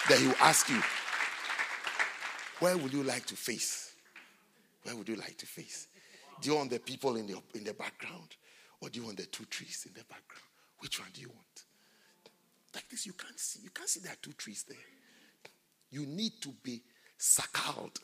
Then 0.08 0.20
he 0.20 0.26
will 0.26 0.34
ask 0.40 0.68
you, 0.68 0.82
where 2.58 2.76
would 2.76 2.92
you 2.92 3.04
like 3.04 3.24
to 3.26 3.36
face? 3.36 3.94
Where 4.82 4.96
would 4.96 5.08
you 5.08 5.14
like 5.14 5.38
to 5.38 5.46
face? 5.46 5.86
Do 6.42 6.50
you 6.50 6.56
want 6.56 6.70
the 6.70 6.80
people 6.80 7.14
in 7.16 7.26
the, 7.28 7.40
in 7.54 7.62
the 7.62 7.72
background 7.72 8.34
or 8.80 8.88
do 8.90 8.98
you 8.98 9.06
want 9.06 9.16
the 9.16 9.26
two 9.26 9.44
trees 9.44 9.84
in 9.86 9.92
the 9.94 10.04
background? 10.04 10.42
Which 10.80 10.98
one 10.98 11.08
do 11.14 11.20
you 11.20 11.28
want? 11.28 11.64
Like 12.74 12.88
this, 12.88 13.06
you 13.06 13.12
can't 13.12 13.38
see. 13.38 13.60
You 13.62 13.70
can't 13.70 13.88
see 13.88 14.00
there 14.00 14.12
are 14.12 14.20
two 14.20 14.32
trees 14.32 14.64
there. 14.68 14.76
You 15.90 16.04
need 16.04 16.32
to 16.40 16.48
be 16.62 16.82
circled. 17.16 18.00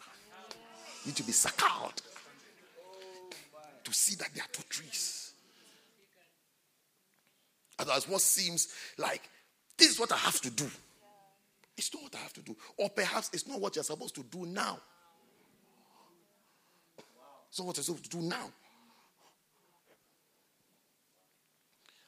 You 1.04 1.08
need 1.08 1.16
to 1.16 1.24
be 1.24 1.32
circled 1.32 2.00
to 3.82 3.92
see 3.92 4.14
that 4.16 4.28
there 4.34 4.44
are 4.44 4.52
two 4.52 4.62
trees. 4.68 5.32
Otherwise, 7.80 8.08
what 8.08 8.20
seems 8.20 8.68
like 8.98 9.22
this 9.76 9.90
is 9.90 9.98
what 9.98 10.12
I 10.12 10.16
have 10.16 10.40
to 10.42 10.50
do. 10.50 10.70
It's 11.76 11.92
not 11.92 12.04
what 12.04 12.14
I 12.14 12.18
have 12.18 12.32
to 12.34 12.42
do. 12.42 12.56
Or 12.76 12.88
perhaps 12.90 13.30
it's 13.32 13.48
not 13.48 13.60
what 13.60 13.74
you're 13.74 13.84
supposed 13.84 14.14
to 14.16 14.22
do 14.22 14.46
now. 14.46 14.78
So 17.50 17.64
what 17.64 17.76
you're 17.76 17.84
supposed 17.84 18.10
to 18.10 18.10
do 18.10 18.22
now. 18.22 18.50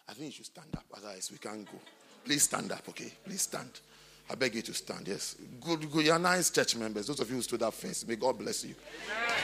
I 0.08 0.12
think 0.12 0.26
you 0.26 0.32
should 0.32 0.46
stand 0.46 0.74
up, 0.74 0.84
otherwise 0.96 1.30
we 1.30 1.38
can't 1.38 1.64
go. 1.66 1.78
Please 2.24 2.42
stand 2.42 2.72
up, 2.72 2.88
okay? 2.88 3.12
Please 3.24 3.42
stand. 3.42 3.80
I 4.28 4.34
beg 4.34 4.54
you 4.54 4.62
to 4.62 4.74
stand. 4.74 5.08
Yes. 5.08 5.36
Good, 5.60 5.90
good. 5.90 6.06
You're 6.06 6.18
nice 6.18 6.50
church 6.50 6.76
members. 6.76 7.06
Those 7.06 7.20
of 7.20 7.28
you 7.30 7.36
who 7.36 7.42
stood 7.42 7.62
up 7.62 7.74
first, 7.74 8.08
may 8.08 8.16
God 8.16 8.38
bless 8.38 8.64
you. 8.64 8.74
Amen. 9.06 9.34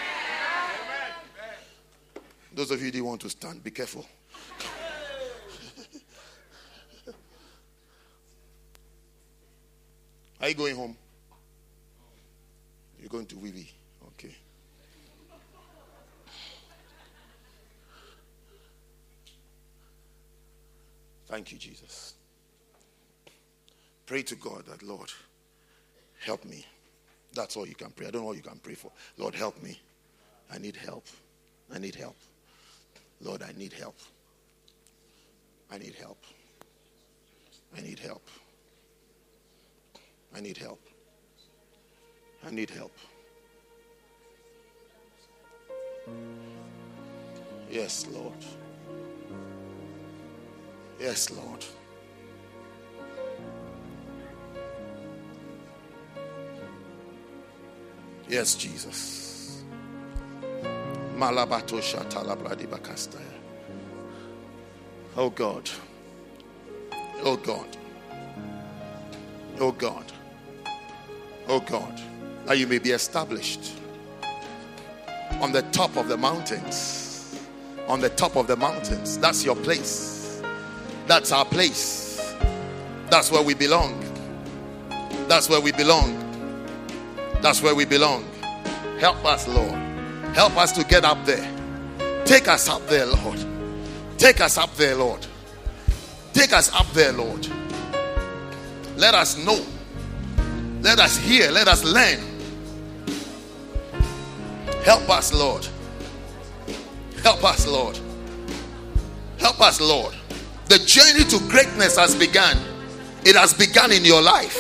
Those 2.52 2.70
of 2.70 2.78
you 2.78 2.86
who 2.86 2.90
didn't 2.90 3.06
want 3.06 3.20
to 3.20 3.28
stand, 3.28 3.62
be 3.62 3.70
careful. 3.70 4.06
Are 10.40 10.48
you 10.48 10.55
going 10.55 10.74
home? 10.74 10.97
You're 12.98 13.09
going 13.10 13.27
to 13.27 13.36
Willie. 13.36 13.70
Okay. 14.09 14.35
Thank 21.37 21.53
you, 21.53 21.59
Jesus. 21.59 22.15
Pray 24.07 24.23
to 24.23 24.35
God 24.37 24.65
that, 24.69 24.83
Lord, 24.83 25.13
help 26.25 26.47
me. 26.47 26.65
That's 27.35 27.59
all 27.59 27.69
you 27.69 27.75
can 27.75 27.91
pray. 27.91 28.07
I 28.07 28.11
don't 28.11 28.23
know 28.23 28.29
what 28.29 28.39
you 28.39 28.43
can 28.43 28.59
pray 28.59 28.73
for. 28.73 28.91
Lord, 29.19 29.35
help 29.35 29.63
me. 29.63 29.79
I 30.51 30.57
need 30.57 30.77
help. 30.77 31.05
I 31.71 31.79
need 31.79 31.95
help. 31.95 32.17
Lord, 33.21 33.43
I 33.43 33.53
need 33.55 33.75
help. 33.75 33.99
I 35.71 35.77
need 35.77 35.95
help. 35.97 36.25
I 37.77 37.83
need 37.83 37.99
help. 37.99 38.27
I 40.35 40.41
need 40.41 40.57
help. 40.57 40.81
I 42.47 42.51
need 42.51 42.71
help. 42.71 42.97
Yes, 47.71 48.07
Lord. 48.11 48.33
Yes, 50.98 51.31
Lord. 51.31 51.64
Yes, 58.28 58.55
Jesus. 58.55 59.62
Oh 65.16 65.31
God. 65.31 65.70
Oh 67.23 67.36
God. 67.36 67.77
Oh 69.59 69.73
God. 69.73 70.12
Oh 71.48 71.60
God. 71.60 72.01
That 72.47 72.59
you 72.59 72.66
may 72.66 72.78
be 72.78 72.90
established 72.90 73.73
on 75.40 75.52
the 75.52 75.62
top 75.73 75.97
of 75.97 76.09
the 76.09 76.16
mountains. 76.16 77.39
On 77.89 78.01
the 78.01 78.10
top 78.10 78.36
of 78.36 78.47
the 78.47 78.56
mountains. 78.56 79.18
That's 79.18 79.44
your 79.44 79.56
place. 79.56 80.16
That's 81.07 81.31
our 81.33 81.45
place. 81.45 82.35
That's 83.11 83.31
where 83.31 83.43
we 83.43 83.55
belong. 83.55 84.03
That's 85.28 85.49
where 85.49 85.61
we 85.61 85.73
belong. 85.73 86.23
That's 87.41 87.62
where 87.62 87.74
we 87.74 87.85
belong. 87.85 88.24
Help 88.99 89.24
us, 89.24 89.47
Lord. 89.47 89.78
Help 90.35 90.57
us 90.57 90.73
to 90.73 90.85
get 90.85 91.05
up 91.05 91.24
there. 91.24 91.49
Take 92.24 92.49
us 92.49 92.69
up 92.69 92.85
there, 92.89 93.07
Lord. 93.07 93.39
Take 94.19 94.41
us 94.41 94.59
up 94.59 94.74
there, 94.74 94.97
Lord. 94.97 95.24
Take 96.33 96.53
us 96.53 96.73
up 96.74 96.91
there, 96.93 97.12
Lord. 97.12 97.47
Let 98.97 99.15
us 99.15 99.37
know. 99.39 99.65
Let 100.83 100.99
us 100.99 101.16
hear. 101.16 101.53
Let 101.53 101.69
us 101.69 101.85
learn. 101.85 102.19
Help 104.85 105.09
us, 105.09 105.33
Lord. 105.33 105.66
Help 107.23 107.45
us, 107.45 107.66
Lord. 107.66 107.99
Help 109.39 109.61
us, 109.61 109.81
Lord. 109.81 110.16
The 110.69 110.79
journey 110.79 111.25
to 111.31 111.39
greatness 111.49 111.97
has 111.97 112.15
begun. 112.15 112.57
It 113.25 113.37
has 113.37 113.55
begun 113.55 113.93
in 113.93 114.05
your 114.05 114.23
life. 114.23 114.57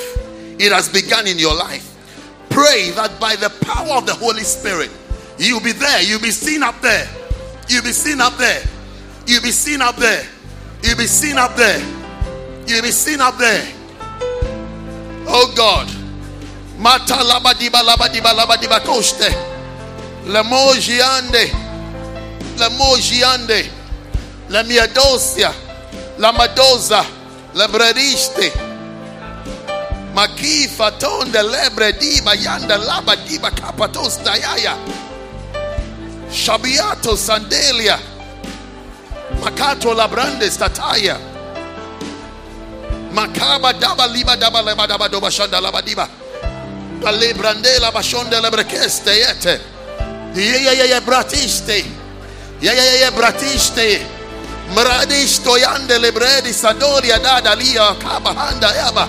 It 0.58 0.72
has 0.72 0.88
begun 0.88 1.26
in 1.26 1.38
your 1.38 1.54
life. 1.54 1.94
Pray 2.50 2.90
that 2.90 3.18
by 3.20 3.36
the 3.36 3.50
power 3.62 3.98
of 3.98 4.06
the 4.06 4.14
Holy 4.14 4.42
Spirit, 4.42 4.90
you'll 5.38 5.60
be 5.60 5.72
there. 5.72 6.02
You'll 6.02 6.20
be 6.20 6.30
seen 6.30 6.62
up 6.62 6.80
there. 6.80 7.08
You'll 7.68 7.82
be 7.82 7.92
seen 7.92 8.20
up 8.20 8.36
there. 8.38 8.62
You'll 9.26 9.42
be 9.42 9.50
seen 9.50 9.82
up 9.82 9.96
there. 9.96 10.24
You'll 10.82 10.96
be 10.96 11.06
seen 11.06 11.36
up 11.36 11.56
there. 11.56 11.80
You'll 12.66 12.82
be 12.82 12.90
seen 12.90 13.20
up 13.20 13.36
there. 13.38 13.66
Oh 15.28 15.52
God. 15.56 15.90
Mata 16.78 17.14
labadiba 17.14 17.82
labadiba 17.82 18.32
labadiba 18.32 18.80
koste. 18.84 19.34
Lemojiande. 20.26 21.50
Lemojiande. 22.56 23.70
La 24.48 24.62
miadosia. 24.62 25.65
La 26.18 26.32
madosa. 26.32 27.04
La 27.54 27.68
brediste. 27.68 28.52
Makifa 30.14 30.90
tonde 30.98 31.42
lebre 31.42 31.92
diba 31.92 32.34
yanda 32.34 32.78
laba 32.78 33.16
diba 33.16 33.50
kapatos 33.50 34.18
dayaya. 34.24 34.76
Shabiato 36.30 37.16
sandelia. 37.16 37.98
Makato 39.42 39.94
labrande 39.94 40.50
stataya. 40.50 41.18
Makaba 43.12 43.72
daba 43.72 44.06
liba 44.06 44.36
daba 44.36 44.62
leba 44.62 44.86
daba 44.86 45.08
doba 45.08 45.30
shanda 45.30 45.60
laba 45.60 45.82
diba. 45.82 46.08
Ale 47.04 47.34
brande 47.34 47.78
la 47.80 47.90
bashonde 47.90 48.40
lebrekeste 48.40 49.12
yete. 49.12 49.60
Ye 50.34 50.64
ye 50.64 50.76
ye 50.76 50.88
ye 50.88 51.00
bratiste. 51.00 51.84
Ye 52.60 52.72
ye 52.72 53.00
ye 53.00 53.10
bratiste. 53.10 54.15
Mradisto 54.74 55.58
yande 55.58 55.98
lebredi 55.98 56.52
sadoria 56.52 57.18
dada 57.18 57.54
lia 57.54 57.94
kaba 57.94 58.34
handa 58.34 58.68
yaba. 58.74 59.08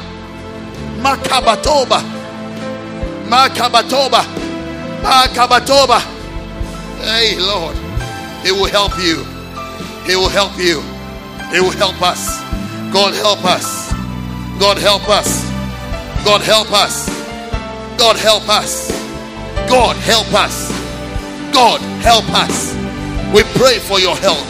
Makabatoba. 1.01 2.01
Makabatoba. 3.29 4.25
Makabatoba. 5.03 6.01
Hey, 7.01 7.37
Lord. 7.39 7.75
He 8.43 8.51
will 8.51 8.69
help 8.69 8.97
you. 8.99 9.25
He 10.05 10.15
will 10.15 10.29
help 10.29 10.57
you. 10.57 10.81
He 11.51 11.59
will 11.59 11.71
help 11.71 12.01
us. 12.01 12.41
God 12.93 13.13
help 13.15 13.43
us. 13.45 13.91
God 14.59 14.77
help 14.77 15.07
us. 15.09 15.43
God 16.23 16.41
help 16.41 16.71
us. 16.71 17.09
God 17.97 18.15
help 18.17 18.47
us. 18.49 18.89
God 19.69 19.95
help 19.97 20.33
us. 20.33 20.71
God 21.51 21.81
help 22.01 22.29
us. 22.33 22.73
We 23.33 23.43
pray 23.59 23.79
for 23.79 23.99
your 23.99 24.15
help. 24.17 24.45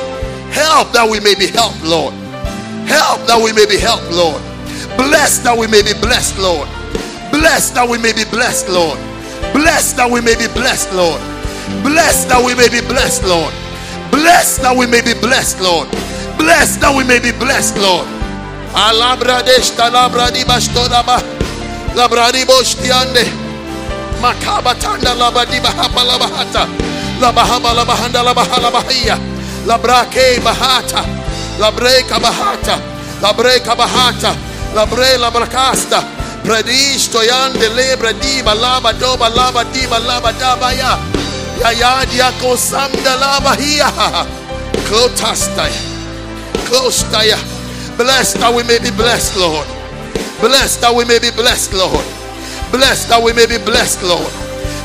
Help 0.52 0.91
that 0.94 1.07
we 1.10 1.19
may 1.19 1.36
be 1.36 1.48
helped, 1.48 1.84
Lord. 1.84 2.14
Help 2.88 3.28
that 3.28 3.40
we 3.41 3.52
may 3.53 3.65
be 3.65 3.78
helped, 3.78 4.10
Lord. 4.11 4.41
Bless 4.95 5.40
that 5.44 5.56
we 5.57 5.68
may 5.68 5.84
be 5.84 5.94
blessed, 5.99 6.40
Lord. 6.40 6.68
Bless 7.32 7.69
that 7.72 7.88
we 7.88 7.98
may 7.98 8.14
be 8.14 8.24
blessed, 8.32 8.69
Lord. 8.69 8.98
Bless 9.53 9.94
that 9.94 10.10
we 10.10 10.22
may 10.22 10.36
be 10.36 10.48
blessed, 10.56 10.94
Lord. 10.94 11.22
Bless 11.84 12.26
that 12.26 12.40
we 12.40 12.56
may 12.56 12.69
be 12.69 12.82
blessed, 12.82 13.24
Lord. 13.28 13.53
Bless 14.10 14.57
that 14.64 14.74
we 14.76 14.88
may 14.88 15.02
be 15.03 15.14
blessed, 15.14 15.60
Lord. 15.61 15.88
Bless 16.40 16.78
that 16.80 16.95
we 16.95 17.03
may 17.03 17.19
be 17.19 17.36
blessed, 17.36 17.78
Lord. 17.78 18.07
Alabra 18.74 19.44
desta 19.44 19.91
labra 19.91 20.32
di 20.32 20.44
bastonaba. 20.48 21.19
Labra 21.95 22.32
di 22.32 22.45
bostiande. 22.45 23.28
Makabatanda 24.22 25.14
labadi 25.14 25.60
bahaba 25.60 26.03
labahata. 26.03 26.68
Labrake 29.68 30.39
bahata. 30.39 31.03
Labreka 31.60 32.19
bahata. 32.19 32.80
Labreka 33.22 33.76
bahata. 33.76 34.31
Labre 34.73 35.18
labrakasta. 35.18 36.03
Predisto 36.44 37.22
yande 37.22 37.68
lebra 37.76 38.14
di 38.14 38.41
balaba 38.41 38.94
doba 38.94 39.27
laba 39.27 39.65
di 39.73 39.85
balaba 39.88 40.31
dabaya. 40.39 40.98
Yaya 41.60 42.06
diako 42.06 42.56
samda 42.56 43.15
laba 43.19 43.56
hia. 43.60 43.91
Klotastaya. 44.88 45.81
Klostaya. 46.69 47.38
Blessed 47.98 48.39
that 48.39 48.53
we 48.53 48.64
may 48.64 48.80
be 48.80 48.91
blessed, 48.91 49.35
Lord. 49.35 49.68
Blessed 50.39 50.80
that 50.80 50.95
we 50.95 51.03
may 51.03 51.19
be 51.19 51.31
blessed, 51.31 51.73
Lord. 51.73 52.06
Blessed 52.72 53.10
that 53.10 53.22
we 53.22 53.34
may 53.34 53.48
be 53.48 53.57
blessed, 53.57 54.03
Lord. 54.03 54.31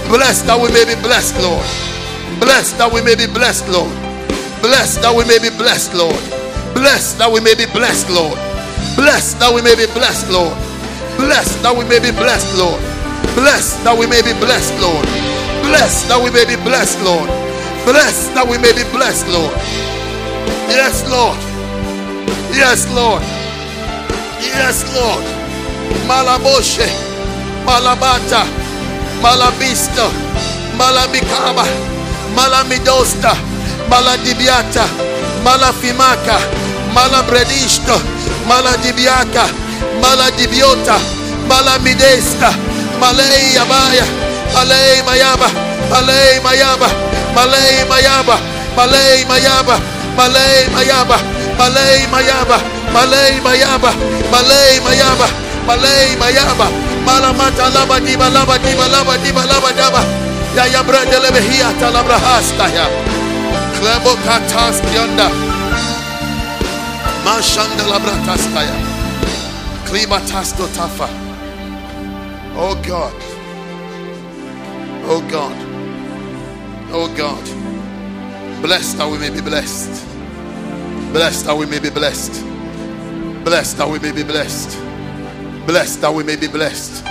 Blessed 0.09 0.47
that 0.47 0.59
we 0.59 0.73
may 0.73 0.85
be 0.85 1.01
blessed, 1.01 1.39
Lord. 1.39 1.67
Blessed 2.41 2.79
that 2.79 2.91
we 2.91 3.03
may 3.03 3.15
be 3.15 3.27
blessed, 3.27 3.69
Lord. 3.69 4.12
Blessed 4.63 5.03
that 5.03 5.11
we 5.11 5.25
may 5.27 5.43
be 5.43 5.51
blessed, 5.51 5.93
Lord. 5.95 6.23
Blessed 6.73 7.19
that 7.19 7.31
we 7.31 7.41
may 7.41 7.55
be 7.55 7.67
blessed, 7.67 8.09
Lord. 8.11 8.39
Blessed 8.95 9.39
that 9.43 9.51
we 9.53 9.61
may 9.61 9.75
be 9.75 9.87
blessed, 9.91 10.31
Lord. 10.31 10.55
Blessed 11.19 11.61
that 11.67 11.75
we 11.75 11.85
may 11.85 11.99
be 11.99 12.15
blessed, 12.15 12.55
Lord. 12.57 12.79
Blessed 13.35 13.83
that 13.85 13.99
we 13.99 14.07
may 14.07 14.23
be 14.23 14.33
blessed, 14.39 14.73
Lord. 14.81 15.05
Blessed 15.67 16.07
that 16.09 16.21
we 16.23 16.31
may 16.31 16.47
be 16.47 16.57
blessed, 16.63 17.03
Lord. 17.03 17.27
Blessed 17.85 18.35
that 18.39 18.47
we 18.47 18.57
may 18.63 18.71
be 18.71 18.87
blessed, 18.95 19.27
Lord. 19.35 19.53
Yes, 20.71 21.03
Lord. 21.11 21.37
Yes, 22.55 22.87
Lord. 22.95 23.23
Yes, 24.41 24.87
Lord. 24.95 25.23
Malaboshe, 26.07 26.87
Malabata, 27.67 28.47
Malabista, 29.23 30.07
Malabikaba, 30.79 31.67
Malamidosta, 32.35 33.35
Maladibiata, 33.93 34.89
Malafimaka, 35.45 36.41
Malabredista, 36.97 38.01
Maladibiaka, 38.49 39.45
Maladibiota, 40.01 40.97
Malamidesta, 41.47 42.49
Malay 42.99 43.53
Abaya, 43.61 44.07
Malay 44.57 45.03
Mayaba, 45.05 45.49
Malay 45.93 46.41
Mayaba, 46.41 46.89
Malay 47.37 47.85
Mayaba, 47.85 48.37
Malay 48.77 49.25
Mayaba, 49.29 49.77
Malay 50.17 50.73
Mayaba, 50.73 51.19
Malay 51.61 52.09
Mayaba, 52.09 52.57
Malay 52.97 53.41
Mayaba, 53.45 53.93
Malay 54.33 54.81
Mayaba, 54.81 55.29
Malay 55.69 56.17
Mayaba, 56.17 56.67
Malamata 57.05 57.69
Laba 57.69 58.01
Diba 58.01 58.31
Laba 58.33 58.57
Diba 58.57 58.89
Laba 58.89 59.19
Diba 59.21 59.45
Laba 59.45 59.69
Daba, 59.77 60.01
Yaya 60.57 60.81
Brandelebehia 60.83 61.77
Talabrahasta 61.81 62.69
ya, 62.73 62.87
Klebo 63.83 64.15
Katas 64.23 64.79
Yonda, 64.95 65.29
Mashanda 67.25 67.83
Labratastaya, 67.91 68.79
Klimatasto 69.87 70.69
Tafa. 70.69 71.09
Oh 72.55 72.81
God, 72.87 73.13
oh 75.11 75.21
God, 75.29 75.57
oh 76.93 77.13
God, 77.17 78.63
blessed 78.63 78.99
that 78.99 79.11
we 79.11 79.19
may 79.19 79.31
be 79.31 79.41
blessed. 79.41 80.07
Blessed 81.13 81.47
that 81.47 81.57
we 81.57 81.67
may 81.67 81.81
be 81.81 81.91
blessed. 81.91 82.41
Blessed 83.45 83.79
that 83.79 83.89
we 83.91 83.99
may 83.99 84.13
be 84.13 84.23
blessed. 84.23 84.79
Blessed 85.67 86.01
that 86.03 86.15
we 86.15 86.23
may 86.23 86.37
be 86.37 86.47
blessed. 86.47 87.05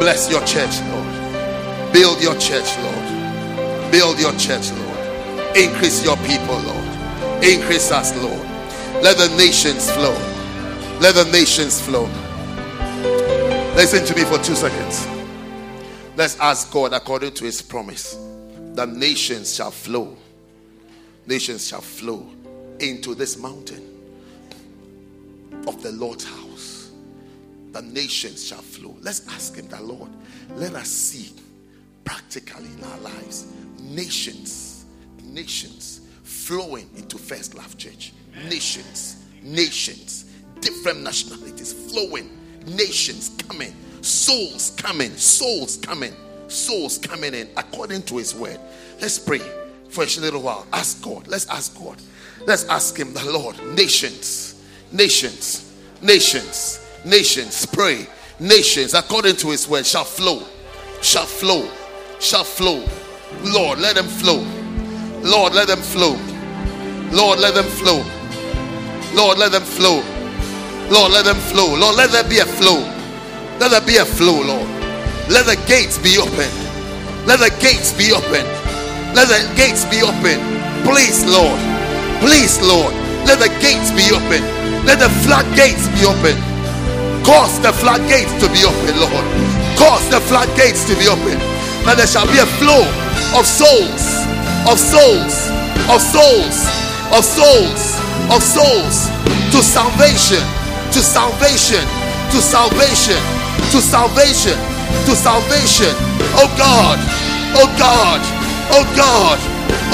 Bless 0.00 0.30
your 0.30 0.40
church, 0.46 0.80
Lord. 0.88 1.92
Build 1.92 2.22
your 2.22 2.36
church, 2.38 2.74
Lord. 2.78 3.92
Build 3.92 4.18
your 4.18 4.32
church, 4.38 4.70
Lord. 4.72 4.83
Increase 5.56 6.04
your 6.04 6.16
people, 6.18 6.58
Lord. 6.58 7.44
Increase 7.44 7.90
us, 7.90 8.14
Lord. 8.16 8.40
Let 9.02 9.16
the 9.18 9.34
nations 9.36 9.90
flow. 9.90 10.14
Let 11.00 11.14
the 11.14 11.28
nations 11.30 11.80
flow. 11.80 12.06
Listen 13.74 14.04
to 14.06 14.14
me 14.14 14.24
for 14.24 14.38
two 14.38 14.54
seconds. 14.54 15.06
Let's 16.16 16.38
ask 16.38 16.72
God 16.72 16.92
according 16.92 17.34
to 17.34 17.44
his 17.44 17.60
promise 17.60 18.18
that 18.74 18.88
nations 18.88 19.54
shall 19.54 19.70
flow. 19.70 20.16
Nations 21.26 21.68
shall 21.68 21.80
flow 21.80 22.26
into 22.80 23.14
this 23.14 23.38
mountain 23.38 23.94
of 25.66 25.82
the 25.82 25.92
Lord's 25.92 26.24
house. 26.24 26.90
The 27.72 27.82
nations 27.82 28.46
shall 28.46 28.60
flow. 28.60 28.96
Let's 29.00 29.26
ask 29.28 29.56
Him 29.56 29.68
that, 29.68 29.84
Lord, 29.84 30.10
let 30.56 30.74
us 30.74 30.88
see 30.88 31.32
practically 32.04 32.68
in 32.78 32.84
our 32.84 32.98
lives 32.98 33.46
nations, 33.80 34.73
nations 35.34 36.00
flowing 36.22 36.88
into 36.96 37.18
First 37.18 37.54
Love 37.54 37.76
Church. 37.76 38.12
Nations, 38.48 39.24
nations, 39.42 40.26
different 40.60 41.02
nationalities 41.02 41.72
flowing, 41.72 42.30
nations 42.66 43.30
coming, 43.48 43.74
souls 44.00 44.70
coming, 44.76 45.10
souls 45.16 45.76
coming, 45.78 46.14
souls 46.48 46.98
coming 46.98 47.34
in 47.34 47.48
according 47.56 48.02
to 48.02 48.16
His 48.16 48.34
word. 48.34 48.58
Let's 49.00 49.18
pray 49.18 49.40
for 49.88 50.04
a 50.04 50.20
little 50.20 50.42
while. 50.42 50.66
Ask 50.72 51.02
God. 51.02 51.26
Let's 51.28 51.48
ask 51.48 51.76
God. 51.78 51.96
Let's 52.46 52.64
ask 52.66 52.96
Him, 52.96 53.12
the 53.12 53.24
Lord, 53.30 53.56
nations, 53.74 54.62
nations, 54.92 55.72
nations, 56.00 56.80
nations, 57.04 57.66
pray. 57.66 58.06
Nations, 58.40 58.94
according 58.94 59.36
to 59.36 59.50
His 59.50 59.68
word, 59.68 59.86
shall 59.86 60.04
flow, 60.04 60.42
shall 61.02 61.26
flow, 61.26 61.68
shall 62.20 62.44
flow. 62.44 62.84
Lord, 63.44 63.78
let 63.78 63.94
them 63.94 64.06
flow. 64.06 64.42
Lord, 65.24 65.54
let 65.54 65.68
them 65.68 65.80
flow. 65.80 66.20
Lord, 67.10 67.40
let 67.40 67.54
them 67.54 67.64
flow. 67.64 68.04
Lord, 69.14 69.38
let 69.38 69.52
them 69.52 69.62
flow. 69.62 70.04
Lord, 70.92 71.12
let 71.12 71.24
them 71.24 71.40
flow. 71.48 71.74
Lord, 71.74 71.96
let 71.96 72.12
there 72.12 72.28
be 72.28 72.38
a 72.38 72.44
flow. 72.44 72.84
Let 73.58 73.70
there 73.70 73.80
be 73.80 73.96
a 73.96 74.04
flow, 74.04 74.44
Lord. 74.44 74.68
Let 75.32 75.46
the 75.46 75.56
gates 75.66 75.96
be 75.96 76.18
open. 76.18 76.50
Let 77.24 77.40
the 77.40 77.48
gates 77.56 77.96
be 77.96 78.12
open. 78.12 78.44
Let 79.16 79.32
the 79.32 79.40
gates 79.56 79.88
be 79.88 80.04
open. 80.04 80.36
Please, 80.84 81.24
Lord. 81.24 81.56
Please, 82.20 82.60
Lord. 82.60 82.92
Let 83.24 83.40
the 83.40 83.48
gates 83.64 83.88
be 83.96 84.12
open. 84.12 84.44
Let 84.84 85.00
the 85.00 85.08
floodgates 85.24 85.88
be 85.96 86.04
open. 86.04 86.36
Cause 87.24 87.56
the 87.64 87.72
floodgates 87.72 88.36
to 88.44 88.46
be 88.52 88.68
open, 88.68 88.92
Lord. 89.00 89.24
Cause 89.80 90.04
the 90.12 90.20
floodgates 90.28 90.84
to 90.84 90.94
be 91.00 91.08
open. 91.08 91.40
And 91.88 91.96
there 91.96 92.06
shall 92.06 92.28
be 92.28 92.36
a 92.36 92.48
flow 92.60 92.84
of 93.32 93.48
souls, 93.48 94.28
of 94.70 94.78
souls, 94.80 95.50
of 95.92 96.00
souls, 96.00 96.56
of 97.12 97.24
souls, 97.24 98.00
of 98.32 98.42
souls 98.42 99.14
to 99.54 99.62
salvation, 99.62 100.42
to 100.90 100.98
salvation, 100.98 101.84
to 102.34 102.42
salvation, 102.42 103.20
to 103.70 103.78
salvation, 103.78 104.58
to 105.06 105.14
salvation. 105.14 105.94
Oh 106.34 106.50
God, 106.58 106.98
oh 107.54 107.70
God, 107.78 108.20
oh 108.74 108.82
God, 108.98 109.38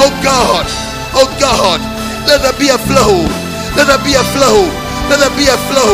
oh 0.00 0.12
God, 0.24 0.64
oh 1.12 1.28
God. 1.36 1.80
Let 2.24 2.40
there 2.40 2.56
be 2.56 2.72
a 2.72 2.78
flow. 2.88 3.28
Let 3.76 3.92
there 3.92 4.00
be 4.00 4.16
a 4.16 4.24
flow. 4.32 4.64
Let 5.12 5.20
there 5.20 5.36
be 5.36 5.44
a 5.44 5.58
flow. 5.68 5.92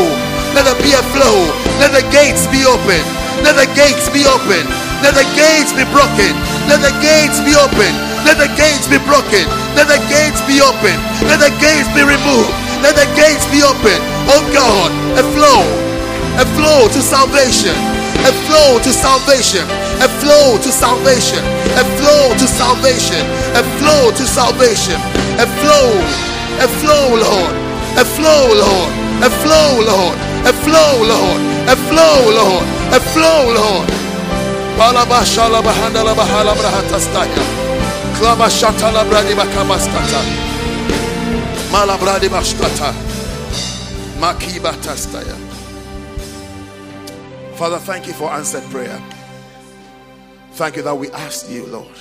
Let 0.55 0.62
there 0.62 0.78
be 0.78 0.94
a 0.94 1.03
flow. 1.11 1.36
Let 1.82 1.90
the 1.90 2.07
gates 2.15 2.47
be 2.47 2.62
open. 2.62 3.03
Let 3.43 3.59
the 3.59 3.66
gates 3.74 4.07
be 4.15 4.23
open. 4.31 4.85
Let 5.05 5.14
the 5.14 5.27
gates 5.36 5.73
be 5.77 5.85
broken. 5.93 6.32
Let 6.68 6.81
the 6.81 6.94
gates 7.05 7.39
be 7.44 7.52
open. 7.56 7.93
Let 8.24 8.40
the 8.40 8.51
gates 8.56 8.89
be 8.89 8.98
broken. 9.05 9.44
Let 9.77 9.86
the 9.86 10.01
gates 10.09 10.40
be 10.48 10.59
open. 10.64 10.97
Let 11.28 11.39
the 11.39 11.52
gates 11.60 11.89
be 11.93 12.02
removed. 12.02 12.52
Let 12.81 12.97
the 12.97 13.09
gates 13.14 13.44
be 13.52 13.62
open. 13.62 13.98
Oh 14.28 14.43
God, 14.52 14.90
a 15.20 15.24
flow. 15.36 15.62
A 16.40 16.44
flow 16.56 16.89
to 16.89 17.01
salvation. 17.01 17.77
A 18.24 18.32
flow 18.48 18.81
to 18.82 18.93
salvation. 18.93 19.64
A 20.02 20.09
flow 20.20 20.59
to 20.59 20.70
salvation. 20.73 21.40
A 21.81 21.85
flow 21.97 22.35
to 22.36 22.47
salvation. 22.48 23.23
A 23.55 23.62
flow 23.78 24.10
to 24.10 24.24
salvation. 24.24 24.98
A 25.39 25.47
flow. 25.60 25.89
A 26.60 26.68
flow, 26.81 27.16
Lord. 27.16 27.55
A 28.01 28.05
flow, 28.05 28.52
Lord. 28.52 28.93
A 29.23 29.31
flow, 29.31 29.81
Lord. 29.81 30.16
A 30.44 30.52
flow, 30.52 30.93
Lord. 31.05 31.40
A 31.68 31.77
flow, 31.89 32.16
Lord. 32.32 32.66
A 32.93 33.01
flow, 33.01 33.55
Lord. 33.55 34.05
Balabashala 34.77 35.62
bahandala 35.62 36.15
bahala 36.15 36.55
brahatastaya. 36.55 37.43
Bakabastata. 39.35 40.20
Malabradi 41.73 42.28
bastata. 42.28 42.93
Makiba 44.19 44.73
Tastaya. 44.82 45.36
Father, 47.57 47.78
thank 47.78 48.07
you 48.07 48.12
for 48.12 48.31
answered 48.31 48.65
prayer. 48.65 49.01
Thank 50.53 50.77
you 50.77 50.82
that 50.82 50.94
we 50.94 51.11
asked 51.11 51.51
you, 51.51 51.66
Lord. 51.66 51.97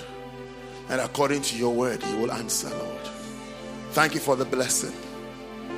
And 0.89 0.99
according 0.99 1.43
to 1.43 1.57
your 1.57 1.73
word, 1.73 2.03
you 2.03 2.17
will 2.17 2.31
answer, 2.31 2.69
Lord. 2.69 3.07
Thank 3.91 4.13
you 4.13 4.19
for 4.19 4.35
the 4.35 4.45
blessing 4.45 4.93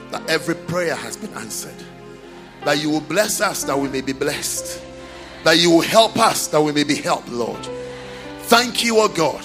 that 0.10 0.28
every 0.30 0.56
prayer 0.56 0.95
has 0.95 1.15
been 1.15 1.34
answered. 1.36 1.84
That 2.65 2.82
you 2.82 2.90
will 2.90 3.02
bless 3.02 3.40
us 3.40 3.64
that 3.65 3.78
we 3.78 3.88
may 3.88 4.02
be 4.02 4.14
blessed. 4.14 4.82
That 5.43 5.59
you 5.59 5.69
will 5.69 5.81
help 5.81 6.18
us 6.18 6.47
that 6.47 6.61
we 6.61 6.72
may 6.72 6.84
be 6.84 6.95
helped, 6.95 7.30
Lord. 7.30 7.64
Thank 8.43 8.84
you, 8.84 8.99
O 8.99 9.07
God, 9.07 9.43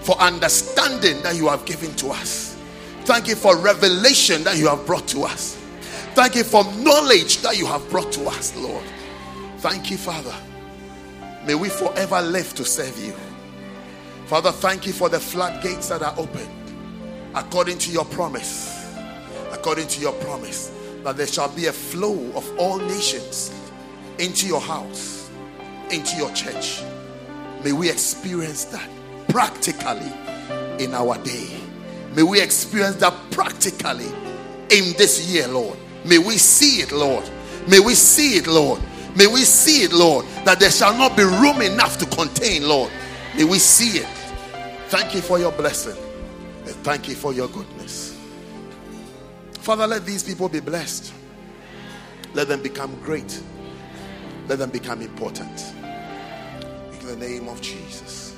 for 0.00 0.16
understanding 0.18 1.22
that 1.22 1.36
you 1.36 1.48
have 1.48 1.64
given 1.64 1.94
to 1.96 2.08
us. 2.08 2.56
Thank 3.04 3.28
you 3.28 3.36
for 3.36 3.56
revelation 3.56 4.42
that 4.44 4.56
you 4.56 4.68
have 4.68 4.84
brought 4.86 5.06
to 5.08 5.22
us. 5.22 5.56
Thank 6.14 6.34
you 6.34 6.44
for 6.44 6.64
knowledge 6.76 7.38
that 7.42 7.58
you 7.58 7.66
have 7.66 7.88
brought 7.90 8.10
to 8.12 8.26
us, 8.26 8.56
Lord. 8.56 8.84
Thank 9.58 9.90
you, 9.90 9.96
Father. 9.96 10.34
May 11.46 11.54
we 11.54 11.68
forever 11.68 12.20
live 12.22 12.54
to 12.54 12.64
serve 12.64 12.98
you. 12.98 13.14
Father, 14.26 14.50
thank 14.50 14.86
you 14.86 14.92
for 14.92 15.08
the 15.08 15.20
floodgates 15.20 15.88
that 15.88 16.02
are 16.02 16.14
open 16.18 16.48
according 17.34 17.78
to 17.78 17.92
your 17.92 18.04
promise. 18.06 18.72
According 19.52 19.86
to 19.88 20.00
your 20.00 20.14
promise, 20.14 20.72
that 21.04 21.16
there 21.16 21.26
shall 21.26 21.48
be 21.48 21.66
a 21.66 21.72
flow 21.72 22.32
of 22.34 22.50
all 22.58 22.78
nations 22.78 23.52
into 24.18 24.46
your 24.46 24.60
house, 24.60 25.30
into 25.90 26.16
your 26.16 26.32
church. 26.32 26.82
May 27.64 27.72
we 27.72 27.90
experience 27.90 28.64
that 28.66 28.88
practically 29.28 30.12
in 30.78 30.94
our 30.94 31.18
day. 31.18 31.48
May 32.14 32.22
we 32.22 32.40
experience 32.40 32.96
that 32.96 33.14
practically 33.30 34.06
in 34.70 34.94
this 34.96 35.30
year, 35.30 35.48
Lord. 35.48 35.78
May 36.04 36.18
we 36.18 36.38
see 36.38 36.80
it, 36.80 36.92
Lord. 36.92 37.28
May 37.68 37.80
we 37.80 37.94
see 37.94 38.36
it, 38.36 38.46
Lord. 38.46 38.80
May 39.16 39.26
we 39.26 39.40
see 39.40 39.82
it, 39.82 39.92
Lord, 39.92 40.26
that 40.44 40.60
there 40.60 40.70
shall 40.70 40.96
not 40.96 41.16
be 41.16 41.24
room 41.24 41.62
enough 41.62 41.98
to 41.98 42.06
contain, 42.06 42.68
Lord. 42.68 42.90
May 43.36 43.44
we 43.44 43.58
see 43.58 43.98
it. 43.98 44.06
Thank 44.88 45.14
you 45.14 45.20
for 45.20 45.38
your 45.38 45.52
blessing. 45.52 45.96
And 46.64 46.74
thank 46.76 47.08
you 47.08 47.14
for 47.14 47.32
your 47.32 47.48
goodness. 47.48 48.16
Father, 49.60 49.86
let 49.86 50.04
these 50.06 50.22
people 50.22 50.48
be 50.48 50.60
blessed. 50.60 51.12
Let 52.34 52.48
them 52.48 52.62
become 52.62 52.94
great. 53.02 53.42
Let 54.48 54.60
them 54.60 54.70
become 54.70 55.02
important. 55.02 55.72
In 56.92 57.06
the 57.06 57.16
name 57.16 57.48
of 57.48 57.60
Jesus. 57.60 58.36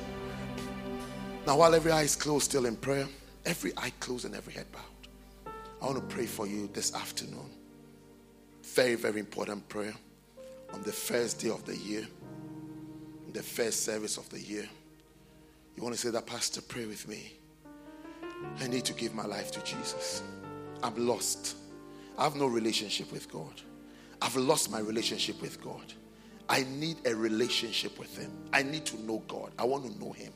Now, 1.46 1.58
while 1.58 1.74
every 1.74 1.92
eye 1.92 2.02
is 2.02 2.16
closed, 2.16 2.46
still 2.46 2.64
in 2.64 2.76
prayer, 2.76 3.06
every 3.44 3.72
eye 3.76 3.92
closed 4.00 4.24
and 4.24 4.34
every 4.34 4.54
head 4.54 4.66
bowed, 4.72 5.52
I 5.82 5.86
want 5.86 5.96
to 5.98 6.14
pray 6.14 6.24
for 6.24 6.46
you 6.46 6.68
this 6.72 6.94
afternoon. 6.94 7.50
Very, 8.62 8.94
very 8.94 9.20
important 9.20 9.68
prayer 9.68 9.94
on 10.72 10.82
the 10.82 10.92
first 10.92 11.40
day 11.40 11.50
of 11.50 11.64
the 11.66 11.76
year, 11.76 12.06
the 13.32 13.42
first 13.42 13.84
service 13.84 14.16
of 14.16 14.28
the 14.30 14.40
year. 14.40 14.68
You 15.76 15.82
want 15.82 15.94
to 15.94 16.00
say 16.00 16.10
that, 16.10 16.26
Pastor, 16.26 16.62
pray 16.62 16.86
with 16.86 17.06
me. 17.06 17.32
I 18.60 18.66
need 18.66 18.84
to 18.86 18.94
give 18.94 19.14
my 19.14 19.26
life 19.26 19.50
to 19.52 19.62
Jesus. 19.62 20.22
I'm 20.82 21.06
lost. 21.06 21.56
I 22.16 22.24
have 22.24 22.36
no 22.36 22.46
relationship 22.46 23.12
with 23.12 23.30
God. 23.30 23.60
I've 24.20 24.36
lost 24.36 24.70
my 24.70 24.80
relationship 24.80 25.40
with 25.40 25.62
God. 25.62 25.92
I 26.48 26.64
need 26.70 26.96
a 27.06 27.14
relationship 27.14 27.98
with 27.98 28.16
Him. 28.16 28.32
I 28.52 28.62
need 28.62 28.84
to 28.86 29.00
know 29.02 29.22
God. 29.28 29.52
I 29.58 29.64
want 29.64 29.84
to 29.84 29.98
know 30.04 30.12
Him. 30.12 30.32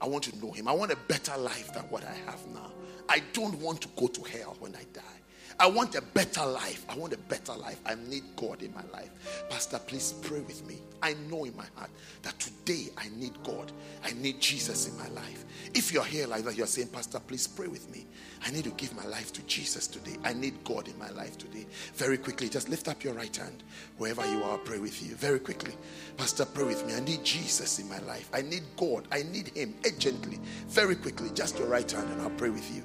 I 0.00 0.06
want 0.06 0.24
to 0.24 0.38
know 0.38 0.52
Him. 0.52 0.68
I 0.68 0.72
want 0.72 0.92
a 0.92 0.96
better 1.08 1.36
life 1.36 1.72
than 1.72 1.84
what 1.84 2.04
I 2.04 2.14
have 2.26 2.46
now. 2.48 2.72
I 3.08 3.22
don't 3.32 3.58
want 3.60 3.80
to 3.82 3.88
go 3.96 4.06
to 4.06 4.22
hell 4.22 4.56
when 4.60 4.74
I 4.74 4.84
die. 4.92 5.15
I 5.58 5.66
want 5.66 5.94
a 5.94 6.02
better 6.02 6.44
life. 6.44 6.84
I 6.88 6.96
want 6.96 7.14
a 7.14 7.18
better 7.18 7.54
life. 7.54 7.80
I 7.86 7.94
need 7.94 8.24
God 8.36 8.62
in 8.62 8.74
my 8.74 8.84
life. 8.92 9.10
Pastor, 9.48 9.78
please 9.78 10.12
pray 10.22 10.40
with 10.40 10.66
me. 10.66 10.82
I 11.02 11.14
know 11.30 11.44
in 11.44 11.56
my 11.56 11.64
heart 11.74 11.90
that 12.22 12.38
today 12.38 12.88
I 12.98 13.08
need 13.16 13.32
God. 13.42 13.72
I 14.04 14.12
need 14.12 14.40
Jesus 14.40 14.88
in 14.88 14.96
my 14.98 15.08
life. 15.08 15.44
If 15.74 15.92
you're 15.92 16.04
here 16.04 16.26
like 16.26 16.44
that, 16.44 16.56
you're 16.56 16.66
saying, 16.66 16.88
Pastor, 16.88 17.20
please 17.20 17.46
pray 17.46 17.68
with 17.68 17.90
me. 17.90 18.06
I 18.44 18.50
need 18.50 18.64
to 18.64 18.70
give 18.70 18.94
my 18.94 19.06
life 19.06 19.32
to 19.34 19.42
Jesus 19.42 19.86
today. 19.86 20.16
I 20.24 20.34
need 20.34 20.62
God 20.64 20.88
in 20.88 20.98
my 20.98 21.10
life 21.10 21.38
today. 21.38 21.66
Very 21.94 22.18
quickly, 22.18 22.48
just 22.48 22.68
lift 22.68 22.88
up 22.88 23.02
your 23.02 23.14
right 23.14 23.34
hand 23.34 23.62
wherever 23.96 24.26
you 24.30 24.42
are. 24.42 24.58
Pray 24.58 24.78
with 24.78 25.02
you. 25.02 25.14
Very 25.14 25.38
quickly, 25.40 25.72
Pastor, 26.16 26.44
pray 26.44 26.64
with 26.64 26.86
me. 26.86 26.94
I 26.94 27.00
need 27.00 27.24
Jesus 27.24 27.78
in 27.78 27.88
my 27.88 27.98
life. 28.00 28.28
I 28.34 28.42
need 28.42 28.62
God. 28.76 29.08
I 29.10 29.22
need 29.22 29.48
Him 29.48 29.74
urgently. 29.86 30.38
Very 30.68 30.96
quickly, 30.96 31.30
just 31.34 31.58
your 31.58 31.68
right 31.68 31.90
hand, 31.90 32.10
and 32.12 32.20
I'll 32.20 32.30
pray 32.30 32.50
with 32.50 32.74
you. 32.74 32.82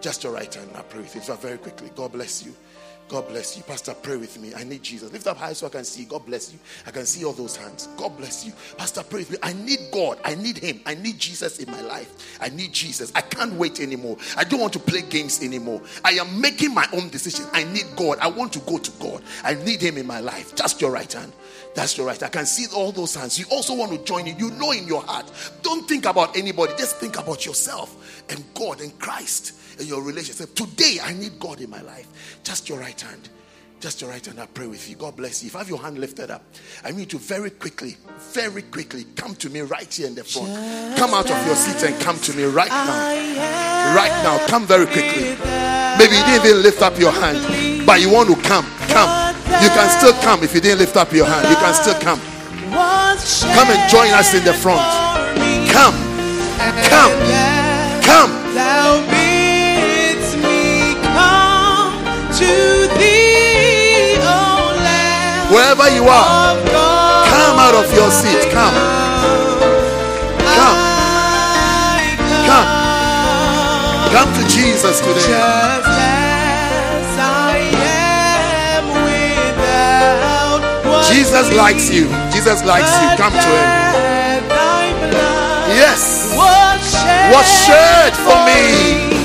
Just 0.00 0.22
your 0.24 0.32
right 0.32 0.52
hand, 0.52 0.70
I'll 0.74 0.82
pray 0.84 1.00
with 1.00 1.14
you. 1.14 1.20
So 1.20 1.34
very 1.34 1.58
quickly, 1.58 1.90
God 1.94 2.12
bless 2.12 2.44
you. 2.44 2.54
God 3.08 3.26
bless 3.28 3.56
you. 3.56 3.62
Pastor, 3.62 3.94
pray 3.94 4.16
with 4.16 4.38
me. 4.38 4.52
I 4.54 4.64
need 4.64 4.82
Jesus. 4.82 5.10
Lift 5.10 5.26
up 5.26 5.38
high 5.38 5.54
so 5.54 5.66
I 5.66 5.70
can 5.70 5.84
see. 5.84 6.04
God 6.04 6.26
bless 6.26 6.52
you. 6.52 6.58
I 6.86 6.90
can 6.90 7.06
see 7.06 7.24
all 7.24 7.32
those 7.32 7.56
hands. 7.56 7.88
God 7.96 8.16
bless 8.18 8.44
you. 8.44 8.52
Pastor, 8.76 9.02
pray 9.02 9.20
with 9.20 9.30
me. 9.30 9.38
I 9.42 9.54
need 9.54 9.78
God. 9.90 10.18
I 10.24 10.34
need 10.34 10.58
Him. 10.58 10.80
I 10.84 10.94
need 10.94 11.18
Jesus 11.18 11.58
in 11.58 11.70
my 11.70 11.80
life. 11.80 12.38
I 12.40 12.50
need 12.50 12.72
Jesus. 12.72 13.10
I 13.14 13.22
can't 13.22 13.54
wait 13.54 13.80
anymore. 13.80 14.18
I 14.36 14.44
don't 14.44 14.60
want 14.60 14.74
to 14.74 14.78
play 14.78 15.00
games 15.00 15.42
anymore. 15.42 15.80
I 16.04 16.12
am 16.12 16.38
making 16.38 16.74
my 16.74 16.86
own 16.92 17.08
decision. 17.08 17.46
I 17.52 17.64
need 17.64 17.86
God. 17.96 18.18
I 18.18 18.28
want 18.28 18.52
to 18.54 18.58
go 18.60 18.76
to 18.76 18.90
God. 19.00 19.22
I 19.42 19.54
need 19.54 19.80
Him 19.80 19.96
in 19.96 20.06
my 20.06 20.20
life. 20.20 20.54
Just 20.54 20.80
your 20.82 20.90
right 20.90 21.10
hand. 21.10 21.32
That's 21.74 21.96
your 21.96 22.06
right. 22.06 22.22
I 22.22 22.28
can 22.28 22.44
see 22.44 22.66
all 22.74 22.92
those 22.92 23.14
hands. 23.14 23.38
You 23.38 23.46
also 23.50 23.74
want 23.74 23.92
to 23.92 24.04
join 24.04 24.26
in. 24.26 24.38
You 24.38 24.50
know 24.50 24.72
in 24.72 24.86
your 24.86 25.02
heart. 25.02 25.32
Don't 25.62 25.88
think 25.88 26.04
about 26.04 26.36
anybody. 26.36 26.74
Just 26.76 26.96
think 26.96 27.18
about 27.18 27.46
yourself 27.46 28.22
and 28.28 28.44
God 28.52 28.82
and 28.82 28.96
Christ 28.98 29.54
and 29.78 29.88
your 29.88 30.02
relationship. 30.02 30.54
Today, 30.54 30.98
I 31.02 31.12
need 31.14 31.38
God 31.38 31.60
in 31.60 31.70
my 31.70 31.82
life. 31.82 32.40
Just 32.42 32.68
your 32.68 32.78
right 32.78 33.00
hand. 33.00 33.28
Just 33.80 34.00
your 34.00 34.10
right 34.10 34.24
hand. 34.24 34.40
I 34.40 34.46
pray 34.46 34.66
with 34.66 34.88
you. 34.90 34.96
God 34.96 35.16
bless 35.16 35.42
you. 35.42 35.48
If 35.48 35.56
I 35.56 35.60
have 35.60 35.68
your 35.68 35.78
hand 35.78 35.98
lifted 35.98 36.30
up, 36.30 36.42
I 36.84 36.90
need 36.90 37.12
you 37.12 37.18
very 37.18 37.50
quickly, 37.50 37.96
very 38.32 38.62
quickly 38.62 39.04
come 39.14 39.36
to 39.36 39.48
me 39.50 39.60
right 39.60 39.92
here 39.92 40.08
in 40.08 40.16
the 40.16 40.24
front. 40.24 40.48
Come 40.98 41.14
out 41.14 41.30
of 41.30 41.46
your 41.46 41.54
seat 41.54 41.88
and 41.88 42.00
come 42.02 42.18
to 42.18 42.36
me 42.36 42.44
right 42.44 42.68
now. 42.68 43.94
Right 43.94 44.10
now. 44.24 44.44
Come 44.48 44.66
very 44.66 44.86
quickly. 44.86 45.36
Maybe 45.98 46.16
you 46.16 46.24
didn't 46.24 46.46
even 46.46 46.62
lift 46.62 46.82
up 46.82 46.98
your 46.98 47.12
hand, 47.12 47.86
but 47.86 48.00
you 48.00 48.10
want 48.10 48.28
to 48.28 48.36
come. 48.42 48.66
Come. 48.88 49.34
You 49.62 49.68
can 49.70 49.88
still 49.98 50.12
come 50.22 50.42
if 50.42 50.54
you 50.54 50.60
didn't 50.60 50.80
lift 50.80 50.96
up 50.96 51.12
your 51.12 51.26
hand. 51.26 51.48
You 51.48 51.56
can 51.56 51.74
still 51.74 51.98
come. 52.00 52.20
Come 53.54 53.68
and 53.70 53.90
join 53.90 54.10
us 54.10 54.34
in 54.34 54.44
the 54.44 54.54
front. 54.54 54.82
Come. 55.70 55.94
Come. 56.88 57.12
Come. 58.02 59.27
To 62.38 62.86
thee, 62.98 64.14
O 64.22 64.70
Lamb 64.78 65.50
Wherever 65.52 65.88
you 65.90 66.04
are, 66.06 66.54
come 67.26 67.58
out 67.58 67.74
of 67.74 67.92
your 67.92 68.10
seat. 68.10 68.46
Come. 68.54 68.74
Come. 70.54 70.78
Come. 72.46 72.68
Come 74.14 74.30
to 74.38 74.44
Jesus 74.48 75.00
today. 75.00 75.14
Just 75.14 75.90
as 75.90 77.18
I 77.18 77.58
am 77.90 78.84
without 79.02 80.62
one 80.86 81.04
Jesus 81.12 81.52
likes 81.56 81.90
you. 81.90 82.06
Jesus 82.30 82.64
likes 82.64 82.92
you. 83.02 83.08
Come 83.18 83.32
to 83.32 83.50
him. 83.50 83.68
that 83.98 84.42
thy 84.46 84.94
blood 85.10 85.74
Yes. 85.74 86.34
Was 87.34 87.46
shed 87.66 88.14
for 88.24 88.38
me. 88.46 89.17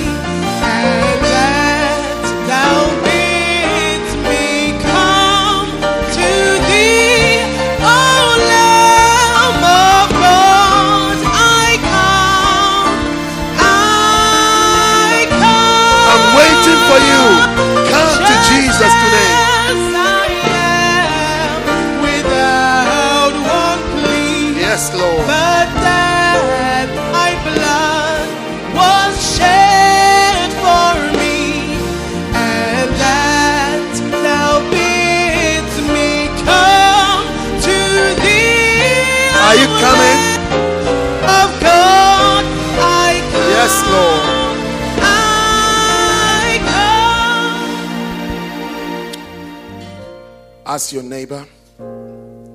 Ask 50.73 50.91
your 50.91 51.03
neighbor. 51.03 51.45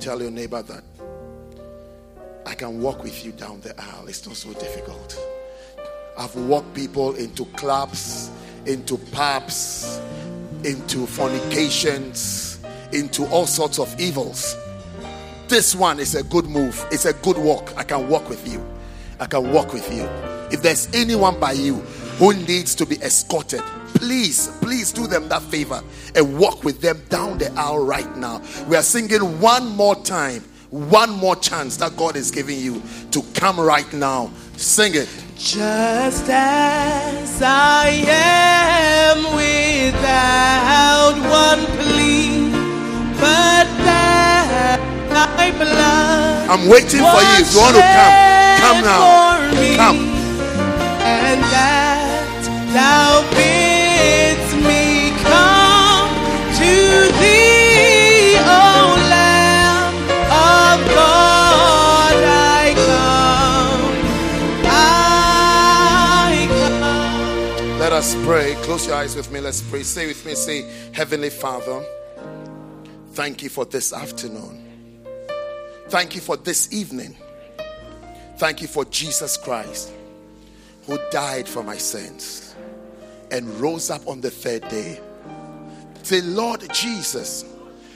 Tell 0.01 0.21
your 0.21 0.33
neighbor 0.33 0.61
that 0.61 0.83
I 2.45 2.53
can 2.57 2.83
walk 2.83 3.05
with 3.05 3.25
you 3.25 3.31
down 3.31 3.61
the 3.61 3.81
aisle. 3.81 4.09
It's 4.09 4.27
not 4.27 4.35
so 4.35 4.53
difficult. 4.55 5.17
I've 6.19 6.35
walked 6.35 6.75
people 6.75 7.15
into 7.15 7.45
clubs, 7.45 8.33
into 8.67 8.99
pubs, 9.13 10.01
into 10.65 11.07
fornications, 11.07 12.59
into 12.93 13.25
all 13.27 13.47
sorts 13.47 13.79
of 13.79 14.01
evils. 14.01 14.57
This 15.47 15.77
one 15.77 16.01
is 16.01 16.17
a 16.17 16.25
good 16.25 16.47
move. 16.47 16.85
It's 16.91 17.05
a 17.05 17.13
good 17.13 17.39
walk. 17.39 17.73
I 17.77 17.85
can 17.85 18.09
walk 18.09 18.29
with 18.29 18.53
you. 18.53 18.61
I 19.21 19.27
can 19.27 19.53
walk 19.53 19.73
with 19.73 19.89
you. 19.95 20.03
If 20.51 20.61
there's 20.61 20.93
anyone 20.93 21.39
by 21.39 21.53
you 21.53 21.75
who 22.19 22.35
needs 22.35 22.75
to 22.75 22.85
be 22.85 22.97
escorted, 22.97 23.63
please, 23.99 24.49
please 24.61 24.93
do 24.93 25.07
them 25.07 25.29
that 25.29 25.43
favor 25.43 25.83
and 26.15 26.39
walk 26.39 26.65
with 26.65 26.81
them 26.81 27.01
down 27.09 27.39
the 27.39 27.53
aisle 27.55 27.85
right 27.85 28.17
now. 28.17 28.41
We 28.69 28.77
are 28.77 28.83
singing 28.83 29.41
one 29.41 29.67
more 29.77 29.97
time, 29.97 30.43
one 30.71 31.11
more 31.11 31.37
chance 31.37 31.77
that 31.79 31.97
God 31.97 32.17
is 32.17 32.31
giving 32.31 32.59
you 32.59 32.81
to 33.11 33.23
come 33.35 33.59
right 33.59 33.93
now. 33.93 34.31
Sing 34.57 34.95
it. 34.95 35.09
Just 35.37 36.29
as 36.29 37.43
I 37.43 37.89
am 38.09 39.19
without 39.35 41.15
one 41.31 41.65
plea, 41.79 42.51
but 43.21 43.67
that 43.87 44.81
thy 45.11 45.51
blood 45.53 46.51
I'm 46.51 46.69
waiting 46.69 47.01
for 47.01 47.21
you. 47.23 47.35
If 47.39 47.55
you 47.55 47.61
want 47.61 47.77
to 47.77 47.83
come, 47.83 48.15
come 48.63 48.85
now. 48.85 49.29
Come. 49.77 49.99
and 51.03 51.41
that 51.43 52.09
thou 52.73 53.23
bids 53.35 53.48
us 67.99 68.15
pray. 68.25 68.55
Close 68.63 68.87
your 68.87 68.95
eyes 68.95 69.17
with 69.17 69.29
me. 69.33 69.41
Let's 69.41 69.61
pray. 69.61 69.83
Say 69.83 70.07
with 70.07 70.25
me, 70.25 70.37
say, 70.37 70.71
Heavenly 70.93 71.31
Father, 71.31 71.85
thank 73.15 73.43
you 73.43 73.49
for 73.49 73.65
this 73.65 73.93
afternoon. 73.93 75.03
Thank 75.89 76.15
you 76.15 76.21
for 76.21 76.37
this 76.37 76.73
evening. 76.73 77.17
Thank 78.37 78.63
you 78.63 78.69
for 78.69 78.85
Jesus 78.85 79.37
Christ 79.37 79.93
who 80.87 80.97
died 81.11 81.49
for 81.49 81.65
my 81.65 81.77
sins 81.77 82.55
and 83.33 83.49
rose 83.59 83.91
up 83.91 84.07
on 84.07 84.21
the 84.21 84.31
third 84.31 84.63
day. 84.69 85.01
Say, 86.05 86.21
Lord 86.21 86.73
Jesus. 86.73 87.45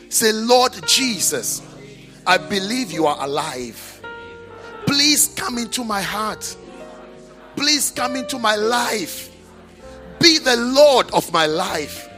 Say, 0.08 0.32
Lord 0.32 0.72
Jesus, 0.84 1.62
I 2.26 2.38
believe 2.38 2.90
you 2.90 3.06
are 3.06 3.24
alive. 3.24 4.02
Please 4.84 5.32
come 5.36 5.58
into 5.58 5.84
my 5.84 6.02
heart. 6.02 6.56
Please 7.54 7.92
come 7.92 8.16
into 8.16 8.40
my 8.40 8.56
life. 8.56 9.31
Be 10.22 10.38
the 10.38 10.56
Lord 10.56 11.10
of 11.10 11.32
my 11.32 11.46
life. 11.46 12.08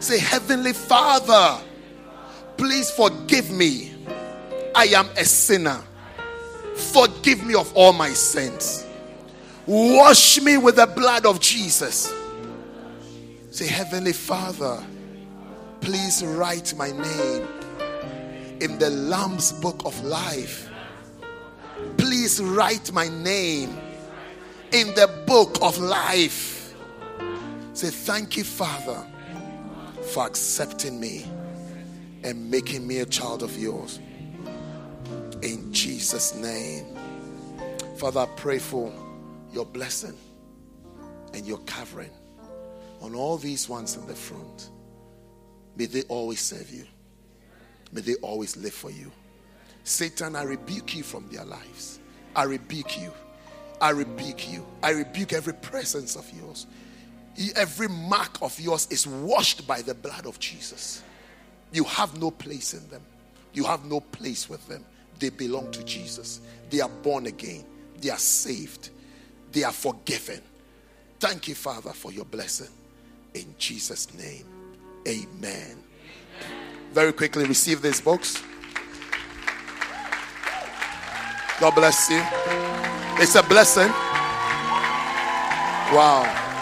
Say, 0.00 0.18
Heavenly 0.18 0.72
Father, 0.72 1.62
please 2.56 2.90
forgive 2.90 3.50
me. 3.52 3.94
I 4.74 4.86
am 4.86 5.08
a 5.16 5.24
sinner. 5.24 5.80
Forgive 6.74 7.44
me 7.44 7.54
of 7.54 7.72
all 7.76 7.92
my 7.92 8.10
sins. 8.10 8.84
Wash 9.66 10.40
me 10.40 10.58
with 10.58 10.76
the 10.76 10.86
blood 10.86 11.24
of 11.24 11.40
Jesus. 11.40 12.12
Say, 13.50 13.68
Heavenly 13.68 14.12
Father, 14.12 14.84
please 15.80 16.24
write 16.24 16.74
my 16.76 16.90
name 16.90 17.46
in 18.60 18.76
the 18.78 18.90
Lamb's 18.90 19.52
book 19.52 19.82
of 19.84 20.02
life. 20.02 20.68
Please 21.96 22.42
write 22.42 22.92
my 22.92 23.06
name 23.06 23.78
in 24.72 24.88
the 24.94 25.08
book 25.26 25.58
of 25.62 25.78
life. 25.78 26.53
Say, 27.74 27.90
Thank 27.90 28.36
you, 28.36 28.44
Father, 28.44 29.04
for 30.12 30.26
accepting 30.26 30.98
me 31.00 31.26
and 32.22 32.50
making 32.50 32.86
me 32.86 33.00
a 33.00 33.06
child 33.06 33.42
of 33.42 33.58
yours. 33.58 33.98
In 35.42 35.72
Jesus' 35.72 36.34
name. 36.36 36.86
Father, 37.96 38.20
I 38.20 38.26
pray 38.36 38.58
for 38.58 38.92
your 39.52 39.66
blessing 39.66 40.16
and 41.32 41.44
your 41.46 41.58
covering 41.58 42.10
on 43.00 43.14
all 43.14 43.36
these 43.36 43.68
ones 43.68 43.96
in 43.96 44.06
the 44.06 44.14
front. 44.14 44.70
May 45.76 45.86
they 45.86 46.02
always 46.02 46.40
serve 46.40 46.70
you. 46.70 46.86
May 47.92 48.02
they 48.02 48.14
always 48.16 48.56
live 48.56 48.72
for 48.72 48.90
you. 48.90 49.10
Satan, 49.82 50.36
I 50.36 50.44
rebuke 50.44 50.96
you 50.96 51.02
from 51.02 51.28
their 51.28 51.44
lives. 51.44 51.98
I 52.36 52.44
rebuke 52.44 53.00
you. 53.00 53.12
I 53.80 53.90
rebuke 53.90 54.50
you. 54.50 54.64
I 54.82 54.90
rebuke 54.90 55.32
every 55.32 55.54
presence 55.54 56.16
of 56.16 56.30
yours. 56.32 56.66
Every 57.56 57.88
mark 57.88 58.42
of 58.42 58.58
yours 58.60 58.86
is 58.90 59.06
washed 59.06 59.66
by 59.66 59.82
the 59.82 59.94
blood 59.94 60.26
of 60.26 60.38
Jesus. 60.38 61.02
You 61.72 61.84
have 61.84 62.18
no 62.20 62.30
place 62.30 62.74
in 62.74 62.88
them. 62.88 63.02
You 63.52 63.64
have 63.64 63.84
no 63.84 64.00
place 64.00 64.48
with 64.48 64.66
them. 64.68 64.84
They 65.18 65.30
belong 65.30 65.70
to 65.72 65.84
Jesus. 65.84 66.40
They 66.70 66.80
are 66.80 66.88
born 66.88 67.26
again. 67.26 67.64
They 68.00 68.10
are 68.10 68.18
saved. 68.18 68.90
They 69.52 69.64
are 69.64 69.72
forgiven. 69.72 70.40
Thank 71.20 71.48
you, 71.48 71.54
Father, 71.54 71.90
for 71.90 72.12
your 72.12 72.24
blessing. 72.24 72.68
In 73.34 73.54
Jesus' 73.58 74.12
name, 74.14 74.46
amen. 75.08 75.76
Very 76.92 77.12
quickly, 77.12 77.44
receive 77.44 77.82
these 77.82 78.00
books. 78.00 78.42
God 81.60 81.74
bless 81.74 82.10
you. 82.10 82.22
It's 83.22 83.34
a 83.36 83.42
blessing. 83.42 83.88
Wow. 85.92 86.53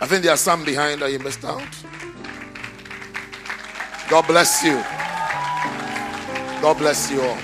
I 0.00 0.06
think 0.06 0.22
there 0.22 0.32
are 0.32 0.36
some 0.36 0.64
behind 0.64 1.02
that 1.02 1.10
you 1.10 1.18
missed 1.18 1.44
out. 1.44 1.62
God 4.08 4.26
bless 4.26 4.62
you. 4.62 4.76
God 6.62 6.78
bless 6.78 7.10
you 7.10 7.20
all. 7.20 7.38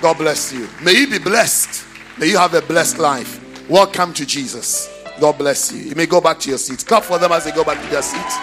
God 0.00 0.16
bless 0.16 0.52
you. 0.52 0.66
May 0.82 0.92
you 0.92 1.10
be 1.10 1.18
blessed. 1.18 1.86
May 2.18 2.28
you 2.28 2.38
have 2.38 2.54
a 2.54 2.62
blessed 2.62 2.98
life. 2.98 3.68
Welcome 3.68 4.14
to 4.14 4.24
Jesus. 4.24 4.88
God 5.20 5.36
bless 5.36 5.70
you. 5.72 5.80
You 5.80 5.94
may 5.94 6.06
go 6.06 6.20
back 6.20 6.38
to 6.40 6.48
your 6.48 6.58
seats. 6.58 6.82
Clap 6.82 7.04
for 7.04 7.18
them 7.18 7.32
as 7.32 7.44
they 7.44 7.52
go 7.52 7.64
back 7.64 7.82
to 7.82 7.90
their 7.90 8.02
seats. 8.02 8.36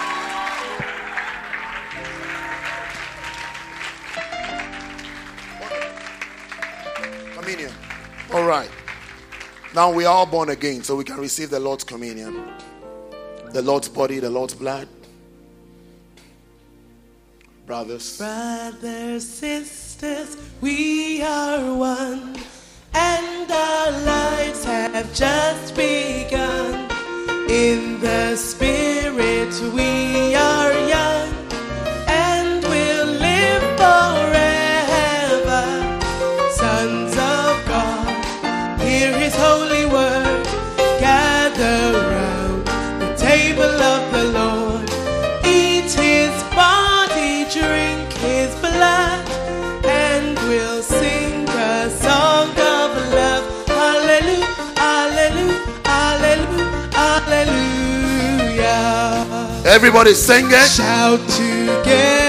Communion. 7.35 7.73
All 8.31 8.45
right. 8.45 8.69
Now 9.73 9.91
we 9.91 10.05
are 10.05 10.13
all 10.13 10.25
born 10.27 10.49
again, 10.49 10.84
so 10.84 10.95
we 10.95 11.03
can 11.03 11.17
receive 11.17 11.49
the 11.49 11.59
Lord's 11.59 11.84
communion. 11.84 12.53
The 13.52 13.61
Lord's 13.61 13.88
body, 13.90 14.19
the 14.19 14.30
Lord's 14.30 14.53
blood. 14.53 14.88
Brothers. 17.65 18.18
Brothers, 18.18 19.28
sisters, 19.28 20.38
we 20.62 21.21
are 21.21 21.76
one, 21.76 22.38
and 22.94 23.52
our 23.52 23.91
lives 24.05 24.63
have 24.63 25.13
just 25.13 25.76
begun. 25.76 26.89
In 27.49 27.99
the 27.99 28.36
Spirit, 28.36 29.54
we 29.73 30.36
are 30.36 30.73
young, 30.88 31.16
Everybody 59.78 60.15
sing 60.15 60.47
it. 60.49 60.72
Shout 60.72 61.20
together 61.30 62.27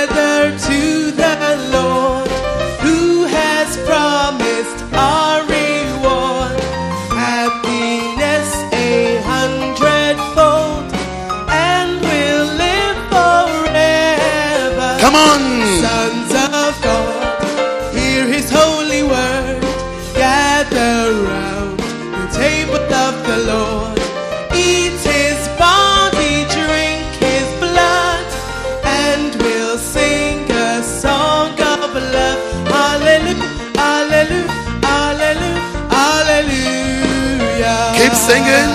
Singing. 38.38 38.70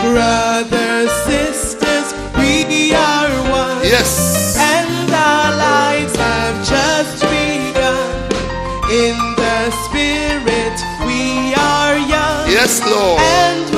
Brothers, 0.00 1.12
sisters, 1.28 2.08
we 2.38 2.94
are 2.94 3.28
one. 3.52 3.84
Yes. 3.84 4.56
And 4.56 5.12
our 5.12 5.52
lives 5.54 6.16
have 6.16 6.56
just 6.64 7.20
begun. 7.28 8.08
In 8.88 9.16
the 9.36 9.70
spirit, 9.84 10.76
we 11.04 11.52
are 11.52 11.98
young. 11.98 12.48
Yes, 12.48 12.80
Lord. 12.86 13.20
And 13.20 13.68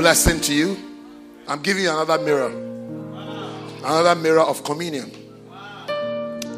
blessing 0.00 0.40
to 0.40 0.54
you. 0.54 0.78
I'm 1.46 1.60
giving 1.60 1.82
you 1.82 1.90
another 1.90 2.18
mirror. 2.24 2.48
Another 3.84 4.14
mirror 4.14 4.40
of 4.40 4.64
communion. 4.64 5.12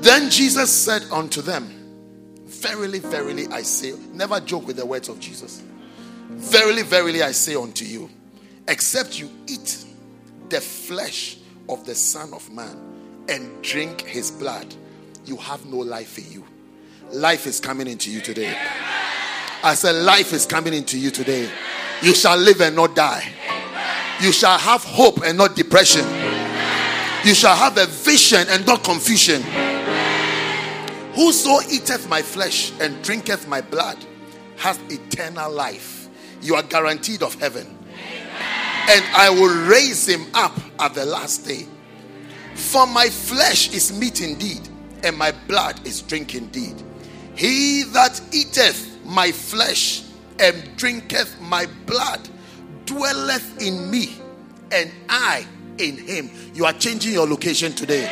Then 0.00 0.30
Jesus 0.30 0.70
said 0.70 1.02
unto 1.10 1.42
them, 1.42 1.68
Verily, 2.46 3.00
verily, 3.00 3.48
I 3.48 3.62
say, 3.62 3.94
never 4.12 4.38
joke 4.38 4.68
with 4.68 4.76
the 4.76 4.86
words 4.86 5.08
of 5.08 5.18
Jesus. 5.18 5.60
Verily, 6.28 6.82
verily, 6.82 7.24
I 7.24 7.32
say 7.32 7.56
unto 7.56 7.84
you, 7.84 8.08
except 8.68 9.18
you 9.18 9.28
eat 9.48 9.86
the 10.48 10.60
flesh 10.60 11.38
of 11.68 11.84
the 11.84 11.96
Son 11.96 12.32
of 12.32 12.48
Man 12.52 13.24
and 13.28 13.60
drink 13.60 14.02
his 14.02 14.30
blood, 14.30 14.72
you 15.24 15.36
have 15.38 15.66
no 15.66 15.78
life 15.78 16.16
in 16.16 16.30
you. 16.30 16.44
Life 17.10 17.48
is 17.48 17.58
coming 17.58 17.88
into 17.88 18.08
you 18.08 18.20
today. 18.20 18.56
I 19.64 19.74
said, 19.74 19.96
Life 19.96 20.32
is 20.32 20.46
coming 20.46 20.74
into 20.74 20.96
you 20.96 21.10
today. 21.10 21.50
You 22.02 22.14
shall 22.14 22.36
live 22.36 22.60
and 22.60 22.74
not 22.74 22.96
die. 22.96 23.24
You 24.20 24.32
shall 24.32 24.58
have 24.58 24.82
hope 24.84 25.22
and 25.24 25.38
not 25.38 25.54
depression. 25.54 26.04
You 27.24 27.34
shall 27.34 27.54
have 27.54 27.78
a 27.78 27.86
vision 27.86 28.46
and 28.48 28.66
not 28.66 28.82
confusion. 28.82 29.42
Whoso 31.14 31.60
eateth 31.70 32.08
my 32.08 32.22
flesh 32.22 32.72
and 32.80 33.00
drinketh 33.04 33.46
my 33.46 33.60
blood 33.60 33.98
hath 34.56 34.80
eternal 34.90 35.50
life. 35.50 36.08
You 36.40 36.56
are 36.56 36.62
guaranteed 36.62 37.22
of 37.22 37.34
heaven. 37.36 37.66
And 38.88 39.04
I 39.14 39.30
will 39.30 39.68
raise 39.68 40.08
him 40.08 40.26
up 40.34 40.58
at 40.80 40.94
the 40.94 41.04
last 41.04 41.46
day. 41.46 41.66
For 42.54 42.86
my 42.86 43.08
flesh 43.08 43.72
is 43.72 43.92
meat 43.92 44.20
indeed, 44.20 44.68
and 45.04 45.16
my 45.16 45.32
blood 45.46 45.86
is 45.86 46.02
drink 46.02 46.34
indeed. 46.34 46.82
He 47.36 47.84
that 47.92 48.20
eateth 48.32 49.04
my 49.04 49.30
flesh 49.30 50.02
and 50.40 50.76
drinketh 50.76 51.40
my 51.40 51.66
blood 51.86 52.28
dwelleth 52.86 53.60
in 53.60 53.90
me, 53.90 54.16
and 54.70 54.90
I 55.08 55.46
in 55.78 55.96
him. 55.96 56.30
You 56.54 56.64
are 56.64 56.72
changing 56.72 57.12
your 57.12 57.26
location 57.26 57.72
today. 57.72 58.10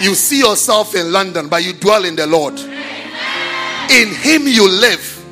You 0.00 0.14
see 0.14 0.38
yourself 0.38 0.94
in 0.94 1.12
London, 1.12 1.48
but 1.48 1.64
you 1.64 1.72
dwell 1.72 2.04
in 2.04 2.16
the 2.16 2.26
Lord. 2.26 2.58
In 2.58 4.08
him 4.08 4.46
you 4.46 4.68
live 4.68 5.24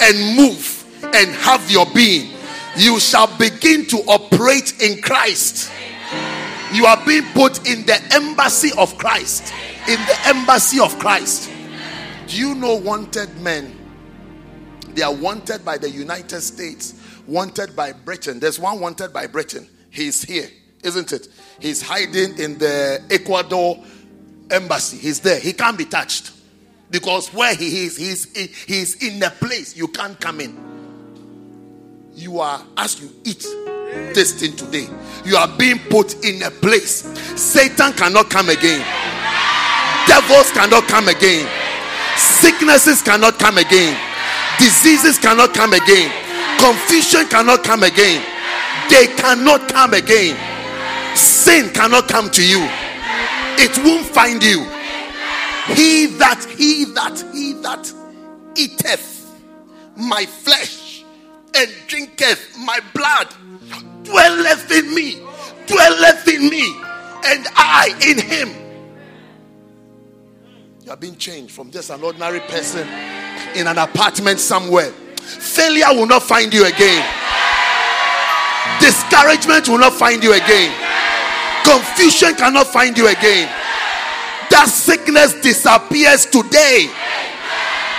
and 0.00 0.36
move 0.36 0.86
and 1.02 1.30
have 1.30 1.70
your 1.70 1.86
being. 1.94 2.30
You 2.76 3.00
shall 3.00 3.26
begin 3.38 3.86
to 3.86 3.96
operate 4.06 4.80
in 4.80 5.02
Christ. 5.02 5.70
You 6.72 6.86
are 6.86 7.04
being 7.04 7.24
put 7.34 7.68
in 7.68 7.84
the 7.86 8.00
embassy 8.12 8.70
of 8.78 8.96
Christ. 8.98 9.52
In 9.88 9.98
the 10.06 10.18
embassy 10.26 10.78
of 10.80 10.98
Christ. 10.98 11.50
Do 12.28 12.38
you 12.38 12.54
know 12.54 12.76
wanted 12.76 13.34
men? 13.40 13.77
They 14.98 15.04
are 15.04 15.14
wanted 15.14 15.64
by 15.64 15.78
the 15.78 15.88
United 15.88 16.40
States, 16.40 16.92
wanted 17.28 17.76
by 17.76 17.92
Britain. 17.92 18.40
There's 18.40 18.58
one 18.58 18.80
wanted 18.80 19.12
by 19.12 19.28
Britain. 19.28 19.68
He's 19.90 20.22
here, 20.22 20.48
isn't 20.82 21.12
it? 21.12 21.28
He's 21.60 21.80
hiding 21.80 22.36
in 22.36 22.58
the 22.58 23.00
Ecuador 23.08 23.78
embassy. 24.50 24.96
He's 24.96 25.20
there. 25.20 25.38
He 25.38 25.52
can't 25.52 25.78
be 25.78 25.84
touched. 25.84 26.32
Because 26.90 27.32
where 27.32 27.54
he 27.54 27.84
is, 27.84 27.96
he's, 27.96 28.64
he's 28.66 29.00
in 29.00 29.22
a 29.22 29.30
place 29.30 29.76
you 29.76 29.86
can't 29.86 30.18
come 30.18 30.40
in. 30.40 32.10
You 32.16 32.40
are, 32.40 32.60
as 32.76 33.00
you 33.00 33.08
eat 33.22 33.46
this 34.16 34.40
thing 34.40 34.56
today, 34.56 34.88
you 35.24 35.36
are 35.36 35.46
being 35.56 35.78
put 35.90 36.24
in 36.24 36.42
a 36.42 36.50
place. 36.50 37.02
Satan 37.40 37.92
cannot 37.92 38.30
come 38.30 38.48
again. 38.48 38.84
Devils 40.08 40.50
cannot 40.50 40.88
come 40.88 41.06
again. 41.06 41.48
Sicknesses 42.16 43.00
cannot 43.00 43.38
come 43.38 43.58
again. 43.58 44.07
Diseases 44.58 45.18
cannot 45.18 45.54
come 45.54 45.72
again. 45.72 46.10
Confusion 46.58 47.26
cannot 47.28 47.62
come 47.62 47.84
again. 47.84 48.24
They 48.90 49.06
cannot 49.06 49.68
come 49.68 49.94
again. 49.94 50.36
Sin 51.16 51.70
cannot 51.72 52.08
come 52.08 52.30
to 52.30 52.42
you. 52.42 52.66
It 53.60 53.76
won't 53.84 54.06
find 54.06 54.42
you. 54.42 54.64
He 55.74 56.06
that, 56.18 56.44
he 56.56 56.84
that, 56.86 57.24
he 57.32 57.52
that 57.54 57.92
eateth 58.56 59.40
my 59.96 60.24
flesh 60.24 61.04
and 61.54 61.70
drinketh 61.86 62.56
my 62.58 62.80
blood 62.94 63.28
dwelleth 64.04 64.70
in 64.70 64.94
me, 64.94 65.20
dwelleth 65.66 66.26
in 66.28 66.48
me, 66.48 66.62
and 67.26 67.46
I 67.54 67.94
in 68.06 68.18
him. 68.18 68.48
You 70.84 70.92
are 70.92 70.96
being 70.96 71.16
changed 71.16 71.52
from 71.52 71.70
just 71.70 71.90
an 71.90 72.02
ordinary 72.02 72.40
person 72.40 72.88
in 73.54 73.66
an 73.66 73.78
apartment 73.78 74.40
somewhere. 74.40 74.90
Failure 75.18 75.88
will 75.90 76.06
not 76.06 76.22
find 76.22 76.52
you 76.52 76.64
again. 76.66 77.04
Discouragement 78.80 79.68
will 79.68 79.78
not 79.78 79.94
find 79.94 80.22
you 80.22 80.32
again. 80.34 80.72
Confusion 81.64 82.34
cannot 82.34 82.66
find 82.66 82.96
you 82.96 83.08
again. 83.08 83.48
That 84.50 84.68
sickness 84.68 85.40
disappears 85.42 86.24
today. 86.26 86.88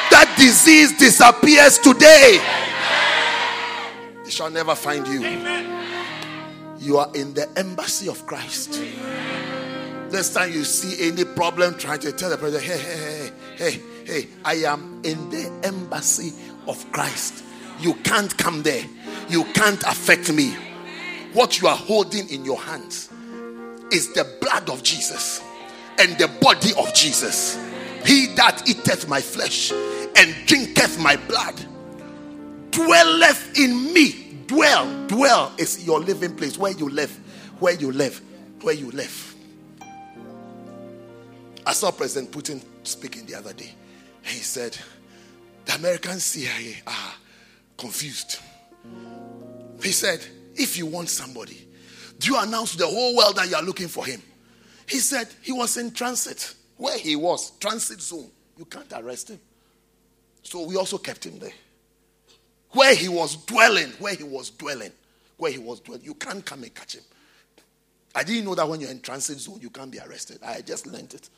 That 0.09 0.33
disease 0.37 0.97
disappears 0.97 1.77
today. 1.77 2.39
It 4.25 4.31
shall 4.31 4.49
never 4.49 4.73
find 4.75 5.07
you. 5.07 5.21
You 6.79 6.97
are 6.97 7.11
in 7.13 7.33
the 7.33 7.47
embassy 7.57 8.09
of 8.09 8.25
Christ. 8.25 8.81
This 10.09 10.33
time 10.33 10.51
you 10.51 10.63
see 10.63 11.07
any 11.07 11.23
problem, 11.23 11.77
trying 11.77 11.99
to 11.99 12.11
tell 12.11 12.31
the 12.31 12.37
person, 12.37 12.61
hey, 12.61 12.77
hey, 12.77 13.31
hey, 13.57 13.71
hey, 13.71 13.81
hey, 14.05 14.27
I 14.43 14.53
am 14.71 15.01
in 15.03 15.29
the 15.29 15.51
embassy 15.63 16.33
of 16.67 16.91
Christ. 16.91 17.43
You 17.79 17.93
can't 17.93 18.35
come 18.37 18.63
there. 18.63 18.83
You 19.29 19.43
can't 19.53 19.81
affect 19.83 20.33
me. 20.33 20.55
What 21.33 21.61
you 21.61 21.67
are 21.67 21.77
holding 21.77 22.27
in 22.29 22.43
your 22.43 22.59
hands 22.59 23.09
is 23.91 24.11
the 24.13 24.27
blood 24.41 24.69
of 24.69 24.81
Jesus 24.81 25.43
and 25.99 26.17
the 26.17 26.27
body 26.41 26.71
of 26.77 26.93
Jesus. 26.93 27.55
He 28.03 28.27
that 28.35 28.67
eateth 28.67 29.07
my 29.07 29.21
flesh 29.21 29.71
and 29.71 30.35
drinketh 30.47 30.99
my 30.99 31.17
blood 31.17 31.55
dwelleth 32.71 33.59
in 33.59 33.93
me. 33.93 34.37
Dwell, 34.47 35.07
dwell 35.07 35.53
is 35.59 35.85
your 35.85 35.99
living 35.99 36.35
place 36.35 36.57
where 36.57 36.71
you 36.71 36.89
live, 36.89 37.11
where 37.59 37.75
you 37.75 37.91
live, 37.91 38.21
where 38.61 38.73
you 38.73 38.89
live. 38.91 39.28
I 41.65 41.73
saw 41.73 41.91
President 41.91 42.31
Putin 42.31 42.63
speaking 42.83 43.25
the 43.25 43.35
other 43.35 43.53
day. 43.53 43.73
He 44.23 44.39
said, 44.39 44.77
The 45.65 45.75
American 45.75 46.19
CIA 46.19 46.81
are 46.87 47.13
confused. 47.77 48.39
He 49.81 49.91
said, 49.91 50.25
If 50.55 50.77
you 50.77 50.85
want 50.85 51.09
somebody, 51.09 51.67
do 52.19 52.31
you 52.31 52.39
announce 52.39 52.71
to 52.73 52.77
the 52.77 52.87
whole 52.87 53.15
world 53.15 53.35
that 53.37 53.49
you 53.49 53.55
are 53.55 53.63
looking 53.63 53.87
for 53.87 54.05
him? 54.05 54.21
He 54.87 54.97
said 54.97 55.27
he 55.41 55.51
was 55.51 55.77
in 55.77 55.91
transit. 55.91 56.53
Where 56.77 56.97
he 56.97 57.15
was, 57.15 57.51
transit 57.59 58.01
zone. 58.01 58.29
You 58.57 58.65
can't 58.65 58.91
arrest 58.93 59.29
him. 59.29 59.39
So 60.43 60.65
we 60.65 60.77
also 60.77 60.97
kept 60.97 61.25
him 61.25 61.39
there. 61.39 61.51
Where 62.71 62.95
he 62.95 63.07
was 63.09 63.35
dwelling, 63.35 63.89
where 63.99 64.15
he 64.15 64.23
was 64.23 64.49
dwelling, 64.51 64.91
where 65.37 65.51
he 65.51 65.57
was 65.57 65.79
dwelling, 65.79 66.03
you 66.03 66.13
can't 66.13 66.45
come 66.45 66.63
and 66.63 66.73
catch 66.73 66.95
him. 66.95 67.03
I 68.15 68.23
didn't 68.23 68.45
know 68.45 68.55
that 68.55 68.67
when 68.67 68.79
you're 68.81 68.91
in 68.91 69.01
transit 69.01 69.39
zone, 69.39 69.59
you 69.61 69.69
can't 69.69 69.91
be 69.91 69.99
arrested. 69.99 70.39
I 70.45 70.61
just 70.61 70.87
learned 70.87 71.13
it. 71.13 71.29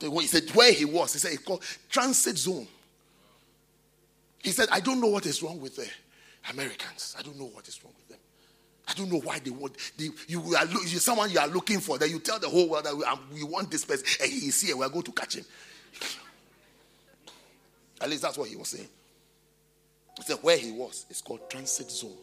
He 0.00 0.26
said 0.26 0.48
where 0.54 0.72
he 0.72 0.84
was. 0.84 1.14
He 1.14 1.18
said 1.18 1.32
it's 1.32 1.42
called 1.42 1.62
transit 1.88 2.36
zone. 2.36 2.66
He 4.42 4.50
said, 4.50 4.68
I 4.70 4.80
don't 4.80 5.00
know 5.00 5.08
what 5.08 5.26
is 5.26 5.42
wrong 5.42 5.60
with 5.60 5.76
the 5.76 5.88
Americans. 6.50 7.16
I 7.18 7.22
don't 7.22 7.38
know 7.38 7.46
what 7.46 7.66
is 7.66 7.82
wrong 7.82 7.94
with 7.96 8.08
them. 8.08 8.18
I 8.88 8.94
don't 8.94 9.10
know 9.10 9.18
why 9.18 9.40
they 9.40 9.50
want 9.50 9.76
they, 9.98 10.10
you 10.28 10.54
are 10.54 10.66
someone 10.86 11.30
you 11.30 11.40
are 11.40 11.48
looking 11.48 11.80
for. 11.80 11.98
That 11.98 12.08
you 12.08 12.20
tell 12.20 12.38
the 12.38 12.48
whole 12.48 12.68
world 12.68 12.84
that 12.84 12.96
we, 12.96 13.04
um, 13.04 13.20
we 13.32 13.42
want 13.42 13.70
this 13.70 13.84
person, 13.84 14.06
and 14.22 14.30
he 14.30 14.48
is 14.48 14.60
here. 14.60 14.76
We 14.76 14.84
are 14.84 14.88
going 14.88 15.02
to 15.02 15.12
catch 15.12 15.36
him. 15.36 15.44
At 18.00 18.10
least 18.10 18.22
that's 18.22 18.38
what 18.38 18.48
he 18.48 18.56
was 18.56 18.68
saying. 18.68 18.88
He 20.16 20.22
said 20.22 20.38
where 20.42 20.56
he 20.56 20.70
was, 20.70 21.06
it's 21.10 21.20
called 21.20 21.50
transit 21.50 21.90
zone. 21.90 22.16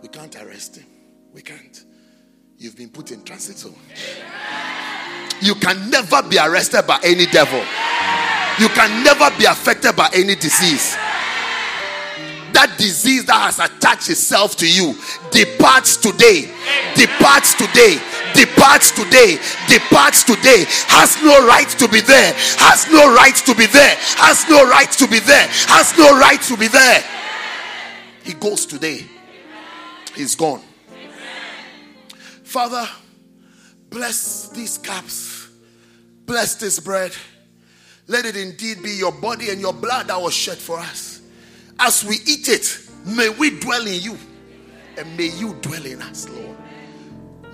We 0.00 0.08
can't 0.08 0.34
arrest 0.36 0.76
him. 0.76 0.86
We 1.34 1.42
can't. 1.42 1.84
You've 2.56 2.76
been 2.76 2.90
put 2.90 3.12
in 3.12 3.22
transit 3.22 3.58
zone. 3.58 3.76
You 5.40 5.54
can 5.54 5.90
never 5.90 6.22
be 6.22 6.38
arrested 6.38 6.86
by 6.86 6.98
any 7.04 7.26
devil. 7.26 7.60
You 8.58 8.68
can 8.70 9.04
never 9.04 9.30
be 9.38 9.44
affected 9.44 9.94
by 9.94 10.10
any 10.12 10.34
disease. 10.34 10.96
That 12.52 12.74
disease 12.76 13.24
that 13.26 13.38
has 13.38 13.58
attached 13.60 14.10
itself 14.10 14.56
to 14.56 14.66
you 14.66 14.98
departs 15.30 15.96
today. 15.96 16.50
Departs 16.96 17.54
today. 17.54 18.02
Departs 18.34 18.90
today. 18.90 19.38
Departs 19.68 20.24
today. 20.24 20.64
Has 20.90 21.22
no 21.22 21.46
right 21.46 21.68
to 21.78 21.86
be 21.86 22.00
there. 22.00 22.32
Has 22.58 22.90
no 22.90 23.14
right 23.14 23.36
to 23.46 23.54
be 23.54 23.66
there. 23.66 23.94
Has 24.18 24.48
no 24.48 24.68
right 24.68 24.90
to 24.90 25.06
be 25.06 25.20
there. 25.20 25.46
Has 25.70 25.96
no 25.96 26.18
right 26.18 26.40
to 26.42 26.56
be 26.56 26.66
there. 26.66 27.04
He 28.24 28.32
goes 28.34 28.66
today. 28.66 29.06
He's 30.16 30.34
gone. 30.34 30.62
Father, 32.42 32.88
bless 33.90 34.48
these 34.50 34.78
cups. 34.78 35.48
Bless 36.26 36.56
this 36.56 36.80
bread. 36.80 37.12
Let 38.06 38.24
it 38.24 38.36
indeed 38.36 38.82
be 38.82 38.90
your 38.90 39.12
body 39.12 39.50
and 39.50 39.60
your 39.60 39.72
blood 39.72 40.08
that 40.08 40.20
was 40.20 40.34
shed 40.34 40.58
for 40.58 40.78
us. 40.78 41.20
As 41.78 42.04
we 42.04 42.16
eat 42.26 42.48
it, 42.48 42.78
may 43.06 43.28
we 43.28 43.58
dwell 43.58 43.86
in 43.86 44.00
you 44.00 44.18
and 44.96 45.16
may 45.16 45.28
you 45.28 45.54
dwell 45.60 45.84
in 45.84 46.02
us, 46.02 46.28
Lord. 46.28 46.56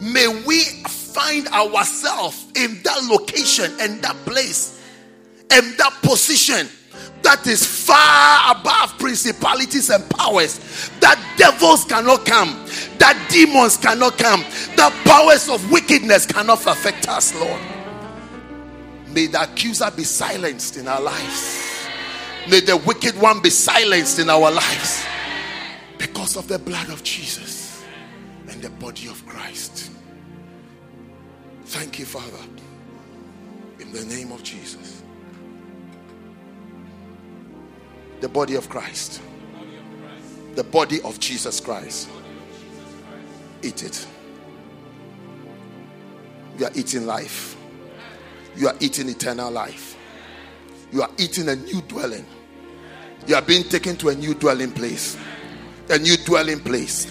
May 0.00 0.28
we 0.46 0.64
find 0.88 1.46
ourselves 1.48 2.46
in 2.56 2.82
that 2.82 3.04
location 3.04 3.70
and 3.80 4.02
that 4.02 4.16
place 4.24 4.82
and 5.50 5.76
that 5.78 5.92
position 6.02 6.68
that 7.22 7.46
is 7.46 7.64
far 7.64 8.56
above 8.56 8.98
principalities 8.98 9.90
and 9.90 10.08
powers 10.10 10.58
that 11.00 11.18
devils 11.36 11.84
cannot 11.84 12.24
come 12.26 12.64
that 12.98 13.16
demons 13.30 13.76
cannot 13.76 14.16
come 14.18 14.44
the 14.76 14.92
powers 15.04 15.48
of 15.48 15.70
wickedness 15.70 16.26
cannot 16.26 16.64
affect 16.66 17.08
us 17.08 17.34
lord 17.34 17.60
may 19.08 19.26
the 19.26 19.42
accuser 19.42 19.90
be 19.96 20.04
silenced 20.04 20.76
in 20.76 20.88
our 20.88 21.00
lives 21.00 21.86
may 22.48 22.60
the 22.60 22.76
wicked 22.78 23.18
one 23.20 23.40
be 23.40 23.50
silenced 23.50 24.18
in 24.18 24.28
our 24.28 24.50
lives 24.50 25.04
because 25.98 26.36
of 26.36 26.46
the 26.48 26.58
blood 26.58 26.88
of 26.90 27.02
jesus 27.02 27.84
and 28.48 28.60
the 28.62 28.70
body 28.70 29.06
of 29.08 29.24
christ 29.26 29.90
thank 31.66 31.98
you 31.98 32.04
father 32.04 32.44
in 33.80 33.92
the 33.92 34.04
name 34.04 34.32
of 34.32 34.42
jesus 34.42 35.04
the 38.24 38.28
body 38.30 38.54
of 38.54 38.70
Christ. 38.70 39.20
The 40.54 40.64
body 40.64 41.02
of 41.02 41.20
Jesus 41.20 41.60
Christ. 41.60 42.08
Eat 43.62 43.82
it. 43.82 44.06
You 46.58 46.66
are 46.66 46.70
eating 46.74 47.06
life. 47.06 47.56
You 48.56 48.68
are 48.68 48.76
eating 48.80 49.08
eternal 49.08 49.50
life. 49.50 49.96
You 50.92 51.02
are 51.02 51.10
eating 51.18 51.48
a 51.48 51.56
new 51.56 51.82
dwelling. 51.82 52.24
You 53.26 53.34
are 53.34 53.42
being 53.42 53.64
taken 53.64 53.96
to 53.96 54.10
a 54.10 54.14
new 54.14 54.34
dwelling 54.34 54.70
place. 54.70 55.16
A 55.90 55.98
new 55.98 56.16
dwelling 56.18 56.60
place. 56.60 57.10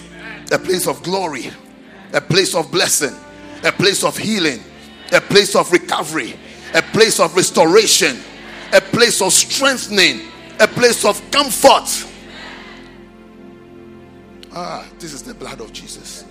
A 0.52 0.58
place 0.58 0.86
of 0.86 1.02
glory. 1.02 1.50
A 2.12 2.20
place 2.20 2.54
of 2.54 2.70
blessing. 2.70 3.14
A 3.64 3.72
place 3.72 4.04
of 4.04 4.16
healing. 4.16 4.60
A 5.12 5.20
place 5.20 5.54
of 5.54 5.70
recovery. 5.72 6.34
A 6.74 6.82
place 6.82 7.20
of 7.20 7.34
restoration. 7.36 8.16
A 8.72 8.80
place 8.80 9.20
of 9.20 9.32
strengthening 9.32 10.20
a 10.60 10.68
place 10.68 11.04
of 11.04 11.20
comfort. 11.30 12.06
Ah, 14.52 14.86
this 14.98 15.12
is 15.12 15.22
the 15.22 15.34
blood 15.34 15.60
of 15.60 15.72
Jesus. 15.72 16.24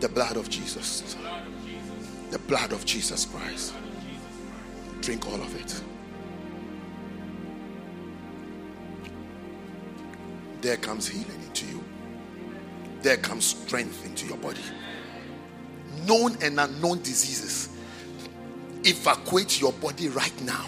The 0.00 0.08
blood 0.08 0.36
of 0.36 0.48
Jesus. 0.48 1.16
The 2.30 2.38
blood 2.38 2.72
of 2.72 2.84
Jesus 2.84 3.26
Christ. 3.26 3.74
Drink 5.00 5.26
all 5.26 5.34
of 5.34 5.54
it. 5.60 5.82
There 10.60 10.76
comes 10.76 11.08
healing 11.08 11.42
into 11.42 11.66
you. 11.66 11.82
There 13.02 13.16
comes 13.16 13.46
strength 13.46 14.04
into 14.04 14.26
your 14.26 14.36
body. 14.36 14.60
Known 16.06 16.36
and 16.42 16.60
unknown 16.60 16.98
diseases 16.98 17.68
evacuate 18.82 19.60
your 19.60 19.72
body 19.74 20.08
right 20.08 20.40
now 20.42 20.66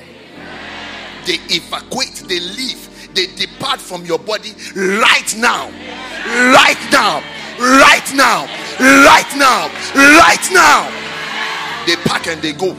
they 1.27 1.39
evacuate, 1.51 2.25
they 2.29 2.41
leave, 2.41 3.15
they 3.15 3.27
depart 3.37 3.81
from 3.81 4.05
your 4.05 4.19
body 4.19 4.53
right 4.75 5.35
now. 5.37 5.71
Right 6.53 6.89
now. 6.91 7.23
Right 7.59 8.13
now. 8.15 8.47
Right 8.81 9.37
now. 9.37 9.69
Right 9.95 10.49
now. 10.53 10.91
They 11.87 11.97
pack 11.97 12.27
and 12.29 12.41
they 12.43 12.53
go. 12.53 12.77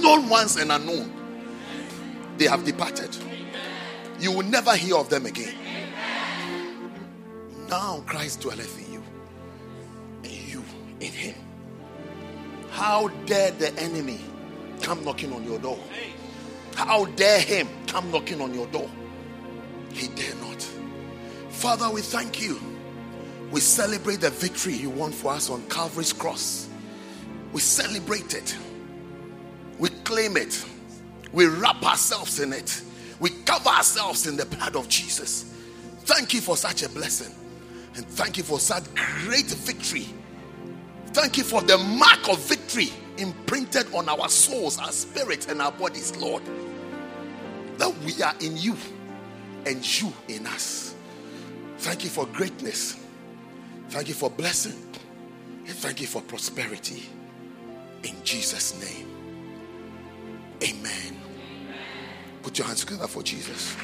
Known 0.00 0.28
ones 0.28 0.56
and 0.56 0.70
unknown. 0.72 1.12
They 2.36 2.46
have 2.46 2.64
departed. 2.64 3.16
You 4.18 4.32
will 4.32 4.44
never 4.44 4.76
hear 4.76 4.96
of 4.96 5.08
them 5.08 5.26
again. 5.26 5.54
Now 7.68 8.02
Christ 8.06 8.40
dwelleth 8.40 8.78
in 8.84 8.94
you, 8.94 9.02
and 10.24 10.32
you 10.32 10.64
in 11.00 11.12
him. 11.12 11.36
How 12.70 13.08
dare 13.26 13.52
the 13.52 13.72
enemy 13.80 14.20
come 14.82 15.04
knocking 15.04 15.32
on 15.32 15.44
your 15.44 15.58
door? 15.58 15.78
How 16.74 17.04
dare 17.04 17.40
him 17.40 17.68
come 17.86 18.10
knocking 18.10 18.40
on 18.40 18.54
your 18.54 18.66
door? 18.68 18.90
He 19.92 20.08
dare 20.08 20.34
not. 20.36 20.62
Father, 21.50 21.90
we 21.90 22.00
thank 22.00 22.40
you. 22.40 22.58
We 23.50 23.60
celebrate 23.60 24.20
the 24.20 24.30
victory 24.30 24.74
you 24.74 24.90
won 24.90 25.12
for 25.12 25.32
us 25.32 25.50
on 25.50 25.62
Calvary's 25.68 26.12
cross. 26.12 26.68
We 27.52 27.60
celebrate 27.60 28.34
it. 28.34 28.56
We 29.78 29.88
claim 29.88 30.36
it. 30.36 30.64
We 31.32 31.46
wrap 31.46 31.82
ourselves 31.82 32.38
in 32.40 32.52
it. 32.52 32.82
We 33.18 33.30
cover 33.30 33.70
ourselves 33.70 34.26
in 34.26 34.36
the 34.36 34.46
blood 34.46 34.76
of 34.76 34.88
Jesus. 34.88 35.54
Thank 36.00 36.32
you 36.32 36.40
for 36.40 36.56
such 36.56 36.82
a 36.82 36.88
blessing. 36.88 37.34
And 37.96 38.06
thank 38.06 38.36
you 38.36 38.44
for 38.44 38.60
such 38.60 38.84
great 38.94 39.46
victory. 39.46 40.06
Thank 41.08 41.36
you 41.36 41.44
for 41.44 41.60
the 41.60 41.76
mark 41.76 42.28
of 42.28 42.38
victory 42.38 42.90
imprinted 43.18 43.92
on 43.94 44.08
our 44.08 44.28
souls, 44.28 44.78
our 44.78 44.92
spirits, 44.92 45.46
and 45.46 45.60
our 45.60 45.72
bodies, 45.72 46.16
Lord. 46.16 46.42
That 47.78 47.96
we 47.98 48.22
are 48.22 48.34
in 48.40 48.56
you 48.56 48.76
and 49.66 50.00
you 50.00 50.12
in 50.28 50.46
us. 50.46 50.94
Thank 51.78 52.04
you 52.04 52.10
for 52.10 52.26
greatness. 52.26 52.99
Thank 53.90 54.06
you 54.06 54.14
for 54.14 54.30
blessing. 54.30 54.80
And 55.66 55.76
thank 55.76 56.00
you 56.00 56.06
for 56.06 56.22
prosperity. 56.22 57.08
In 58.04 58.14
Jesus' 58.22 58.80
name. 58.80 59.08
Amen. 60.62 61.20
Put 62.42 62.56
your 62.56 62.68
hands 62.68 62.84
together 62.84 63.08
for 63.08 63.22
Jesus. 63.24 63.74